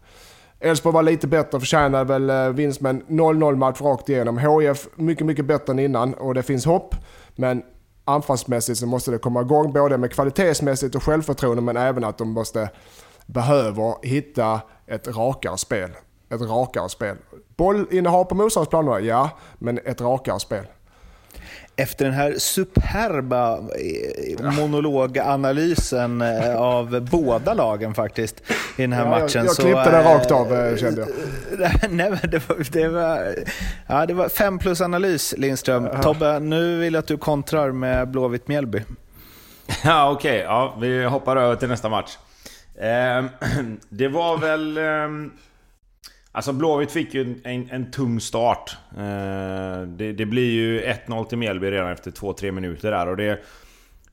Elfsborg 0.59 0.93
var 0.93 1.03
lite 1.03 1.27
bättre, 1.27 1.59
förtjänade 1.59 2.03
väl 2.03 2.29
eh, 2.29 2.49
vinst, 2.49 2.81
men 2.81 3.03
0-0 3.03 3.55
match 3.55 3.81
rakt 3.81 4.09
igenom. 4.09 4.37
HIF 4.37 4.87
mycket, 4.95 5.25
mycket 5.25 5.45
bättre 5.45 5.73
än 5.73 5.79
innan 5.79 6.13
och 6.13 6.33
det 6.33 6.43
finns 6.43 6.65
hopp. 6.65 6.95
Men 7.35 7.63
anfallsmässigt 8.05 8.79
så 8.79 8.87
måste 8.87 9.11
det 9.11 9.17
komma 9.17 9.41
igång, 9.41 9.73
både 9.73 9.97
med 9.97 10.11
kvalitetsmässigt 10.11 10.95
och 10.95 11.03
självförtroende, 11.03 11.61
men 11.61 11.77
även 11.77 12.03
att 12.03 12.17
de 12.17 12.29
måste, 12.29 12.69
behöver 13.25 14.05
hitta 14.05 14.61
ett 14.87 15.07
rakare 15.07 15.57
spel. 15.57 15.89
Ett 16.29 16.41
rakare 16.41 16.89
spel. 16.89 17.15
Bollinnehav 17.57 18.23
på 18.23 18.35
motståndarens 18.35 18.69
planer, 18.69 18.99
ja, 18.99 19.29
men 19.59 19.79
ett 19.85 20.01
rakare 20.01 20.39
spel. 20.39 20.65
Efter 21.75 22.05
den 22.05 22.13
här 22.13 22.33
superba 22.37 23.57
eh, 23.57 24.51
monologanalysen 24.59 26.21
eh, 26.21 26.55
av 26.61 27.01
båda 27.11 27.53
lagen 27.53 27.93
faktiskt 27.93 28.41
i 28.77 28.81
den 28.81 28.93
här 28.93 29.03
Ja, 29.03 29.09
matchen. 29.09 29.29
jag, 29.33 29.45
jag 29.45 29.55
så, 29.55 29.61
klippte 29.61 29.91
den 29.91 30.05
eh, 30.05 30.13
rakt 30.13 30.31
av 30.31 30.77
kände 30.77 31.01
jag. 31.01 31.09
Nej, 31.91 32.09
men 32.09 32.31
det 32.31 32.49
var, 32.49 32.71
det 32.71 32.87
var, 32.87 33.35
ja, 33.87 34.05
det 34.05 34.13
var 34.13 34.29
fem 34.29 34.59
plus 34.59 34.81
analys 34.81 35.33
Lindström. 35.37 35.89
Tobbe, 36.01 36.39
nu 36.39 36.77
vill 36.79 36.93
jag 36.93 36.99
att 37.01 37.07
du 37.07 37.17
kontrar 37.17 37.71
med 37.71 38.11
Blåvitt 38.11 38.47
Mjällby. 38.47 38.83
Ja, 39.83 40.11
okej. 40.11 40.37
Ja, 40.37 40.75
vi 40.79 41.05
hoppar 41.05 41.37
över 41.37 41.55
till 41.55 41.67
nästa 41.67 41.89
match. 41.89 42.17
Ehm, 42.79 43.29
det 43.89 44.07
var 44.07 44.37
väl... 44.37 44.77
Ehm, 44.77 45.31
alltså 46.31 46.53
Blåvitt 46.53 46.91
fick 46.91 47.13
ju 47.13 47.21
en, 47.21 47.41
en, 47.43 47.69
en 47.69 47.91
tung 47.91 48.19
start. 48.19 48.77
Ehm, 48.97 49.97
det, 49.97 50.13
det 50.13 50.25
blir 50.25 50.51
ju 50.51 50.81
1-0 50.81 51.25
till 51.25 51.37
Mjällby 51.37 51.71
redan 51.71 51.91
efter 51.91 52.11
2-3 52.11 52.51
minuter 52.51 52.91
där. 52.91 53.07
Och 53.07 53.17
det, 53.17 53.39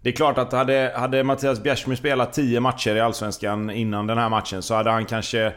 det 0.02 0.08
är 0.08 0.14
klart 0.14 0.38
att 0.38 0.52
hade, 0.52 0.92
hade 0.96 1.24
Mattias 1.24 1.62
Bjärsmyr 1.62 1.96
spelat 1.96 2.32
10 2.32 2.60
matcher 2.60 2.96
i 2.96 3.00
Allsvenskan 3.00 3.70
innan 3.70 4.06
den 4.06 4.18
här 4.18 4.28
matchen 4.28 4.62
så 4.62 4.74
hade 4.74 4.90
han 4.90 5.04
kanske... 5.04 5.52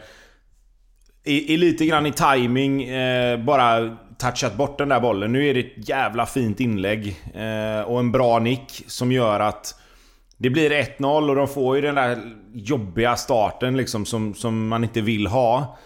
I, 1.26 1.54
i 1.54 1.56
lite 1.56 1.86
grann 1.86 2.06
i 2.06 2.12
timing 2.12 2.82
eh, 2.82 3.38
bara 3.38 3.96
touchat 4.18 4.56
bort 4.56 4.78
den 4.78 4.88
där 4.88 5.00
bollen. 5.00 5.32
Nu 5.32 5.46
är 5.46 5.54
det 5.54 5.60
ett 5.60 5.88
jävla 5.88 6.26
fint 6.26 6.60
inlägg 6.60 7.06
eh, 7.34 7.80
och 7.80 7.98
en 7.98 8.12
bra 8.12 8.38
nick 8.38 8.84
som 8.86 9.12
gör 9.12 9.40
att 9.40 9.74
det 10.44 10.50
blir 10.50 10.70
1-0 10.70 11.28
och 11.28 11.36
de 11.36 11.48
får 11.48 11.76
ju 11.76 11.82
den 11.82 11.94
där 11.94 12.18
jobbiga 12.52 13.16
starten 13.16 13.76
liksom 13.76 14.06
som, 14.06 14.34
som 14.34 14.68
man 14.68 14.84
inte 14.84 15.00
vill 15.00 15.26
ha. 15.26 15.78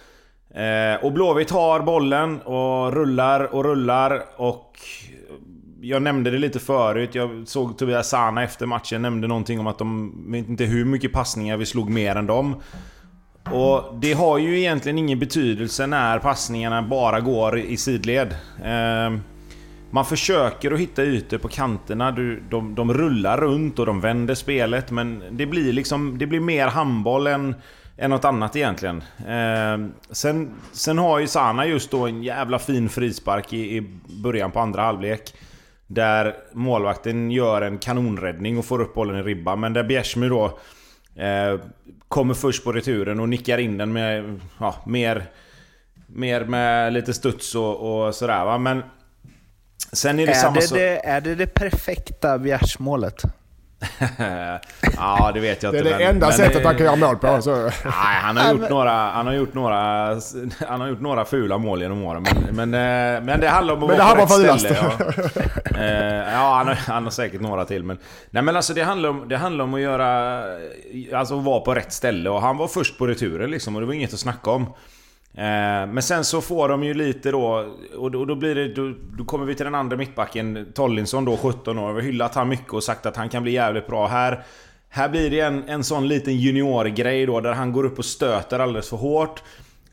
Eh, 0.54 1.04
och 1.04 1.12
Blåvitt 1.12 1.50
har 1.50 1.80
bollen 1.80 2.40
och 2.40 2.92
rullar 2.92 3.54
och 3.54 3.64
rullar 3.64 4.24
och... 4.36 4.78
Eh, 5.11 5.34
jag 5.80 6.02
nämnde 6.02 6.30
det 6.30 6.38
lite 6.38 6.59
förut, 6.59 7.14
jag 7.14 7.48
såg 7.48 7.78
Tobias 7.78 8.09
Sana 8.09 8.42
efter 8.42 8.66
matchen 8.66 9.02
nämnde 9.02 9.26
någonting 9.26 9.61
om 9.61 9.66
att 9.66 9.78
de 9.78 10.12
vet 10.32 10.48
inte 10.48 10.64
hur 10.64 10.84
mycket 10.84 11.12
passningar 11.12 11.56
vi 11.56 11.66
slog 11.66 11.90
mer 11.90 12.16
än 12.16 12.26
dem. 12.26 12.56
Och 13.50 13.94
det 14.00 14.12
har 14.12 14.38
ju 14.38 14.59
egentligen 14.59 14.98
ingen 14.98 15.18
betydelse 15.18 15.86
när 15.86 16.18
passningarna 16.18 16.82
bara 16.82 17.20
går 17.20 17.59
i 17.59 17.76
sidled. 17.76 18.36
Eh, 18.64 19.18
man 19.91 20.05
försöker 20.05 20.70
att 20.70 20.80
hitta 20.80 21.05
ytor 21.05 21.39
på 21.39 21.49
kanterna, 21.49 22.11
du, 22.11 22.43
de, 22.51 22.74
de 22.74 22.95
rullar 22.95 23.41
runt 23.41 23.78
och 23.78 23.86
de 23.86 24.01
vänder 24.01 24.34
spelet 24.34 24.91
men 24.91 25.22
det 25.30 25.47
blir 25.47 25.72
liksom, 25.72 26.18
det 26.18 26.26
blir 26.26 26.41
mer 26.41 26.66
handboll 26.66 27.26
än, 27.26 27.55
än 27.97 28.11
något 28.11 28.24
annat 28.24 28.57
egentligen. 28.57 29.03
Eh, 29.28 29.89
sen, 30.11 30.55
sen 30.72 30.99
har 30.99 31.18
ju 31.18 31.26
Sana 31.26 31.66
just 31.66 31.91
då 31.91 32.07
en 32.07 32.22
jävla 32.22 32.59
fin 32.59 32.89
frispark 32.89 33.53
i, 33.53 33.76
i 33.76 33.99
början 34.22 34.51
på 34.51 34.61
andra 34.61 34.82
halvlek. 34.82 35.34
Där 35.86 36.34
målvakten 36.53 37.30
gör 37.30 37.62
en 37.62 37.78
kanonräddning 37.78 38.59
och 38.59 38.64
får 38.64 38.80
upp 38.80 38.95
bollen 38.95 39.16
i 39.16 39.22
ribban 39.22 39.61
men 39.61 39.72
där 39.72 39.84
Bjärsmyr 39.84 40.28
då 40.28 40.45
eh, 41.22 41.61
kommer 42.09 42.34
först 42.34 42.64
på 42.64 42.72
returen 42.72 43.20
och 43.20 43.28
nickar 43.28 43.59
in 43.59 43.78
den 43.78 43.93
med 43.93 44.41
ja, 44.59 44.74
mer, 44.86 45.24
mer 46.07 46.45
med 46.45 46.93
lite 46.93 47.14
studs 47.14 47.55
och, 47.55 48.07
och 48.07 48.14
sådär 48.14 48.45
va. 48.45 48.59
Men 48.59 48.82
sen 49.93 50.18
är 50.20 50.26
det 50.26 50.32
Är 50.32 50.36
samma 50.36 50.55
det 50.55 50.62
sak. 50.62 50.78
det, 50.78 51.07
är 51.07 51.20
det 51.20 51.34
det 51.34 51.47
perfekta 51.47 52.39
Bjärsmålet? 52.39 53.22
ja, 54.97 55.30
det 55.34 55.41
vet 55.41 55.62
jag 55.62 55.72
Det 55.72 55.78
är 55.78 55.80
inte. 55.80 55.91
det 55.93 55.99
men- 55.99 56.14
enda 56.14 56.26
men 56.26 56.36
sättet 56.36 56.62
det- 56.62 56.68
han 56.68 56.76
kan 56.76 56.86
göra 56.86 56.97
mål 56.97 57.16
på. 57.16 57.43
Så. 57.43 57.57
Nej, 57.64 57.72
han 58.22 58.36
har 58.36 58.53
gjort 58.53 58.70
några, 58.70 58.91
han 58.91 59.26
har 59.26 59.34
gjort 59.34 59.55
några, 59.55 59.76
han 60.68 60.80
har 60.80 60.89
gjort 60.89 61.01
några 61.01 61.24
fula 61.24 61.59
mål 61.59 61.82
genom 61.82 62.05
åren. 62.05 62.24
Men, 62.53 62.70
men, 62.70 62.74
eh, 63.16 63.20
men 63.22 63.41
det 63.41 63.49
handlar 63.49 63.74
om 63.74 63.82
att 63.82 63.89
Men 63.89 63.99
vara 63.99 64.26
på 64.26 64.34
rätt 64.34 64.61
ställe. 64.61 64.76
Ja, 64.82 65.78
Eh, 65.78 66.32
ja 66.32 66.55
han, 66.55 66.66
har, 66.68 66.74
han 66.74 67.05
har 67.05 67.11
säkert 67.11 67.41
några 67.41 67.64
till. 67.64 67.84
Men, 67.84 67.99
nej 68.30 68.43
men 68.43 68.57
alltså 68.57 68.74
det 68.74 68.82
handlar, 68.82 69.09
om, 69.09 69.28
det 69.28 69.36
handlar 69.36 69.64
om 69.64 69.74
att 69.74 69.80
göra, 69.80 70.43
alltså 71.14 71.39
att 71.39 71.45
vara 71.45 71.61
på 71.61 71.74
rätt 71.74 71.93
ställe. 71.93 72.30
Och 72.30 72.43
han 72.43 72.57
var 72.57 72.68
först 72.68 72.99
på 72.99 73.07
returen 73.07 73.51
liksom 73.51 73.74
och 73.74 73.80
det 73.80 73.86
var 73.86 73.95
inget 73.95 74.12
att 74.14 74.20
snacka 74.20 74.51
om. 74.51 74.66
Eh, 75.39 75.86
men 75.86 76.03
sen 76.03 76.24
så 76.24 76.41
får 76.41 76.68
de 76.68 76.84
ju 76.84 76.95
lite 76.95 77.30
då, 77.30 77.74
och 77.97 78.11
då, 78.11 78.20
och 78.20 78.26
då 78.26 78.34
blir 78.34 78.55
det, 78.55 78.74
då, 78.74 78.95
då 79.18 79.24
kommer 79.24 79.47
vi 79.47 79.55
till 79.55 79.64
den 79.64 79.74
andra 79.74 79.97
mittbacken, 79.97 80.72
Tollinsson 80.74 81.24
då, 81.24 81.36
17 81.36 81.78
år. 81.78 81.93
Vi 81.93 82.01
har 82.01 82.07
hyllat 82.07 82.34
han 82.34 82.49
mycket 82.49 82.72
och 82.72 82.84
sagt 82.84 83.07
att 83.07 83.16
han 83.16 83.28
kan 83.28 83.43
bli 83.43 83.53
jävligt 83.53 83.86
bra 83.86 84.07
här. 84.07 84.45
Här 84.89 85.09
blir 85.09 85.30
det 85.30 85.41
en, 85.41 85.68
en 85.68 85.84
sån 85.84 86.09
liten 86.09 86.36
juniorgrej 86.36 87.26
då, 87.26 87.41
där 87.41 87.53
han 87.53 87.72
går 87.72 87.84
upp 87.84 87.99
och 87.99 88.05
stöter 88.05 88.59
alldeles 88.59 88.89
för 88.89 88.97
hårt. 88.97 89.43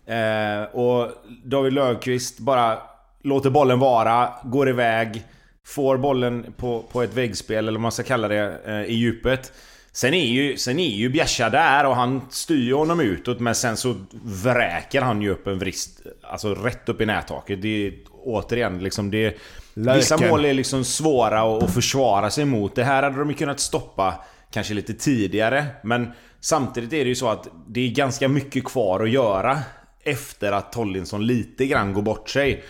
Eh, 0.05 0.75
och 0.79 1.11
David 1.43 1.73
Löfqvist 1.73 2.39
bara 2.39 2.77
låter 3.21 3.49
bollen 3.49 3.79
vara, 3.79 4.29
går 4.43 4.69
iväg. 4.69 5.23
Får 5.65 5.97
bollen 5.97 6.53
på, 6.57 6.83
på 6.91 7.01
ett 7.01 7.13
väggspel, 7.13 7.57
eller 7.57 7.71
vad 7.71 7.81
man 7.81 7.91
ska 7.91 8.03
kalla 8.03 8.27
det, 8.27 8.59
eh, 8.65 8.81
i 8.81 8.93
djupet. 8.93 9.53
Sen 9.95 10.13
är 10.13 10.25
ju, 10.25 10.57
sen 10.57 10.79
är 10.79 10.95
ju 10.95 11.09
Bjärsa 11.09 11.49
där 11.49 11.85
och 11.85 11.95
han 11.95 12.21
styr 12.29 12.73
honom 12.73 12.99
utåt 12.99 13.39
men 13.39 13.55
sen 13.55 13.77
så 13.77 13.95
vräker 14.23 15.01
han 15.01 15.21
ju 15.21 15.29
upp 15.29 15.47
en 15.47 15.59
vrist 15.59 16.01
Alltså 16.21 16.55
rätt 16.55 16.89
upp 16.89 17.01
i 17.01 17.05
nättaket. 17.05 17.61
Det 17.61 17.87
är 17.87 17.93
återigen 18.23 18.79
liksom 18.79 19.11
det... 19.11 19.37
Vissa 19.73 20.15
Löken. 20.15 20.29
mål 20.29 20.45
är 20.45 20.53
liksom 20.53 20.83
svåra 20.83 21.57
att, 21.57 21.73
försvara 21.73 22.29
sig 22.29 22.45
mot. 22.45 22.75
Det 22.75 22.83
här 22.83 23.03
hade 23.03 23.17
de 23.19 23.29
ju 23.29 23.35
kunnat 23.35 23.59
stoppa 23.59 24.25
kanske 24.51 24.73
lite 24.73 24.93
tidigare. 24.93 25.65
Men 25.83 26.11
samtidigt 26.39 26.93
är 26.93 27.03
det 27.03 27.09
ju 27.09 27.15
så 27.15 27.29
att 27.29 27.47
det 27.67 27.79
är 27.79 27.89
ganska 27.89 28.27
mycket 28.27 28.63
kvar 28.63 28.99
att 29.03 29.09
göra 29.09 29.59
efter 30.03 30.51
att 30.51 30.71
Tollinsson 30.71 31.25
lite 31.25 31.65
grann 31.65 31.93
går 31.93 32.01
bort 32.01 32.29
sig. 32.29 32.63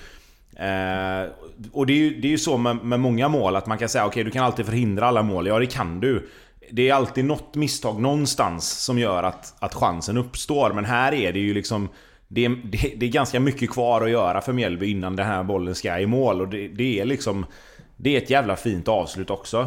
Eh, 0.56 1.32
och 1.72 1.86
det 1.86 1.94
är 1.94 1.98
ju, 1.98 2.22
det 2.22 2.28
är 2.28 2.32
ju 2.32 2.38
så 2.38 2.58
med, 2.58 2.76
med 2.76 3.00
många 3.00 3.28
mål 3.28 3.56
att 3.56 3.68
man 3.68 3.78
kan 3.78 3.90
säga 3.90 4.06
okej 4.06 4.24
du 4.24 4.32
kan 4.32 4.46
alltid 4.46 4.66
förhindra 4.66 5.08
alla 5.08 5.24
mål. 5.24 5.48
Ja 5.48 5.60
det 5.60 5.66
kan 5.66 6.00
du. 6.00 6.30
Det 6.72 6.90
är 6.90 6.94
alltid 6.94 7.26
något 7.26 7.56
misstag 7.56 8.02
någonstans 8.02 8.70
som 8.70 9.00
gör 9.00 9.24
att, 9.24 9.54
att 9.60 9.74
chansen 9.74 10.18
uppstår. 10.18 10.74
Men 10.74 10.86
här 10.86 11.14
är 11.14 11.34
det 11.34 11.40
ju 11.40 11.54
liksom... 11.54 11.90
Det 12.28 12.46
är, 12.46 12.50
det, 12.50 12.94
det 12.98 13.06
är 13.06 13.10
ganska 13.10 13.40
mycket 13.40 13.70
kvar 13.70 14.02
att 14.02 14.10
göra 14.10 14.42
för 14.42 14.54
Mjällby 14.54 14.92
innan 14.92 15.16
den 15.16 15.26
här 15.26 15.44
bollen 15.44 15.76
ska 15.76 16.00
i 16.00 16.06
mål. 16.06 16.42
Och 16.42 16.48
det, 16.48 16.68
det 16.68 17.00
är 17.00 17.06
liksom... 17.06 17.46
Det 17.98 18.16
är 18.16 18.22
ett 18.22 18.30
jävla 18.30 18.56
fint 18.56 18.88
avslut 18.88 19.30
också. 19.30 19.60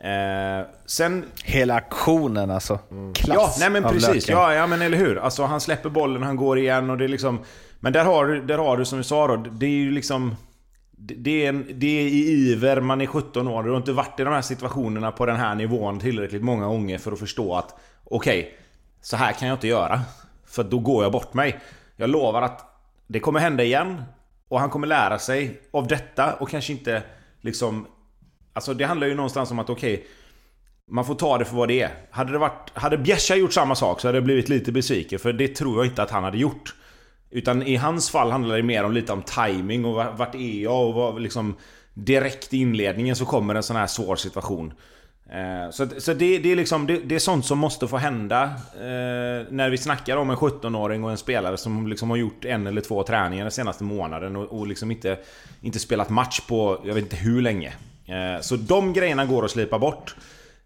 Eh, 0.00 0.66
sen... 0.86 1.24
Hela 1.44 1.74
aktionen 1.74 2.50
alltså. 2.50 2.78
Klass 3.14 3.36
Ja, 3.36 3.54
nej 3.58 3.70
men 3.70 3.92
precis. 3.92 4.28
Ja, 4.28 4.54
ja, 4.54 4.66
men 4.66 4.82
eller 4.82 4.98
hur. 4.98 5.18
Alltså 5.18 5.44
han 5.44 5.60
släpper 5.60 5.88
bollen, 5.88 6.22
han 6.22 6.36
går 6.36 6.58
igen 6.58 6.90
och 6.90 6.98
det 6.98 7.04
är 7.04 7.08
liksom... 7.08 7.38
Men 7.80 7.92
där 7.92 8.04
har 8.04 8.26
du, 8.26 8.40
där 8.40 8.58
har 8.58 8.76
du 8.76 8.84
som 8.84 8.98
vi 8.98 9.04
sa 9.04 9.26
då, 9.26 9.36
det 9.36 9.66
är 9.66 9.70
ju 9.70 9.90
liksom 9.90 10.36
det- 10.96 11.44
är, 11.44 11.48
en, 11.48 11.66
det 11.74 11.86
är 11.86 12.02
i 12.06 12.50
iver, 12.52 12.80
man 12.80 13.00
är 13.00 13.06
17 13.06 13.48
år, 13.48 13.62
du 13.62 13.70
har 13.70 13.76
inte 13.76 13.92
varit 13.92 14.20
i 14.20 14.24
de 14.24 14.32
här 14.34 14.42
situationerna 14.42 15.12
på 15.12 15.26
den 15.26 15.36
här 15.36 15.54
nivån 15.54 16.00
tillräckligt 16.00 16.42
många 16.42 16.66
gånger 16.66 16.98
för 16.98 17.12
att 17.12 17.18
förstå 17.18 17.54
att 17.54 17.74
okej, 18.04 18.58
så 19.00 19.16
här 19.16 19.32
kan 19.32 19.48
jag 19.48 19.56
inte 19.56 19.68
göra. 19.68 20.00
För 20.46 20.64
då 20.64 20.78
går 20.78 21.02
jag 21.02 21.12
bort 21.12 21.34
mig. 21.34 21.60
Jag 21.96 22.10
lovar 22.10 22.42
att 22.42 22.60
det 23.06 23.20
kommer 23.20 23.40
hända 23.40 23.62
igen. 23.64 24.02
Och 24.48 24.60
han 24.60 24.70
kommer 24.70 24.86
lära 24.86 25.18
sig 25.18 25.60
av 25.70 25.86
detta 25.86 26.34
och 26.34 26.48
kanske 26.48 26.72
inte 26.72 27.02
liksom... 27.40 27.86
Alltså 28.52 28.74
det 28.74 28.84
handlar 28.84 29.06
ju 29.06 29.14
någonstans 29.14 29.50
om 29.50 29.58
att 29.58 29.70
okej, 29.70 30.06
man 30.90 31.04
får 31.04 31.14
ta 31.14 31.38
det 31.38 31.44
för 31.44 31.56
vad 31.56 31.68
det 31.68 31.82
är. 31.82 31.90
Hade, 32.10 32.32
det 32.32 32.38
varit, 32.38 32.70
hade 32.74 32.98
Bjässa 32.98 33.36
gjort 33.36 33.52
samma 33.52 33.74
sak 33.74 34.00
så 34.00 34.08
hade 34.08 34.18
jag 34.18 34.24
blivit 34.24 34.48
lite 34.48 34.72
besviken, 34.72 35.18
för 35.18 35.32
det 35.32 35.48
tror 35.48 35.76
jag 35.76 35.86
inte 35.86 36.02
att 36.02 36.10
han 36.10 36.24
hade 36.24 36.38
gjort. 36.38 36.74
Utan 37.34 37.62
i 37.62 37.76
hans 37.76 38.10
fall 38.10 38.30
handlar 38.30 38.56
det 38.56 38.62
mer 38.62 38.84
om 38.84 38.92
lite 38.92 39.12
om 39.12 39.22
timing 39.22 39.84
och 39.84 39.94
vart- 39.94 40.34
är 40.34 40.62
jag 40.62 40.86
och 40.88 40.94
vad, 40.94 41.22
liksom 41.22 41.54
Direkt 41.96 42.54
i 42.54 42.56
inledningen 42.58 43.16
så 43.16 43.24
kommer 43.24 43.54
en 43.54 43.62
sån 43.62 43.76
här 43.76 43.86
svår 43.86 44.16
situation. 44.16 44.72
Eh, 45.30 45.70
Så, 45.70 45.86
så 45.98 46.14
det, 46.14 46.38
det, 46.38 46.52
är 46.52 46.56
liksom, 46.56 46.86
det, 46.86 46.98
det 46.98 47.14
är 47.14 47.18
sånt 47.18 47.46
som 47.46 47.58
måste 47.58 47.88
få 47.88 47.96
hända 47.96 48.42
eh, 48.74 49.46
när 49.50 49.70
vi 49.70 49.78
snackar 49.78 50.16
om 50.16 50.30
en 50.30 50.36
17-åring 50.36 51.04
och 51.04 51.10
en 51.10 51.16
spelare 51.16 51.56
som 51.56 51.86
liksom 51.86 52.10
har 52.10 52.16
gjort 52.16 52.44
en 52.44 52.66
eller 52.66 52.80
två 52.80 53.02
träningar 53.02 53.44
den 53.44 53.50
senaste 53.52 53.84
månaden 53.84 54.36
och, 54.36 54.58
och 54.58 54.66
liksom 54.66 54.90
inte, 54.90 55.18
inte 55.60 55.78
spelat 55.78 56.10
match 56.10 56.40
på 56.40 56.80
jag 56.84 56.94
vet 56.94 57.04
inte 57.04 57.16
hur 57.16 57.42
länge. 57.42 57.72
Eh, 58.06 58.40
Så 58.40 58.56
de 58.56 58.92
grejerna 58.92 59.24
går 59.26 59.44
att 59.44 59.50
slipa 59.50 59.78
bort. 59.78 60.14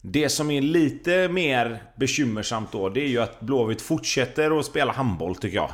Det 0.00 0.28
som 0.28 0.50
är 0.50 0.60
lite 0.62 1.28
mer 1.28 1.82
bekymmersamt 1.96 2.72
då, 2.72 2.88
det 2.88 3.00
är 3.00 3.08
ju 3.08 3.18
att 3.22 3.40
Blåvitt 3.40 3.82
fortsätter 3.82 4.58
att 4.58 4.66
spela 4.66 4.92
handboll 4.92 5.34
tycker 5.36 5.56
jag. 5.56 5.70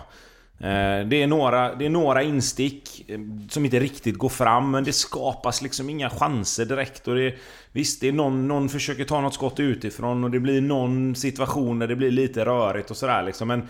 Eh, 0.59 1.07
det 1.07 1.23
är, 1.23 1.27
några, 1.27 1.75
det 1.75 1.87
är 1.87 1.91
några 1.91 2.23
instick 2.23 3.11
eh, 3.11 3.19
som 3.49 3.65
inte 3.65 3.81
riktigt 3.81 4.19
går 4.19 4.29
fram, 4.29 4.71
men 4.71 4.85
det 4.85 4.93
skapas 4.93 5.63
liksom 5.63 5.91
inga 5.91 6.11
chanser 6.11 6.65
direkt. 6.65 7.09
Och 7.09 7.15
det, 7.15 7.35
visst, 7.73 8.01
det 8.01 8.09
är 8.09 8.13
någon, 8.13 8.49
någon 8.49 8.69
försöker 8.69 9.05
ta 9.05 9.21
något 9.21 9.35
skott 9.35 9.61
utifrån 9.61 10.25
och 10.25 10.31
det 10.31 10.41
blir 10.41 10.61
någon 10.61 11.15
situation 11.15 11.79
där 11.79 11.89
det 11.89 11.97
blir 11.97 12.11
lite 12.11 12.45
rörigt 12.45 12.91
och 12.91 12.97
sådär 12.97 13.23
liksom. 13.23 13.49
Men 13.49 13.69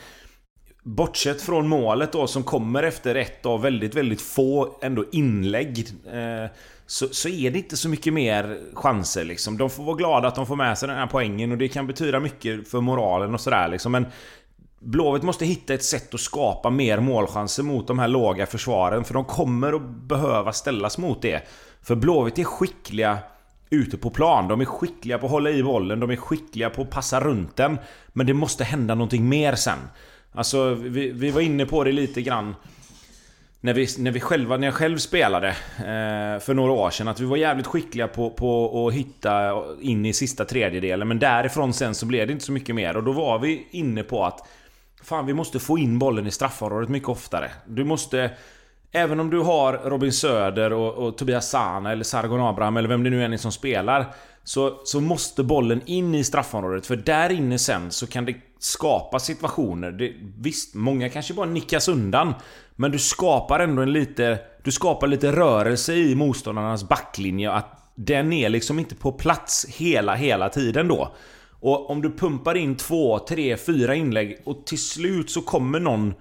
Bortsett 0.86 1.42
från 1.42 1.68
målet 1.68 2.12
då 2.12 2.26
som 2.26 2.42
kommer 2.42 2.82
efter 2.82 3.14
ett 3.14 3.46
av 3.46 3.62
väldigt, 3.62 3.94
väldigt 3.94 4.20
få 4.20 4.78
ändå 4.82 5.04
inlägg 5.12 5.88
eh, 6.12 6.50
så, 6.86 7.08
så 7.08 7.28
är 7.28 7.50
det 7.50 7.58
inte 7.58 7.76
så 7.76 7.88
mycket 7.88 8.12
mer 8.12 8.60
chanser 8.74 9.24
liksom. 9.24 9.56
De 9.56 9.70
får 9.70 9.84
vara 9.84 9.96
glada 9.96 10.28
att 10.28 10.34
de 10.34 10.46
får 10.46 10.56
med 10.56 10.78
sig 10.78 10.88
den 10.88 10.98
här 10.98 11.06
poängen 11.06 11.52
och 11.52 11.58
det 11.58 11.68
kan 11.68 11.86
betyda 11.86 12.20
mycket 12.20 12.68
för 12.68 12.80
moralen 12.80 13.34
och 13.34 13.40
sådär 13.40 13.68
liksom. 13.68 13.92
Men 13.92 14.06
Blåvitt 14.84 15.22
måste 15.22 15.44
hitta 15.44 15.74
ett 15.74 15.84
sätt 15.84 16.14
att 16.14 16.20
skapa 16.20 16.70
mer 16.70 17.00
målchanser 17.00 17.62
mot 17.62 17.86
de 17.86 17.98
här 17.98 18.08
låga 18.08 18.46
försvaren 18.46 19.04
för 19.04 19.14
de 19.14 19.24
kommer 19.24 19.72
att 19.72 19.82
behöva 19.82 20.52
ställas 20.52 20.98
mot 20.98 21.22
det. 21.22 21.42
För 21.82 21.94
Blåvitt 21.94 22.38
är 22.38 22.44
skickliga 22.44 23.18
ute 23.70 23.96
på 23.96 24.10
plan. 24.10 24.48
De 24.48 24.60
är 24.60 24.64
skickliga 24.64 25.18
på 25.18 25.26
att 25.26 25.32
hålla 25.32 25.50
i 25.50 25.62
bollen, 25.62 26.00
de 26.00 26.10
är 26.10 26.16
skickliga 26.16 26.70
på 26.70 26.82
att 26.82 26.90
passa 26.90 27.20
runt 27.20 27.56
den. 27.56 27.78
Men 28.08 28.26
det 28.26 28.34
måste 28.34 28.64
hända 28.64 28.94
någonting 28.94 29.28
mer 29.28 29.54
sen. 29.54 29.78
Alltså, 30.32 30.74
vi, 30.74 31.10
vi 31.10 31.30
var 31.30 31.40
inne 31.40 31.66
på 31.66 31.84
det 31.84 31.92
lite 31.92 32.22
grann 32.22 32.54
när, 33.60 33.74
vi, 33.74 33.86
när, 33.98 34.10
vi 34.10 34.20
själva, 34.20 34.56
när 34.56 34.66
jag 34.66 34.74
själv 34.74 34.98
spelade 34.98 35.48
eh, 35.78 36.40
för 36.40 36.54
några 36.54 36.72
år 36.72 36.90
sedan. 36.90 37.08
Att 37.08 37.20
vi 37.20 37.24
var 37.24 37.36
jävligt 37.36 37.66
skickliga 37.66 38.08
på, 38.08 38.30
på 38.30 38.86
att 38.88 38.94
hitta 38.94 39.62
in 39.80 40.06
i 40.06 40.12
sista 40.12 40.44
tredjedelen. 40.44 41.08
Men 41.08 41.18
därifrån 41.18 41.72
sen 41.72 41.94
så 41.94 42.06
blev 42.06 42.26
det 42.26 42.32
inte 42.32 42.44
så 42.44 42.52
mycket 42.52 42.74
mer. 42.74 42.96
Och 42.96 43.04
då 43.04 43.12
var 43.12 43.38
vi 43.38 43.66
inne 43.70 44.02
på 44.02 44.24
att 44.24 44.48
Fan, 45.04 45.26
vi 45.26 45.34
måste 45.34 45.58
få 45.58 45.78
in 45.78 45.98
bollen 45.98 46.26
i 46.26 46.30
straffområdet 46.30 46.88
mycket 46.88 47.08
oftare. 47.08 47.50
Du 47.66 47.84
måste... 47.84 48.30
Även 48.92 49.20
om 49.20 49.30
du 49.30 49.40
har 49.40 49.80
Robin 49.84 50.12
Söder 50.12 50.72
och, 50.72 50.94
och 50.94 51.18
Tobias 51.18 51.50
Sana 51.50 51.92
eller 51.92 52.04
Sargon 52.04 52.40
Abraham 52.40 52.76
eller 52.76 52.88
vem 52.88 53.04
det 53.04 53.10
nu 53.10 53.24
än 53.24 53.32
är 53.32 53.36
som 53.36 53.52
spelar. 53.52 54.14
Så, 54.44 54.80
så 54.84 55.00
måste 55.00 55.42
bollen 55.42 55.80
in 55.86 56.14
i 56.14 56.24
straffområdet. 56.24 56.86
För 56.86 56.96
där 56.96 57.30
inne 57.30 57.58
sen 57.58 57.90
så 57.90 58.06
kan 58.06 58.24
det 58.24 58.34
skapa 58.58 59.18
situationer. 59.18 59.90
Det, 59.90 60.12
visst, 60.38 60.74
många 60.74 61.08
kanske 61.08 61.34
bara 61.34 61.46
nickas 61.46 61.88
undan. 61.88 62.34
Men 62.76 62.90
du 62.90 62.98
skapar 62.98 63.60
ändå 63.60 63.82
en 63.82 63.92
lite... 63.92 64.38
Du 64.62 64.72
skapar 64.72 65.06
lite 65.06 65.32
rörelse 65.32 65.94
i 65.94 66.14
motståndarnas 66.14 66.88
backlinje. 66.88 67.50
Att 67.50 67.92
den 67.94 68.32
är 68.32 68.48
liksom 68.48 68.78
inte 68.78 68.94
på 68.94 69.12
plats 69.12 69.66
hela, 69.68 70.14
hela 70.14 70.48
tiden 70.48 70.88
då. 70.88 71.14
Och 71.64 71.90
om 71.90 72.02
du 72.02 72.10
pumpar 72.10 72.54
in 72.54 72.76
två, 72.76 73.18
tre, 73.18 73.56
fyra 73.56 73.94
inlägg 73.94 74.38
och 74.44 74.66
till 74.66 74.78
slut 74.78 75.30
så 75.30 75.42
kommer 75.42 75.80
någon... 75.80 76.14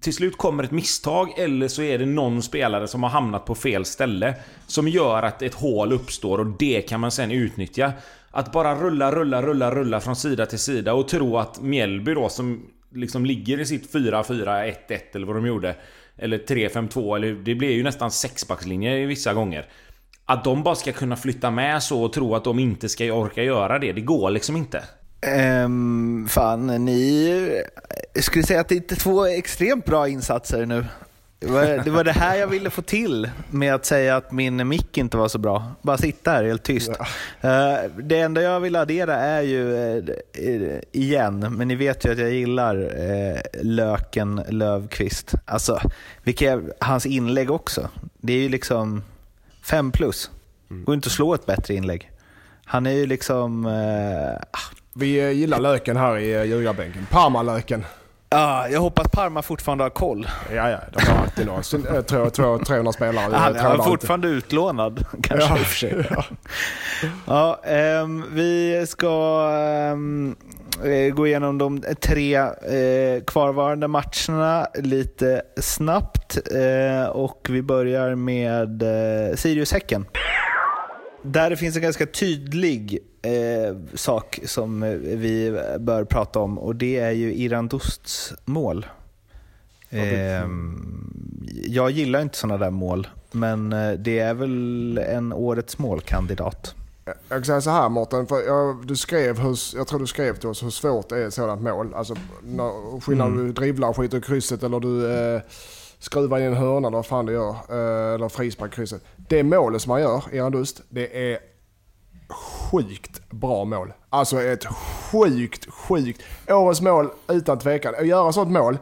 Till 0.00 0.14
slut 0.14 0.36
kommer 0.36 0.64
ett 0.64 0.70
misstag 0.70 1.38
eller 1.38 1.68
så 1.68 1.82
är 1.82 1.98
det 1.98 2.06
någon 2.06 2.42
spelare 2.42 2.88
som 2.88 3.02
har 3.02 3.10
hamnat 3.10 3.44
på 3.44 3.54
fel 3.54 3.84
ställe. 3.84 4.34
Som 4.66 4.88
gör 4.88 5.22
att 5.22 5.42
ett 5.42 5.54
hål 5.54 5.92
uppstår 5.92 6.38
och 6.38 6.46
det 6.46 6.82
kan 6.88 7.00
man 7.00 7.10
sen 7.10 7.30
utnyttja. 7.30 7.92
Att 8.30 8.52
bara 8.52 8.74
rulla, 8.74 9.12
rulla, 9.12 9.42
rulla, 9.42 9.74
rulla 9.74 10.00
från 10.00 10.16
sida 10.16 10.46
till 10.46 10.58
sida 10.58 10.94
och 10.94 11.08
tro 11.08 11.38
att 11.38 11.62
Mjällby 11.62 12.14
då 12.14 12.28
som 12.28 12.66
liksom 12.92 13.26
ligger 13.26 13.60
i 13.60 13.66
sitt 13.66 13.94
4-4-1-1 13.94 14.74
eller 15.12 15.26
vad 15.26 15.36
de 15.36 15.46
gjorde. 15.46 15.76
Eller 16.16 16.38
3-5-2 16.38 17.16
eller 17.16 17.32
det 17.32 17.54
blir 17.54 17.72
ju 17.72 17.82
nästan 17.82 18.10
sexbackslinje 18.10 19.06
vissa 19.06 19.34
gånger. 19.34 19.66
Att 20.26 20.44
de 20.44 20.62
bara 20.62 20.74
ska 20.74 20.92
kunna 20.92 21.16
flytta 21.16 21.50
med 21.50 21.82
så 21.82 22.02
och 22.02 22.12
tro 22.12 22.34
att 22.34 22.44
de 22.44 22.58
inte 22.58 22.88
ska 22.88 23.04
orka 23.04 23.42
göra 23.42 23.78
det, 23.78 23.92
det 23.92 24.00
går 24.00 24.30
liksom 24.30 24.56
inte. 24.56 24.84
Ehm, 25.20 26.26
fan, 26.28 26.66
ni 26.84 27.62
jag 28.14 28.24
skulle 28.24 28.44
säga 28.44 28.60
att 28.60 28.68
det 28.68 28.92
är 28.92 28.96
två 28.96 29.26
extremt 29.26 29.84
bra 29.84 30.08
insatser 30.08 30.66
nu. 30.66 30.84
Det 31.38 31.50
var, 31.50 31.84
det 31.84 31.90
var 31.90 32.04
det 32.04 32.12
här 32.12 32.36
jag 32.36 32.46
ville 32.46 32.70
få 32.70 32.82
till 32.82 33.30
med 33.50 33.74
att 33.74 33.86
säga 33.86 34.16
att 34.16 34.32
min 34.32 34.68
mick 34.68 34.98
inte 34.98 35.16
var 35.16 35.28
så 35.28 35.38
bra. 35.38 35.72
Bara 35.82 35.98
sitta 35.98 36.30
här 36.30 36.44
helt 36.44 36.62
tyst. 36.62 36.90
Eh, 37.40 37.74
det 38.02 38.20
enda 38.20 38.42
jag 38.42 38.60
vill 38.60 38.76
addera 38.76 39.14
är 39.14 39.42
ju, 39.42 39.98
eh, 40.32 40.80
igen, 40.92 41.56
men 41.56 41.68
ni 41.68 41.74
vet 41.74 42.04
ju 42.04 42.12
att 42.12 42.18
jag 42.18 42.32
gillar 42.32 42.76
eh, 42.76 43.40
Löken 43.62 44.42
Lövqvist. 44.48 45.34
Alltså, 45.44 45.80
vilka, 46.22 46.60
hans 46.80 47.06
inlägg 47.06 47.50
också. 47.50 47.88
Det 48.20 48.32
är 48.32 48.38
ju 48.38 48.48
liksom 48.48 49.02
fem 49.64 49.92
plus. 49.92 50.30
Går 50.68 50.94
inte 50.94 51.06
att 51.06 51.12
slå 51.12 51.34
ett 51.34 51.46
bättre 51.46 51.74
inlägg. 51.74 52.10
Han 52.64 52.86
är 52.86 52.90
ju 52.90 53.06
liksom... 53.06 53.66
Eh, 53.66 54.60
Vi 54.92 55.20
eh, 55.20 55.30
gillar 55.30 55.60
löken 55.60 55.96
här 55.96 56.16
i 56.18 56.34
eh, 56.34 56.44
ljugarbänken. 56.44 57.06
Parmalöken. 57.10 57.84
ah, 58.28 58.66
jag 58.68 58.80
hoppas 58.80 59.08
Parma 59.08 59.42
fortfarande 59.42 59.84
har 59.84 59.90
koll. 59.90 60.28
Ja, 60.54 60.70
ja, 60.70 60.78
de 60.92 61.06
har 61.10 61.18
alltid 61.22 61.46
några. 61.46 61.58
Eh, 61.96 62.02
tror 62.02 62.22
jag, 62.22 62.32
tror 62.34 62.48
jag 62.48 62.66
300 62.66 62.92
spelare. 62.92 63.34
Han, 63.34 63.56
är 63.56 63.82
fortfarande 63.82 64.28
utlånad 64.28 65.04
kanske 65.22 65.48
Ja, 65.48 65.56
för 65.56 65.74
sig. 65.76 66.06
ja. 66.10 66.24
Ja, 67.26 67.60
ehm, 67.64 68.24
vi 68.32 68.84
ska 68.88 69.06
eh, 69.52 69.96
gå 71.14 71.26
igenom 71.26 71.58
de 71.58 71.82
tre 72.00 72.36
eh, 72.36 73.22
kvarvarande 73.26 73.88
matcherna 73.88 74.66
lite 74.74 75.42
snabbt. 75.56 76.38
Eh, 76.52 77.06
och 77.06 77.46
vi 77.50 77.62
börjar 77.62 78.14
med 78.14 78.82
eh, 78.82 79.36
Sirius-Häcken. 79.36 80.06
Där 81.22 81.50
det 81.50 81.56
finns 81.56 81.76
en 81.76 81.82
ganska 81.82 82.06
tydlig 82.06 82.98
eh, 83.22 83.76
sak 83.94 84.40
som 84.44 84.82
eh, 84.82 84.90
vi 84.96 85.60
bör 85.78 86.04
prata 86.04 86.38
om 86.38 86.58
och 86.58 86.76
det 86.76 86.98
är 86.98 87.10
ju 87.10 87.34
Iran 87.34 87.68
Dusts 87.68 88.34
mål. 88.44 88.86
Ehm, 89.90 91.10
jag 91.66 91.90
gillar 91.90 92.20
inte 92.20 92.38
sådana 92.38 92.64
där 92.64 92.70
mål, 92.70 93.08
men 93.32 93.72
eh, 93.72 93.92
det 93.92 94.18
är 94.18 94.34
väl 94.34 94.98
en 94.98 95.32
årets 95.32 95.78
målkandidat. 95.78 96.74
Jag 97.04 97.16
kan 97.28 97.44
säga 97.44 97.60
så 97.60 97.70
här 97.70 97.88
Mårten, 97.88 98.26
för 98.26 98.40
jag, 98.46 98.86
du 98.86 98.96
skrev 98.96 99.38
hur, 99.38 99.58
jag 99.76 99.86
tror 99.86 99.98
du 100.00 100.06
skrev 100.06 100.36
till 100.36 100.48
oss 100.48 100.62
hur 100.62 100.70
svårt 100.70 101.08
det 101.08 101.18
är 101.18 101.26
ett 101.26 101.34
sådant 101.34 101.62
mål. 101.62 101.94
Alltså 101.94 102.14
när, 102.42 103.00
skillnad 103.00 103.26
om 103.26 103.36
du 103.36 103.52
dribblar 103.52 103.88
och 103.88 103.96
skiter 103.96 104.18
i 104.18 104.20
krysset 104.20 104.62
eller 104.62 104.80
du 104.80 105.12
eh, 105.12 105.42
skruvar 105.98 106.38
in 106.38 106.44
en 106.44 106.54
hörna 106.54 106.88
eller 106.88 106.98
vad 106.98 107.06
fan 107.06 107.26
du 107.26 107.32
gör. 107.32 107.50
Eh, 107.50 108.14
eller 108.14 108.28
frispark 108.28 108.72
i 108.72 108.76
krysset. 108.76 109.02
Det 109.16 109.42
målet 109.42 109.82
som 109.82 109.90
man 109.90 110.00
gör 110.00 110.22
i 110.32 110.50
Dust, 110.50 110.82
det 110.88 111.32
är 111.32 111.38
sjukt 112.70 113.30
bra 113.30 113.64
mål. 113.64 113.92
Alltså 114.10 114.42
ett 114.42 114.64
sjukt, 114.66 115.70
sjukt. 115.70 116.22
Årets 116.48 116.80
mål 116.80 117.10
utan 117.28 117.58
tvekan. 117.58 117.94
Att 117.98 118.06
göra 118.06 118.32
sånt 118.32 118.50
mål, 118.50 118.78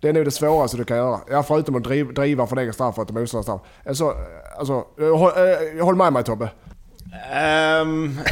det 0.00 0.08
är 0.08 0.12
nog 0.12 0.24
det 0.24 0.30
svåraste 0.30 0.76
du 0.76 0.84
kan 0.84 0.96
göra. 0.96 1.20
Ja, 1.30 1.42
förutom 1.42 1.76
att 1.76 1.84
driv, 1.84 2.14
driva 2.14 2.46
från 2.46 2.58
egen 2.58 2.72
straff 2.72 2.98
och 2.98 3.10
motståndarens 3.10 3.46
straff. 3.46 3.60
Alltså, 3.86 4.14
alltså, 4.58 4.84
håll, 4.98 5.32
eh, 5.78 5.84
håll 5.84 5.96
med 5.96 6.12
mig 6.12 6.24
Tobbe. 6.24 6.50
Ehm, 7.32 8.18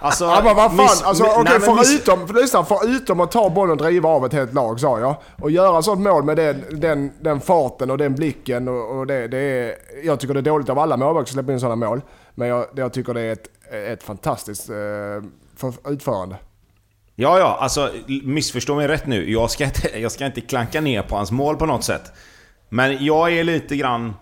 Alltså, 0.00 0.24
Ja 0.24 0.40
men 0.44 0.56
vad 0.56 0.66
fan, 0.70 0.76
miss- 0.76 1.02
alltså, 1.02 1.24
okej, 1.24 1.58
miss- 1.58 1.88
förutom, 1.88 2.26
för, 2.28 2.34
lyssna, 2.34 2.64
förutom 2.64 3.20
att 3.20 3.30
ta 3.32 3.50
bollen 3.50 3.70
och 3.70 3.76
driva 3.76 4.08
av 4.08 4.26
ett 4.26 4.32
helt 4.32 4.54
lag 4.54 4.80
sa 4.80 5.00
jag. 5.00 5.16
Och 5.42 5.50
göra 5.50 5.82
sånt 5.82 6.00
mål 6.00 6.24
med 6.24 6.36
den, 6.36 6.64
den, 6.70 7.12
den 7.20 7.40
farten 7.40 7.90
och 7.90 7.98
den 7.98 8.14
blicken. 8.14 8.68
Och, 8.68 8.98
och 8.98 9.06
det, 9.06 9.28
det 9.28 9.38
är, 9.38 9.74
jag 10.04 10.20
tycker 10.20 10.34
det 10.34 10.40
är 10.40 10.42
dåligt 10.42 10.68
av 10.68 10.78
alla 10.78 10.96
målvakter 10.96 11.20
att 11.22 11.28
släppa 11.34 11.52
in 11.52 11.60
sådana 11.60 11.86
mål. 11.86 12.00
Men 12.34 12.48
jag, 12.48 12.66
jag 12.74 12.92
tycker 12.92 13.14
det 13.14 13.20
är 13.20 13.32
ett, 13.32 13.48
ett 13.90 14.02
fantastiskt 14.02 14.70
eh, 14.70 14.74
för, 15.56 15.90
utförande. 15.92 16.36
Ja, 17.14 17.38
ja, 17.38 17.58
alltså 17.60 17.90
missförstå 18.24 18.74
mig 18.74 18.88
rätt 18.88 19.06
nu. 19.06 19.32
Jag 19.32 19.50
ska, 19.50 19.64
inte, 19.64 19.98
jag 20.00 20.12
ska 20.12 20.26
inte 20.26 20.40
klanka 20.40 20.80
ner 20.80 21.02
på 21.02 21.16
hans 21.16 21.30
mål 21.30 21.56
på 21.56 21.66
något 21.66 21.84
sätt. 21.84 22.12
Men 22.68 23.04
jag 23.04 23.32
är 23.32 23.44
lite 23.44 23.76
grann... 23.76 24.14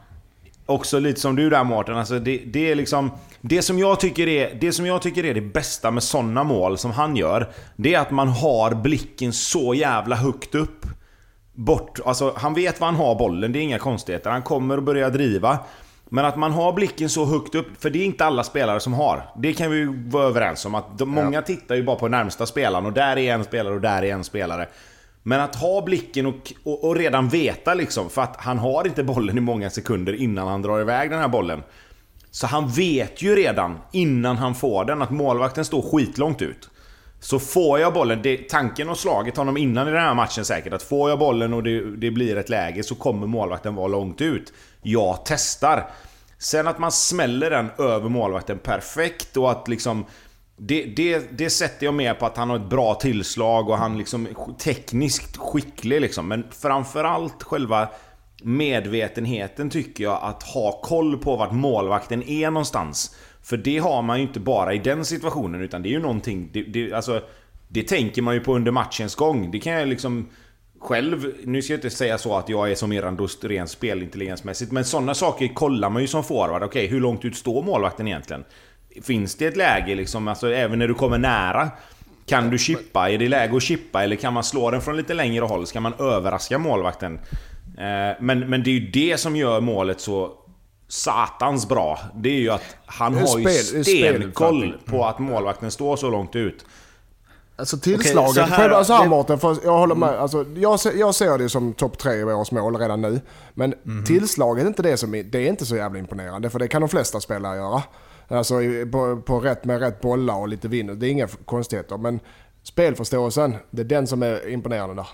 Också 0.73 0.99
lite 0.99 1.21
som 1.21 1.37
du 1.37 1.51
där 1.51 1.65
Mårten. 1.65 1.97
Alltså 1.97 2.19
det, 2.19 2.37
det 2.47 2.71
är 2.71 2.75
liksom... 2.75 3.11
Det 3.41 3.63
som, 3.63 3.79
jag 3.79 4.01
tycker 4.01 4.29
är, 4.29 4.55
det 4.61 4.73
som 4.73 4.87
jag 4.87 5.03
tycker 5.03 5.25
är 5.25 5.35
det 5.35 5.41
bästa 5.41 5.91
med 5.91 6.03
sådana 6.03 6.45
mål 6.45 6.79
som 6.79 6.91
han 6.91 7.17
gör, 7.17 7.51
det 7.77 7.95
är 7.95 8.01
att 8.01 8.11
man 8.11 8.29
har 8.29 8.75
blicken 8.75 9.33
så 9.33 9.75
jävla 9.75 10.17
högt 10.17 10.55
upp. 10.55 10.87
Bort, 11.55 12.01
alltså 12.05 12.35
han 12.37 12.55
vet 12.55 12.81
var 12.81 12.87
han 12.87 12.97
har 12.97 13.15
bollen, 13.15 13.53
det 13.53 13.59
är 13.59 13.63
inga 13.63 13.79
konstigheter. 13.79 14.31
Han 14.31 14.43
kommer 14.43 14.77
och 14.77 14.83
börjar 14.83 15.11
driva. 15.11 15.59
Men 16.05 16.25
att 16.25 16.37
man 16.37 16.53
har 16.53 16.73
blicken 16.73 17.09
så 17.09 17.25
högt 17.25 17.55
upp, 17.55 17.67
för 17.79 17.91
det 17.91 17.99
är 17.99 18.05
inte 18.05 18.25
alla 18.25 18.45
spelare 18.45 18.81
som 18.81 18.93
har. 18.93 19.23
Det 19.37 19.53
kan 19.53 19.71
vi 19.71 19.77
ju 19.77 20.09
vara 20.09 20.25
överens 20.25 20.65
om. 20.67 20.75
Att 20.75 20.99
de, 20.99 21.09
Många 21.09 21.43
tittar 21.43 21.75
ju 21.75 21.83
bara 21.83 21.97
på 21.97 22.09
närmsta 22.09 22.47
spelaren 22.47 22.87
och 22.87 22.93
där 22.93 23.19
är 23.19 23.35
en 23.35 23.45
spelare 23.45 23.75
och 23.75 23.81
där 23.81 24.05
är 24.05 24.13
en 24.13 24.25
spelare. 24.25 24.69
Men 25.23 25.41
att 25.41 25.57
ha 25.57 25.83
blicken 25.83 26.27
och, 26.27 26.53
och, 26.65 26.85
och 26.85 26.97
redan 26.97 27.29
veta 27.29 27.75
liksom, 27.75 28.11
för 28.11 28.23
att 28.23 28.37
han 28.37 28.59
har 28.59 28.87
inte 28.87 29.05
bollen 29.05 29.39
i 29.39 29.41
många 29.41 29.71
sekunder 29.71 30.13
innan 30.13 30.49
han 30.49 30.63
drar 30.63 30.81
iväg 30.81 31.11
den 31.11 31.19
här 31.19 31.29
bollen. 31.29 31.63
Så 32.31 32.47
han 32.47 32.69
vet 32.69 33.23
ju 33.23 33.37
redan 33.37 33.79
innan 33.93 34.37
han 34.37 34.55
får 34.55 34.85
den 34.85 35.03
att 35.03 35.11
målvakten 35.11 35.65
står 35.65 35.83
skitlångt 35.83 36.43
ut. 36.43 36.69
Så 37.21 37.39
får 37.39 37.79
jag 37.79 37.95
bollen, 37.95 38.23
det, 38.23 38.49
tanken 38.49 38.89
har 38.89 38.95
slagit 38.95 39.37
honom 39.37 39.57
innan 39.57 39.89
i 39.89 39.91
den 39.91 40.01
här 40.01 40.15
matchen 40.15 40.45
säkert, 40.45 40.73
att 40.73 40.83
får 40.83 41.11
jag 41.11 41.19
bollen 41.19 41.55
och 41.55 41.63
det, 41.63 41.97
det 41.97 42.11
blir 42.11 42.37
ett 42.37 42.49
läge 42.49 42.83
så 42.83 42.95
kommer 42.95 43.27
målvakten 43.27 43.75
vara 43.75 43.89
långt 43.89 44.21
ut. 44.21 44.53
Jag 44.83 45.19
testar. 45.25 45.91
Sen 46.39 46.69
att 46.69 46.79
man 46.79 46.93
smäller 46.93 47.51
den 47.51 47.71
över 47.79 48.09
målvakten 48.09 48.59
perfekt 48.59 49.37
och 49.37 49.51
att 49.51 49.69
liksom... 49.69 50.05
Det, 50.57 50.85
det, 50.85 51.39
det 51.39 51.51
sätter 51.51 51.87
jag 51.87 51.95
med 51.95 52.19
på 52.19 52.27
att 52.27 52.37
han 52.37 52.51
har 52.51 52.57
ett 52.57 52.71
bra 52.71 52.95
tillslag 52.95 53.69
och 53.69 53.79
han 53.79 53.99
liksom 53.99 54.27
är 54.27 54.59
tekniskt 54.59 55.37
skicklig 55.37 56.01
liksom. 56.01 56.29
Men 56.29 56.45
framförallt 56.51 57.43
själva 57.43 57.89
medvetenheten 58.43 59.71
tycker 59.71 60.05
jag 60.05 60.19
att 60.23 60.43
ha 60.43 60.81
koll 60.83 61.19
på 61.19 61.37
vart 61.37 61.53
målvakten 61.53 62.23
är 62.23 62.51
någonstans. 62.51 63.17
För 63.43 63.57
det 63.57 63.79
har 63.79 64.03
man 64.03 64.19
ju 64.19 64.27
inte 64.27 64.41
bara 64.41 64.75
i 64.75 64.79
den 64.79 65.05
situationen 65.05 65.61
utan 65.61 65.83
det 65.83 65.89
är 65.89 65.91
ju 65.91 66.01
någonting... 66.01 66.51
Det, 66.53 66.63
det, 66.63 66.93
alltså, 66.93 67.23
det 67.69 67.83
tänker 67.83 68.23
man 68.23 68.35
ju 68.35 68.41
på 68.41 68.55
under 68.55 68.73
matchens 68.73 69.15
gång. 69.15 69.51
Det 69.51 69.59
kan 69.59 69.73
jag 69.73 69.89
liksom... 69.89 70.29
Själv, 70.81 71.35
nu 71.45 71.63
ska 71.63 71.73
jag 71.73 71.79
inte 71.79 71.91
säga 71.91 72.19
så 72.19 72.37
att 72.37 72.49
jag 72.49 72.71
är 72.71 72.75
som 72.75 72.93
Erandust 72.93 73.45
rent 73.45 73.71
spelintelligensmässigt, 73.71 74.73
men 74.73 74.85
sådana 74.85 75.15
saker 75.15 75.49
kollar 75.49 75.91
man 75.91 76.03
ju 76.03 76.09
som 76.09 76.25
forward. 76.25 76.63
Okej, 76.63 76.87
hur 76.87 77.01
långt 77.01 77.25
ut 77.25 77.37
står 77.37 77.63
målvakten 77.63 78.09
egentligen? 78.09 78.45
Finns 79.03 79.35
det 79.35 79.47
ett 79.47 79.57
läge 79.57 79.95
liksom, 79.95 80.29
alltså 80.29 80.53
även 80.53 80.79
när 80.79 80.89
du 80.89 80.95
kommer 80.95 81.19
nära? 81.19 81.71
Kan 82.27 82.51
du 82.51 82.59
chippa? 82.59 83.11
Är 83.11 83.19
det 83.19 83.29
läge 83.29 83.57
att 83.57 83.63
chippa? 83.63 84.05
Eller 84.05 84.17
kan 84.17 84.33
man 84.33 84.45
slå 84.45 84.71
den 84.71 84.81
från 84.81 84.97
lite 84.97 85.15
längre 85.15 85.45
håll? 85.45 85.67
Ska 85.67 85.81
man 85.81 85.95
överraska 85.99 86.59
målvakten? 86.59 87.15
Eh, 87.79 88.17
men, 88.21 88.41
men 88.51 88.63
det 88.63 88.71
är 88.71 88.75
ju 88.75 88.91
det 88.91 89.21
som 89.21 89.37
gör 89.37 89.61
målet 89.61 90.01
så 90.01 90.33
satans 90.89 91.69
bra. 91.69 91.99
Det 92.15 92.29
är 92.29 92.41
ju 92.41 92.51
att 92.51 92.77
han 92.87 93.15
har 93.15 93.39
ju 93.39 93.45
stenkoll 93.49 93.85
speluppfattning. 93.85 94.75
på 94.87 95.05
att 95.05 95.19
målvakten 95.19 95.71
står 95.71 95.97
så 95.97 96.11
långt 96.11 96.37
ut. 96.37 96.65
Alltså 97.57 97.79
tillslaget, 97.79 98.31
Okej, 98.31 98.35
så 98.35 98.41
här 98.51 98.57
själva 98.59 98.79
då. 98.79 98.85
så 98.85 98.93
här 98.93 99.03
Det- 99.03 99.09
Mårten, 99.09 99.39
för 99.39 99.57
jag 99.65 99.79
håller 99.79 99.95
med. 99.95 100.09
Alltså, 100.09 100.45
jag, 100.57 100.81
ser, 100.81 100.93
jag 100.93 101.15
ser 101.15 101.39
det 101.39 101.49
som 101.49 101.73
topp 101.73 101.99
tre 101.99 102.13
i 102.15 102.25
årets 102.25 102.53
mål 102.53 102.77
redan 102.77 103.01
nu. 103.01 103.21
Men 103.55 103.75
Mhm. 103.83 104.05
tillslaget 104.05 104.65
är 104.65 104.69
inte 104.69 104.83
det 104.83 104.97
som 104.97 105.11
det 105.13 105.35
är 105.39 105.49
inte 105.49 105.67
så 105.67 105.77
jävla 105.77 105.99
imponerande. 105.99 106.51
För 106.51 106.59
det 106.59 106.69
kan 106.69 106.81
de 106.81 106.89
flesta 106.89 107.21
spelare 107.21 107.57
göra. 107.57 107.83
Alltså 108.29 108.55
på, 108.93 109.23
på 109.27 109.41
rätt, 109.41 109.65
med 109.65 109.81
rätt 109.81 110.01
bollar 110.01 110.37
och 110.37 110.49
lite 110.49 110.69
vind. 110.69 110.99
Det 110.99 111.07
är 111.07 111.11
inga 111.11 111.29
konstigheter. 111.29 111.99
Men 111.99 112.21
spelförståelsen, 112.63 113.57
det 113.71 113.83
är 113.83 113.87
den 113.87 114.07
som 114.07 114.23
är 114.23 114.49
imponerande 114.49 114.95
där. 114.95 115.07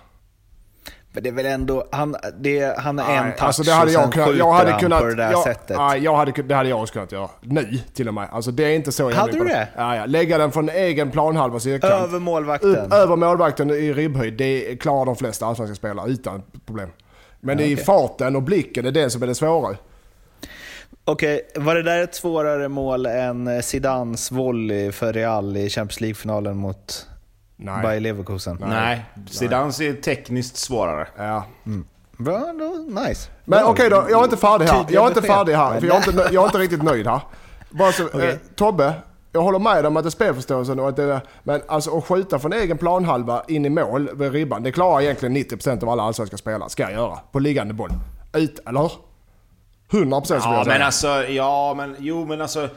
Men 1.13 1.23
det 1.23 1.29
är 1.29 1.33
väl 1.33 1.47
ändå, 1.47 1.85
han, 1.91 2.17
det, 2.41 2.79
han 2.79 2.99
är 2.99 3.17
en 3.17 3.33
touch 3.33 3.43
alltså 3.43 3.63
det 3.63 3.73
hade 3.73 3.87
och 3.87 3.95
jag 3.95 4.03
sen 4.03 4.13
kunnat, 4.13 4.37
jag 4.37 4.53
hade 4.53 4.73
kunnat, 4.73 5.01
på 5.01 5.07
det 5.07 5.15
där 5.15 5.31
jag, 5.31 5.43
sättet. 5.43 5.77
Nej, 5.77 6.05
jag 6.05 6.17
hade, 6.17 6.43
det 6.43 6.55
hade 6.55 6.69
jag 6.69 6.81
också 6.81 6.93
kunnat 6.93 7.13
göra. 7.13 7.29
Nu 7.41 7.79
till 7.95 8.09
och 8.09 8.15
med. 8.15 8.29
Alltså 8.33 8.51
det 8.51 8.65
är 8.65 8.75
inte 8.75 8.93
så 8.93 9.03
jävla 9.03 9.21
Hade 9.21 9.33
du 9.33 9.39
imponerande. 9.39 9.69
Ja, 9.77 9.97
ja. 9.97 10.07
Lägga 10.07 10.39
den 10.39 10.53
från 10.53 10.69
egen 10.69 11.11
planhalva 11.11 11.61
cirkeln. 11.61 11.93
Över 11.93 12.19
målvakten. 12.19 12.77
Upp 12.77 12.93
över 12.93 13.17
målvakten 13.17 13.71
i 13.71 13.93
ribbhöjd, 13.93 14.35
det 14.37 14.77
klarar 14.81 15.07
de 15.07 15.17
flesta 15.17 15.47
allsvenska 15.47 15.75
spelare 15.75 16.11
utan 16.11 16.43
problem. 16.67 16.91
Men 17.41 17.57
det 17.57 17.65
är 17.65 17.75
okej. 17.75 17.85
farten 17.85 18.37
och 18.37 18.43
blicken, 18.43 18.85
det 18.85 18.91
är 18.91 18.93
det 18.93 19.11
som 19.11 19.23
är 19.23 19.27
det 19.27 19.35
svåra. 19.35 19.77
Okej, 21.09 21.41
var 21.55 21.75
det 21.75 21.83
där 21.83 22.03
ett 22.03 22.15
svårare 22.15 22.69
mål 22.69 23.07
än 23.07 23.63
Zidans 23.63 24.33
volley 24.33 24.93
för 24.93 25.13
Real 25.13 25.57
i 25.57 25.71
Champions 25.71 26.01
League-finalen 26.01 26.57
mot 26.57 27.07
Nej. 27.57 27.83
Bayer 27.83 28.01
Leverkusen? 28.01 28.65
Nej, 28.69 29.05
Zidans 29.31 29.81
är 29.81 29.93
tekniskt 29.93 30.57
svårare. 30.57 31.09
Ja. 31.17 31.45
Bra, 32.17 32.53
då, 32.59 33.01
nice. 33.01 33.31
Men 33.45 33.65
okej 33.65 33.91
då, 33.91 34.07
jag 34.11 34.21
är 34.21 34.25
inte 34.25 34.37
färdig 34.37 34.67
här. 34.67 34.85
Jag 34.89 35.05
är 35.05 35.09
inte 35.09 35.23
färdig 35.23 35.53
här, 35.55 35.81
för 35.81 35.87
jag 35.87 35.97
är 35.97 36.11
inte, 36.11 36.29
jag 36.35 36.43
är 36.43 36.47
inte 36.47 36.59
riktigt 36.59 36.83
nöjd 36.83 37.07
här. 37.07 37.21
Bara 37.71 37.93
så, 37.93 38.07
Okej. 38.07 38.29
eh, 38.29 38.37
Tobbe, 38.55 38.95
jag 39.33 39.43
håller 39.43 39.59
med 39.59 39.87
om 39.87 39.97
att 39.97 40.05
det 40.05 40.09
är 40.09 40.11
spelförståelsen 40.11 40.81
och 40.81 40.89
att 40.89 40.97
det 40.97 41.21
Men 41.43 41.61
alltså 41.69 41.99
att 41.99 42.05
skjuta 42.05 42.39
från 42.39 42.53
egen 42.53 42.79
planhalva 42.79 43.43
in 43.49 43.65
i 43.65 43.71
mål 43.71 44.11
vid 44.15 44.33
ribban, 44.33 44.63
det 44.63 44.73
klarar 44.73 45.01
egentligen 45.01 45.37
90% 45.37 45.83
av 45.83 45.89
alla 45.89 46.03
allsvenska 46.03 46.37
spelare, 46.37 46.71
ska 46.71 46.83
jag 46.83 46.93
göra. 46.93 47.19
På 47.33 47.39
liggande 47.39 47.75
boll. 47.75 47.91
Ut, 48.33 48.61
eller 48.67 48.81
hur? 48.81 49.08
100% 49.91 50.25
skulle 50.25 50.39
Ja 50.41 50.57
jag 50.57 50.65
säga. 50.65 50.79
men 50.79 50.83
alltså, 50.87 51.09
ja 51.29 51.75
men 51.77 51.97
jo 51.99 52.25
men 52.27 52.41
alltså 52.41 52.69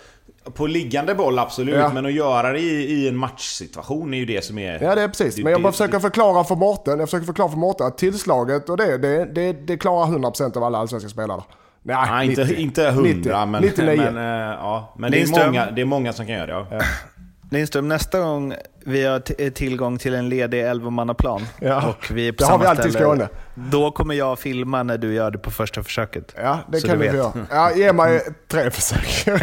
På 0.53 0.67
liggande 0.67 1.15
boll 1.15 1.39
absolut, 1.39 1.75
Ja. 1.75 1.91
men 1.93 2.05
att 2.05 2.13
göra 2.13 2.51
det 2.53 2.59
i, 2.59 2.91
i 2.93 3.07
en 3.07 3.15
matchsituation 3.15 4.13
är 4.13 4.17
ju 4.17 4.25
det 4.25 4.45
som 4.45 4.57
är... 4.57 4.83
Ja 4.83 4.95
det 4.95 5.01
är 5.01 5.07
precis, 5.07 5.35
det- 5.35 5.43
men 5.43 5.51
jag 5.51 5.59
det- 5.59 5.63
bara 5.63 5.71
försöker 5.71 5.99
förklara 5.99 6.43
för 6.43 6.55
Mårten, 6.55 6.99
jag 6.99 7.07
försöker 7.09 7.25
förklara 7.25 7.49
för 7.49 7.57
Mårten 7.57 7.87
att 7.87 7.97
tillslaget 7.97 8.69
och 8.69 8.77
det, 8.77 8.97
det, 8.97 9.25
det, 9.25 9.53
det 9.53 9.77
klarar 9.77 10.05
100% 10.11 10.57
av 10.57 10.63
alla 10.63 10.77
allsvenska 10.77 11.09
spelare. 11.09 11.41
Nej, 11.83 11.95
Nej, 12.11 12.27
inte, 12.29 12.41
90. 12.43 12.55
inte 12.61 12.87
100 12.87 13.03
90, 13.13 13.45
men... 13.45 13.61
99. 13.61 13.97
Men, 14.11 14.17
eh, 14.17 14.55
ja, 14.59 14.93
men 14.97 15.11
det, 15.11 15.21
är 15.21 15.45
många, 15.45 15.71
det 15.71 15.81
är 15.81 15.85
många 15.85 16.13
som 16.13 16.25
kan 16.25 16.35
göra 16.35 16.45
det. 16.63 16.65
Ja. 16.75 16.81
Lindström, 17.51 17.87
nästa 17.87 18.19
gång 18.19 18.53
vi 18.85 19.05
har 19.05 19.19
t- 19.19 19.51
tillgång 19.51 19.97
till 19.97 20.13
en 20.13 20.29
ledig 20.29 20.61
elvamannaplan 20.61 21.41
Ja, 21.59 21.89
och 21.89 22.11
vi 22.11 22.27
är 22.27 22.31
på 22.31 22.37
det 22.37 22.43
har 22.43 22.51
samma 22.51 22.63
vi 22.63 22.67
alltid 22.67 22.91
ställe, 22.91 23.05
Skåne. 23.05 23.27
Då 23.55 23.91
kommer 23.91 24.15
jag 24.15 24.39
filma 24.39 24.83
när 24.83 24.97
du 24.97 25.13
gör 25.13 25.31
det 25.31 25.37
på 25.37 25.51
första 25.51 25.83
försöket. 25.83 26.35
Ja, 26.37 26.59
det 26.71 26.79
Så 26.81 26.87
kan 26.87 26.99
du 26.99 27.05
vet. 27.05 27.15
göra. 27.15 27.31
Ja, 27.51 27.75
ge 27.75 27.93
mig 27.93 28.21
tre 28.47 28.71
försök. 28.71 29.27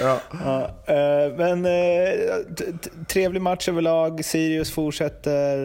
Ja, 0.00 0.20
eh, 0.86 1.36
men 1.36 1.66
eh, 1.66 2.34
trevlig 3.08 3.42
match 3.42 3.68
överlag. 3.68 4.24
Sirius 4.24 4.70
fortsätter 4.70 5.58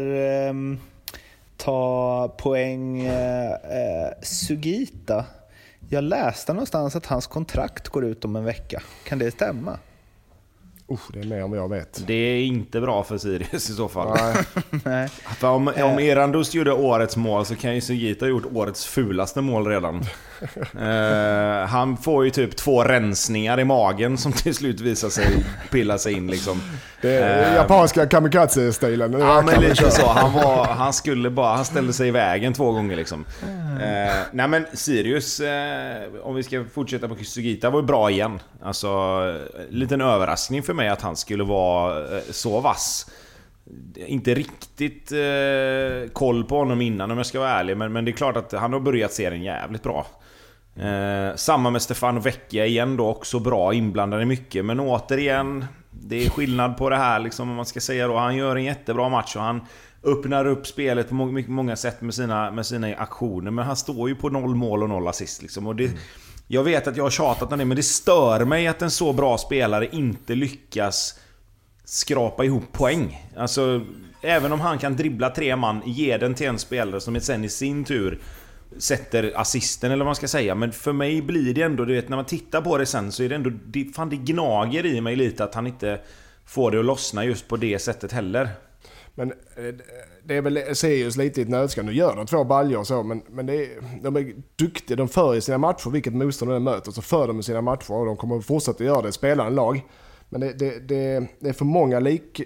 ehm, 0.50 0.80
ta 1.58 2.36
poäng. 2.38 3.06
Eh, 3.06 3.52
eh, 3.52 4.12
Sugita. 4.22 5.26
Jag 5.90 6.04
läste 6.04 6.54
någonstans 6.54 6.96
att 6.96 7.06
hans 7.06 7.28
kontrakt 7.28 7.88
går 7.90 8.06
ut 8.06 8.26
om 8.26 8.36
en 8.36 8.44
vecka. 8.44 8.82
Kan 9.08 9.20
det 9.20 9.32
stämma? 9.32 9.78
Usch, 10.92 11.14
det 11.14 11.20
är 11.20 11.24
mer 11.24 11.42
än 11.42 11.50
vad 11.50 11.60
jag 11.60 11.70
vet. 11.70 12.04
Det 12.08 12.14
är 12.14 12.44
inte 12.44 12.82
bra 12.82 13.04
för 13.04 13.18
Sirius 13.18 13.70
i 13.70 13.74
så 13.74 13.88
fall. 13.88 14.18
Nej. 14.86 15.10
Om, 15.42 15.68
om 15.68 16.00
Erandust 16.00 16.54
gjorde 16.54 16.74
årets 16.74 17.18
mål 17.18 17.46
så 17.46 17.56
kan 17.56 17.76
ju 17.76 17.82
Sugita 17.82 18.26
ha 18.26 18.30
gjort 18.30 18.46
årets 18.54 18.86
fulaste 18.86 19.42
mål 19.42 19.68
redan. 19.68 20.04
Eh, 20.82 21.68
han 21.68 21.98
får 21.98 22.26
ju 22.26 22.32
typ 22.32 22.56
två 22.56 22.84
rensningar 22.84 23.60
i 23.60 23.64
magen 23.64 24.18
som 24.18 24.32
till 24.32 24.56
slut 24.56 24.80
visar 24.80 25.10
sig 25.10 25.46
pilla 25.72 25.98
sig 25.98 26.14
in 26.14 26.28
liksom. 26.28 26.62
Det 27.02 27.16
är 27.16 27.52
Eh, 27.52 27.56
japanska 27.56 28.06
kamikaze-stilen. 28.06 29.14
Ja 29.20 29.42
men 29.42 29.62
lite 29.62 29.92
så. 29.92 30.08
Han, 30.08 30.34
var, 30.34 30.66
han 30.66 30.94
skulle 30.94 31.30
bara, 31.30 31.56
han 31.56 31.66
ställde 31.66 31.94
sig 31.94 32.08
i 32.08 32.12
vägen 32.12 32.54
två 32.54 32.72
gånger 32.72 32.96
liksom. 32.96 33.26
Eh, 33.82 34.16
nej 34.32 34.48
men 34.48 34.66
Sirius, 34.74 35.42
om 36.24 36.36
vi 36.36 36.44
ska 36.44 36.66
fortsätta 36.74 37.08
på 37.08 37.16
Sugita, 37.16 37.70
var 37.70 37.80
ju 37.80 37.86
bra 37.86 38.10
igen. 38.10 38.40
Alltså, 38.64 38.90
liten 39.70 40.02
överraskning 40.02 40.64
för 40.64 40.74
mig 40.74 40.90
att 40.90 41.02
han 41.02 41.16
skulle 41.16 41.44
vara 41.44 42.06
så 42.32 42.60
vass. 42.60 43.12
Inte 43.96 44.34
riktigt 44.34 45.12
eh, 45.12 46.12
koll 46.14 46.44
på 46.44 46.58
honom 46.58 46.82
innan 46.82 47.12
om 47.12 47.18
jag 47.18 47.26
ska 47.26 47.40
vara 47.40 47.50
ärlig, 47.50 47.78
men, 47.78 47.94
men 47.94 48.06
det 48.06 48.12
är 48.12 48.14
klart 48.14 48.38
att 48.38 48.52
han 48.52 48.74
har 48.74 48.80
börjat 48.80 49.14
serien 49.14 49.44
jävligt 49.44 49.84
bra. 49.84 50.08
Eh, 50.76 51.36
samma 51.36 51.70
med 51.70 51.82
Stefano 51.82 52.20
Vecchia 52.20 52.66
igen 52.66 52.98
då, 52.98 53.08
också 53.08 53.40
bra 53.40 53.74
inblandad 53.74 54.22
i 54.22 54.26
mycket. 54.26 54.66
Men 54.66 54.80
återigen, 54.80 55.66
det 55.92 56.26
är 56.26 56.30
skillnad 56.30 56.78
på 56.78 56.90
det 56.90 56.98
här 56.98 57.20
liksom, 57.20 57.50
om 57.50 57.56
man 57.56 57.66
ska 57.66 57.80
säga 57.80 58.08
då. 58.08 58.18
Han 58.18 58.36
gör 58.36 58.56
en 58.56 58.64
jättebra 58.64 59.10
match 59.10 59.36
och 59.36 59.42
han 59.42 59.62
öppnar 60.04 60.46
upp 60.46 60.68
spelet 60.68 61.10
på 61.10 61.16
må- 61.16 61.44
många 61.48 61.76
sätt 61.76 62.02
med 62.02 62.14
sina, 62.14 62.52
med 62.52 62.66
sina 62.66 62.88
aktioner. 62.88 63.52
Men 63.52 63.66
han 63.66 63.76
står 63.76 64.10
ju 64.10 64.16
på 64.16 64.30
noll 64.30 64.56
mål 64.56 64.84
och 64.84 64.90
noll 64.90 65.08
assist 65.08 65.42
liksom. 65.42 65.68
Och 65.68 65.76
det, 65.76 65.92
Jag 66.48 66.64
vet 66.64 66.88
att 66.88 66.98
jag 66.98 67.04
har 67.04 67.12
tjatat 67.12 67.52
om 67.52 67.60
det, 67.60 67.66
men 67.66 67.78
det 67.78 67.84
stör 67.84 68.46
mig 68.46 68.68
att 68.68 68.82
en 68.82 68.92
så 68.92 69.14
bra 69.14 69.38
spelare 69.38 69.88
inte 69.92 70.36
lyckas 70.36 71.20
skrapa 71.86 72.44
ihop 72.46 72.72
poäng. 72.72 73.30
Alltså, 73.38 73.82
även 74.22 74.52
om 74.52 74.60
han 74.60 74.78
kan 74.78 74.96
dribbla 74.96 75.30
tre 75.30 75.56
man, 75.56 75.82
ge 75.86 76.18
den 76.18 76.34
till 76.34 76.48
en 76.48 76.60
spelare 76.60 77.02
som 77.02 77.20
sen 77.20 77.44
i 77.44 77.50
sin 77.50 77.84
tur 77.84 78.20
sätter 78.78 79.34
assisten 79.36 79.92
eller 79.92 80.04
vad 80.04 80.08
man 80.08 80.16
ska 80.16 80.28
säga. 80.28 80.56
Men 80.56 80.72
för 80.72 80.94
mig 80.94 81.22
blir 81.22 81.54
det 81.54 81.62
ändå, 81.62 81.86
du 81.86 81.94
vet 81.94 82.10
när 82.10 82.18
man 82.18 82.26
tittar 82.26 82.62
på 82.62 82.78
det 82.78 82.86
sen 82.86 83.12
så 83.12 83.24
är 83.24 83.30
det 83.30 83.36
ändå... 83.36 83.50
Det, 83.66 83.96
fan 83.96 84.10
det 84.10 84.16
gnager 84.16 84.86
i 84.86 85.02
mig 85.02 85.16
lite 85.16 85.44
att 85.44 85.56
han 85.56 85.68
inte 85.68 86.00
får 86.46 86.72
det 86.72 86.80
att 86.80 86.86
lossna 86.86 87.26
just 87.26 87.48
på 87.48 87.58
det 87.58 87.80
sättet 87.80 88.12
heller. 88.12 88.50
Men 89.16 89.32
eh, 89.32 89.76
det 90.24 90.36
är 90.36 90.42
väl 90.42 90.76
Sirius 90.76 91.18
lite 91.18 91.40
i 91.40 91.44
ett 91.44 91.50
nötskal. 91.50 91.86
Nu 91.86 91.94
gör 91.94 92.16
de 92.16 92.26
två 92.26 92.44
baljor 92.44 92.80
och 92.80 92.88
så, 92.88 93.04
men, 93.04 93.22
men 93.30 93.46
det 93.46 93.56
är, 93.56 93.70
de 94.04 94.16
är 94.16 94.36
duktiga. 94.56 94.98
De 94.98 95.08
för 95.08 95.36
i 95.36 95.42
sina 95.42 95.58
matcher, 95.58 95.90
vilket 95.90 96.14
motstånd 96.14 96.52
de 96.52 96.64
möter, 96.64 96.92
så 96.92 97.02
för 97.02 97.28
de 97.28 97.40
i 97.40 97.44
sina 97.44 97.62
matcher 97.62 97.92
och 97.92 98.06
de 98.06 98.18
kommer 98.18 98.38
att 98.38 98.46
fortsätta 98.46 98.84
göra 98.84 99.02
det, 99.02 99.12
spela 99.12 99.46
en 99.46 99.56
lag. 99.56 99.86
Men 100.30 100.42
det, 100.42 100.60
det, 100.60 100.80
det, 100.80 101.28
det 101.40 101.50
är 101.50 101.54
för 101.54 101.66
många 101.66 102.00
lik, 102.00 102.42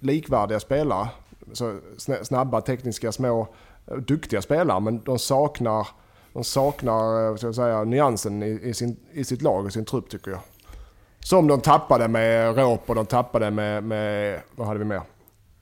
likvärdiga 0.00 0.60
spelare. 0.60 1.08
Så 1.52 1.78
snabba, 2.22 2.60
tekniska, 2.60 3.12
små, 3.12 3.48
duktiga 3.98 4.42
spelare, 4.42 4.80
men 4.80 5.00
de 5.04 5.18
saknar, 5.18 5.88
de 6.32 6.44
saknar 6.44 7.36
ska 7.36 7.46
jag 7.46 7.54
säga, 7.54 7.84
nyansen 7.84 8.42
i, 8.42 8.60
i, 8.62 8.74
sin, 8.74 8.96
i 9.12 9.24
sitt 9.24 9.42
lag 9.42 9.64
och 9.64 9.72
sin 9.72 9.84
trupp 9.84 10.10
tycker 10.10 10.30
jag. 10.30 10.40
Som 11.20 11.46
de 11.46 11.60
tappade 11.60 12.08
med 12.08 12.58
Råp 12.58 12.90
och 12.90 12.94
de 12.94 13.06
tappade 13.06 13.50
med, 13.50 13.84
med 13.84 14.40
vad 14.56 14.66
hade 14.66 14.78
vi 14.78 14.84
mer? 14.84 15.02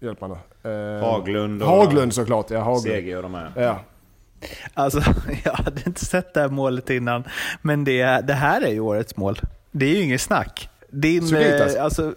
Hjälp 0.00 0.20
mig 0.20 0.30
nu. 0.30 0.70
Eh, 0.70 1.04
Haglund 1.04 1.62
och... 1.62 1.68
Haglund 1.68 2.14
såklart, 2.14 2.50
ja. 2.50 2.60
Haglund. 2.60 3.04
CG 3.04 3.16
och 3.16 3.22
de 3.22 3.34
här. 3.34 3.52
Ja. 3.56 3.78
Alltså, 4.74 5.00
jag 5.44 5.52
hade 5.52 5.82
inte 5.86 6.04
sett 6.04 6.34
det 6.34 6.40
här 6.40 6.48
målet 6.48 6.90
innan. 6.90 7.24
Men 7.62 7.84
det, 7.84 8.20
det 8.26 8.34
här 8.34 8.60
är 8.60 8.70
ju 8.70 8.80
årets 8.80 9.16
mål. 9.16 9.40
Det 9.70 9.86
är 9.86 9.90
ju 9.90 10.02
inget 10.02 10.20
snack. 10.20 10.68
Din, 10.90 11.28
Sugitas. 11.28 11.74
Eh, 11.74 11.84
alltså, 11.84 12.14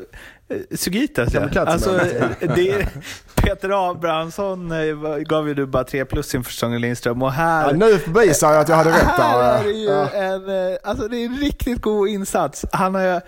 eh, 0.52 0.78
Sugitas, 0.78 1.34
ja. 1.34 1.62
Alltså, 1.62 2.00
det, 2.40 2.88
Peter 3.36 3.90
Abrahamsson 3.92 4.72
eh, 4.72 5.18
gav 5.18 5.48
ju 5.48 5.54
du 5.54 5.66
bara 5.66 5.84
3 5.84 6.06
plus 6.06 6.36
inför 6.36 6.52
säsongen 6.52 6.82
Lindström. 6.82 7.22
Och 7.22 7.32
här, 7.32 7.68
ja, 7.68 7.76
nu 7.76 8.00
bevisar 8.14 8.52
jag 8.52 8.62
att 8.62 8.70
jag 8.70 8.76
hade 8.76 8.90
rätt 8.90 9.18
där. 9.18 9.24
Här 9.24 9.60
är 9.60 9.64
det 9.64 9.72
ju 9.72 9.86
ja. 9.86 10.10
en, 10.10 10.78
alltså 10.84 11.08
det 11.08 11.18
är 11.18 11.26
en 11.26 11.38
riktigt 11.38 11.82
god 11.82 12.10
insats. 12.10 12.66
Han 12.72 12.96
har, 12.96 13.22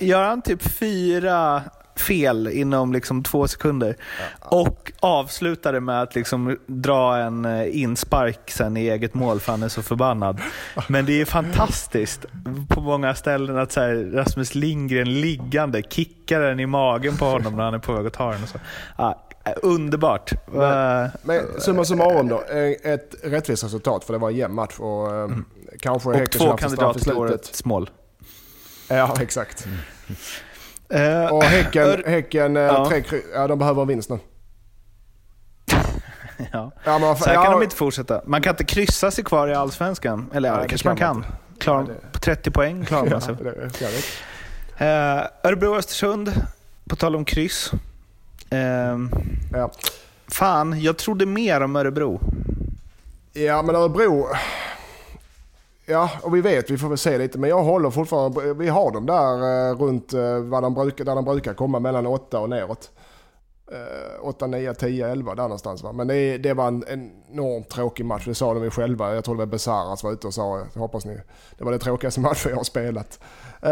gör 0.00 0.22
han 0.22 0.42
typ 0.42 0.62
fyra 0.62 1.62
fel 2.00 2.48
inom 2.48 2.92
liksom 2.92 3.22
två 3.22 3.48
sekunder. 3.48 3.96
Och 4.40 4.92
avslutade 5.00 5.80
med 5.80 6.02
att 6.02 6.14
liksom 6.14 6.58
dra 6.66 7.16
en 7.16 7.44
eh, 7.44 7.82
inspark 7.82 8.50
sen 8.50 8.76
i 8.76 8.88
eget 8.88 9.14
mål 9.14 9.40
för 9.40 9.52
han 9.52 9.62
är 9.62 9.68
så 9.68 9.82
förbannad. 9.82 10.40
Men 10.88 11.06
det 11.06 11.20
är 11.20 11.24
fantastiskt 11.24 12.26
på 12.68 12.80
många 12.80 13.14
ställen 13.14 13.58
att 13.58 13.72
så 13.72 13.80
här, 13.80 14.10
Rasmus 14.12 14.54
Lindgren 14.54 15.20
liggande 15.20 15.82
kickar 15.82 16.40
den 16.40 16.60
i 16.60 16.66
magen 16.66 17.16
på 17.16 17.24
honom 17.24 17.56
när 17.56 17.64
han 17.64 17.74
är 17.74 17.78
på 17.78 17.92
väg 17.92 18.06
att 18.06 18.12
ta 18.12 18.32
den. 18.32 18.42
Och 18.42 18.48
så. 18.48 18.58
Ja, 18.96 19.24
underbart. 19.62 20.32
Men, 20.52 21.10
men 21.22 21.40
summa 21.58 21.84
summarum 21.84 22.28
då, 22.28 22.42
ett 22.82 23.14
rättvist 23.22 23.64
resultat 23.64 24.04
för 24.04 24.12
det 24.12 24.18
var 24.18 24.30
en 24.30 24.36
jämn 24.36 24.54
match 24.54 24.78
och 24.78 25.10
mm. 25.10 25.44
kanske 25.80 26.08
Och 26.08 26.30
två 26.30 26.56
kandidater 26.56 27.00
till 27.00 27.12
årets 27.12 27.64
mål. 27.64 27.90
Ja, 28.88 29.16
exakt. 29.20 29.66
Mm. 29.66 29.78
Uh, 30.94 31.32
och 31.32 31.44
Häcken, 31.44 32.02
häcken 32.06 32.56
uh, 32.56 32.62
ja. 32.62 32.88
Tre, 32.88 33.02
ja, 33.34 33.46
de 33.46 33.58
behöver 33.58 33.84
vinst 33.84 34.10
nu. 34.10 34.18
ja. 36.52 36.72
Ja, 36.84 36.98
men, 36.98 37.16
så 37.16 37.24
här 37.24 37.34
kan 37.34 37.52
de 37.52 37.62
inte 37.62 37.76
fortsätta. 37.76 38.22
Man 38.26 38.42
kan 38.42 38.50
inte 38.50 38.64
kryssa 38.64 39.10
sig 39.10 39.24
kvar 39.24 39.48
i 39.48 39.54
Allsvenskan. 39.54 40.30
Eller 40.34 40.48
ja, 40.48 40.56
det 40.56 40.68
kanske 40.68 40.88
man 40.88 40.96
kan. 40.96 41.24
Klar, 41.58 41.86
på 42.12 42.18
30 42.18 42.50
poäng 42.50 42.84
klarar 42.84 43.10
man 43.10 43.20
sig. 43.20 43.34
uh, 43.34 45.26
Örebro-Östersund, 45.42 46.32
på 46.88 46.96
tal 46.96 47.16
om 47.16 47.24
kryss. 47.24 47.72
Uh, 48.52 48.58
ja. 49.52 49.70
Fan, 50.28 50.80
jag 50.80 50.96
trodde 50.96 51.26
mer 51.26 51.60
om 51.60 51.76
Örebro. 51.76 52.20
Ja, 53.32 53.62
men 53.62 53.76
Örebro... 53.76 54.28
Ja, 55.90 56.10
och 56.22 56.36
vi 56.36 56.40
vet, 56.40 56.70
vi 56.70 56.78
får 56.78 56.88
väl 56.88 56.98
se 56.98 57.18
lite. 57.18 57.38
Men 57.38 57.50
jag 57.50 57.62
håller 57.62 57.90
fortfarande, 57.90 58.54
vi 58.54 58.68
har 58.68 58.92
dem 58.92 59.06
där 59.06 59.70
eh, 59.70 59.76
runt 59.76 60.12
eh, 60.12 60.38
vad 60.38 60.62
de 60.62 60.74
brukar, 60.74 61.04
där 61.04 61.14
de 61.14 61.24
brukar 61.24 61.54
komma 61.54 61.80
mellan 61.80 62.06
8 62.06 62.40
och 62.40 62.48
neråt. 62.48 62.90
8, 64.20 64.46
9, 64.46 64.74
10, 64.74 65.08
11 65.08 65.34
där 65.34 65.42
någonstans. 65.42 65.82
Va? 65.82 65.92
Men 65.92 66.08
det, 66.08 66.38
det 66.38 66.54
var 66.54 66.68
en 66.68 66.84
enormt 66.88 67.68
tråkig 67.68 68.04
match, 68.06 68.24
det 68.24 68.34
sa 68.34 68.54
de 68.54 68.64
ju 68.64 68.70
själva. 68.70 69.14
Jag 69.14 69.24
tror 69.24 69.34
det 69.34 69.38
var 69.38 69.46
Besaras 69.46 70.04
var 70.04 70.12
ute 70.12 70.26
och 70.26 70.34
sa, 70.34 70.66
hoppas 70.74 71.04
ni, 71.04 71.20
det 71.58 71.64
var 71.64 71.72
det 71.72 71.78
tråkigaste 71.78 72.20
matchen 72.28 72.50
jag 72.50 72.56
har 72.56 72.64
spelat. 72.64 73.20
Uh, 73.64 73.70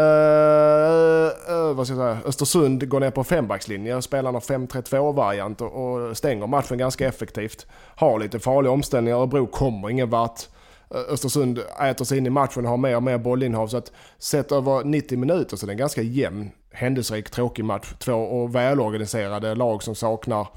uh, 1.55 1.73
vad 1.73 1.87
ska 1.87 1.95
jag 1.95 2.01
säga? 2.01 2.17
Östersund 2.25 2.89
går 2.89 2.99
ner 2.99 3.11
på 3.11 3.23
fembackslinjen 3.23 3.97
och 3.97 4.03
spelar 4.03 4.33
en 4.33 4.39
5-3-2-variant 4.39 5.61
och, 5.61 5.73
och 5.73 6.17
stänger 6.17 6.47
matchen 6.47 6.77
ganska 6.77 7.07
effektivt. 7.07 7.65
Har 7.95 8.19
lite 8.19 8.39
farliga 8.39 8.71
omställningar, 8.71 9.17
Örebro 9.17 9.47
kommer 9.47 9.89
ingen 9.89 10.09
vart. 10.09 10.47
Eh, 10.89 11.13
Östersund 11.13 11.59
äter 11.81 12.05
sig 12.05 12.17
in 12.17 12.25
i 12.25 12.29
matchen 12.29 12.65
och 12.65 12.69
har 12.69 12.77
mer 12.77 12.95
och 12.95 13.03
mer 13.03 13.17
bollinnehav. 13.17 13.67
Så 13.67 13.77
att 13.77 13.91
sett 14.17 14.51
över 14.51 14.83
90 14.83 15.17
minuter 15.17 15.57
så 15.57 15.65
är 15.65 15.67
det 15.67 15.73
en 15.73 15.77
ganska 15.77 16.01
jämn, 16.01 16.51
händelserik, 16.71 17.29
tråkig 17.29 17.65
match. 17.65 17.93
Två 17.99 18.13
och 18.13 18.55
välorganiserade 18.55 19.55
lag 19.55 19.83
som 19.83 19.95
saknar, 19.95 20.47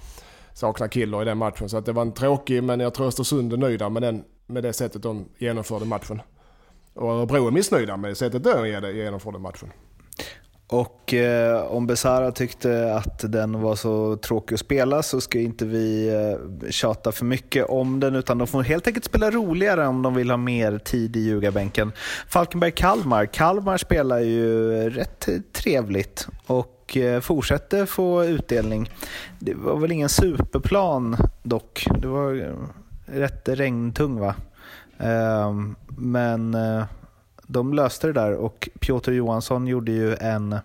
saknar 0.55 0.89
killer 0.89 1.23
i 1.23 1.25
den 1.25 1.39
matchen. 1.39 1.69
Så 1.69 1.77
att 1.77 1.87
det 1.87 1.93
var 1.93 2.03
en 2.03 2.13
tråkig, 2.13 2.63
men 2.63 2.81
jag 2.81 2.95
tror 2.95 3.07
Östersund 3.07 3.53
är 3.53 3.57
nöjda 3.57 3.89
med, 3.89 4.03
den, 4.03 4.25
med 4.47 4.63
det 4.63 4.73
sättet 4.73 5.03
de 5.03 5.29
genomförde 5.39 5.85
matchen. 5.85 6.23
Och 6.95 7.11
Örebro 7.11 7.47
är 7.47 7.51
missnöjda 7.51 7.97
med 7.97 8.11
det 8.11 8.15
sättet 8.15 8.45
de 8.45 8.69
genomförde 8.95 9.39
matchen. 9.39 9.73
Och 10.73 11.15
eh, 11.15 11.63
om 11.63 11.87
Besara 11.87 12.33
tyckte 12.33 12.95
att 12.95 13.33
den 13.33 13.61
var 13.61 13.77
så 13.77 14.17
tråkig 14.17 14.55
att 14.55 14.61
spela 14.61 15.03
så 15.03 15.21
ska 15.21 15.39
inte 15.39 15.65
vi 15.65 16.09
eh, 16.09 16.71
tjata 16.71 17.13
för 17.13 17.25
mycket 17.25 17.67
om 17.67 18.01
den 18.01 18.15
utan 18.15 18.39
de 18.39 18.47
får 18.47 18.63
helt 18.63 18.87
enkelt 18.87 19.05
spela 19.05 19.31
roligare 19.31 19.87
om 19.87 20.03
de 20.03 20.15
vill 20.15 20.31
ha 20.31 20.37
mer 20.37 20.79
tid 20.79 21.17
i 21.17 21.21
ljugarbänken. 21.21 21.93
Falkenberg-Kalmar. 22.29 23.27
Kalmar 23.27 23.77
spelar 23.77 24.19
ju 24.19 24.71
rätt 24.91 25.29
trevligt 25.53 26.29
och 26.47 26.97
eh, 26.97 27.21
fortsätter 27.21 27.87
få 27.87 28.25
utdelning. 28.25 28.91
Det 29.39 29.55
var 29.55 29.77
väl 29.77 29.93
ingen 29.93 30.09
superplan 30.09 31.17
dock. 31.43 31.87
Det 31.99 32.09
var 32.09 32.35
eh, 32.35 32.55
rätt 33.19 33.49
regntung 33.49 34.21
va? 34.21 34.35
Eh, 34.99 35.55
men 35.97 36.55
eh, 36.55 36.85
de 37.51 37.75
löste 37.75 38.07
det 38.07 38.13
där 38.13 38.35
och 38.35 38.69
Piotr 38.81 39.13
Johansson 39.13 39.67
gjorde 39.67 39.93
ju 39.93 40.17
en, 40.17 40.59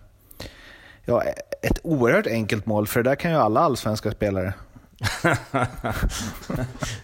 ja, 1.04 1.22
ett 1.62 1.80
oerhört 1.82 2.26
enkelt 2.26 2.66
mål, 2.66 2.86
för 2.86 3.02
det 3.02 3.10
där 3.10 3.16
kan 3.16 3.30
ju 3.30 3.36
alla 3.36 3.60
allsvenska 3.60 4.10
spelare. 4.10 4.54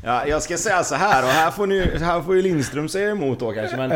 ja, 0.04 0.26
jag 0.26 0.42
ska 0.42 0.56
säga 0.56 0.84
så 0.84 0.94
här 0.94 1.22
och 1.22 1.28
här 1.28 1.50
får, 1.50 1.66
ni, 1.66 1.98
här 1.98 2.20
får 2.20 2.36
ju 2.36 2.42
Lindström 2.42 2.88
säga 2.88 3.10
emot 3.10 3.40
då 3.40 3.52
kanske. 3.52 3.76
Men 3.76 3.92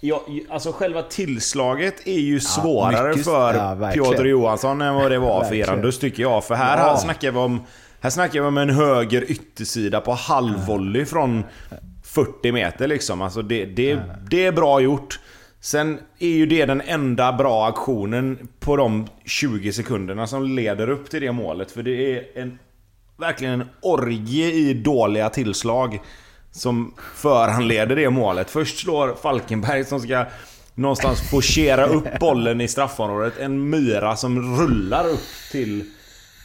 ja, 0.00 0.22
alltså 0.50 0.72
själva 0.72 1.02
tillslaget 1.02 2.06
är 2.06 2.20
ju 2.20 2.40
svårare 2.40 2.96
ja, 2.96 3.08
mycket, 3.08 3.24
för 3.24 3.54
ja, 3.54 3.90
Piotr 3.92 4.24
Johansson 4.24 4.80
än 4.80 4.94
vad 4.94 5.10
det 5.10 5.18
var 5.18 5.44
för 5.44 5.54
Erandus 5.54 5.98
tycker 5.98 6.22
jag. 6.22 6.44
För 6.44 6.54
här, 6.54 6.78
ja. 6.78 6.82
här 6.82 6.96
snackar 6.96 7.30
vi 7.30 7.38
om 7.38 7.60
här 8.00 8.10
snackar 8.10 8.40
vi 8.40 8.46
om 8.46 8.58
en 8.58 8.70
höger 8.70 9.30
yttersida 9.30 10.00
på 10.00 10.12
halvvolley 10.12 11.04
från 11.04 11.44
40 12.12 12.52
meter 12.52 12.86
liksom. 12.86 13.22
Alltså 13.22 13.42
det, 13.42 13.64
det, 13.64 14.00
det 14.30 14.46
är 14.46 14.52
bra 14.52 14.80
gjort. 14.80 15.20
Sen 15.60 15.98
är 16.18 16.28
ju 16.28 16.46
det 16.46 16.66
den 16.66 16.80
enda 16.80 17.32
bra 17.32 17.68
aktionen 17.68 18.48
på 18.60 18.76
de 18.76 19.06
20 19.24 19.72
sekunderna 19.72 20.26
som 20.26 20.42
leder 20.42 20.90
upp 20.90 21.10
till 21.10 21.20
det 21.20 21.32
målet. 21.32 21.70
För 21.70 21.82
det 21.82 22.16
är 22.16 22.42
en, 22.42 22.58
verkligen 23.16 23.60
en 23.60 23.68
orgie 23.82 24.52
i 24.52 24.74
dåliga 24.74 25.28
tillslag 25.28 26.00
som 26.50 26.94
föranleder 27.14 27.96
det 27.96 28.10
målet. 28.10 28.50
Först 28.50 28.78
slår 28.78 29.14
Falkenberg 29.14 29.84
som 29.84 30.00
ska 30.00 30.24
någonstans 30.74 31.30
forcera 31.30 31.86
upp 31.86 32.18
bollen 32.20 32.60
i 32.60 32.68
straffområdet. 32.68 33.38
En 33.38 33.70
myra 33.70 34.16
som 34.16 34.58
rullar 34.60 35.08
upp 35.08 35.50
till 35.52 35.84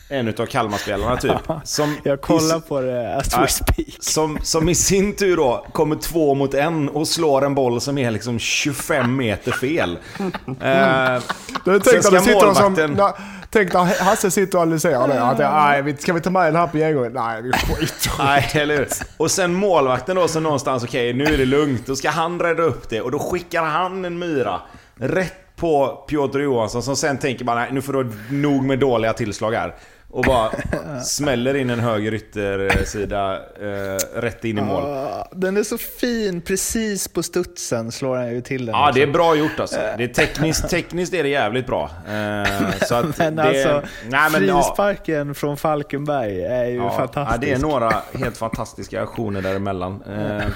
en 0.09 0.27
utav 0.27 0.45
Kalmarspelarna 0.45 1.17
typ. 1.17 1.31
Som 1.63 1.95
jag 2.03 2.21
kollar 2.21 2.59
på 2.59 2.81
det 2.81 3.15
as 3.15 3.37
we 3.37 3.47
speak. 3.47 3.97
Som, 3.99 4.39
som 4.43 4.69
i 4.69 4.75
sin 4.75 5.15
tur 5.15 5.37
då 5.37 5.65
kommer 5.71 5.95
två 5.95 6.35
mot 6.35 6.53
en 6.53 6.89
och 6.89 7.07
slår 7.07 7.45
en 7.45 7.55
boll 7.55 7.81
som 7.81 7.97
är 7.97 8.11
liksom 8.11 8.39
25 8.39 9.15
meter 9.15 9.51
fel. 9.51 9.97
eh, 10.19 11.21
du, 11.65 11.79
tänk 11.79 12.11
när 12.11 12.33
målvakten... 12.33 12.97
som... 12.97 13.11
Tänk 13.49 13.73
när 13.73 14.03
Hasse 14.03 14.31
sitter 14.31 14.57
och 14.57 14.61
analyserar 14.61 15.07
det. 15.07 15.23
Att, 15.23 15.37
nej, 15.83 15.97
ska 15.99 16.13
vi 16.13 16.21
ta 16.21 16.29
med 16.29 16.45
den 16.45 16.55
här 16.55 16.67
på 16.67 16.77
genomgången? 16.77 17.13
Nej, 17.13 17.41
vi 17.41 17.53
skiter 17.53 18.11
Nej, 18.23 18.49
eller 18.53 18.77
hur? 18.77 18.87
Och 19.17 19.31
sen 19.31 19.53
målvakten 19.53 20.15
då 20.15 20.27
som 20.27 20.43
någonstans, 20.43 20.83
okej 20.83 21.13
okay, 21.13 21.25
nu 21.25 21.33
är 21.33 21.37
det 21.37 21.45
lugnt. 21.45 21.85
Då 21.85 21.95
ska 21.95 22.09
han 22.09 22.39
rädda 22.39 22.63
upp 22.63 22.89
det 22.89 23.01
och 23.01 23.11
då 23.11 23.19
skickar 23.19 23.63
han 23.63 24.05
en 24.05 24.19
myra 24.19 24.61
rätt 24.95 25.47
på 25.55 26.05
Piotr 26.09 26.39
Johansson 26.39 26.83
som 26.83 26.95
sen 26.95 27.17
tänker 27.17 27.45
bara 27.45 27.59
nej, 27.59 27.69
nu 27.71 27.81
får 27.81 27.93
du 27.93 28.11
nog 28.29 28.63
med 28.63 28.79
dåliga 28.79 29.13
tillslag 29.13 29.51
här. 29.51 29.75
Och 30.17 30.23
bara 30.23 30.51
smäller 31.03 31.55
in 31.55 31.69
en 31.69 31.79
höger 31.79 32.13
yttersida 32.13 33.35
eh, 33.35 34.19
rätt 34.21 34.45
in 34.45 34.57
i 34.57 34.61
mål. 34.61 34.83
Ah, 34.83 35.27
Den 35.31 35.57
är 35.57 35.63
så 35.63 35.77
fin, 35.77 36.41
precis 36.41 37.07
på 37.07 37.23
studsen 37.23 37.91
slår 37.91 38.17
han 38.17 38.33
ju 38.33 38.41
till 38.41 38.65
den. 38.65 38.75
Ja, 38.75 38.91
det 38.93 39.01
är 39.01 39.07
bra 39.07 39.35
gjort 39.35 39.59
alltså. 39.59 39.79
Det 39.97 40.03
är 40.03 40.07
tekniskt, 40.07 40.69
tekniskt 40.69 41.13
är 41.13 41.23
det 41.23 41.29
jävligt 41.29 41.65
bra. 41.65 41.89
Eh, 42.09 42.71
så 42.87 42.95
att 42.95 43.17
Men 43.17 43.35
det, 43.35 43.43
alltså, 43.43 43.89
nej, 44.09 44.31
men, 44.31 44.47
ja, 44.47 44.63
frisparken 44.63 45.35
från 45.35 45.57
Falkenberg 45.57 46.43
är 46.43 46.65
ju 46.65 46.75
ja, 46.75 46.89
fantastisk. 46.89 47.35
Ja, 47.35 47.37
det 47.47 47.53
är 47.53 47.59
några 47.59 47.89
helt 48.13 48.37
fantastiska 48.37 49.01
aktioner 49.01 49.41
däremellan. 49.41 50.03
Eh, 50.03 50.47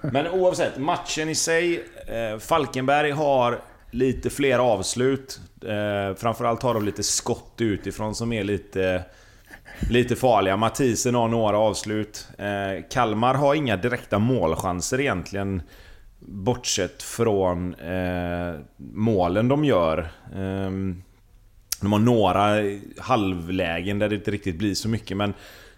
men 0.00 0.28
oavsett, 0.28 0.78
matchen 0.78 1.28
i 1.28 1.34
sig. 1.34 1.84
Eh, 2.06 2.38
Falkenberg 2.38 3.10
har 3.10 3.60
lite 3.90 4.30
fler 4.30 4.58
avslut. 4.58 5.40
Eh, 5.64 6.14
framförallt 6.16 6.62
har 6.62 6.74
de 6.74 6.84
lite 6.84 7.02
skott 7.02 7.54
utifrån 7.58 8.14
som 8.14 8.32
är 8.32 8.44
lite... 8.44 9.04
Lite 9.90 10.16
farliga. 10.16 10.56
Mathisen 10.56 11.14
har 11.14 11.28
några 11.28 11.58
avslut. 11.58 12.28
Eh, 12.38 12.84
Kalmar 12.90 13.34
har 13.34 13.54
inga 13.54 13.76
direkta 13.76 14.18
målchanser 14.18 15.00
egentligen. 15.00 15.62
Bortsett 16.18 17.02
från 17.02 17.74
eh, 17.74 18.54
målen 18.92 19.48
de 19.48 19.64
gör. 19.64 19.98
Eh, 20.34 20.70
de 21.80 21.92
har 21.92 21.98
några 21.98 22.56
halvlägen 22.98 23.98
där 23.98 24.08
det 24.08 24.14
inte 24.14 24.30
riktigt 24.30 24.58
blir 24.58 24.74
så 24.74 24.88
mycket 24.88 25.16
men 25.16 25.34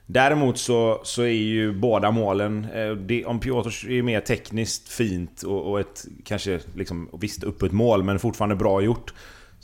Däremot 0.07 0.59
så, 0.59 1.01
så 1.05 1.23
är 1.23 1.29
ju 1.29 1.73
båda 1.73 2.11
målen, 2.11 2.67
eh, 2.75 2.91
det, 2.91 3.25
om 3.25 3.41
Piotr 3.41 3.91
är 3.91 4.03
mer 4.03 4.21
tekniskt 4.21 4.89
fint 4.89 5.43
och, 5.43 5.71
och 5.71 5.81
ett 5.81 6.05
kanske 6.25 6.61
liksom, 6.75 7.09
visst 7.21 7.45
öppet 7.45 7.73
mål 7.73 8.03
men 8.03 8.19
fortfarande 8.19 8.57
bra 8.57 8.83
gjort 8.83 9.15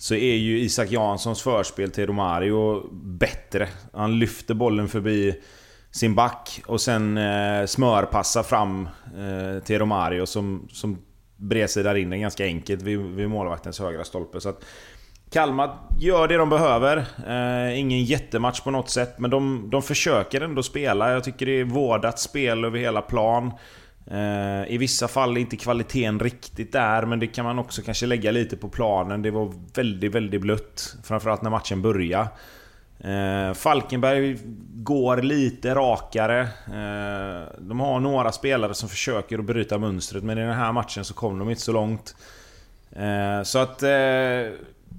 så 0.01 0.15
är 0.15 0.35
ju 0.35 0.59
Isak 0.59 0.91
Janssons 0.91 1.43
förspel 1.43 1.91
till 1.91 2.07
Romario 2.07 2.89
bättre. 2.93 3.69
Han 3.93 4.19
lyfter 4.19 4.55
bollen 4.55 4.89
förbi 4.89 5.35
sin 5.91 6.15
back 6.15 6.63
och 6.67 6.81
sen 6.81 7.19
eh, 7.19 7.67
smörpassar 7.67 8.43
fram 8.43 8.89
eh, 9.05 9.63
till 9.65 9.79
Romario 9.79 10.27
som, 10.27 10.69
som 10.73 10.99
bredsidar 11.37 11.95
in 11.95 12.11
den 12.11 12.21
ganska 12.21 12.45
enkelt 12.45 12.83
vid, 12.83 12.99
vid 12.99 13.31
målvaktens 13.31 13.81
högra 13.81 14.05
stolpe. 14.05 14.41
Så 14.41 14.49
att 14.49 14.65
Kalmar 15.31 15.79
gör 15.99 16.29
det 16.29 16.37
de 16.37 16.51
behöver. 16.51 16.97
Eh, 17.29 17.79
ingen 17.79 18.05
jättematch 18.05 18.61
på 18.61 18.71
något 18.71 18.91
sätt, 18.91 19.19
men 19.19 19.31
de, 19.31 19.69
de 19.71 19.83
försöker 19.83 20.41
ändå 20.41 20.63
spela. 20.63 21.13
Jag 21.13 21.25
tycker 21.25 21.47
det 21.47 21.61
är 21.61 21.65
vårdat 21.65 22.19
spel 22.19 22.65
över 22.65 22.79
hela 22.79 23.03
plan. 23.03 23.53
Eh, 24.07 24.73
I 24.75 24.77
vissa 24.79 25.09
fall 25.09 25.37
är 25.37 25.41
inte 25.41 25.57
kvaliteten 25.57 26.21
riktigt 26.21 26.73
där, 26.73 27.07
men 27.07 27.21
det 27.21 27.27
kan 27.27 27.45
man 27.45 27.59
också 27.59 27.83
kanske 27.83 28.07
lägga 28.07 28.31
lite 28.31 28.57
på 28.57 28.69
planen. 28.69 29.23
Det 29.23 29.31
var 29.31 29.53
väldigt, 29.75 30.15
väldigt 30.15 30.41
blött. 30.41 30.97
Framförallt 31.05 31.43
när 31.43 31.51
matchen 31.51 31.83
började. 31.83 32.29
Eh, 32.99 33.55
Falkenberg 33.55 34.39
går 34.75 35.17
lite 35.17 35.75
rakare. 35.75 36.41
Eh, 36.67 37.49
de 37.59 37.81
har 37.81 38.01
några 38.01 38.33
spelare 38.33 38.75
som 38.75 38.89
försöker 38.89 39.39
att 39.39 39.45
bryta 39.45 39.79
mönstret, 39.79 40.25
men 40.25 40.39
i 40.39 40.41
den 40.41 40.55
här 40.55 40.73
matchen 40.73 41.05
så 41.05 41.15
kom 41.15 41.39
de 41.39 41.51
inte 41.51 41.63
så 41.63 41.73
långt. 41.73 42.17
Så 43.45 43.59
att... 43.59 43.83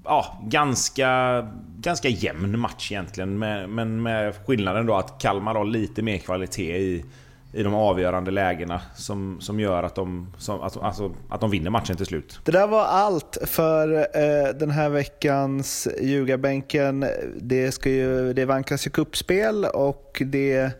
Ja, 0.06 0.41
ganska, 0.44 1.41
ganska 1.78 2.10
jämn 2.10 2.60
match 2.60 2.91
egentligen. 2.91 3.40
Men 3.76 4.02
med 4.02 4.36
skillnaden 4.45 4.86
då 4.86 4.95
att 4.95 5.22
Kalmar 5.22 5.56
har 5.56 5.65
lite 5.65 6.02
mer 6.02 6.18
kvalitet 6.18 6.78
i, 6.78 7.06
i 7.53 7.64
de 7.64 7.73
avgörande 7.73 8.32
lägena. 8.32 8.82
Som, 8.95 9.41
som 9.41 9.60
gör 9.60 9.84
att 9.84 9.95
de, 9.95 10.34
som, 10.38 10.61
att, 10.61 10.78
alltså, 10.78 11.15
att 11.30 11.41
de 11.41 11.52
vinner 11.52 11.69
matchen 11.69 11.98
till 11.98 12.06
slut. 12.06 12.40
Det 12.44 12.52
där 12.52 12.68
var 12.68 12.84
allt 12.84 13.38
för 13.45 13.98
eh, 13.98 14.56
den 14.60 14.69
här 14.72 14.90
veckans 14.90 15.88
ljugarbänken. 16.02 17.06
Det, 17.41 17.72
ska 17.72 17.90
ju, 17.90 18.34
det 18.34 18.45
vankas 18.45 18.88
ju 18.88 18.91
kuppspel 18.91 19.65
och 19.65 20.22
det 20.26 20.72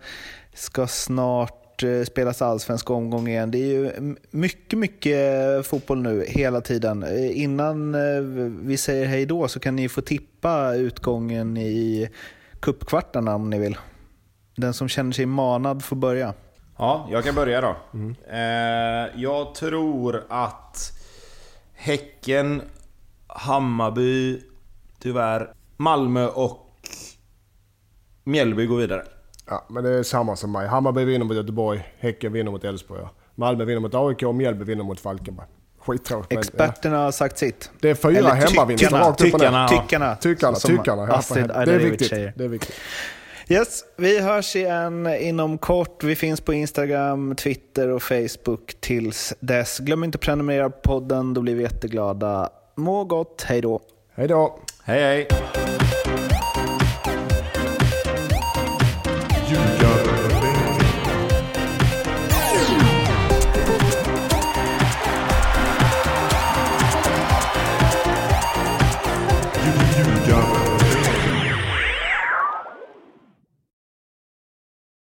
ska 0.54 0.88
snart 0.88 1.84
eh, 1.84 2.04
spelas 2.04 2.42
allsvensk 2.42 2.90
omgång 2.90 3.28
igen. 3.28 3.52
Det 3.52 3.58
är 3.58 3.66
ju 3.66 4.16
mycket, 4.32 4.80
mycket 4.80 5.68
fotboll 5.68 6.02
nu 6.02 6.26
hela 6.28 6.62
tiden. 6.62 7.04
Eh, 7.04 7.42
innan 7.42 7.96
eh, 7.96 8.22
vi 8.64 8.78
säger 8.78 9.06
hej 9.06 9.26
då 9.26 9.48
så 9.48 9.60
kan 9.60 9.76
ni 9.76 9.90
få 9.90 10.02
tippa 10.02 10.74
utgången 10.74 11.58
i 11.58 12.10
kuppkvartarna 12.60 13.36
om 13.36 13.50
ni 13.50 13.60
vill. 13.60 13.78
Den 14.56 14.74
som 14.74 14.88
känner 14.88 15.12
sig 15.12 15.26
manad 15.26 15.84
får 15.84 15.96
börja. 15.96 16.34
Ja, 16.82 17.08
jag 17.12 17.24
kan 17.24 17.36
börja 17.36 17.62
då. 17.62 17.76
Eh, 18.32 19.22
jag 19.22 19.56
tror 19.56 20.24
att 20.30 20.92
Häcken, 21.74 22.62
Hammarby, 23.28 24.42
tyvärr, 25.00 25.54
Malmö 25.78 26.28
och 26.28 26.68
Mjällby 28.24 28.66
går 28.66 28.78
vidare. 28.78 29.04
Ja, 29.48 29.66
men 29.70 29.84
det 29.84 29.90
är 29.90 30.04
samma 30.04 30.36
som 30.36 30.52
mig. 30.52 30.68
Hammarby 30.68 31.06
vinner 31.06 31.26
mot 31.26 31.36
Göteborg, 31.36 31.94
Häcken 32.00 32.34
vinner 32.34 32.52
mot 32.52 32.64
Elfsborg. 32.64 33.02
ja. 33.02 33.10
Malmö 33.36 33.66
vinner 33.66 33.80
mot 33.80 33.96
AIK 33.96 34.24
och 34.24 34.36
Mjällby 34.36 34.64
vinner 34.64 34.84
mot 34.84 35.00
Falkenberg. 35.00 35.48
Skittråkigt. 35.80 36.30
men, 36.30 36.38
ja. 36.38 36.42
Experterna 36.42 36.98
har 36.98 37.12
sagt 37.12 37.38
sitt. 37.38 37.72
Det 37.80 37.90
är 37.90 37.96
fyra 37.96 38.30
hemmavinster 38.30 38.88
tyckarna, 38.88 39.10
rakt 39.10 39.22
upp 39.22 39.34
och 39.34 39.40
ner. 39.40 39.68
tyckarna. 39.68 39.68
Ja. 39.72 39.82
Tyckarna. 39.84 40.16
Tyckarna, 40.16 40.56
som 40.56 40.78
tyckarna. 40.78 41.22
Ja, 41.30 41.66
det 41.66 41.74
är 41.74 41.80
viktigt. 41.80 42.10
Det 42.10 42.44
är 42.44 42.48
viktigt. 42.48 42.76
Yes, 43.52 43.86
vi 43.98 44.20
hörs 44.20 44.56
igen 44.56 45.08
inom 45.08 45.58
kort. 45.58 46.04
Vi 46.04 46.16
finns 46.16 46.42
på 46.42 46.54
Instagram, 46.54 47.36
Twitter 47.36 47.90
och 47.90 48.04
Facebook 48.04 48.74
tills 48.80 49.34
dess. 49.40 49.80
Glöm 49.80 50.04
inte 50.04 50.16
att 50.16 50.22
prenumerera 50.22 50.70
på 50.70 50.82
podden, 50.82 51.34
då 51.34 51.42
blir 51.42 51.56
vi 51.56 51.64
jätteglada. 51.64 52.50
Må 52.76 53.04
gott, 53.04 53.42
hej 53.48 53.62
då. 53.62 53.82
Hej 54.14 54.28
då. 54.28 54.60
Hej 54.84 55.02
hej! 55.02 55.28